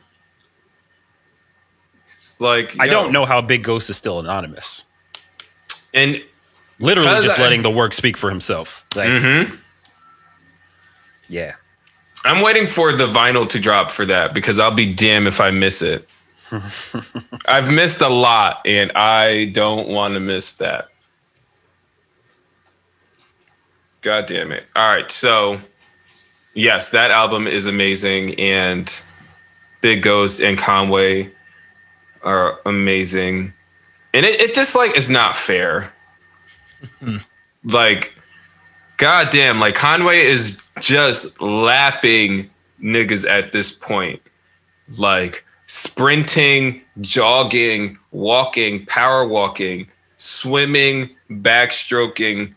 It's 2.07 2.39
like 2.39 2.75
I 2.79 2.85
yo. 2.85 2.91
don't 2.91 3.11
know 3.11 3.25
how 3.25 3.41
Big 3.41 3.63
Ghost 3.63 3.89
is 3.89 3.97
still 3.97 4.19
anonymous. 4.19 4.85
And 5.93 6.21
Literally 6.79 7.09
just 7.23 7.39
I- 7.39 7.41
letting 7.41 7.61
the 7.61 7.69
work 7.71 7.93
speak 7.93 8.17
for 8.17 8.29
himself. 8.29 8.85
Like, 8.95 9.09
Mhm. 9.09 9.57
yeah. 11.29 11.55
I'm 12.25 12.41
waiting 12.41 12.67
for 12.67 12.91
the 12.91 13.07
vinyl 13.07 13.47
to 13.49 13.59
drop 13.59 13.91
for 13.91 14.05
that 14.07 14.33
because 14.33 14.59
I'll 14.59 14.71
be 14.71 14.91
damn 14.93 15.27
if 15.27 15.39
I 15.39 15.51
miss 15.51 15.81
it. 15.81 16.09
I've 17.47 17.71
missed 17.71 18.01
a 18.01 18.09
lot 18.09 18.61
and 18.65 18.91
I 18.93 19.45
don't 19.45 19.87
want 19.89 20.15
to 20.15 20.19
miss 20.19 20.53
that. 20.55 20.87
God 24.01 24.25
damn 24.27 24.51
it. 24.51 24.65
All 24.75 24.87
right. 24.87 25.09
So, 25.09 25.61
yes, 26.53 26.91
that 26.91 27.11
album 27.11 27.47
is 27.47 27.65
amazing 27.65 28.39
and 28.39 28.91
Big 29.81 30.01
Ghost 30.03 30.41
and 30.41 30.57
Conway 30.57 31.31
are 32.23 32.59
amazing. 32.65 33.53
And 34.13 34.25
it, 34.25 34.39
it 34.41 34.53
just 34.55 34.75
like 34.75 34.95
is 34.95 35.09
not 35.09 35.35
fair. 35.35 35.91
Like, 37.63 38.13
goddamn, 38.97 39.59
like 39.59 39.75
Conway 39.75 40.19
is 40.19 40.61
just 40.79 41.41
lapping 41.41 42.49
niggas 42.81 43.27
at 43.29 43.51
this 43.51 43.71
point. 43.71 44.21
Like 44.97 45.43
sprinting, 45.67 46.81
jogging, 47.01 47.97
walking, 48.11 48.85
power 48.85 49.27
walking, 49.27 49.87
swimming, 50.17 51.09
backstroking, 51.29 52.55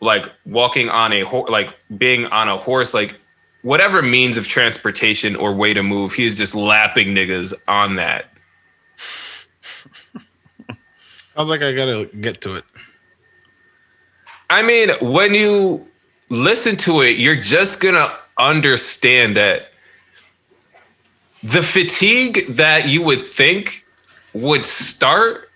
like 0.00 0.30
walking 0.46 0.88
on 0.88 1.12
a 1.12 1.22
horse, 1.22 1.50
like 1.50 1.76
being 1.96 2.26
on 2.26 2.48
a 2.48 2.56
horse, 2.56 2.94
like 2.94 3.18
whatever 3.62 4.02
means 4.02 4.36
of 4.36 4.46
transportation 4.46 5.34
or 5.36 5.52
way 5.54 5.72
to 5.74 5.82
move, 5.82 6.12
he 6.12 6.24
is 6.24 6.36
just 6.38 6.54
lapping 6.54 7.08
niggas 7.08 7.54
on 7.68 7.96
that. 7.96 8.26
Sounds 11.34 11.48
like 11.48 11.62
I 11.62 11.72
gotta 11.72 12.10
get 12.20 12.40
to 12.42 12.56
it. 12.56 12.64
I 14.52 14.60
mean, 14.60 14.90
when 15.00 15.34
you 15.34 15.88
listen 16.28 16.76
to 16.78 17.00
it, 17.00 17.16
you're 17.16 17.40
just 17.40 17.80
gonna 17.80 18.12
understand 18.36 19.34
that 19.36 19.72
the 21.42 21.62
fatigue 21.62 22.46
that 22.50 22.86
you 22.86 23.02
would 23.02 23.24
think 23.24 23.86
would 24.34 24.66
start 24.66 25.48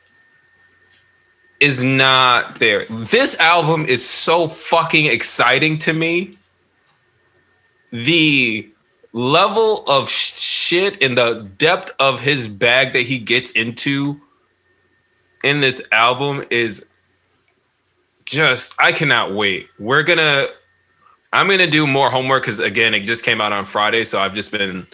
is 1.60 1.82
not 1.82 2.58
there. 2.58 2.86
This 2.88 3.38
album 3.38 3.84
is 3.84 4.02
so 4.02 4.48
fucking 4.48 5.04
exciting 5.04 5.76
to 5.78 5.92
me. 5.92 6.38
The 7.92 8.66
level 9.12 9.84
of 9.86 10.08
shit 10.08 11.02
and 11.02 11.18
the 11.18 11.50
depth 11.58 11.92
of 12.00 12.20
his 12.20 12.48
bag 12.48 12.94
that 12.94 13.02
he 13.02 13.18
gets 13.18 13.50
into 13.50 14.22
in 15.44 15.60
this 15.60 15.86
album 15.92 16.44
is 16.48 16.88
just 18.26 18.74
I 18.78 18.92
cannot 18.92 19.34
wait. 19.34 19.68
We're 19.78 20.02
gonna 20.02 20.48
I'm 21.32 21.48
gonna 21.48 21.66
do 21.66 21.86
more 21.86 22.10
homework 22.10 22.42
because 22.42 22.58
again 22.58 22.92
it 22.92 23.00
just 23.00 23.24
came 23.24 23.40
out 23.40 23.52
on 23.52 23.64
Friday, 23.64 24.04
so 24.04 24.20
I've 24.20 24.34
just 24.34 24.52
been 24.52 24.86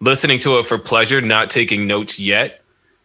listening 0.00 0.38
to 0.40 0.58
it 0.58 0.66
for 0.66 0.78
pleasure, 0.78 1.20
not 1.20 1.50
taking 1.50 1.86
notes 1.86 2.18
yet. 2.18 2.62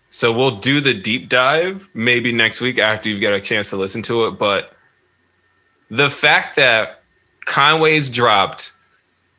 So 0.10 0.32
we'll 0.32 0.58
do 0.58 0.80
the 0.80 0.94
deep 0.94 1.28
dive 1.28 1.90
maybe 1.94 2.32
next 2.32 2.62
week 2.62 2.80
after 2.80 3.10
you 3.10 3.20
get 3.20 3.34
a 3.34 3.42
chance 3.42 3.70
to 3.72 3.76
listen 3.76 4.02
to 4.04 4.28
it. 4.28 4.40
But 4.40 4.72
the 5.90 6.10
fact 6.10 6.56
that 6.56 7.02
Conway's 7.46 8.10
dropped 8.10 8.72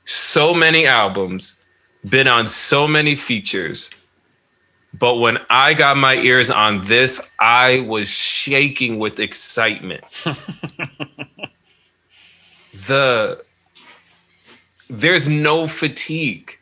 so 0.04 0.52
many 0.52 0.86
albums, 0.86 1.64
been 2.08 2.28
on 2.28 2.46
so 2.46 2.86
many 2.86 3.16
features, 3.16 3.90
but 4.98 5.16
when 5.16 5.38
I 5.50 5.74
got 5.74 5.96
my 5.96 6.14
ears 6.16 6.50
on 6.50 6.84
this, 6.84 7.30
I 7.40 7.80
was 7.80 8.08
shaking 8.08 8.98
with 8.98 9.18
excitement. 9.20 10.04
the 12.86 13.42
there's 14.88 15.28
no 15.28 15.66
fatigue. 15.66 16.58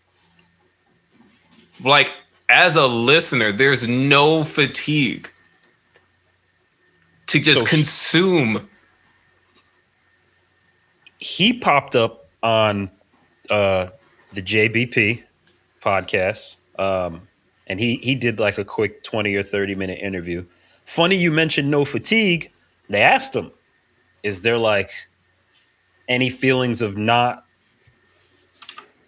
Like 1.82 2.12
as 2.48 2.76
a 2.76 2.86
listener, 2.86 3.52
there's 3.52 3.86
no 3.88 4.44
fatigue 4.44 5.30
to 7.26 7.40
just 7.40 7.60
So- 7.60 7.66
consume. 7.66 8.68
he 11.18 11.52
popped 11.54 11.96
up 11.96 12.28
on 12.42 12.90
uh, 13.50 13.88
the 14.32 14.42
JBP 14.42 15.22
podcast, 15.82 16.56
um, 16.78 17.26
and 17.66 17.80
he 17.80 17.96
he 17.96 18.14
did 18.14 18.38
like 18.38 18.58
a 18.58 18.64
quick 18.64 19.02
twenty 19.02 19.34
or 19.34 19.42
thirty 19.42 19.74
minute 19.74 19.98
interview. 20.00 20.44
Funny 20.84 21.16
you 21.16 21.30
mentioned 21.30 21.70
no 21.70 21.84
fatigue. 21.84 22.50
They 22.88 23.02
asked 23.02 23.34
him, 23.34 23.50
"Is 24.22 24.42
there 24.42 24.58
like 24.58 24.90
any 26.08 26.28
feelings 26.28 26.82
of 26.82 26.96
not 26.96 27.44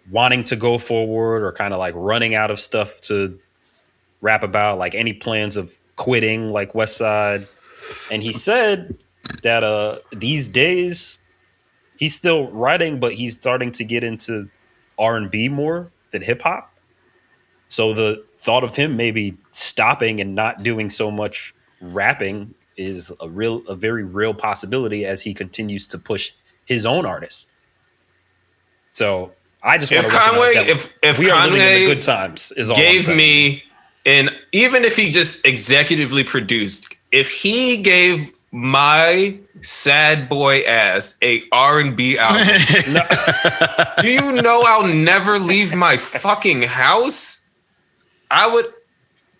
wanting 0.09 0.43
to 0.43 0.55
go 0.55 0.77
forward, 0.77 1.43
or 1.43 1.51
kind 1.51 1.73
of 1.73 1.79
like 1.79 1.93
running 1.95 2.33
out 2.33 2.49
of 2.49 2.59
stuff 2.59 2.99
to 3.01 3.39
rap 4.21 4.43
about? 4.43 4.79
Like 4.79 4.95
any 4.95 5.13
plans 5.13 5.57
of 5.57 5.77
quitting, 5.95 6.51
like 6.51 6.73
Westside?" 6.73 7.47
And 8.11 8.23
he 8.23 8.33
said 8.33 8.97
that 9.43 9.63
uh, 9.63 9.99
these 10.11 10.47
days 10.49 11.19
he's 11.97 12.15
still 12.15 12.49
writing, 12.51 12.99
but 12.99 13.13
he's 13.13 13.35
starting 13.35 13.71
to 13.73 13.83
get 13.83 14.03
into 14.03 14.49
R 14.97 15.15
and 15.15 15.29
B 15.29 15.47
more 15.47 15.91
than 16.11 16.21
hip 16.21 16.41
hop. 16.41 16.73
So 17.69 17.93
the 17.93 18.23
thought 18.47 18.63
of 18.63 18.77
him 18.77 18.95
maybe 18.95 19.35
stopping 19.51 20.21
and 20.21 20.33
not 20.33 20.63
doing 20.63 20.89
so 20.89 21.11
much 21.11 21.53
rapping 21.81 22.53
is 22.77 23.11
a 23.19 23.27
real, 23.27 23.61
a 23.67 23.75
very 23.75 24.03
real 24.05 24.33
possibility 24.33 25.05
as 25.05 25.21
he 25.21 25.33
continues 25.33 25.85
to 25.89 25.97
push 25.97 26.31
his 26.65 26.85
own 26.85 27.05
artists. 27.05 27.47
So 28.93 29.33
I 29.61 29.77
just 29.77 29.91
If 29.91 29.97
want 30.05 30.11
to 30.11 30.17
recognize 30.17 30.31
Conway- 30.39 30.53
that 30.55 30.69
if- 30.69 30.93
if 31.03 31.19
we 31.19 31.29
are 31.29 31.45
living 31.47 31.61
in 31.61 31.79
the 31.89 31.95
good 31.95 32.01
times, 32.01 32.53
is 32.55 32.69
all 32.69 32.77
I'm 32.77 32.81
gave 32.81 33.05
saying. 33.05 33.17
me 33.17 33.63
and 34.05 34.33
even 34.53 34.85
if 34.85 34.95
he 34.95 35.09
just 35.11 35.43
executively 35.43 36.25
produced 36.25 36.95
if 37.11 37.29
he 37.29 37.75
gave 37.77 38.31
my 38.53 39.37
sad 39.61 40.29
boy 40.29 40.61
ass 40.61 41.17
a 41.21 41.43
r&b 41.51 42.17
album 42.27 42.47
do 44.01 44.07
you 44.09 44.31
know 44.41 44.63
i'll 44.65 44.87
never 44.87 45.37
leave 45.39 45.73
my 45.73 45.97
fucking 45.97 46.61
house 46.61 47.36
i 48.31 48.47
would 48.47 48.65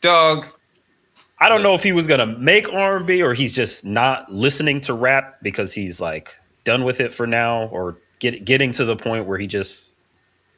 dog 0.02 0.46
I 1.40 1.50
don't 1.50 1.62
know 1.62 1.76
if 1.76 1.84
he 1.84 1.92
was 1.92 2.08
gonna 2.08 2.26
make 2.26 2.68
R 2.74 2.98
and 2.98 3.06
B 3.06 3.22
or 3.22 3.36
he's 3.36 3.54
just 3.54 3.86
not 3.86 4.34
listening 4.34 4.82
to 4.82 4.94
rap 4.96 5.38
because 5.44 5.72
he's 5.72 6.02
like 6.02 6.36
done 6.64 6.84
with 6.84 7.00
it 7.00 7.14
for 7.14 7.28
now, 7.28 7.66
or 7.68 7.98
get 8.18 8.44
getting 8.44 8.72
to 8.72 8.86
the 8.86 8.96
point 8.96 9.28
where 9.28 9.38
he 9.38 9.46
just 9.46 9.94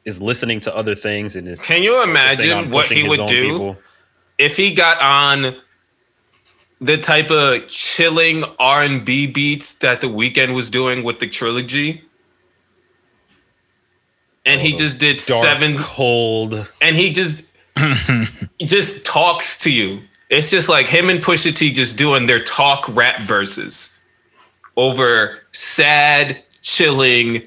is 0.06 0.22
listening 0.22 0.58
to 0.60 0.74
other 0.74 0.94
things 0.94 1.36
and 1.36 1.46
is 1.46 1.60
can 1.60 1.82
you 1.82 2.02
imagine 2.02 2.70
what 2.70 2.86
he 2.86 3.06
would 3.06 3.26
do 3.26 3.50
people. 3.52 3.78
if 4.38 4.56
he 4.56 4.72
got 4.72 4.98
on 5.02 5.54
the 6.80 6.96
type 6.96 7.30
of 7.30 7.68
chilling 7.68 8.42
R 8.58 8.82
and 8.82 9.04
B 9.04 9.26
beats 9.26 9.74
that 9.80 10.00
the 10.00 10.06
Weeknd 10.06 10.54
was 10.54 10.70
doing 10.70 11.04
with 11.04 11.18
the 11.20 11.26
trilogy. 11.26 12.02
And 14.46 14.62
he 14.62 14.72
Oh, 14.72 14.78
just 14.78 14.96
did 14.96 15.18
Dark, 15.18 15.44
seven 15.44 15.76
cold. 15.76 16.66
and 16.80 16.96
he 16.96 17.12
just 17.12 17.49
he 18.58 18.66
just 18.66 19.04
talks 19.04 19.58
to 19.58 19.70
you. 19.70 20.00
It's 20.28 20.50
just 20.50 20.68
like 20.68 20.86
him 20.86 21.10
and 21.10 21.20
Pusha 21.20 21.54
T 21.54 21.72
just 21.72 21.98
doing 21.98 22.26
their 22.26 22.40
talk 22.40 22.86
rap 22.94 23.20
verses 23.22 24.00
over 24.76 25.40
sad, 25.52 26.42
chilling 26.62 27.42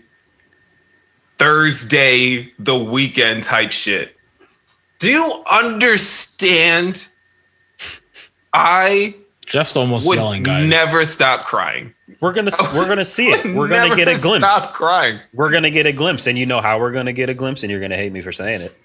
Thursday, 1.38 2.51
the 2.60 2.73
Weeknd 2.73 3.41
type 3.41 3.72
shit. 3.72 4.15
Do 4.99 5.10
you 5.11 5.43
understand? 5.49 7.07
I 8.53 9.15
Jeff's 9.45 9.76
almost 9.76 10.07
would 10.07 10.18
yelling, 10.18 10.43
guys. 10.43 10.69
never 10.69 11.03
stop 11.05 11.45
crying. 11.45 11.93
We're 12.22 12.34
gonna 12.34 12.51
we're 12.76 12.88
gonna 12.88 13.03
see 13.03 13.30
it. 13.30 13.43
We're 13.55 13.68
gonna 13.68 13.95
get 13.95 14.07
a 14.07 14.19
glimpse. 14.19 14.45
Stop 14.45 14.73
crying. 14.73 15.19
We're 15.34 15.51
gonna 15.51 15.69
get 15.69 15.85
a 15.85 15.91
glimpse, 15.91 16.27
and 16.27 16.38
you 16.38 16.45
know 16.45 16.61
how 16.61 16.80
we're 16.80 16.91
gonna 16.91 17.11
get 17.14 17.30
a 17.30 17.34
glimpse, 17.34 17.64
and 17.64 17.72
you're 17.72 17.81
gonna 17.81 17.97
hate 17.97 18.14
me 18.14 18.22
for 18.22 18.31
saying 18.31 18.61
it. 18.61 18.77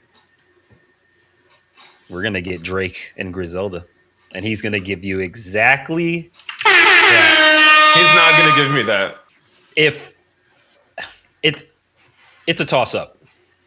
We're 2.08 2.22
gonna 2.22 2.40
get 2.40 2.62
Drake 2.62 3.12
and 3.16 3.32
Griselda, 3.32 3.86
and 4.32 4.44
he's 4.44 4.62
gonna 4.62 4.80
give 4.80 5.04
you 5.04 5.20
exactly 5.20 6.30
that. 6.64 7.94
He's 7.96 8.14
not 8.14 8.38
gonna 8.38 8.62
give 8.62 8.74
me 8.74 8.82
that. 8.84 9.16
If 9.76 10.14
it's 11.42 11.62
it's 12.46 12.60
a 12.60 12.64
toss 12.64 12.94
up 12.94 13.18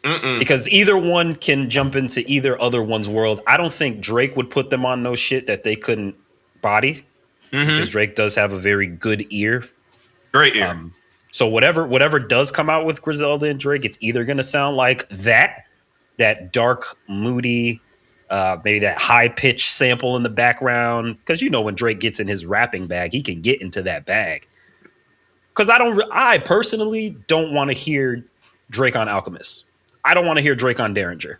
because 0.02 0.68
either 0.68 0.96
one 0.96 1.36
can 1.36 1.70
jump 1.70 1.94
into 1.94 2.28
either 2.28 2.60
other 2.60 2.82
one's 2.82 3.08
world. 3.08 3.40
I 3.46 3.56
don't 3.56 3.72
think 3.72 4.00
Drake 4.00 4.36
would 4.36 4.50
put 4.50 4.70
them 4.70 4.84
on 4.84 5.02
no 5.02 5.14
shit 5.14 5.46
that 5.46 5.62
they 5.62 5.76
couldn't 5.76 6.16
body 6.60 7.06
because 7.50 7.88
Drake 7.88 8.16
does 8.16 8.34
have 8.34 8.52
a 8.52 8.58
very 8.58 8.86
good 8.86 9.26
ear 9.30 9.64
Great 10.32 10.56
ear. 10.56 10.68
Um, 10.68 10.94
so 11.30 11.46
whatever 11.46 11.86
whatever 11.86 12.18
does 12.18 12.50
come 12.50 12.68
out 12.68 12.86
with 12.86 13.02
Griselda 13.02 13.46
and 13.46 13.60
Drake, 13.60 13.84
it's 13.84 13.98
either 14.00 14.24
going 14.24 14.38
to 14.38 14.42
sound 14.42 14.76
like 14.76 15.08
that, 15.10 15.66
that 16.16 16.52
dark, 16.52 16.98
moody, 17.08 17.80
uh, 18.32 18.56
maybe 18.64 18.80
that 18.80 18.98
high 18.98 19.28
pitched 19.28 19.70
sample 19.70 20.16
in 20.16 20.24
the 20.24 20.30
background. 20.30 21.18
Because 21.18 21.40
you 21.42 21.50
know 21.50 21.60
when 21.60 21.74
Drake 21.76 22.00
gets 22.00 22.18
in 22.18 22.26
his 22.26 22.44
rapping 22.44 22.86
bag, 22.88 23.12
he 23.12 23.22
can 23.22 23.40
get 23.42 23.60
into 23.62 23.82
that 23.82 24.06
bag. 24.06 24.48
Because 25.50 25.68
I 25.70 25.78
don't, 25.78 26.02
I 26.10 26.38
personally 26.38 27.16
don't 27.28 27.52
want 27.52 27.68
to 27.68 27.74
hear 27.74 28.24
Drake 28.70 28.96
on 28.96 29.08
Alchemist. 29.08 29.64
I 30.04 30.14
don't 30.14 30.26
want 30.26 30.38
to 30.38 30.42
hear 30.42 30.54
Drake 30.54 30.80
on 30.80 30.94
Daringer. 30.94 31.36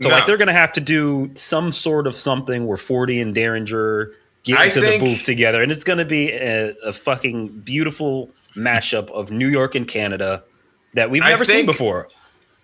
So 0.00 0.08
No. 0.08 0.14
like 0.14 0.26
they're 0.26 0.36
gonna 0.36 0.52
have 0.52 0.70
to 0.72 0.80
do 0.80 1.28
some 1.34 1.72
sort 1.72 2.06
of 2.06 2.14
something 2.14 2.66
where 2.68 2.78
Forty 2.78 3.20
and 3.20 3.34
Daringer 3.34 4.12
get 4.44 4.56
I 4.58 4.66
into 4.66 4.80
think- 4.80 5.02
the 5.02 5.10
booth 5.10 5.24
together, 5.24 5.60
and 5.60 5.72
it's 5.72 5.82
gonna 5.82 6.04
be 6.04 6.30
a, 6.30 6.74
a 6.84 6.92
fucking 6.92 7.48
beautiful 7.62 8.30
mashup 8.54 9.10
of 9.10 9.32
New 9.32 9.48
York 9.48 9.74
and 9.74 9.88
Canada 9.88 10.44
that 10.94 11.10
we've 11.10 11.22
never 11.24 11.44
seen 11.44 11.66
before. 11.66 12.06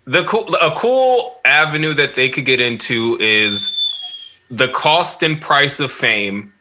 The 0.05 0.23
cool 0.25 0.53
a 0.55 0.71
cool 0.75 1.39
avenue 1.45 1.93
that 1.93 2.13
they 2.15 2.29
could 2.29 2.45
get 2.45 2.61
into 2.61 3.17
is 3.19 3.79
the 4.51 4.67
cost 4.69 5.23
and 5.23 5.41
price 5.41 5.79
of 5.79 5.91
fame 5.91 6.53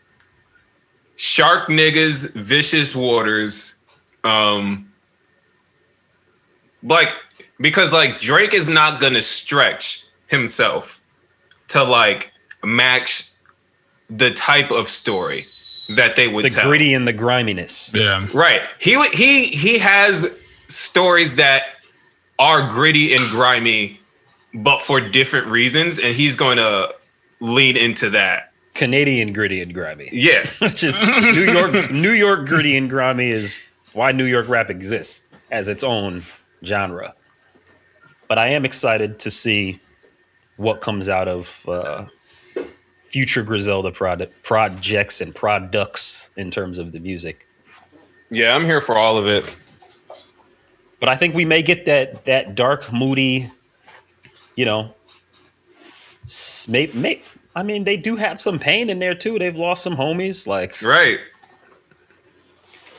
shark 1.17 1.69
niggas 1.69 2.33
vicious 2.35 2.97
waters 2.97 3.79
um 4.25 4.91
like 6.83 7.13
because 7.61 7.93
like 7.93 8.21
drake 8.21 8.55
is 8.55 8.69
not 8.69 9.01
gonna 9.01 9.23
stretch 9.23 10.05
himself 10.29 11.01
to 11.69 11.83
like 11.85 12.33
match 12.65 13.31
the 14.11 14.31
type 14.33 14.71
of 14.71 14.89
story 14.89 15.47
that 15.91 16.17
they 16.17 16.29
would 16.29 16.45
The 16.47 16.51
tell 16.51 16.67
gritty 16.69 16.95
and 16.95 17.07
the 17.07 17.13
griminess. 17.13 17.91
yeah. 17.95 18.27
Right. 18.33 18.63
He 18.79 19.01
he 19.11 19.47
he 19.49 19.79
has 19.79 20.35
stories 20.67 21.37
that 21.37 21.65
are 22.39 22.69
gritty 22.69 23.15
and 23.15 23.23
grimy, 23.31 24.01
but 24.55 24.81
for 24.81 25.01
different 25.01 25.47
reasons, 25.49 25.99
and 25.99 26.15
he's 26.15 26.37
going 26.37 26.57
to 26.57 26.95
lean 27.41 27.77
into 27.77 28.11
that. 28.11 28.53
Canadian 28.75 29.33
gritty 29.33 29.61
and 29.61 29.73
grimy. 29.73 30.09
Yeah. 30.13 30.45
Which 30.59 30.83
is 30.83 31.01
New 31.03 31.53
York 31.53 31.91
New 31.91 32.13
York 32.13 32.47
gritty 32.47 32.77
and 32.77 32.91
grimy 32.91 33.29
is 33.29 33.63
why 33.93 34.11
New 34.13 34.25
York 34.25 34.49
rap 34.49 34.69
exists 34.69 35.27
as 35.51 35.69
its 35.69 35.85
own 35.85 36.25
genre. 36.65 37.15
But 38.27 38.39
I 38.39 38.49
am 38.49 38.65
excited 38.65 39.21
to 39.21 39.31
see 39.31 39.81
what 40.57 40.81
comes 40.81 41.09
out 41.09 41.29
of 41.29 41.69
uh, 41.69 42.07
future 43.03 43.43
Griselda 43.43 43.93
product 43.93 44.43
projects 44.43 45.21
and 45.21 45.33
products 45.35 46.31
in 46.37 46.51
terms 46.51 46.79
of 46.79 46.91
the 46.91 46.99
music. 46.99 47.47
Yeah, 48.31 48.57
I'm 48.57 48.65
here 48.65 48.81
for 48.81 48.97
all 48.97 49.17
of 49.17 49.29
it. 49.29 49.57
But 51.05 51.11
I 51.11 51.17
think 51.17 51.35
we 51.35 51.45
may 51.45 51.61
get 51.61 51.85
that 51.85 52.25
that 52.25 52.55
dark, 52.55 52.91
moody, 52.91 53.51
you 54.57 54.65
know. 54.65 54.95
May, 56.67 56.87
may, 56.95 57.21
I 57.55 57.63
mean, 57.63 57.85
they 57.85 57.99
do 57.99 58.17
have 58.17 58.41
some 58.41 58.59
pain 58.59 58.89
in 58.89 59.01
there 59.01 59.15
too. 59.15 59.39
They've 59.39 59.55
lost 59.55 59.83
some 59.83 59.99
homies, 59.99 60.47
like 60.47 60.81
Right. 60.81 61.19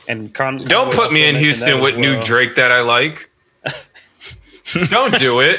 and 0.08 0.32
Con- 0.32 0.58
Don't 0.58 0.92
put 0.94 1.10
me 1.12 1.26
in 1.28 1.34
Houston 1.34 1.80
with 1.80 1.94
as 1.94 2.00
new. 2.00 2.20
Drake 2.20 2.54
that 2.54 2.70
I 2.70 2.82
like. 2.82 3.28
don't 4.88 5.18
do 5.18 5.40
it. 5.40 5.58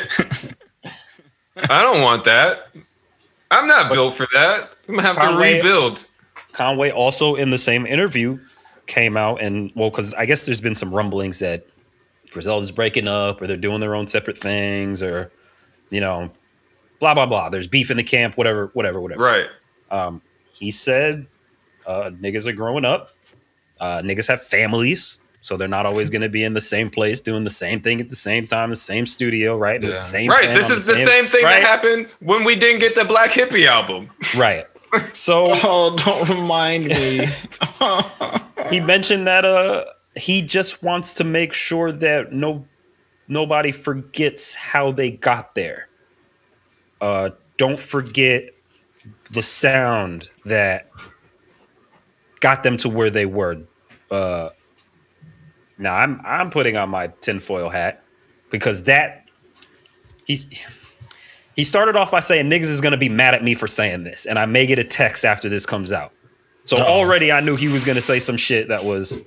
I 1.70 1.84
don't 1.84 2.02
want 2.02 2.24
that. 2.24 2.70
I'm 3.52 3.68
not 3.68 3.92
built 3.92 4.14
for 4.14 4.26
that. 4.32 4.74
I'm 4.88 4.96
gonna 4.96 5.06
have 5.06 5.20
to 5.20 5.36
rebuild. 5.38 6.08
Conway 6.54 6.92
also 6.92 7.36
in 7.36 7.50
the 7.50 7.58
same 7.58 7.86
interview 7.86 8.40
came 8.86 9.18
out 9.18 9.42
and 9.42 9.70
well, 9.76 9.90
because 9.90 10.14
I 10.14 10.26
guess 10.26 10.46
there's 10.46 10.62
been 10.62 10.76
some 10.76 10.94
rumblings 10.96 11.40
that 11.40 11.68
Griselda's 12.32 12.72
breaking 12.72 13.08
up 13.08 13.42
or 13.42 13.48
they're 13.48 13.58
doing 13.58 13.80
their 13.80 13.96
own 13.96 14.08
separate 14.08 14.38
things 14.38 15.02
or 15.02 15.32
you 15.90 16.02
know, 16.02 16.32
blah 17.00 17.14
blah 17.14 17.26
blah. 17.26 17.50
There's 17.50 17.68
beef 17.68 17.92
in 17.92 17.98
the 17.98 18.04
camp, 18.04 18.38
whatever, 18.38 18.72
whatever, 18.74 19.00
whatever. 19.00 19.24
Right. 19.24 19.48
Um, 19.90 20.22
he 20.52 20.72
said 20.72 21.28
uh, 21.86 22.12
niggas 22.12 22.46
are 22.46 22.54
growing 22.54 22.86
up. 22.86 23.10
Uh, 23.80 24.00
niggas 24.00 24.28
have 24.28 24.42
families, 24.42 25.20
so 25.40 25.56
they're 25.56 25.68
not 25.68 25.86
always 25.86 26.10
going 26.10 26.24
to 26.24 26.30
be 26.30 26.44
in 26.44 26.54
the 26.54 26.62
same 26.62 26.90
place 26.90 27.22
doing 27.22 27.44
the 27.44 27.50
same 27.50 27.80
thing 27.80 28.02
at 28.02 28.10
the 28.10 28.16
same 28.16 28.48
time, 28.48 28.70
the 28.72 28.76
same 28.76 29.06
studio, 29.06 29.56
right? 29.56 29.82
Yeah. 29.82 29.92
the 29.92 30.00
same 30.00 30.32
Right. 30.32 30.54
This 30.54 30.70
is 30.70 30.86
the 30.86 30.96
same 30.96 31.26
thing 31.26 31.44
right? 31.46 31.62
that 31.62 31.68
happened 31.68 32.08
when 32.20 32.44
we 32.44 32.56
didn't 32.56 32.80
get 32.80 32.96
the 32.96 33.06
Black 33.06 33.32
Hippie 33.32 33.66
album. 33.66 34.10
Right. 34.36 34.66
So 35.12 35.50
Oh, 35.50 35.98
don't 35.98 36.30
remind 36.30 36.86
me. 36.86 37.28
he 38.70 38.80
mentioned 38.80 39.28
that 39.28 39.44
uh 39.44 39.84
he 40.18 40.42
just 40.42 40.84
wants 40.84 41.14
to 41.16 41.24
make 41.24 41.54
sure 41.54 41.92
that 41.92 42.32
no 42.32 42.66
nobody 43.28 43.72
forgets 43.72 44.56
how 44.56 44.92
they 44.92 45.12
got 45.12 45.56
there. 45.56 45.88
Uh 47.02 47.32
don't 47.58 47.80
forget 47.80 48.50
the 49.32 49.42
sound 49.42 50.30
that 50.46 50.90
got 52.40 52.64
them 52.64 52.78
to 52.78 52.90
where 52.90 53.10
they 53.10 53.26
were. 53.26 53.62
Uh 54.10 54.50
now 55.78 55.96
I'm 55.96 56.22
I'm 56.26 56.50
putting 56.50 56.78
on 56.78 56.90
my 56.90 57.08
tinfoil 57.22 57.70
hat 57.70 58.04
because 58.50 58.84
that 58.84 59.26
he's 60.26 60.48
he 61.56 61.64
started 61.64 61.96
off 61.96 62.12
by 62.12 62.20
saying 62.20 62.50
niggas 62.50 62.64
is 62.64 62.82
gonna 62.82 62.98
be 62.98 63.10
mad 63.10 63.34
at 63.34 63.44
me 63.44 63.56
for 63.56 63.68
saying 63.68 64.04
this, 64.04 64.26
and 64.26 64.38
I 64.38 64.46
may 64.46 64.66
get 64.66 64.80
a 64.80 64.84
text 64.84 65.26
after 65.26 65.50
this 65.50 65.66
comes 65.66 65.92
out. 65.92 66.14
So 66.64 66.78
Uh-oh. 66.78 66.86
already 66.86 67.32
I 67.32 67.42
knew 67.42 67.56
he 67.56 67.68
was 67.68 67.84
gonna 67.84 68.02
say 68.02 68.20
some 68.20 68.38
shit 68.38 68.68
that 68.68 68.86
was 68.86 69.26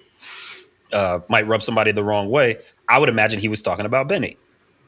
uh 0.93 1.21
might 1.29 1.47
rub 1.47 1.62
somebody 1.62 1.93
the 1.93 2.05
wrong 2.05 2.29
way. 2.31 2.59
I 2.89 2.99
would 2.99 3.09
imagine 3.09 3.39
he 3.41 3.49
was 3.49 3.62
talking 3.62 3.87
about 3.87 4.09
Benny, 4.09 4.37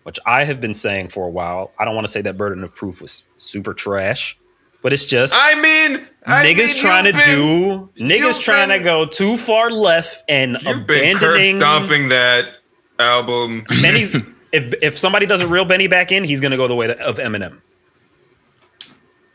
which 0.04 0.18
I 0.26 0.44
have 0.44 0.60
been 0.60 0.74
saying 0.74 1.08
for 1.08 1.26
a 1.26 1.30
while. 1.30 1.70
I 1.78 1.84
don't 1.84 1.94
want 1.94 2.06
to 2.06 2.12
say 2.12 2.22
that 2.22 2.36
burden 2.36 2.62
of 2.64 2.74
proof 2.74 3.00
was 3.00 3.24
super 3.36 3.72
trash, 3.74 4.36
but 4.82 4.92
it's 4.92 5.06
just 5.06 5.34
I 5.36 5.54
mean, 5.60 6.06
I 6.26 6.44
niggas 6.44 6.74
mean, 6.74 6.76
trying 6.78 7.04
to 7.04 7.12
been- 7.12 7.24
do 7.24 7.90
niggas 7.98 8.40
trying 8.40 8.68
been- 8.68 8.78
to 8.78 8.84
go 8.84 9.04
too 9.06 9.36
far 9.36 9.70
left 9.70 10.24
and 10.28 10.58
You've 10.62 10.86
been 10.86 11.16
curb 11.16 11.44
stomping 11.44 12.08
that 12.08 12.56
album. 12.98 13.64
Benny's. 13.80 14.14
if 14.52 14.74
if 14.82 14.98
somebody 14.98 15.26
doesn't 15.26 15.48
reel 15.50 15.64
Benny 15.64 15.86
back 15.86 16.12
in, 16.12 16.24
he's 16.24 16.40
gonna 16.40 16.56
go 16.56 16.68
the 16.68 16.74
way 16.74 16.94
of 16.94 17.16
Eminem. 17.18 17.60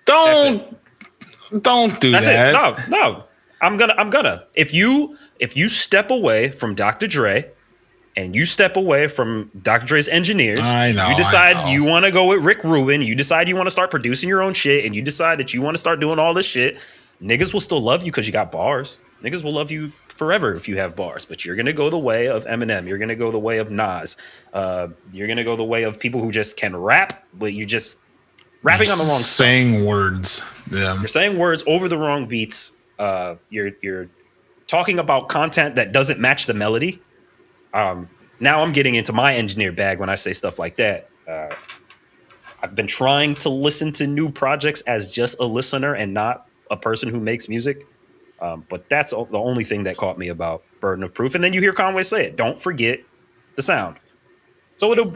don't 0.06 0.78
don't 1.62 2.00
do 2.02 2.12
That's 2.12 2.26
that. 2.26 2.50
it. 2.50 2.90
No, 2.90 3.00
no. 3.00 3.24
I'm 3.62 3.78
gonna. 3.78 3.96
I'm 3.98 4.10
gonna. 4.10 4.46
If 4.56 4.74
you 4.74 5.18
if 5.40 5.56
you 5.58 5.68
step 5.70 6.12
away 6.12 6.50
from 6.50 6.76
Dr. 6.76 7.08
Dre 7.08 7.50
and 8.16 8.36
you 8.36 8.46
step 8.46 8.78
away 8.78 9.08
from 9.08 9.52
Dr. 9.62 9.86
Dre's 9.86 10.08
engineers, 10.08 10.60
know, 10.92 11.10
you 11.10 11.16
decide 11.18 11.70
you 11.70 11.84
want 11.84 12.06
to 12.06 12.12
go 12.12 12.28
with 12.28 12.44
Rick 12.44 12.64
Rubin, 12.64 13.02
you 13.02 13.16
decide 13.16 13.48
you 13.48 13.56
want 13.56 13.68
to 13.68 13.72
start 13.72 13.92
producing 13.92 14.30
your 14.30 14.42
own 14.42 14.54
shit, 14.54 14.86
and 14.86 14.96
you 14.96 15.02
decide 15.02 15.40
that 15.40 15.54
you 15.54 15.62
want 15.62 15.76
to 15.76 15.80
start 15.80 16.00
doing 16.00 16.20
all 16.20 16.34
this 16.34 16.46
shit, 16.46 16.78
niggas 17.22 17.54
will 17.54 17.60
still 17.60 17.82
love 17.82 18.04
you 18.04 18.12
because 18.12 18.28
you 18.28 18.34
got 18.34 18.52
bars. 18.52 19.00
Niggas 19.24 19.44
will 19.44 19.54
love 19.54 19.72
you 19.72 19.92
forever 20.10 20.54
if 20.54 20.68
you 20.68 20.78
have 20.78 20.96
bars, 20.96 21.26
but 21.26 21.44
you're 21.44 21.56
gonna 21.56 21.74
go 21.74 21.90
the 21.90 21.98
way 21.98 22.28
of 22.28 22.46
Eminem. 22.46 22.88
You're 22.88 23.00
gonna 23.00 23.16
go 23.16 23.32
the 23.32 23.40
way 23.40 23.58
of 23.58 23.72
Nas. 23.72 24.18
Uh, 24.54 24.90
you're 25.12 25.28
gonna 25.28 25.44
go 25.44 25.56
the 25.56 25.64
way 25.64 25.84
of 25.84 26.00
people 26.00 26.22
who 26.22 26.32
just 26.32 26.58
can 26.58 26.76
rap, 26.76 27.26
but 27.34 27.54
you 27.54 27.66
just 27.66 28.00
rapping 28.62 28.90
on 28.90 28.98
the 28.98 29.04
wrong 29.04 29.20
stuff. 29.20 29.26
saying 29.26 29.86
words. 29.86 30.42
Yeah. 30.72 31.00
You're 31.00 31.08
saying 31.08 31.38
words 31.38 31.64
over 31.66 31.88
the 31.88 31.98
wrong 31.98 32.28
beats, 32.28 32.74
uh, 33.00 33.36
you're 33.50 33.72
you're 33.82 34.10
talking 34.68 35.00
about 35.00 35.30
content 35.30 35.76
that 35.76 35.92
doesn't 35.92 36.20
match 36.20 36.46
the 36.46 36.54
melody. 36.54 37.02
Um, 37.74 38.10
now 38.40 38.62
I'm 38.62 38.74
getting 38.74 38.96
into 38.96 39.14
my 39.14 39.36
engineer 39.36 39.72
bag 39.72 40.00
when 40.00 40.10
I 40.10 40.16
say 40.16 40.34
stuff 40.34 40.60
like 40.60 40.76
that. 40.78 41.10
Uh, 41.28 41.50
I've 42.62 42.76
been 42.76 42.88
trying 42.88 43.36
to 43.36 43.50
listen 43.50 43.92
to 43.94 44.08
new 44.08 44.30
projects 44.30 44.82
as 44.82 45.12
just 45.12 45.40
a 45.40 45.46
listener 45.46 45.94
and 45.94 46.14
not 46.14 46.48
a 46.72 46.78
person 46.78 47.10
who 47.10 47.20
makes 47.20 47.48
music. 47.48 47.86
Um, 48.40 48.66
but 48.70 48.88
that's 48.90 49.12
the 49.12 49.26
only 49.34 49.64
thing 49.64 49.84
that 49.84 49.98
caught 49.98 50.18
me 50.18 50.28
about 50.28 50.64
Burden 50.80 51.04
of 51.04 51.14
Proof. 51.14 51.36
And 51.36 51.44
then 51.44 51.54
you 51.54 51.62
hear 51.62 51.74
Conway 51.74 52.04
say 52.04 52.26
it: 52.26 52.36
"Don't 52.36 52.60
forget 52.62 53.00
the 53.56 53.62
sound." 53.62 53.98
So 54.76 54.92
it'll. 54.92 55.16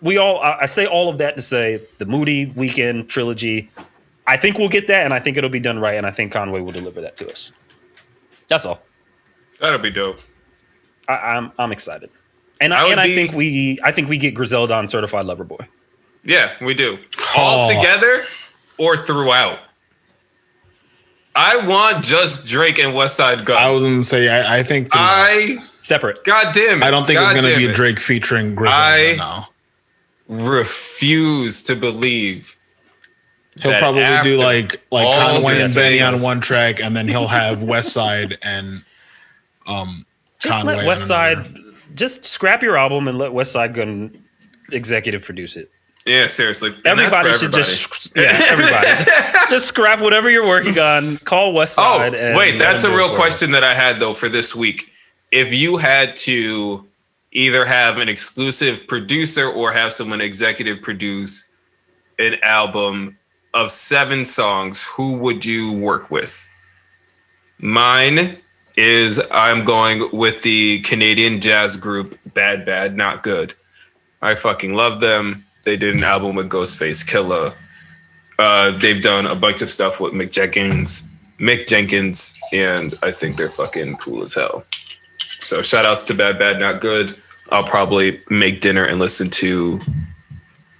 We 0.00 0.16
all. 0.16 0.40
I 0.40 0.62
I 0.62 0.66
say 0.66 0.86
all 0.86 1.08
of 1.08 1.18
that 1.18 1.36
to 1.36 1.42
say 1.42 1.80
the 1.98 2.06
Moody 2.06 2.46
Weeknd 2.46 3.08
trilogy. 3.08 3.70
I 4.26 4.36
think 4.36 4.58
we'll 4.58 4.68
get 4.68 4.86
that, 4.88 5.04
and 5.04 5.12
I 5.12 5.18
think 5.20 5.36
it'll 5.36 5.50
be 5.50 5.60
done 5.60 5.78
right, 5.78 5.94
and 5.96 6.06
I 6.06 6.10
think 6.10 6.32
Conway 6.32 6.60
will 6.60 6.72
deliver 6.72 7.00
that 7.00 7.16
to 7.16 7.30
us. 7.30 7.52
That's 8.48 8.64
all. 8.64 8.82
That'll 9.60 9.78
be 9.78 9.90
dope. 9.90 10.20
I, 11.08 11.14
I'm 11.14 11.52
I'm 11.58 11.72
excited, 11.72 12.10
and 12.60 12.72
I 12.72 12.80
I, 12.80 12.82
would 12.84 12.92
and 12.92 13.00
I 13.00 13.14
think 13.14 13.32
we 13.32 13.78
I 13.82 13.90
think 13.92 14.08
we 14.08 14.18
get 14.18 14.34
Griselda 14.34 14.74
on 14.74 14.86
Certified 14.88 15.26
Lover 15.26 15.44
Boy. 15.44 15.66
Yeah, 16.24 16.52
we 16.60 16.74
do. 16.74 16.98
All 17.36 17.64
Oh. 17.66 17.68
together 17.74 18.24
or 18.78 18.96
throughout. 19.04 19.58
I 21.34 21.66
want 21.66 22.04
just 22.04 22.46
Drake 22.46 22.78
and 22.78 22.92
Westside 22.94 23.44
Gunn. 23.44 23.56
I 23.56 23.70
was 23.70 23.82
gonna 23.82 24.04
say 24.04 24.28
I, 24.28 24.58
I 24.58 24.62
think 24.62 24.88
I, 24.92 25.56
I 25.58 25.66
Separate. 25.80 26.22
God 26.24 26.54
damn 26.54 26.82
it. 26.82 26.86
I 26.86 26.90
don't 26.92 27.06
think 27.06 27.18
God 27.18 27.36
it's 27.36 27.44
gonna 27.44 27.56
be 27.56 27.64
it. 27.66 27.74
Drake 27.74 27.98
featuring 27.98 28.54
Griselda 28.54 28.78
I- 29.12 29.14
now. 29.16 29.48
Refuse 30.28 31.62
to 31.64 31.74
believe. 31.76 32.56
He'll 33.60 33.78
probably 33.78 34.04
do 34.22 34.38
like 34.38 34.82
like 34.90 35.06
Conway 35.18 35.60
and 35.60 35.74
Benny 35.74 36.00
on 36.00 36.20
one 36.22 36.40
track, 36.40 36.80
and 36.80 36.96
then 36.96 37.06
he'll 37.06 37.26
have 37.28 37.58
Westside 37.58 38.36
and 38.42 38.82
um 39.66 40.06
Just 40.40 40.58
Conway 40.58 40.72
let 40.74 40.80
on 40.80 40.86
West 40.86 41.10
another. 41.10 41.44
Side. 41.44 41.58
Just 41.94 42.24
scrap 42.24 42.62
your 42.62 42.76
album 42.78 43.08
and 43.08 43.18
let 43.18 43.32
Westside 43.32 43.74
Gunn 43.74 44.24
executive 44.72 45.22
produce 45.22 45.56
it. 45.56 45.70
Yeah, 46.06 46.26
seriously. 46.26 46.70
Everybody 46.84 47.32
should 47.34 47.54
everybody. 47.54 47.62
just 47.62 48.16
yeah, 48.16 48.36
everybody 48.48 48.86
just, 49.04 49.50
just 49.50 49.66
scrap 49.68 50.00
whatever 50.00 50.30
you're 50.30 50.46
working 50.48 50.78
on. 50.78 51.18
Call 51.18 51.52
West 51.52 51.76
Oh, 51.78 51.98
Side. 51.98 52.14
and 52.14 52.36
wait, 52.36 52.58
that's 52.58 52.84
a 52.84 52.86
them 52.88 52.96
do 52.96 53.02
it 53.02 53.06
real 53.06 53.14
question 53.16 53.50
that 53.52 53.62
I 53.62 53.74
had 53.74 54.00
though 54.00 54.14
for 54.14 54.28
this 54.30 54.54
week. 54.56 54.90
If 55.30 55.52
you 55.52 55.76
had 55.76 56.16
to 56.16 56.88
either 57.32 57.64
have 57.64 57.98
an 57.98 58.08
exclusive 58.08 58.86
producer 58.88 59.46
or 59.48 59.72
have 59.72 59.92
someone 59.92 60.20
executive 60.20 60.82
produce 60.82 61.48
an 62.18 62.36
album 62.42 63.16
of 63.54 63.70
seven 63.70 64.24
songs, 64.24 64.82
who 64.82 65.14
would 65.18 65.44
you 65.44 65.72
work 65.72 66.10
with? 66.10 66.48
Mine 67.58 68.38
is 68.76 69.20
I'm 69.30 69.64
going 69.64 70.08
with 70.12 70.42
the 70.42 70.80
Canadian 70.80 71.40
jazz 71.40 71.76
group 71.76 72.18
Bad 72.34 72.64
Bad 72.64 72.96
Not 72.96 73.22
Good. 73.22 73.54
I 74.22 74.34
fucking 74.34 74.74
love 74.74 75.00
them. 75.00 75.44
They 75.64 75.76
did 75.76 75.94
an 75.94 76.04
album 76.04 76.36
with 76.36 76.48
Ghostface 76.48 77.06
Killah. 77.06 77.54
Uh, 78.38 78.76
they've 78.78 79.02
done 79.02 79.26
a 79.26 79.34
bunch 79.34 79.62
of 79.62 79.70
stuff 79.70 80.00
with 80.00 80.12
Mick 80.12 80.32
Jenkins, 80.32 81.06
Mick 81.38 81.66
Jenkins, 81.66 82.38
and 82.52 82.94
I 83.02 83.10
think 83.12 83.36
they're 83.36 83.50
fucking 83.50 83.96
cool 83.96 84.22
as 84.22 84.34
hell. 84.34 84.64
So 85.40 85.60
shout 85.62 85.84
outs 85.84 86.06
to 86.06 86.14
Bad 86.14 86.38
Bad 86.38 86.58
Not 86.58 86.80
Good. 86.80 87.16
I'll 87.50 87.64
probably 87.64 88.20
make 88.30 88.60
dinner 88.60 88.84
and 88.84 88.98
listen 88.98 89.28
to 89.30 89.78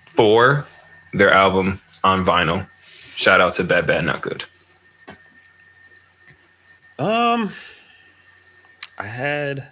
four 0.07 0.65
their 1.12 1.31
album 1.31 1.81
on 2.05 2.24
vinyl. 2.24 2.69
Shout 3.16 3.41
out 3.41 3.53
to 3.55 3.65
Bad 3.65 3.87
Bad 3.87 4.05
Not 4.05 4.23
Good. 4.23 4.45
Um, 6.99 7.53
I 8.99 9.07
had, 9.07 9.69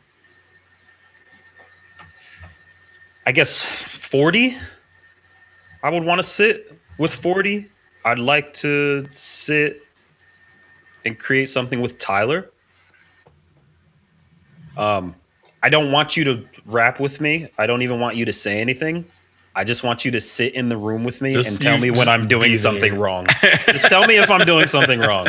I 3.27 3.33
guess, 3.33 3.63
40. 3.63 4.57
I 5.83 5.91
would 5.91 6.05
want 6.05 6.21
to 6.21 6.27
sit 6.27 6.77
with 6.99 7.15
40. 7.15 7.71
I'd 8.05 8.19
like 8.19 8.53
to 8.55 9.07
sit 9.15 9.83
and 11.05 11.19
create 11.19 11.47
something 11.49 11.81
with 11.81 11.99
Tyler. 11.99 12.51
Um, 14.77 15.15
I 15.63 15.69
don't 15.69 15.93
want 15.93 16.17
you 16.17 16.25
to 16.25 16.47
rap 16.67 17.01
with 17.01 17.21
me. 17.21 17.47
I 17.59 17.67
don't 17.67 17.83
even 17.83 18.01
want 18.01 18.17
you 18.17 18.25
to 18.25 18.33
say 18.33 18.61
anything. 18.61 19.05
I 19.61 19.65
just 19.65 19.83
want 19.85 20.07
you 20.07 20.11
to 20.13 20.21
sit 20.23 20.55
in 20.55 20.71
the 20.71 20.77
room 20.79 21.05
with 21.05 21.21
me 21.21 21.35
Just 21.35 21.51
and 21.51 21.61
tell 21.61 21.77
me 21.77 21.91
when 21.91 22.09
I'm 22.09 22.27
doing 22.27 22.57
something 22.57 22.93
there. 22.93 22.99
wrong. 22.99 23.27
just 23.69 23.85
tell 23.89 24.07
me 24.07 24.17
if 24.17 24.31
I'm 24.31 24.47
doing 24.47 24.67
something 24.67 24.99
wrong. 24.99 25.27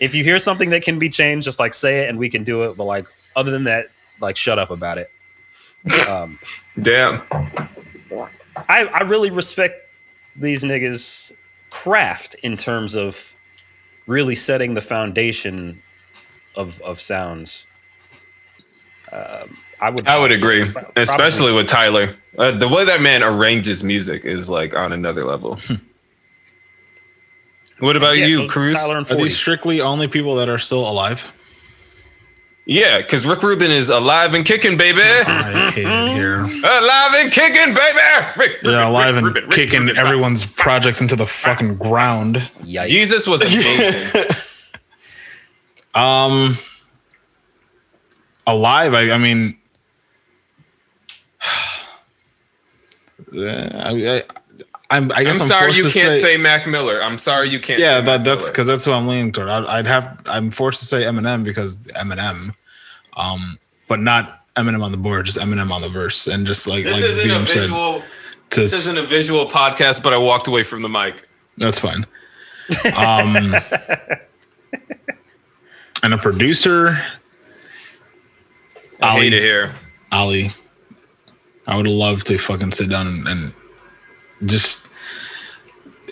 If 0.00 0.12
you 0.12 0.24
hear 0.24 0.40
something 0.40 0.70
that 0.70 0.82
can 0.82 0.98
be 0.98 1.08
changed, 1.08 1.44
just 1.44 1.60
like 1.60 1.72
say 1.72 2.00
it 2.00 2.08
and 2.08 2.18
we 2.18 2.28
can 2.28 2.42
do 2.42 2.64
it. 2.64 2.76
But 2.76 2.82
like 2.82 3.06
other 3.36 3.52
than 3.52 3.62
that, 3.64 3.86
like 4.20 4.36
shut 4.36 4.58
up 4.58 4.72
about 4.72 4.98
it. 4.98 5.08
Um, 6.08 6.40
Damn. 6.82 7.22
I, 8.56 8.86
I 8.86 9.02
really 9.02 9.30
respect 9.30 9.88
these 10.34 10.64
niggas' 10.64 11.30
craft 11.70 12.34
in 12.42 12.56
terms 12.56 12.96
of 12.96 13.36
really 14.08 14.34
setting 14.34 14.74
the 14.74 14.80
foundation 14.80 15.80
of 16.56 16.80
of 16.82 17.00
sounds. 17.00 17.68
Um, 19.12 19.56
I 19.84 19.90
would 19.90 20.08
I 20.08 20.18
would 20.18 20.32
agree, 20.32 20.70
Probably- 20.70 21.02
especially 21.02 21.52
with 21.52 21.66
Tyler. 21.66 22.14
Uh, 22.38 22.50
the 22.52 22.68
way 22.68 22.84
that 22.84 23.00
man 23.02 23.22
arranges 23.22 23.84
music 23.84 24.24
is 24.24 24.48
like 24.48 24.74
on 24.74 24.92
another 24.92 25.24
level. 25.24 25.58
what 27.80 27.96
about 27.96 28.16
Yeah, 28.16 28.26
you, 28.26 28.36
so 28.38 28.46
Cruz? 28.48 28.72
Tyler 28.74 28.98
and 28.98 29.10
Are 29.10 29.14
these 29.16 29.36
strictly 29.36 29.80
only 29.80 30.08
people 30.08 30.36
that 30.36 30.48
are 30.48 30.58
still 30.58 30.88
alive? 30.88 31.24
Yeah, 32.66 33.02
because 33.02 33.26
Rick 33.26 33.42
Rubin 33.42 33.70
is 33.70 33.90
alive 33.90 34.32
and 34.32 34.42
kicking, 34.46 34.78
baby. 34.78 35.02
I 35.02 35.70
hate 35.70 35.84
it 35.86 36.12
here. 36.14 36.38
alive 36.40 37.12
and 37.14 37.30
kicking, 37.30 37.74
baby. 37.74 37.98
Rick, 38.38 38.62
They're 38.62 38.72
Rubin, 38.72 38.86
alive 38.88 39.14
Rick 39.16 39.24
and 39.24 39.26
Rubin, 39.34 39.50
kicking 39.50 39.80
Rubin. 39.82 39.98
everyone's 39.98 40.46
projects 40.46 41.02
into 41.02 41.14
the 41.14 41.26
fucking 41.26 41.76
ground. 41.76 42.36
Yikes. 42.62 42.88
Jesus 42.88 43.26
was 43.26 43.42
amazing. 43.42 44.10
Um, 45.94 46.58
alive. 48.48 48.94
I, 48.94 49.12
I 49.12 49.16
mean, 49.18 49.56
I, 53.36 54.16
I, 54.18 54.22
I'm. 54.90 55.10
I 55.12 55.16
I'm 55.16 55.24
guess 55.24 55.40
I'm, 55.40 55.48
sorry 55.48 55.72
you 55.74 55.84
to 55.84 55.90
can't 55.90 56.20
say, 56.20 56.36
Mac 56.36 56.66
Miller. 56.66 57.02
I'm 57.02 57.18
sorry 57.18 57.48
you 57.48 57.58
can't. 57.60 57.80
Yeah, 57.80 57.98
say 58.00 58.04
that, 58.06 58.18
Mac 58.18 58.24
that's 58.24 58.48
because 58.50 58.66
that's 58.66 58.84
who 58.84 58.92
I'm 58.92 59.08
leaning 59.08 59.32
toward. 59.32 59.48
I, 59.48 59.78
I'd 59.78 59.86
have. 59.86 60.20
I'm 60.26 60.50
forced 60.50 60.80
to 60.80 60.86
say 60.86 61.02
Eminem 61.02 61.44
because 61.44 61.78
Eminem, 61.88 62.54
um, 63.16 63.58
but 63.88 64.00
not 64.00 64.46
Eminem 64.56 64.82
on 64.82 64.92
the 64.92 64.98
board, 64.98 65.26
just 65.26 65.38
Eminem 65.38 65.70
on 65.70 65.80
the 65.80 65.88
verse, 65.88 66.26
and 66.26 66.46
just 66.46 66.66
like 66.66 66.84
this 66.84 66.94
like 66.94 67.04
isn't 67.04 67.30
a 67.30 67.34
VM 67.34 67.46
said, 67.46 67.60
visual. 67.62 68.02
to 68.50 68.60
This 68.60 68.72
isn't 68.72 68.98
a 68.98 69.02
visual 69.02 69.46
podcast, 69.46 70.02
but 70.02 70.12
I 70.12 70.18
walked 70.18 70.46
away 70.46 70.62
from 70.62 70.82
the 70.82 70.88
mic. 70.88 71.26
That's 71.58 71.78
fine. 71.78 72.06
Um, 72.96 73.54
and 76.02 76.14
a 76.14 76.18
producer, 76.18 77.02
I 79.02 79.10
Ali. 79.10 79.20
hate 79.22 79.32
it 79.34 79.42
here. 79.42 79.74
Ali. 80.12 80.50
I 81.66 81.76
would 81.76 81.86
love 81.86 82.24
to 82.24 82.38
fucking 82.38 82.72
sit 82.72 82.88
down 82.90 83.26
and, 83.26 83.52
just 84.46 84.90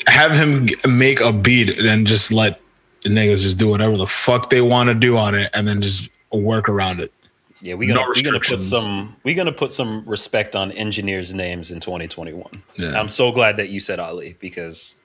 have 0.07 0.35
him 0.35 0.69
make 0.89 1.21
a 1.21 1.33
beat 1.33 1.79
and 1.79 2.07
just 2.07 2.33
let 2.33 2.61
the 3.03 3.11
niggas 3.11 3.43
just 3.43 3.59
do 3.59 3.69
whatever 3.69 3.97
the 3.97 4.07
fuck 4.07 4.49
they 4.49 4.63
want 4.63 4.89
to 4.89 4.95
do 4.95 5.19
on 5.19 5.35
it, 5.35 5.51
and 5.53 5.69
then 5.69 5.83
just 5.83 6.09
work 6.33 6.69
around 6.69 7.01
it. 7.01 7.13
Yeah, 7.61 7.75
we 7.75 7.87
gonna 7.87 8.01
No 8.01 8.13
we 8.15 8.23
gonna 8.23 8.41
put 8.41 8.65
some 8.65 9.15
we're 9.23 9.35
gonna 9.35 9.53
put 9.53 9.71
some 9.71 10.03
respect 10.07 10.57
on 10.57 10.73
engineers' 10.73 11.35
names 11.35 11.71
in 11.71 11.79
2021. 11.81 12.63
Yeah. 12.77 12.99
I'm 12.99 13.09
so 13.09 13.31
glad 13.31 13.57
that 13.59 13.69
you 13.69 13.81
said 13.81 14.01
Ali 14.01 14.37
because 14.41 14.97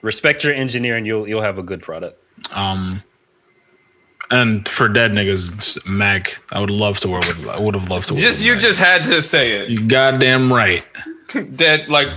respect 0.00 0.44
your 0.44 0.54
engineer 0.54 0.96
and 0.96 1.06
you'll 1.06 1.28
you'll 1.28 1.42
have 1.42 1.58
a 1.58 1.62
good 1.62 1.82
product. 1.82 2.22
Um, 2.52 3.02
and 4.34 4.68
for 4.68 4.88
dead 4.88 5.12
niggas, 5.12 5.84
Mac, 5.86 6.42
I 6.52 6.60
would 6.60 6.70
love 6.70 6.98
to 7.00 7.08
work 7.08 7.26
with. 7.26 7.46
I 7.48 7.58
would 7.60 7.74
have 7.74 7.88
loved 7.88 8.08
to. 8.08 8.14
Work 8.14 8.22
Just 8.22 8.38
with 8.40 8.46
you 8.46 8.52
Mac. 8.54 8.62
just 8.62 8.78
had 8.80 9.04
to 9.04 9.22
say 9.22 9.52
it. 9.52 9.70
you 9.70 9.80
goddamn 9.86 10.52
right. 10.52 10.84
Dead 11.56 11.88
like 11.88 12.08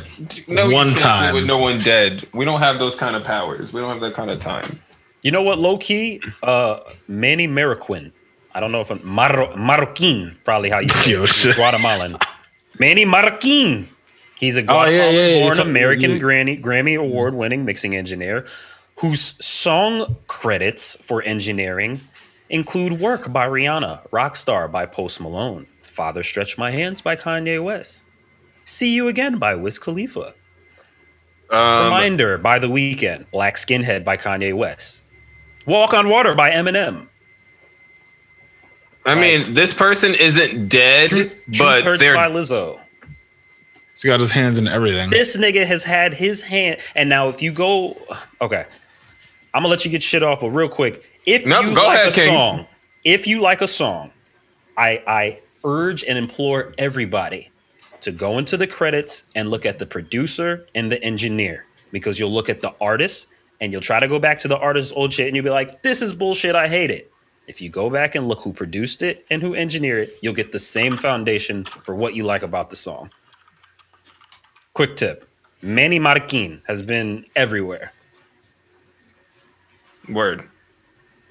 no 0.48 0.70
One 0.70 0.94
time. 0.94 1.34
with 1.34 1.46
no 1.46 1.58
one 1.58 1.80
dead. 1.80 2.28
We 2.36 2.46
don't 2.46 2.60
have 2.60 2.78
those 2.78 2.96
kind 2.96 3.16
of 3.16 3.24
powers. 3.24 3.74
We 3.74 3.82
don't 3.82 3.90
have 3.90 4.02
that 4.02 4.14
kind 4.14 4.30
of 4.30 4.38
time. 4.40 4.80
You 5.24 5.32
know 5.32 5.42
what? 5.42 5.58
Low 5.58 5.78
key, 5.80 6.22
uh, 6.44 6.82
Manny 7.08 7.48
Marroquin. 7.48 8.12
I 8.54 8.60
don't 8.60 8.72
know 8.72 8.82
if 8.82 8.92
I'm 8.92 9.02
Mar- 9.04 9.54
Marroquin, 9.56 10.36
probably 10.44 10.70
how 10.70 10.80
you 10.80 10.90
say 10.90 11.12
Yo, 11.14 11.24
it. 11.24 11.56
Guatemalan. 11.56 12.18
Manny 12.80 13.06
Marroquin. 13.06 13.88
He's 14.40 14.56
a 14.56 14.62
Oh, 14.68 14.86
yeah, 14.86 15.10
yeah, 15.10 15.10
yeah. 15.10 15.10
Guatemalan-born 15.10 15.50
It's 15.50 15.60
a- 15.60 15.62
American 15.64 16.12
you- 16.12 16.20
Grammy 16.20 16.62
Grammy 16.62 17.00
Award-winning 17.00 17.66
mixing 17.66 17.96
engineer, 17.96 18.46
whose 18.98 19.44
song 19.44 20.18
credits 20.28 20.98
for 21.02 21.22
engineering 21.24 22.02
include 22.50 23.00
"Work" 23.00 23.32
by 23.32 23.48
Rihanna, 23.48 24.08
"Rockstar" 24.10 24.72
by 24.72 24.86
Post 24.86 25.22
Malone, 25.22 25.68
"Father 25.82 26.24
Stretch 26.24 26.58
My 26.58 26.72
Hands" 26.72 27.00
by 27.02 27.16
Kanye 27.16 27.64
West, 27.64 28.04
"See 28.66 28.90
You 28.90 29.08
Again" 29.08 29.38
by 29.38 29.56
Wiz 29.56 29.80
Khalifa, 29.80 30.34
Um, 31.50 31.86
Reminder 31.86 32.38
by 32.38 32.60
The 32.60 32.68
Weeknd, 32.68 33.26
Black 33.32 33.56
Skinhead 33.56 34.04
by 34.04 34.18
Kanye 34.18 34.54
West, 34.54 35.06
Walk 35.66 35.94
on 35.94 36.10
Water 36.10 36.36
by 36.36 36.52
Eminem. 36.52 37.08
I 39.06 39.16
mean, 39.16 39.54
this 39.54 39.74
person 39.74 40.14
isn't 40.16 40.68
dead, 40.68 41.10
Truth, 41.10 41.40
Truth 41.46 41.58
but 41.60 41.84
Hurts 41.84 42.00
they're 42.02 42.16
by 42.16 42.30
Lizzo. 42.30 42.80
He's 43.94 44.04
got 44.04 44.20
his 44.20 44.32
hands 44.32 44.58
in 44.58 44.68
everything. 44.68 45.10
This 45.10 45.38
nigga 45.38 45.66
has 45.66 45.84
had 45.84 46.14
his 46.14 46.42
hand. 46.42 46.80
And 46.94 47.10
now, 47.10 47.30
if 47.30 47.42
you 47.42 47.52
go, 47.52 47.98
okay, 48.42 48.66
I'm 49.58 49.64
gonna 49.64 49.72
let 49.72 49.84
you 49.86 49.90
get 49.90 50.04
shit 50.04 50.22
off, 50.22 50.42
but 50.42 50.52
real 50.52 50.70
quick, 50.70 51.04
if 51.26 51.44
Nope, 51.48 51.66
you 51.66 51.74
like 51.74 51.96
ahead, 51.98 52.08
a 52.10 52.12
King. 52.12 52.26
song, 52.28 52.68
if 53.04 53.26
you 53.26 53.40
like 53.40 53.62
a 53.62 53.68
song, 53.68 54.12
I 54.78 55.02
I 55.08 55.40
urge 55.66 56.04
and 56.04 56.16
implore 56.16 56.76
everybody 56.78 57.50
to 58.02 58.12
go 58.12 58.38
into 58.38 58.56
the 58.56 58.68
credits 58.68 59.24
and 59.34 59.50
look 59.50 59.66
at 59.66 59.80
the 59.80 59.86
producer 59.88 60.68
and 60.76 60.92
the 60.92 61.02
engineer 61.04 61.66
because 61.92 62.20
you'll 62.20 62.32
look 62.32 62.50
at 62.50 62.62
the 62.62 62.72
artist 62.80 63.30
and 63.60 63.72
you'll 63.72 63.82
try 63.82 64.00
to 64.00 64.08
go 64.08 64.20
back 64.20 64.38
to 64.42 64.48
the 64.48 64.60
artist's 64.60 64.92
old 64.96 65.12
shit 65.12 65.26
and 65.26 65.36
you'll 65.36 65.44
be 65.44 65.50
like, 65.50 65.82
this 65.82 66.04
is 66.04 66.14
bullshit. 66.14 66.54
I 66.54 66.68
hate 66.68 66.92
it. 66.92 67.12
If 67.48 67.60
you 67.60 67.70
go 67.70 67.90
back 67.90 68.14
and 68.14 68.28
look 68.28 68.42
who 68.42 68.54
produced 68.54 69.02
it 69.02 69.26
and 69.32 69.42
who 69.42 69.56
engineered 69.56 70.10
it, 70.10 70.18
you'll 70.22 70.36
get 70.36 70.52
the 70.52 70.60
same 70.60 70.98
foundation 71.00 71.66
for 71.84 71.96
what 71.96 72.14
you 72.14 72.26
like 72.26 72.44
about 72.44 72.70
the 72.70 72.76
song. 72.76 73.10
Quick 74.76 74.96
tip 74.96 75.28
Manny 75.64 76.00
Marroquin 76.00 76.62
has 76.68 76.84
been 76.84 77.26
everywhere. 77.36 77.92
Word. 80.10 80.48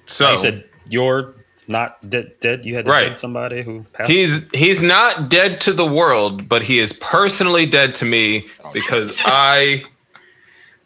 So 0.05 0.31
You 0.31 0.37
said 0.37 0.63
you're 0.89 1.35
not 1.67 2.09
dead. 2.09 2.31
dead. 2.39 2.65
You 2.65 2.75
had 2.75 2.85
to 2.85 2.91
Right. 2.91 3.09
dead 3.09 3.19
somebody 3.19 3.61
who 3.61 3.85
passed. 3.93 4.09
he's 4.09 4.47
he's 4.53 4.81
not 4.81 5.29
dead 5.29 5.59
to 5.61 5.73
the 5.73 5.85
world, 5.85 6.47
but 6.47 6.63
he 6.63 6.79
is 6.79 6.93
personally 6.93 7.65
dead 7.65 7.93
to 7.95 8.05
me 8.05 8.45
oh, 8.63 8.71
because 8.73 9.17
I, 9.25 9.83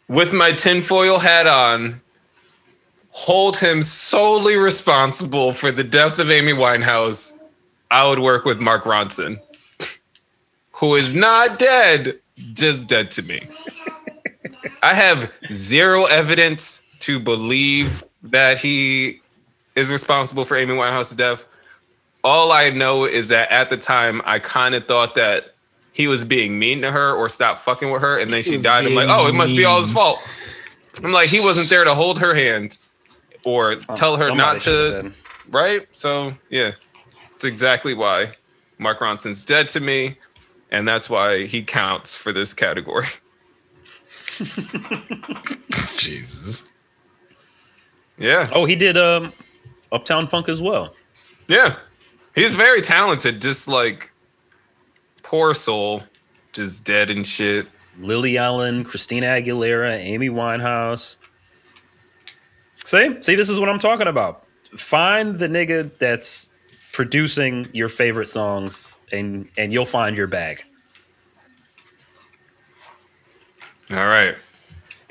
with 0.08 0.32
my 0.32 0.52
tinfoil 0.52 1.18
hat 1.20 1.46
on, 1.46 2.00
hold 3.10 3.58
him 3.58 3.82
solely 3.82 4.56
responsible 4.56 5.52
for 5.52 5.70
the 5.70 5.84
death 5.84 6.18
of 6.18 6.30
Amy 6.30 6.52
Winehouse. 6.52 7.38
I 7.90 8.08
would 8.08 8.18
work 8.18 8.44
with 8.44 8.58
Mark 8.58 8.84
Ronson, 8.84 9.38
who 10.72 10.96
is 10.96 11.14
not 11.14 11.58
dead, 11.58 12.18
just 12.54 12.88
dead 12.88 13.10
to 13.12 13.22
me. 13.22 13.46
I 14.82 14.94
have 14.94 15.30
zero 15.52 16.06
evidence 16.06 16.81
to 17.02 17.18
believe 17.18 18.04
that 18.22 18.58
he 18.58 19.20
is 19.74 19.88
responsible 19.88 20.44
for 20.44 20.56
Amy 20.56 20.74
Winehouse's 20.74 21.16
death. 21.16 21.44
All 22.24 22.52
I 22.52 22.70
know 22.70 23.04
is 23.04 23.28
that 23.30 23.50
at 23.50 23.70
the 23.70 23.76
time, 23.76 24.22
I 24.24 24.38
kind 24.38 24.74
of 24.76 24.86
thought 24.86 25.16
that 25.16 25.54
he 25.92 26.06
was 26.06 26.24
being 26.24 26.58
mean 26.58 26.80
to 26.82 26.92
her 26.92 27.12
or 27.14 27.28
stopped 27.28 27.60
fucking 27.60 27.90
with 27.90 28.02
her, 28.02 28.18
and 28.18 28.30
then 28.30 28.42
she 28.42 28.56
died. 28.56 28.86
I'm 28.86 28.94
like, 28.94 29.08
oh, 29.10 29.26
it 29.28 29.34
must 29.34 29.56
be 29.56 29.64
all 29.64 29.80
his 29.80 29.92
fault. 29.92 30.18
I'm 31.02 31.12
like, 31.12 31.28
he 31.28 31.40
wasn't 31.40 31.68
there 31.68 31.84
to 31.84 31.94
hold 31.94 32.20
her 32.20 32.34
hand 32.34 32.78
or 33.44 33.74
tell 33.74 34.16
her 34.16 34.32
not 34.34 34.62
to, 34.62 35.12
right? 35.50 35.88
So, 35.90 36.34
yeah, 36.50 36.72
it's 37.34 37.44
exactly 37.44 37.94
why 37.94 38.30
Mark 38.78 39.00
Ronson's 39.00 39.44
dead 39.44 39.66
to 39.68 39.80
me, 39.80 40.18
and 40.70 40.86
that's 40.86 41.10
why 41.10 41.46
he 41.46 41.62
counts 41.62 42.16
for 42.16 42.32
this 42.32 42.54
category. 42.54 43.08
Jesus. 45.96 46.68
Yeah. 48.18 48.48
Oh, 48.52 48.64
he 48.64 48.76
did 48.76 48.96
um, 48.96 49.32
Uptown 49.90 50.28
Funk 50.28 50.48
as 50.48 50.60
well. 50.62 50.94
Yeah. 51.48 51.76
He's 52.34 52.54
very 52.54 52.80
talented, 52.80 53.42
just 53.42 53.68
like 53.68 54.12
poor 55.22 55.54
soul, 55.54 56.02
just 56.52 56.84
dead 56.84 57.10
and 57.10 57.26
shit. 57.26 57.66
Lily 57.98 58.38
Allen, 58.38 58.84
Christina 58.84 59.26
Aguilera, 59.26 59.96
Amy 59.98 60.30
Winehouse. 60.30 61.16
See, 62.84 63.16
see, 63.20 63.34
this 63.34 63.48
is 63.48 63.60
what 63.60 63.68
I'm 63.68 63.78
talking 63.78 64.06
about. 64.06 64.46
Find 64.76 65.38
the 65.38 65.48
nigga 65.48 65.90
that's 65.98 66.50
producing 66.92 67.68
your 67.72 67.88
favorite 67.88 68.28
songs, 68.28 69.00
and 69.12 69.48
and 69.56 69.72
you'll 69.72 69.84
find 69.84 70.16
your 70.16 70.26
bag. 70.26 70.64
All 73.90 74.06
right. 74.06 74.36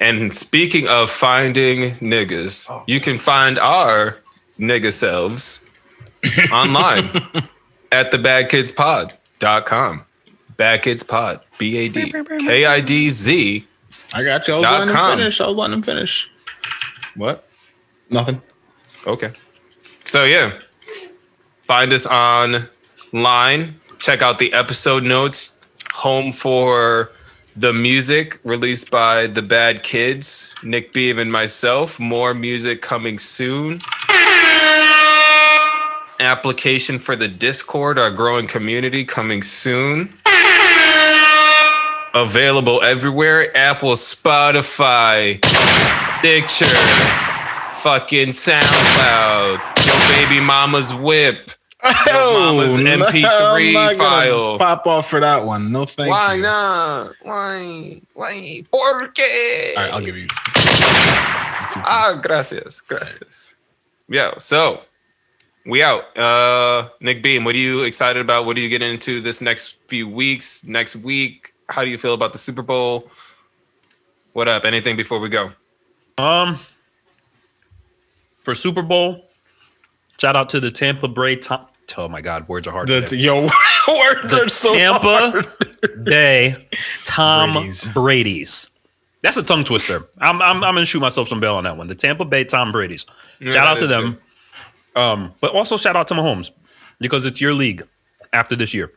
And 0.02 0.34
speaking 0.34 0.88
of 0.88 1.12
finding 1.12 1.92
niggas, 1.98 2.70
oh. 2.72 2.84
you 2.88 3.00
can 3.00 3.20
find 3.20 3.60
our 3.60 4.18
nigga 4.60 4.92
selves 4.92 5.64
online 6.52 7.06
at 7.92 8.12
thebadkidspod.com. 8.12 10.06
Bad 10.58 10.82
Kids 10.82 11.04
Pod, 11.04 11.42
B 11.60 11.78
A 11.78 11.90
D 11.90 12.12
K 12.12 12.66
I 12.66 12.82
D 12.82 13.12
Z. 13.12 13.66
I 14.14 14.24
got 14.24 14.48
you. 14.48 14.56
I 14.56 14.58
was 14.58 14.64
letting 14.64 14.90
him 14.90 14.96
com. 14.96 15.18
finish. 15.18 15.42
I 15.42 15.48
was 15.48 15.58
letting 15.58 15.74
him 15.76 15.84
finish. 15.84 16.30
What? 17.16 17.48
Nothing. 18.10 18.42
Okay. 19.06 19.34
So 20.06 20.26
yeah, 20.26 20.60
find 21.62 21.94
us 21.94 22.08
online. 22.08 23.80
Check 24.00 24.24
out 24.24 24.40
the 24.40 24.52
episode 24.54 25.04
notes. 25.04 25.58
Home 25.94 26.32
for 26.32 27.12
the 27.56 27.74
music 27.74 28.40
released 28.44 28.90
by 28.92 29.28
the 29.28 29.42
Bad 29.42 29.84
Kids, 29.84 30.56
Nick 30.64 30.94
Beam 30.94 31.20
and 31.20 31.32
myself. 31.32 32.00
More 32.00 32.34
music 32.34 32.82
coming 32.82 33.20
soon. 33.20 33.82
Application 36.20 37.00
for 37.00 37.16
the 37.16 37.28
Discord, 37.28 38.00
our 38.00 38.12
growing 38.12 38.48
community, 38.48 39.04
coming 39.04 39.44
soon. 39.44 40.14
Available 42.14 42.82
everywhere: 42.84 43.56
Apple, 43.56 43.94
Spotify, 43.94 45.44
Stitcher, 46.20 46.66
fucking 47.82 48.30
SoundCloud, 48.30 49.60
your 49.86 50.08
baby 50.08 50.40
mama's 50.40 50.94
whip. 50.94 51.52
Mama's 51.84 52.80
no, 52.80 52.98
MP3 52.98 53.26
I'm 53.28 53.74
not 53.74 53.96
file. 53.96 54.58
Pop 54.58 54.88
off 54.88 55.10
for 55.10 55.20
that 55.20 55.44
one. 55.46 55.72
No 55.72 55.86
thank 55.86 56.10
Why 56.12 56.36
you. 56.36 56.42
not? 56.44 57.14
Why? 57.24 58.02
Why? 58.14 58.64
¿Por 58.72 59.08
qué? 59.14 59.76
All 59.76 59.84
right, 59.84 59.94
I'll 59.94 60.02
give 60.02 60.18
you. 60.18 60.28
Ah, 61.84 62.20
gracias, 62.22 62.82
gracias. 62.82 63.56
Yeah, 64.10 64.38
so 64.38 64.82
we 65.66 65.82
out. 65.82 66.16
Uh 66.18 66.90
Nick 67.00 67.24
Beam, 67.24 67.44
what 67.46 67.56
are 67.56 67.60
you 67.60 67.84
excited 67.84 68.20
about? 68.20 68.46
What 68.46 68.58
are 68.58 68.60
you 68.60 68.70
getting 68.70 68.92
into 68.92 69.22
this 69.22 69.42
next 69.42 69.80
few 69.88 70.08
weeks? 70.08 70.64
Next 70.66 70.96
week? 70.98 71.54
How 71.70 71.84
do 71.84 71.90
you 71.90 71.98
feel 71.98 72.14
about 72.14 72.34
the 72.34 72.40
Super 72.40 72.62
Bowl? 72.62 73.10
What 74.34 74.48
up? 74.48 74.66
Anything 74.66 74.98
before 74.98 75.20
we 75.20 75.30
go? 75.30 75.52
Um, 76.18 76.60
for 78.42 78.54
Super 78.54 78.82
Bowl, 78.82 79.26
shout 80.20 80.36
out 80.36 80.50
to 80.50 80.60
the 80.60 80.70
Tampa 80.72 81.08
Bay 81.08 81.38
Tom. 81.38 81.68
Oh 81.98 82.08
my 82.10 82.22
God, 82.22 82.48
words 82.48 82.68
are 82.68 82.72
hard. 82.72 82.88
The, 82.88 83.02
today. 83.02 83.22
yo, 83.22 83.42
words 83.88 84.34
are 84.34 84.50
so 84.50 84.74
Tampa 84.74 85.08
hard. 85.32 86.04
Bay 86.04 86.68
Tom 87.04 87.54
Brady's. 87.54 87.86
Brady's. 87.94 88.70
That's 89.22 89.38
a 89.38 89.44
tongue 89.44 89.64
twister. 89.64 90.08
I'm, 90.18 90.42
I'm, 90.42 90.64
I'm 90.64 90.74
gonna 90.76 90.86
shoot 90.86 91.00
myself 91.00 91.28
some 91.28 91.40
bail 91.40 91.56
on 91.56 91.64
that 91.66 91.78
one. 91.78 91.88
The 91.88 91.96
Tampa 91.96 92.26
Bay 92.26 92.44
Tom 92.44 92.72
Brady's. 92.72 93.06
Yeah, 93.40 93.54
shout 93.54 93.68
out 93.68 93.78
to 93.80 93.88
them. 93.88 94.18
Um, 94.96 95.34
but 95.42 95.54
also 95.54 95.78
shout 95.78 95.96
out 95.96 96.08
to 96.10 96.14
Mahomes 96.14 96.52
because 97.00 97.26
it's 97.26 97.40
your 97.40 97.54
league 97.54 97.88
after 98.34 98.56
this 98.56 98.74
year. 98.74 98.92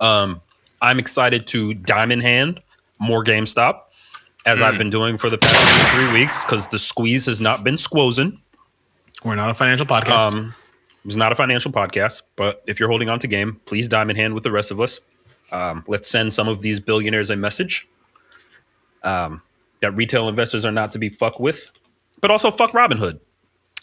Um, 0.00 0.40
I'm 0.82 0.98
excited 0.98 1.46
to 1.48 1.74
diamond 1.74 2.22
hand 2.22 2.60
more 2.98 3.22
GameStop 3.22 3.80
as 4.46 4.58
Mm. 4.58 4.62
I've 4.62 4.78
been 4.78 4.90
doing 4.90 5.18
for 5.18 5.28
the 5.30 5.38
past 5.38 5.94
three 5.94 6.12
weeks 6.12 6.44
because 6.44 6.66
the 6.68 6.78
squeeze 6.78 7.26
has 7.26 7.40
not 7.40 7.62
been 7.62 7.74
squozing. 7.76 8.38
We're 9.24 9.34
not 9.34 9.50
a 9.50 9.54
financial 9.54 9.86
podcast. 9.86 10.32
Um, 10.32 10.54
it's 11.04 11.16
not 11.16 11.32
a 11.32 11.34
financial 11.34 11.72
podcast, 11.72 12.22
but 12.36 12.62
if 12.66 12.78
you're 12.78 12.88
holding 12.88 13.08
on 13.08 13.18
to 13.20 13.26
game, 13.26 13.60
please 13.66 13.88
diamond 13.88 14.18
hand 14.18 14.34
with 14.34 14.42
the 14.44 14.50
rest 14.52 14.70
of 14.70 14.80
us. 14.80 15.00
Um, 15.52 15.84
let's 15.88 16.08
send 16.08 16.32
some 16.32 16.46
of 16.48 16.60
these 16.62 16.78
billionaires 16.80 17.30
a 17.30 17.36
message 17.36 17.88
um, 19.02 19.42
that 19.80 19.92
retail 19.92 20.28
investors 20.28 20.64
are 20.64 20.72
not 20.72 20.90
to 20.92 20.98
be 20.98 21.08
fucked 21.08 21.40
with, 21.40 21.70
but 22.20 22.30
also 22.30 22.50
fuck 22.50 22.72
Robinhood. 22.72 23.18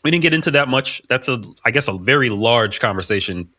We 0.04 0.12
didn't 0.12 0.22
get 0.22 0.34
into 0.34 0.52
that 0.52 0.68
much. 0.70 1.02
That's 1.10 1.28
a, 1.28 1.42
I 1.66 1.72
guess, 1.72 1.88
a 1.88 1.98
very 1.98 2.30
large 2.30 2.80
conversation. 2.80 3.50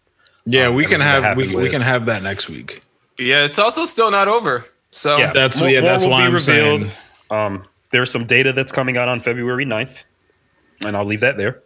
yeah, 0.47 0.67
um, 0.69 0.75
we 0.75 0.87
can 0.87 1.01
have 1.01 1.37
we, 1.37 1.55
we 1.55 1.69
can 1.69 1.83
have 1.83 2.07
that 2.07 2.23
next 2.23 2.49
week. 2.49 2.83
Yeah, 3.19 3.45
it's 3.45 3.59
also 3.59 3.85
still 3.85 4.11
not 4.11 4.29
over. 4.29 4.65
So 4.91 5.19
Yeah, 5.19 5.33
That's 5.33 5.59
more- 5.59 5.69
yeah. 5.69 5.81
That's 5.81 6.05
why 6.05 6.21
be 6.21 6.27
I'm 6.27 6.35
revealed. 6.35 6.83
saying. 6.83 6.93
Um, 7.31 7.65
there's 7.91 8.11
some 8.11 8.25
data 8.25 8.53
that's 8.53 8.71
coming 8.73 8.97
out 8.97 9.09
on 9.09 9.21
February 9.21 9.65
9th, 9.67 10.05
and 10.87 10.97
I'll 10.97 11.05
leave 11.05 11.21
that 11.21 11.37
there. 11.37 11.63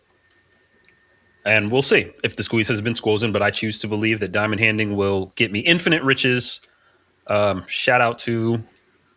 And 1.44 1.72
we'll 1.72 1.82
see 1.82 2.12
if 2.22 2.36
the 2.36 2.44
squeeze 2.44 2.68
has 2.68 2.80
been 2.80 2.94
squozen, 2.94 3.32
but 3.32 3.42
I 3.42 3.50
choose 3.50 3.78
to 3.80 3.88
believe 3.88 4.20
that 4.20 4.30
diamond 4.30 4.60
handing 4.60 4.96
will 4.96 5.32
get 5.34 5.50
me 5.50 5.58
infinite 5.60 6.02
riches. 6.04 6.60
Um, 7.26 7.66
shout 7.66 8.00
out 8.00 8.18
to 8.20 8.62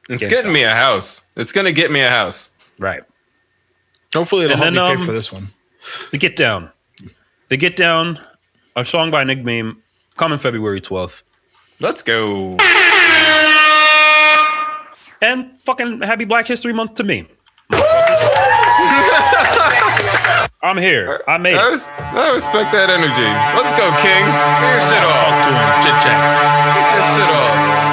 it's 0.10 0.23
GameStop. 0.23 0.30
getting 0.30 0.53
me 0.53 0.64
a 0.64 0.73
house. 0.73 1.26
It's 1.35 1.52
gonna 1.52 1.72
get 1.72 1.91
me 1.91 2.02
a 2.02 2.10
house. 2.10 2.52
right 2.80 3.03
Hopefully, 4.14 4.45
it'll 4.45 4.53
And 4.64 4.76
help 4.76 4.89
me 4.91 4.95
pay 4.95 5.02
um, 5.02 5.06
for 5.06 5.11
this 5.14 5.31
one. 5.31 5.49
the 6.11 6.18
Get 6.18 6.35
Down. 6.35 6.72
The 7.49 7.57
Get 7.57 7.76
Down, 7.76 8.19
a 8.76 8.85
song 8.85 9.11
by 9.11 9.23
Nick 9.23 9.43
Beam, 9.43 9.84
coming 10.18 10.39
February 10.39 10.80
12th. 10.81 11.23
Let's 11.80 12.02
go. 12.02 12.56
And 15.22 15.60
fucking 15.61 16.02
happy 16.02 16.26
Black 16.26 16.47
History 16.47 16.73
Month 16.73 16.95
to 16.95 17.03
me. 17.03 17.27
I'm 20.66 20.78
here. 20.78 21.22
I 21.28 21.38
made 21.38 21.54
I, 21.54 21.68
it. 21.68 21.70
res- 21.70 21.92
I 21.96 22.34
respect 22.34 22.72
that 22.72 22.90
energy. 22.90 23.30
Let's 23.54 23.72
go, 23.78 23.86
King. 24.02 24.26
Get 24.26 24.72
your 24.74 24.82
shit 24.82 25.04
off. 25.06 25.46
to 25.46 25.52
him. 25.54 25.70
Chit 25.86 25.94
chat. 26.02 26.18
Get 26.74 26.90
your 26.90 27.06
shit 27.14 27.30
off. 27.30 27.86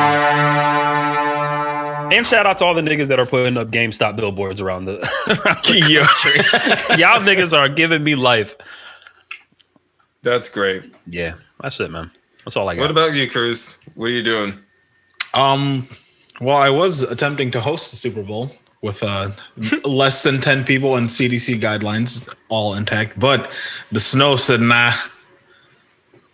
And 2.15 2.27
shout 2.27 2.47
out 2.47 2.57
to 2.59 2.65
all 2.65 2.73
the 2.73 2.81
niggas 2.81 3.09
that 3.09 3.21
are 3.21 3.27
putting 3.27 3.59
up 3.59 3.69
GameStop 3.71 4.17
billboards 4.17 4.63
around 4.63 4.87
the, 4.87 5.01
around 5.27 5.65
the 5.67 5.81
Yo. 5.87 6.05
country. 6.07 6.99
Y'all 6.99 7.21
niggas 7.21 7.53
are 7.57 7.69
giving 7.69 8.03
me 8.03 8.15
life. 8.15 8.57
That's 10.23 10.49
great. 10.49 10.85
Yeah, 11.07 11.35
that's 11.61 11.79
it, 11.79 11.91
man. 11.91 12.11
That's 12.47 12.57
all 12.57 12.71
I 12.71 12.75
got. 12.75 12.81
What 12.81 12.91
about 12.91 13.13
you, 13.13 13.31
Cruz? 13.31 13.79
What 13.97 14.07
are 14.07 14.11
you 14.11 14.23
doing? 14.23 14.59
Um, 15.35 15.87
well, 16.41 16.57
I 16.57 16.71
was 16.71 17.03
attempting 17.03 17.51
to 17.51 17.61
host 17.61 17.91
the 17.91 17.99
Super 17.99 18.23
Bowl 18.23 18.51
with 18.83 19.03
uh, 19.03 19.31
less 19.85 20.23
than 20.25 20.41
10 20.41 20.65
people 20.65 20.97
and 20.97 21.09
CDC 21.09 21.61
guidelines 21.61 22.33
all 22.49 22.75
intact, 22.75 23.19
but 23.19 23.51
the 23.93 24.01
snow 24.01 24.37
said, 24.37 24.61
nah. 24.61 24.93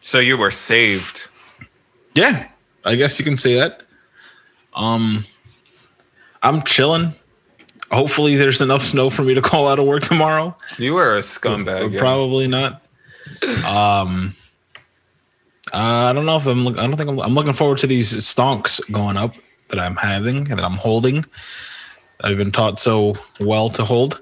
So 0.01 0.19
you 0.19 0.37
were 0.39 0.51
saved. 0.51 1.29
Yeah, 2.15 2.49
I 2.85 2.95
guess 2.95 3.19
you 3.19 3.25
can 3.25 3.37
say 3.37 3.55
that. 3.55 3.83
Um, 4.75 5.25
I'm 6.43 6.63
chilling. 6.63 7.13
Hopefully, 7.91 8.37
there's 8.37 8.61
enough 8.61 8.83
snow 8.83 9.11
for 9.11 9.23
me 9.23 9.35
to 9.35 9.43
call 9.43 9.69
out 9.69 9.79
of 9.79 9.87
work 9.87 10.03
tomorrow. 10.03 10.57
You 10.79 10.95
were 10.95 11.17
a 11.17 11.21
scumbag. 11.21 11.93
yeah. 11.93 12.01
Probably 12.01 12.49
not. 12.49 12.83
Um, 13.67 14.35
I 15.73 16.13
don't 16.15 16.25
know 16.25 16.39
if 16.39 16.47
I'm. 16.47 16.67
I 16.69 16.87
don't 16.87 16.97
think 16.97 17.11
I'm. 17.11 17.21
I'm 17.21 17.35
looking 17.35 17.53
forward 17.53 17.79
to 17.79 17.87
these 17.87 18.15
stonks 18.15 18.81
going 18.91 19.17
up 19.17 19.35
that 19.69 19.79
I'm 19.79 19.97
having 19.97 20.39
and 20.39 20.59
that 20.59 20.65
I'm 20.65 20.73
holding. 20.73 21.25
I've 22.23 22.37
been 22.37 22.51
taught 22.53 22.79
so 22.81 23.15
well 23.41 23.69
to 23.71 23.85
hold. 23.85 24.21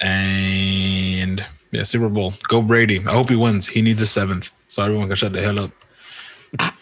And 0.00 1.44
yeah, 1.72 1.82
Super 1.82 2.08
Bowl. 2.08 2.34
Go 2.48 2.62
Brady. 2.62 3.04
I 3.06 3.12
hope 3.12 3.28
he 3.28 3.36
wins. 3.36 3.66
He 3.68 3.82
needs 3.82 4.00
a 4.02 4.06
seventh, 4.06 4.50
so 4.68 4.82
everyone 4.82 5.08
can 5.08 5.16
shut 5.16 5.32
the 5.32 5.40
hell 5.42 5.58
up. 5.58 6.74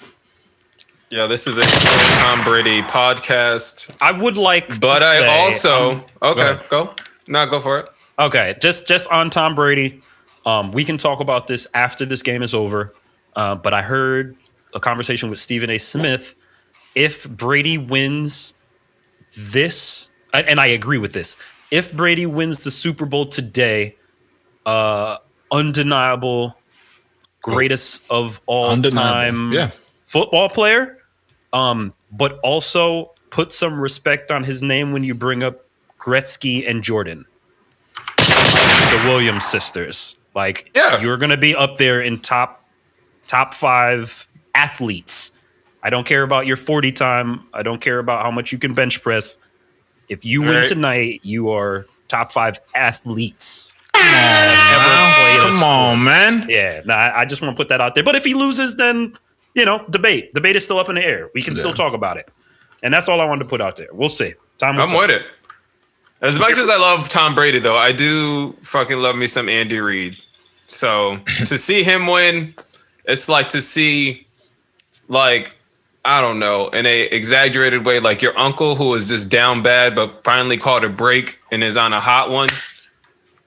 Yeah, 1.11 1.27
this 1.27 1.47
is 1.47 1.57
a 1.57 1.63
Tom 1.63 2.45
Brady 2.45 2.83
podcast. 2.83 3.91
I 4.01 4.13
would 4.13 4.37
like, 4.37 4.69
to 4.69 4.79
But 4.81 5.03
I 5.03 5.19
say- 5.21 5.27
also 5.27 5.91
um, 5.93 6.05
okay, 6.23 6.41
ahead. 6.53 6.69
go. 6.69 6.95
No, 7.27 7.47
go 7.47 7.61
for 7.61 7.79
it. 7.81 7.89
Okay, 8.19 8.57
just 8.61 8.87
just 8.87 9.11
on 9.11 9.31
Tom 9.31 9.55
Brady. 9.55 10.03
Um, 10.45 10.71
we 10.73 10.85
can 10.85 10.99
talk 10.99 11.21
about 11.21 11.47
this 11.47 11.67
after 11.75 12.05
this 12.05 12.23
game 12.23 12.43
is 12.43 12.55
over. 12.55 12.95
Uh, 13.37 13.55
but 13.55 13.73
I 13.75 13.83
heard 13.83 14.37
a 14.75 14.81
conversation 14.81 15.31
with 15.31 15.39
Stephen 15.39 15.71
A. 15.71 15.79
Smith. 15.79 16.35
If 16.95 17.29
Brady 17.29 17.79
wins 17.79 18.55
this, 19.39 20.09
and 20.35 20.61
I 20.61 20.67
agree 20.67 20.99
with 20.99 21.13
this. 21.13 21.37
If 21.71 21.93
Brady 21.93 22.27
wins 22.27 22.65
the 22.65 22.71
Super 22.71 23.07
Bowl 23.07 23.27
today, 23.27 23.97
uh, 24.67 25.19
undeniable 25.53 26.57
greatest 27.43 28.03
of 28.11 28.41
all 28.47 28.71
Undeniable. 28.71 29.01
time 29.11 29.53
Yeah. 29.53 29.71
football 30.07 30.49
player. 30.49 30.99
Um, 31.53 31.95
but 32.13 32.39
also 32.43 33.13
put 33.31 33.53
some 33.53 33.81
respect 33.81 34.31
on 34.31 34.45
his 34.45 34.63
name 34.63 34.93
when 34.93 35.03
you 35.05 35.15
bring 35.15 35.43
up 35.43 35.65
Gretzky 36.01 36.69
and 36.69 36.83
Jordan, 36.83 37.25
the 38.17 39.03
Williams 39.05 39.45
sisters. 39.47 40.17
Like, 40.35 40.71
Yeah. 40.75 41.01
you're 41.01 41.17
gonna 41.17 41.37
be 41.37 41.55
up 41.55 41.79
there 41.79 42.01
in 42.01 42.21
top 42.21 42.65
top 43.27 43.53
five 43.55 44.27
athletes. 44.55 45.33
I 45.83 45.91
don't 45.91 46.07
care 46.07 46.23
about 46.23 46.47
your 46.47 46.57
40 46.57 46.93
time. 46.93 47.45
I 47.55 47.63
don't 47.63 47.81
care 47.81 47.99
about 47.99 48.23
how 48.23 48.31
much 48.31 48.53
you 48.53 48.59
can 48.59 48.75
bench 48.75 49.03
press. 49.03 49.39
If 50.09 50.25
you 50.25 50.41
win 50.43 50.51
Right. 50.57 50.67
tonight, 50.67 51.21
you 51.23 51.51
are 51.51 51.87
top 52.09 52.33
five 52.33 52.59
athletes. 52.75 53.75
Come 53.95 54.05
Ever 54.05 55.51
Come 55.51 55.63
on, 55.63 56.05
man. 56.05 56.47
Yeah, 56.49 56.83
no, 56.85 56.95
I, 56.95 57.21
I 57.21 57.25
just 57.25 57.43
want 57.43 57.55
to 57.55 57.57
put 57.61 57.69
that 57.69 57.81
out 57.81 57.95
there. 57.95 58.05
But 58.05 58.17
if 58.17 58.25
he 58.25 58.35
loses, 58.35 58.77
then 58.77 59.17
you 59.55 59.65
know, 59.65 59.85
debate. 59.91 60.33
Debate 60.35 60.57
is 60.57 60.65
still 60.65 60.79
up 60.79 60.89
in 60.89 60.95
the 60.95 61.05
air. 61.05 61.31
We 61.35 61.43
can 61.43 61.55
still 61.55 61.73
talk 61.75 61.93
about 61.95 62.17
it, 62.17 62.31
and 62.83 62.93
that's 62.95 63.09
all 63.09 63.21
I 63.21 63.25
wanted 63.25 63.45
to 63.45 63.49
put 63.49 63.61
out 63.61 63.77
there. 63.77 63.89
We'll 63.93 64.09
see. 64.09 64.35
Time 64.59 64.77
will 64.77 64.83
I'm 64.85 64.89
tell. 64.91 65.01
with 65.01 65.11
it. 65.11 65.23
As 66.21 66.39
much 66.39 66.53
as 66.59 66.69
I 66.69 66.77
love 66.77 67.09
Tom 67.09 67.35
Brady, 67.35 67.59
though, 67.61 67.77
I 67.77 67.93
do 67.93 68.53
fucking 68.63 68.99
love 68.99 69.17
me 69.17 69.27
some 69.27 69.49
Andy 69.49 69.79
Reid. 69.79 70.17
So 70.67 71.19
to 71.47 71.57
see 71.59 71.83
him 71.83 72.07
win, 72.07 72.55
it's 73.05 73.29
like 73.29 73.49
to 73.51 73.61
see, 73.63 74.27
like, 75.09 75.57
I 76.05 76.21
don't 76.21 76.39
know, 76.39 76.69
in 76.69 76.87
a 76.87 77.03
exaggerated 77.03 77.85
way, 77.85 78.01
like 78.01 78.23
your 78.23 78.37
uncle 78.39 78.77
who 78.77 78.89
was 78.89 79.09
just 79.09 79.29
down 79.29 79.63
bad, 79.63 79.95
but 79.95 80.25
finally 80.25 80.57
caught 80.57 80.85
a 80.85 80.89
break 80.89 81.39
and 81.51 81.63
is 81.63 81.77
on 81.77 81.93
a 81.93 82.01
hot 82.01 82.31
one. 82.31 82.49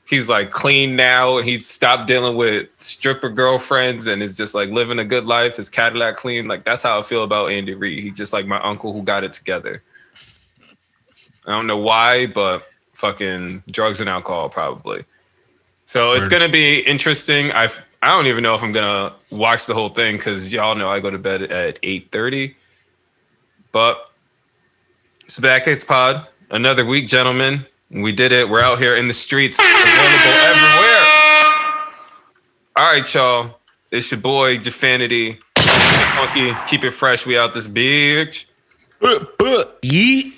He's 0.05 0.27
like 0.27 0.51
clean 0.51 0.97
now. 0.97 1.37
He 1.37 1.59
stopped 1.61 2.05
dealing 2.05 2.35
with 2.35 2.67
stripper 2.79 3.29
girlfriends 3.29 4.07
and 4.07 4.21
is 4.21 4.35
just 4.35 4.53
like 4.53 4.69
living 4.69 4.99
a 4.99 5.05
good 5.05 5.25
life. 5.25 5.55
His 5.55 5.69
Cadillac 5.69 6.17
clean. 6.17 6.49
Like 6.49 6.65
that's 6.65 6.83
how 6.83 6.99
I 6.99 7.01
feel 7.01 7.23
about 7.23 7.49
Andy 7.51 7.73
Reid. 7.73 8.03
He's 8.03 8.17
just 8.17 8.33
like 8.33 8.45
my 8.45 8.61
uncle 8.61 8.91
who 8.91 9.03
got 9.03 9.23
it 9.23 9.31
together. 9.31 9.81
I 11.45 11.51
don't 11.51 11.65
know 11.65 11.77
why, 11.77 12.27
but 12.27 12.67
fucking 12.91 13.63
drugs 13.71 14.01
and 14.01 14.09
alcohol 14.09 14.49
probably. 14.49 15.05
So 15.85 16.11
it's 16.11 16.27
gonna 16.27 16.49
be 16.49 16.79
interesting. 16.79 17.51
I 17.53 17.69
I 18.01 18.09
don't 18.09 18.25
even 18.27 18.41
know 18.41 18.55
if 18.55 18.63
I'm 18.63 18.71
gonna 18.71 19.13
watch 19.29 19.67
the 19.67 19.73
whole 19.73 19.89
thing 19.89 20.17
because 20.17 20.51
y'all 20.51 20.75
know 20.75 20.89
I 20.89 20.99
go 20.99 21.11
to 21.11 21.19
bed 21.19 21.43
at 21.43 21.79
eight 21.83 22.11
thirty. 22.11 22.55
But 23.71 24.09
it's 25.25 25.39
back. 25.39 25.67
It's 25.67 25.83
pod. 25.83 26.27
Another 26.49 26.83
week, 26.85 27.07
gentlemen. 27.07 27.65
We 27.91 28.11
did 28.11 28.31
it. 28.31 28.49
We're 28.49 28.61
out 28.61 28.79
here 28.79 28.95
in 28.95 29.07
the 29.07 29.13
streets, 29.13 29.59
available 29.59 30.33
everywhere. 30.43 31.05
All 32.75 32.91
right, 32.91 33.13
y'all. 33.13 33.59
It's 33.91 34.09
your 34.09 34.19
boy 34.21 34.57
Jafanity. 34.57 35.37
Funky. 36.15 36.55
Keep 36.67 36.85
it 36.85 36.91
fresh. 36.91 37.25
We 37.25 37.37
out 37.37 37.53
this 37.53 37.67
bitch. 37.67 38.45
Yeet. 39.01 40.33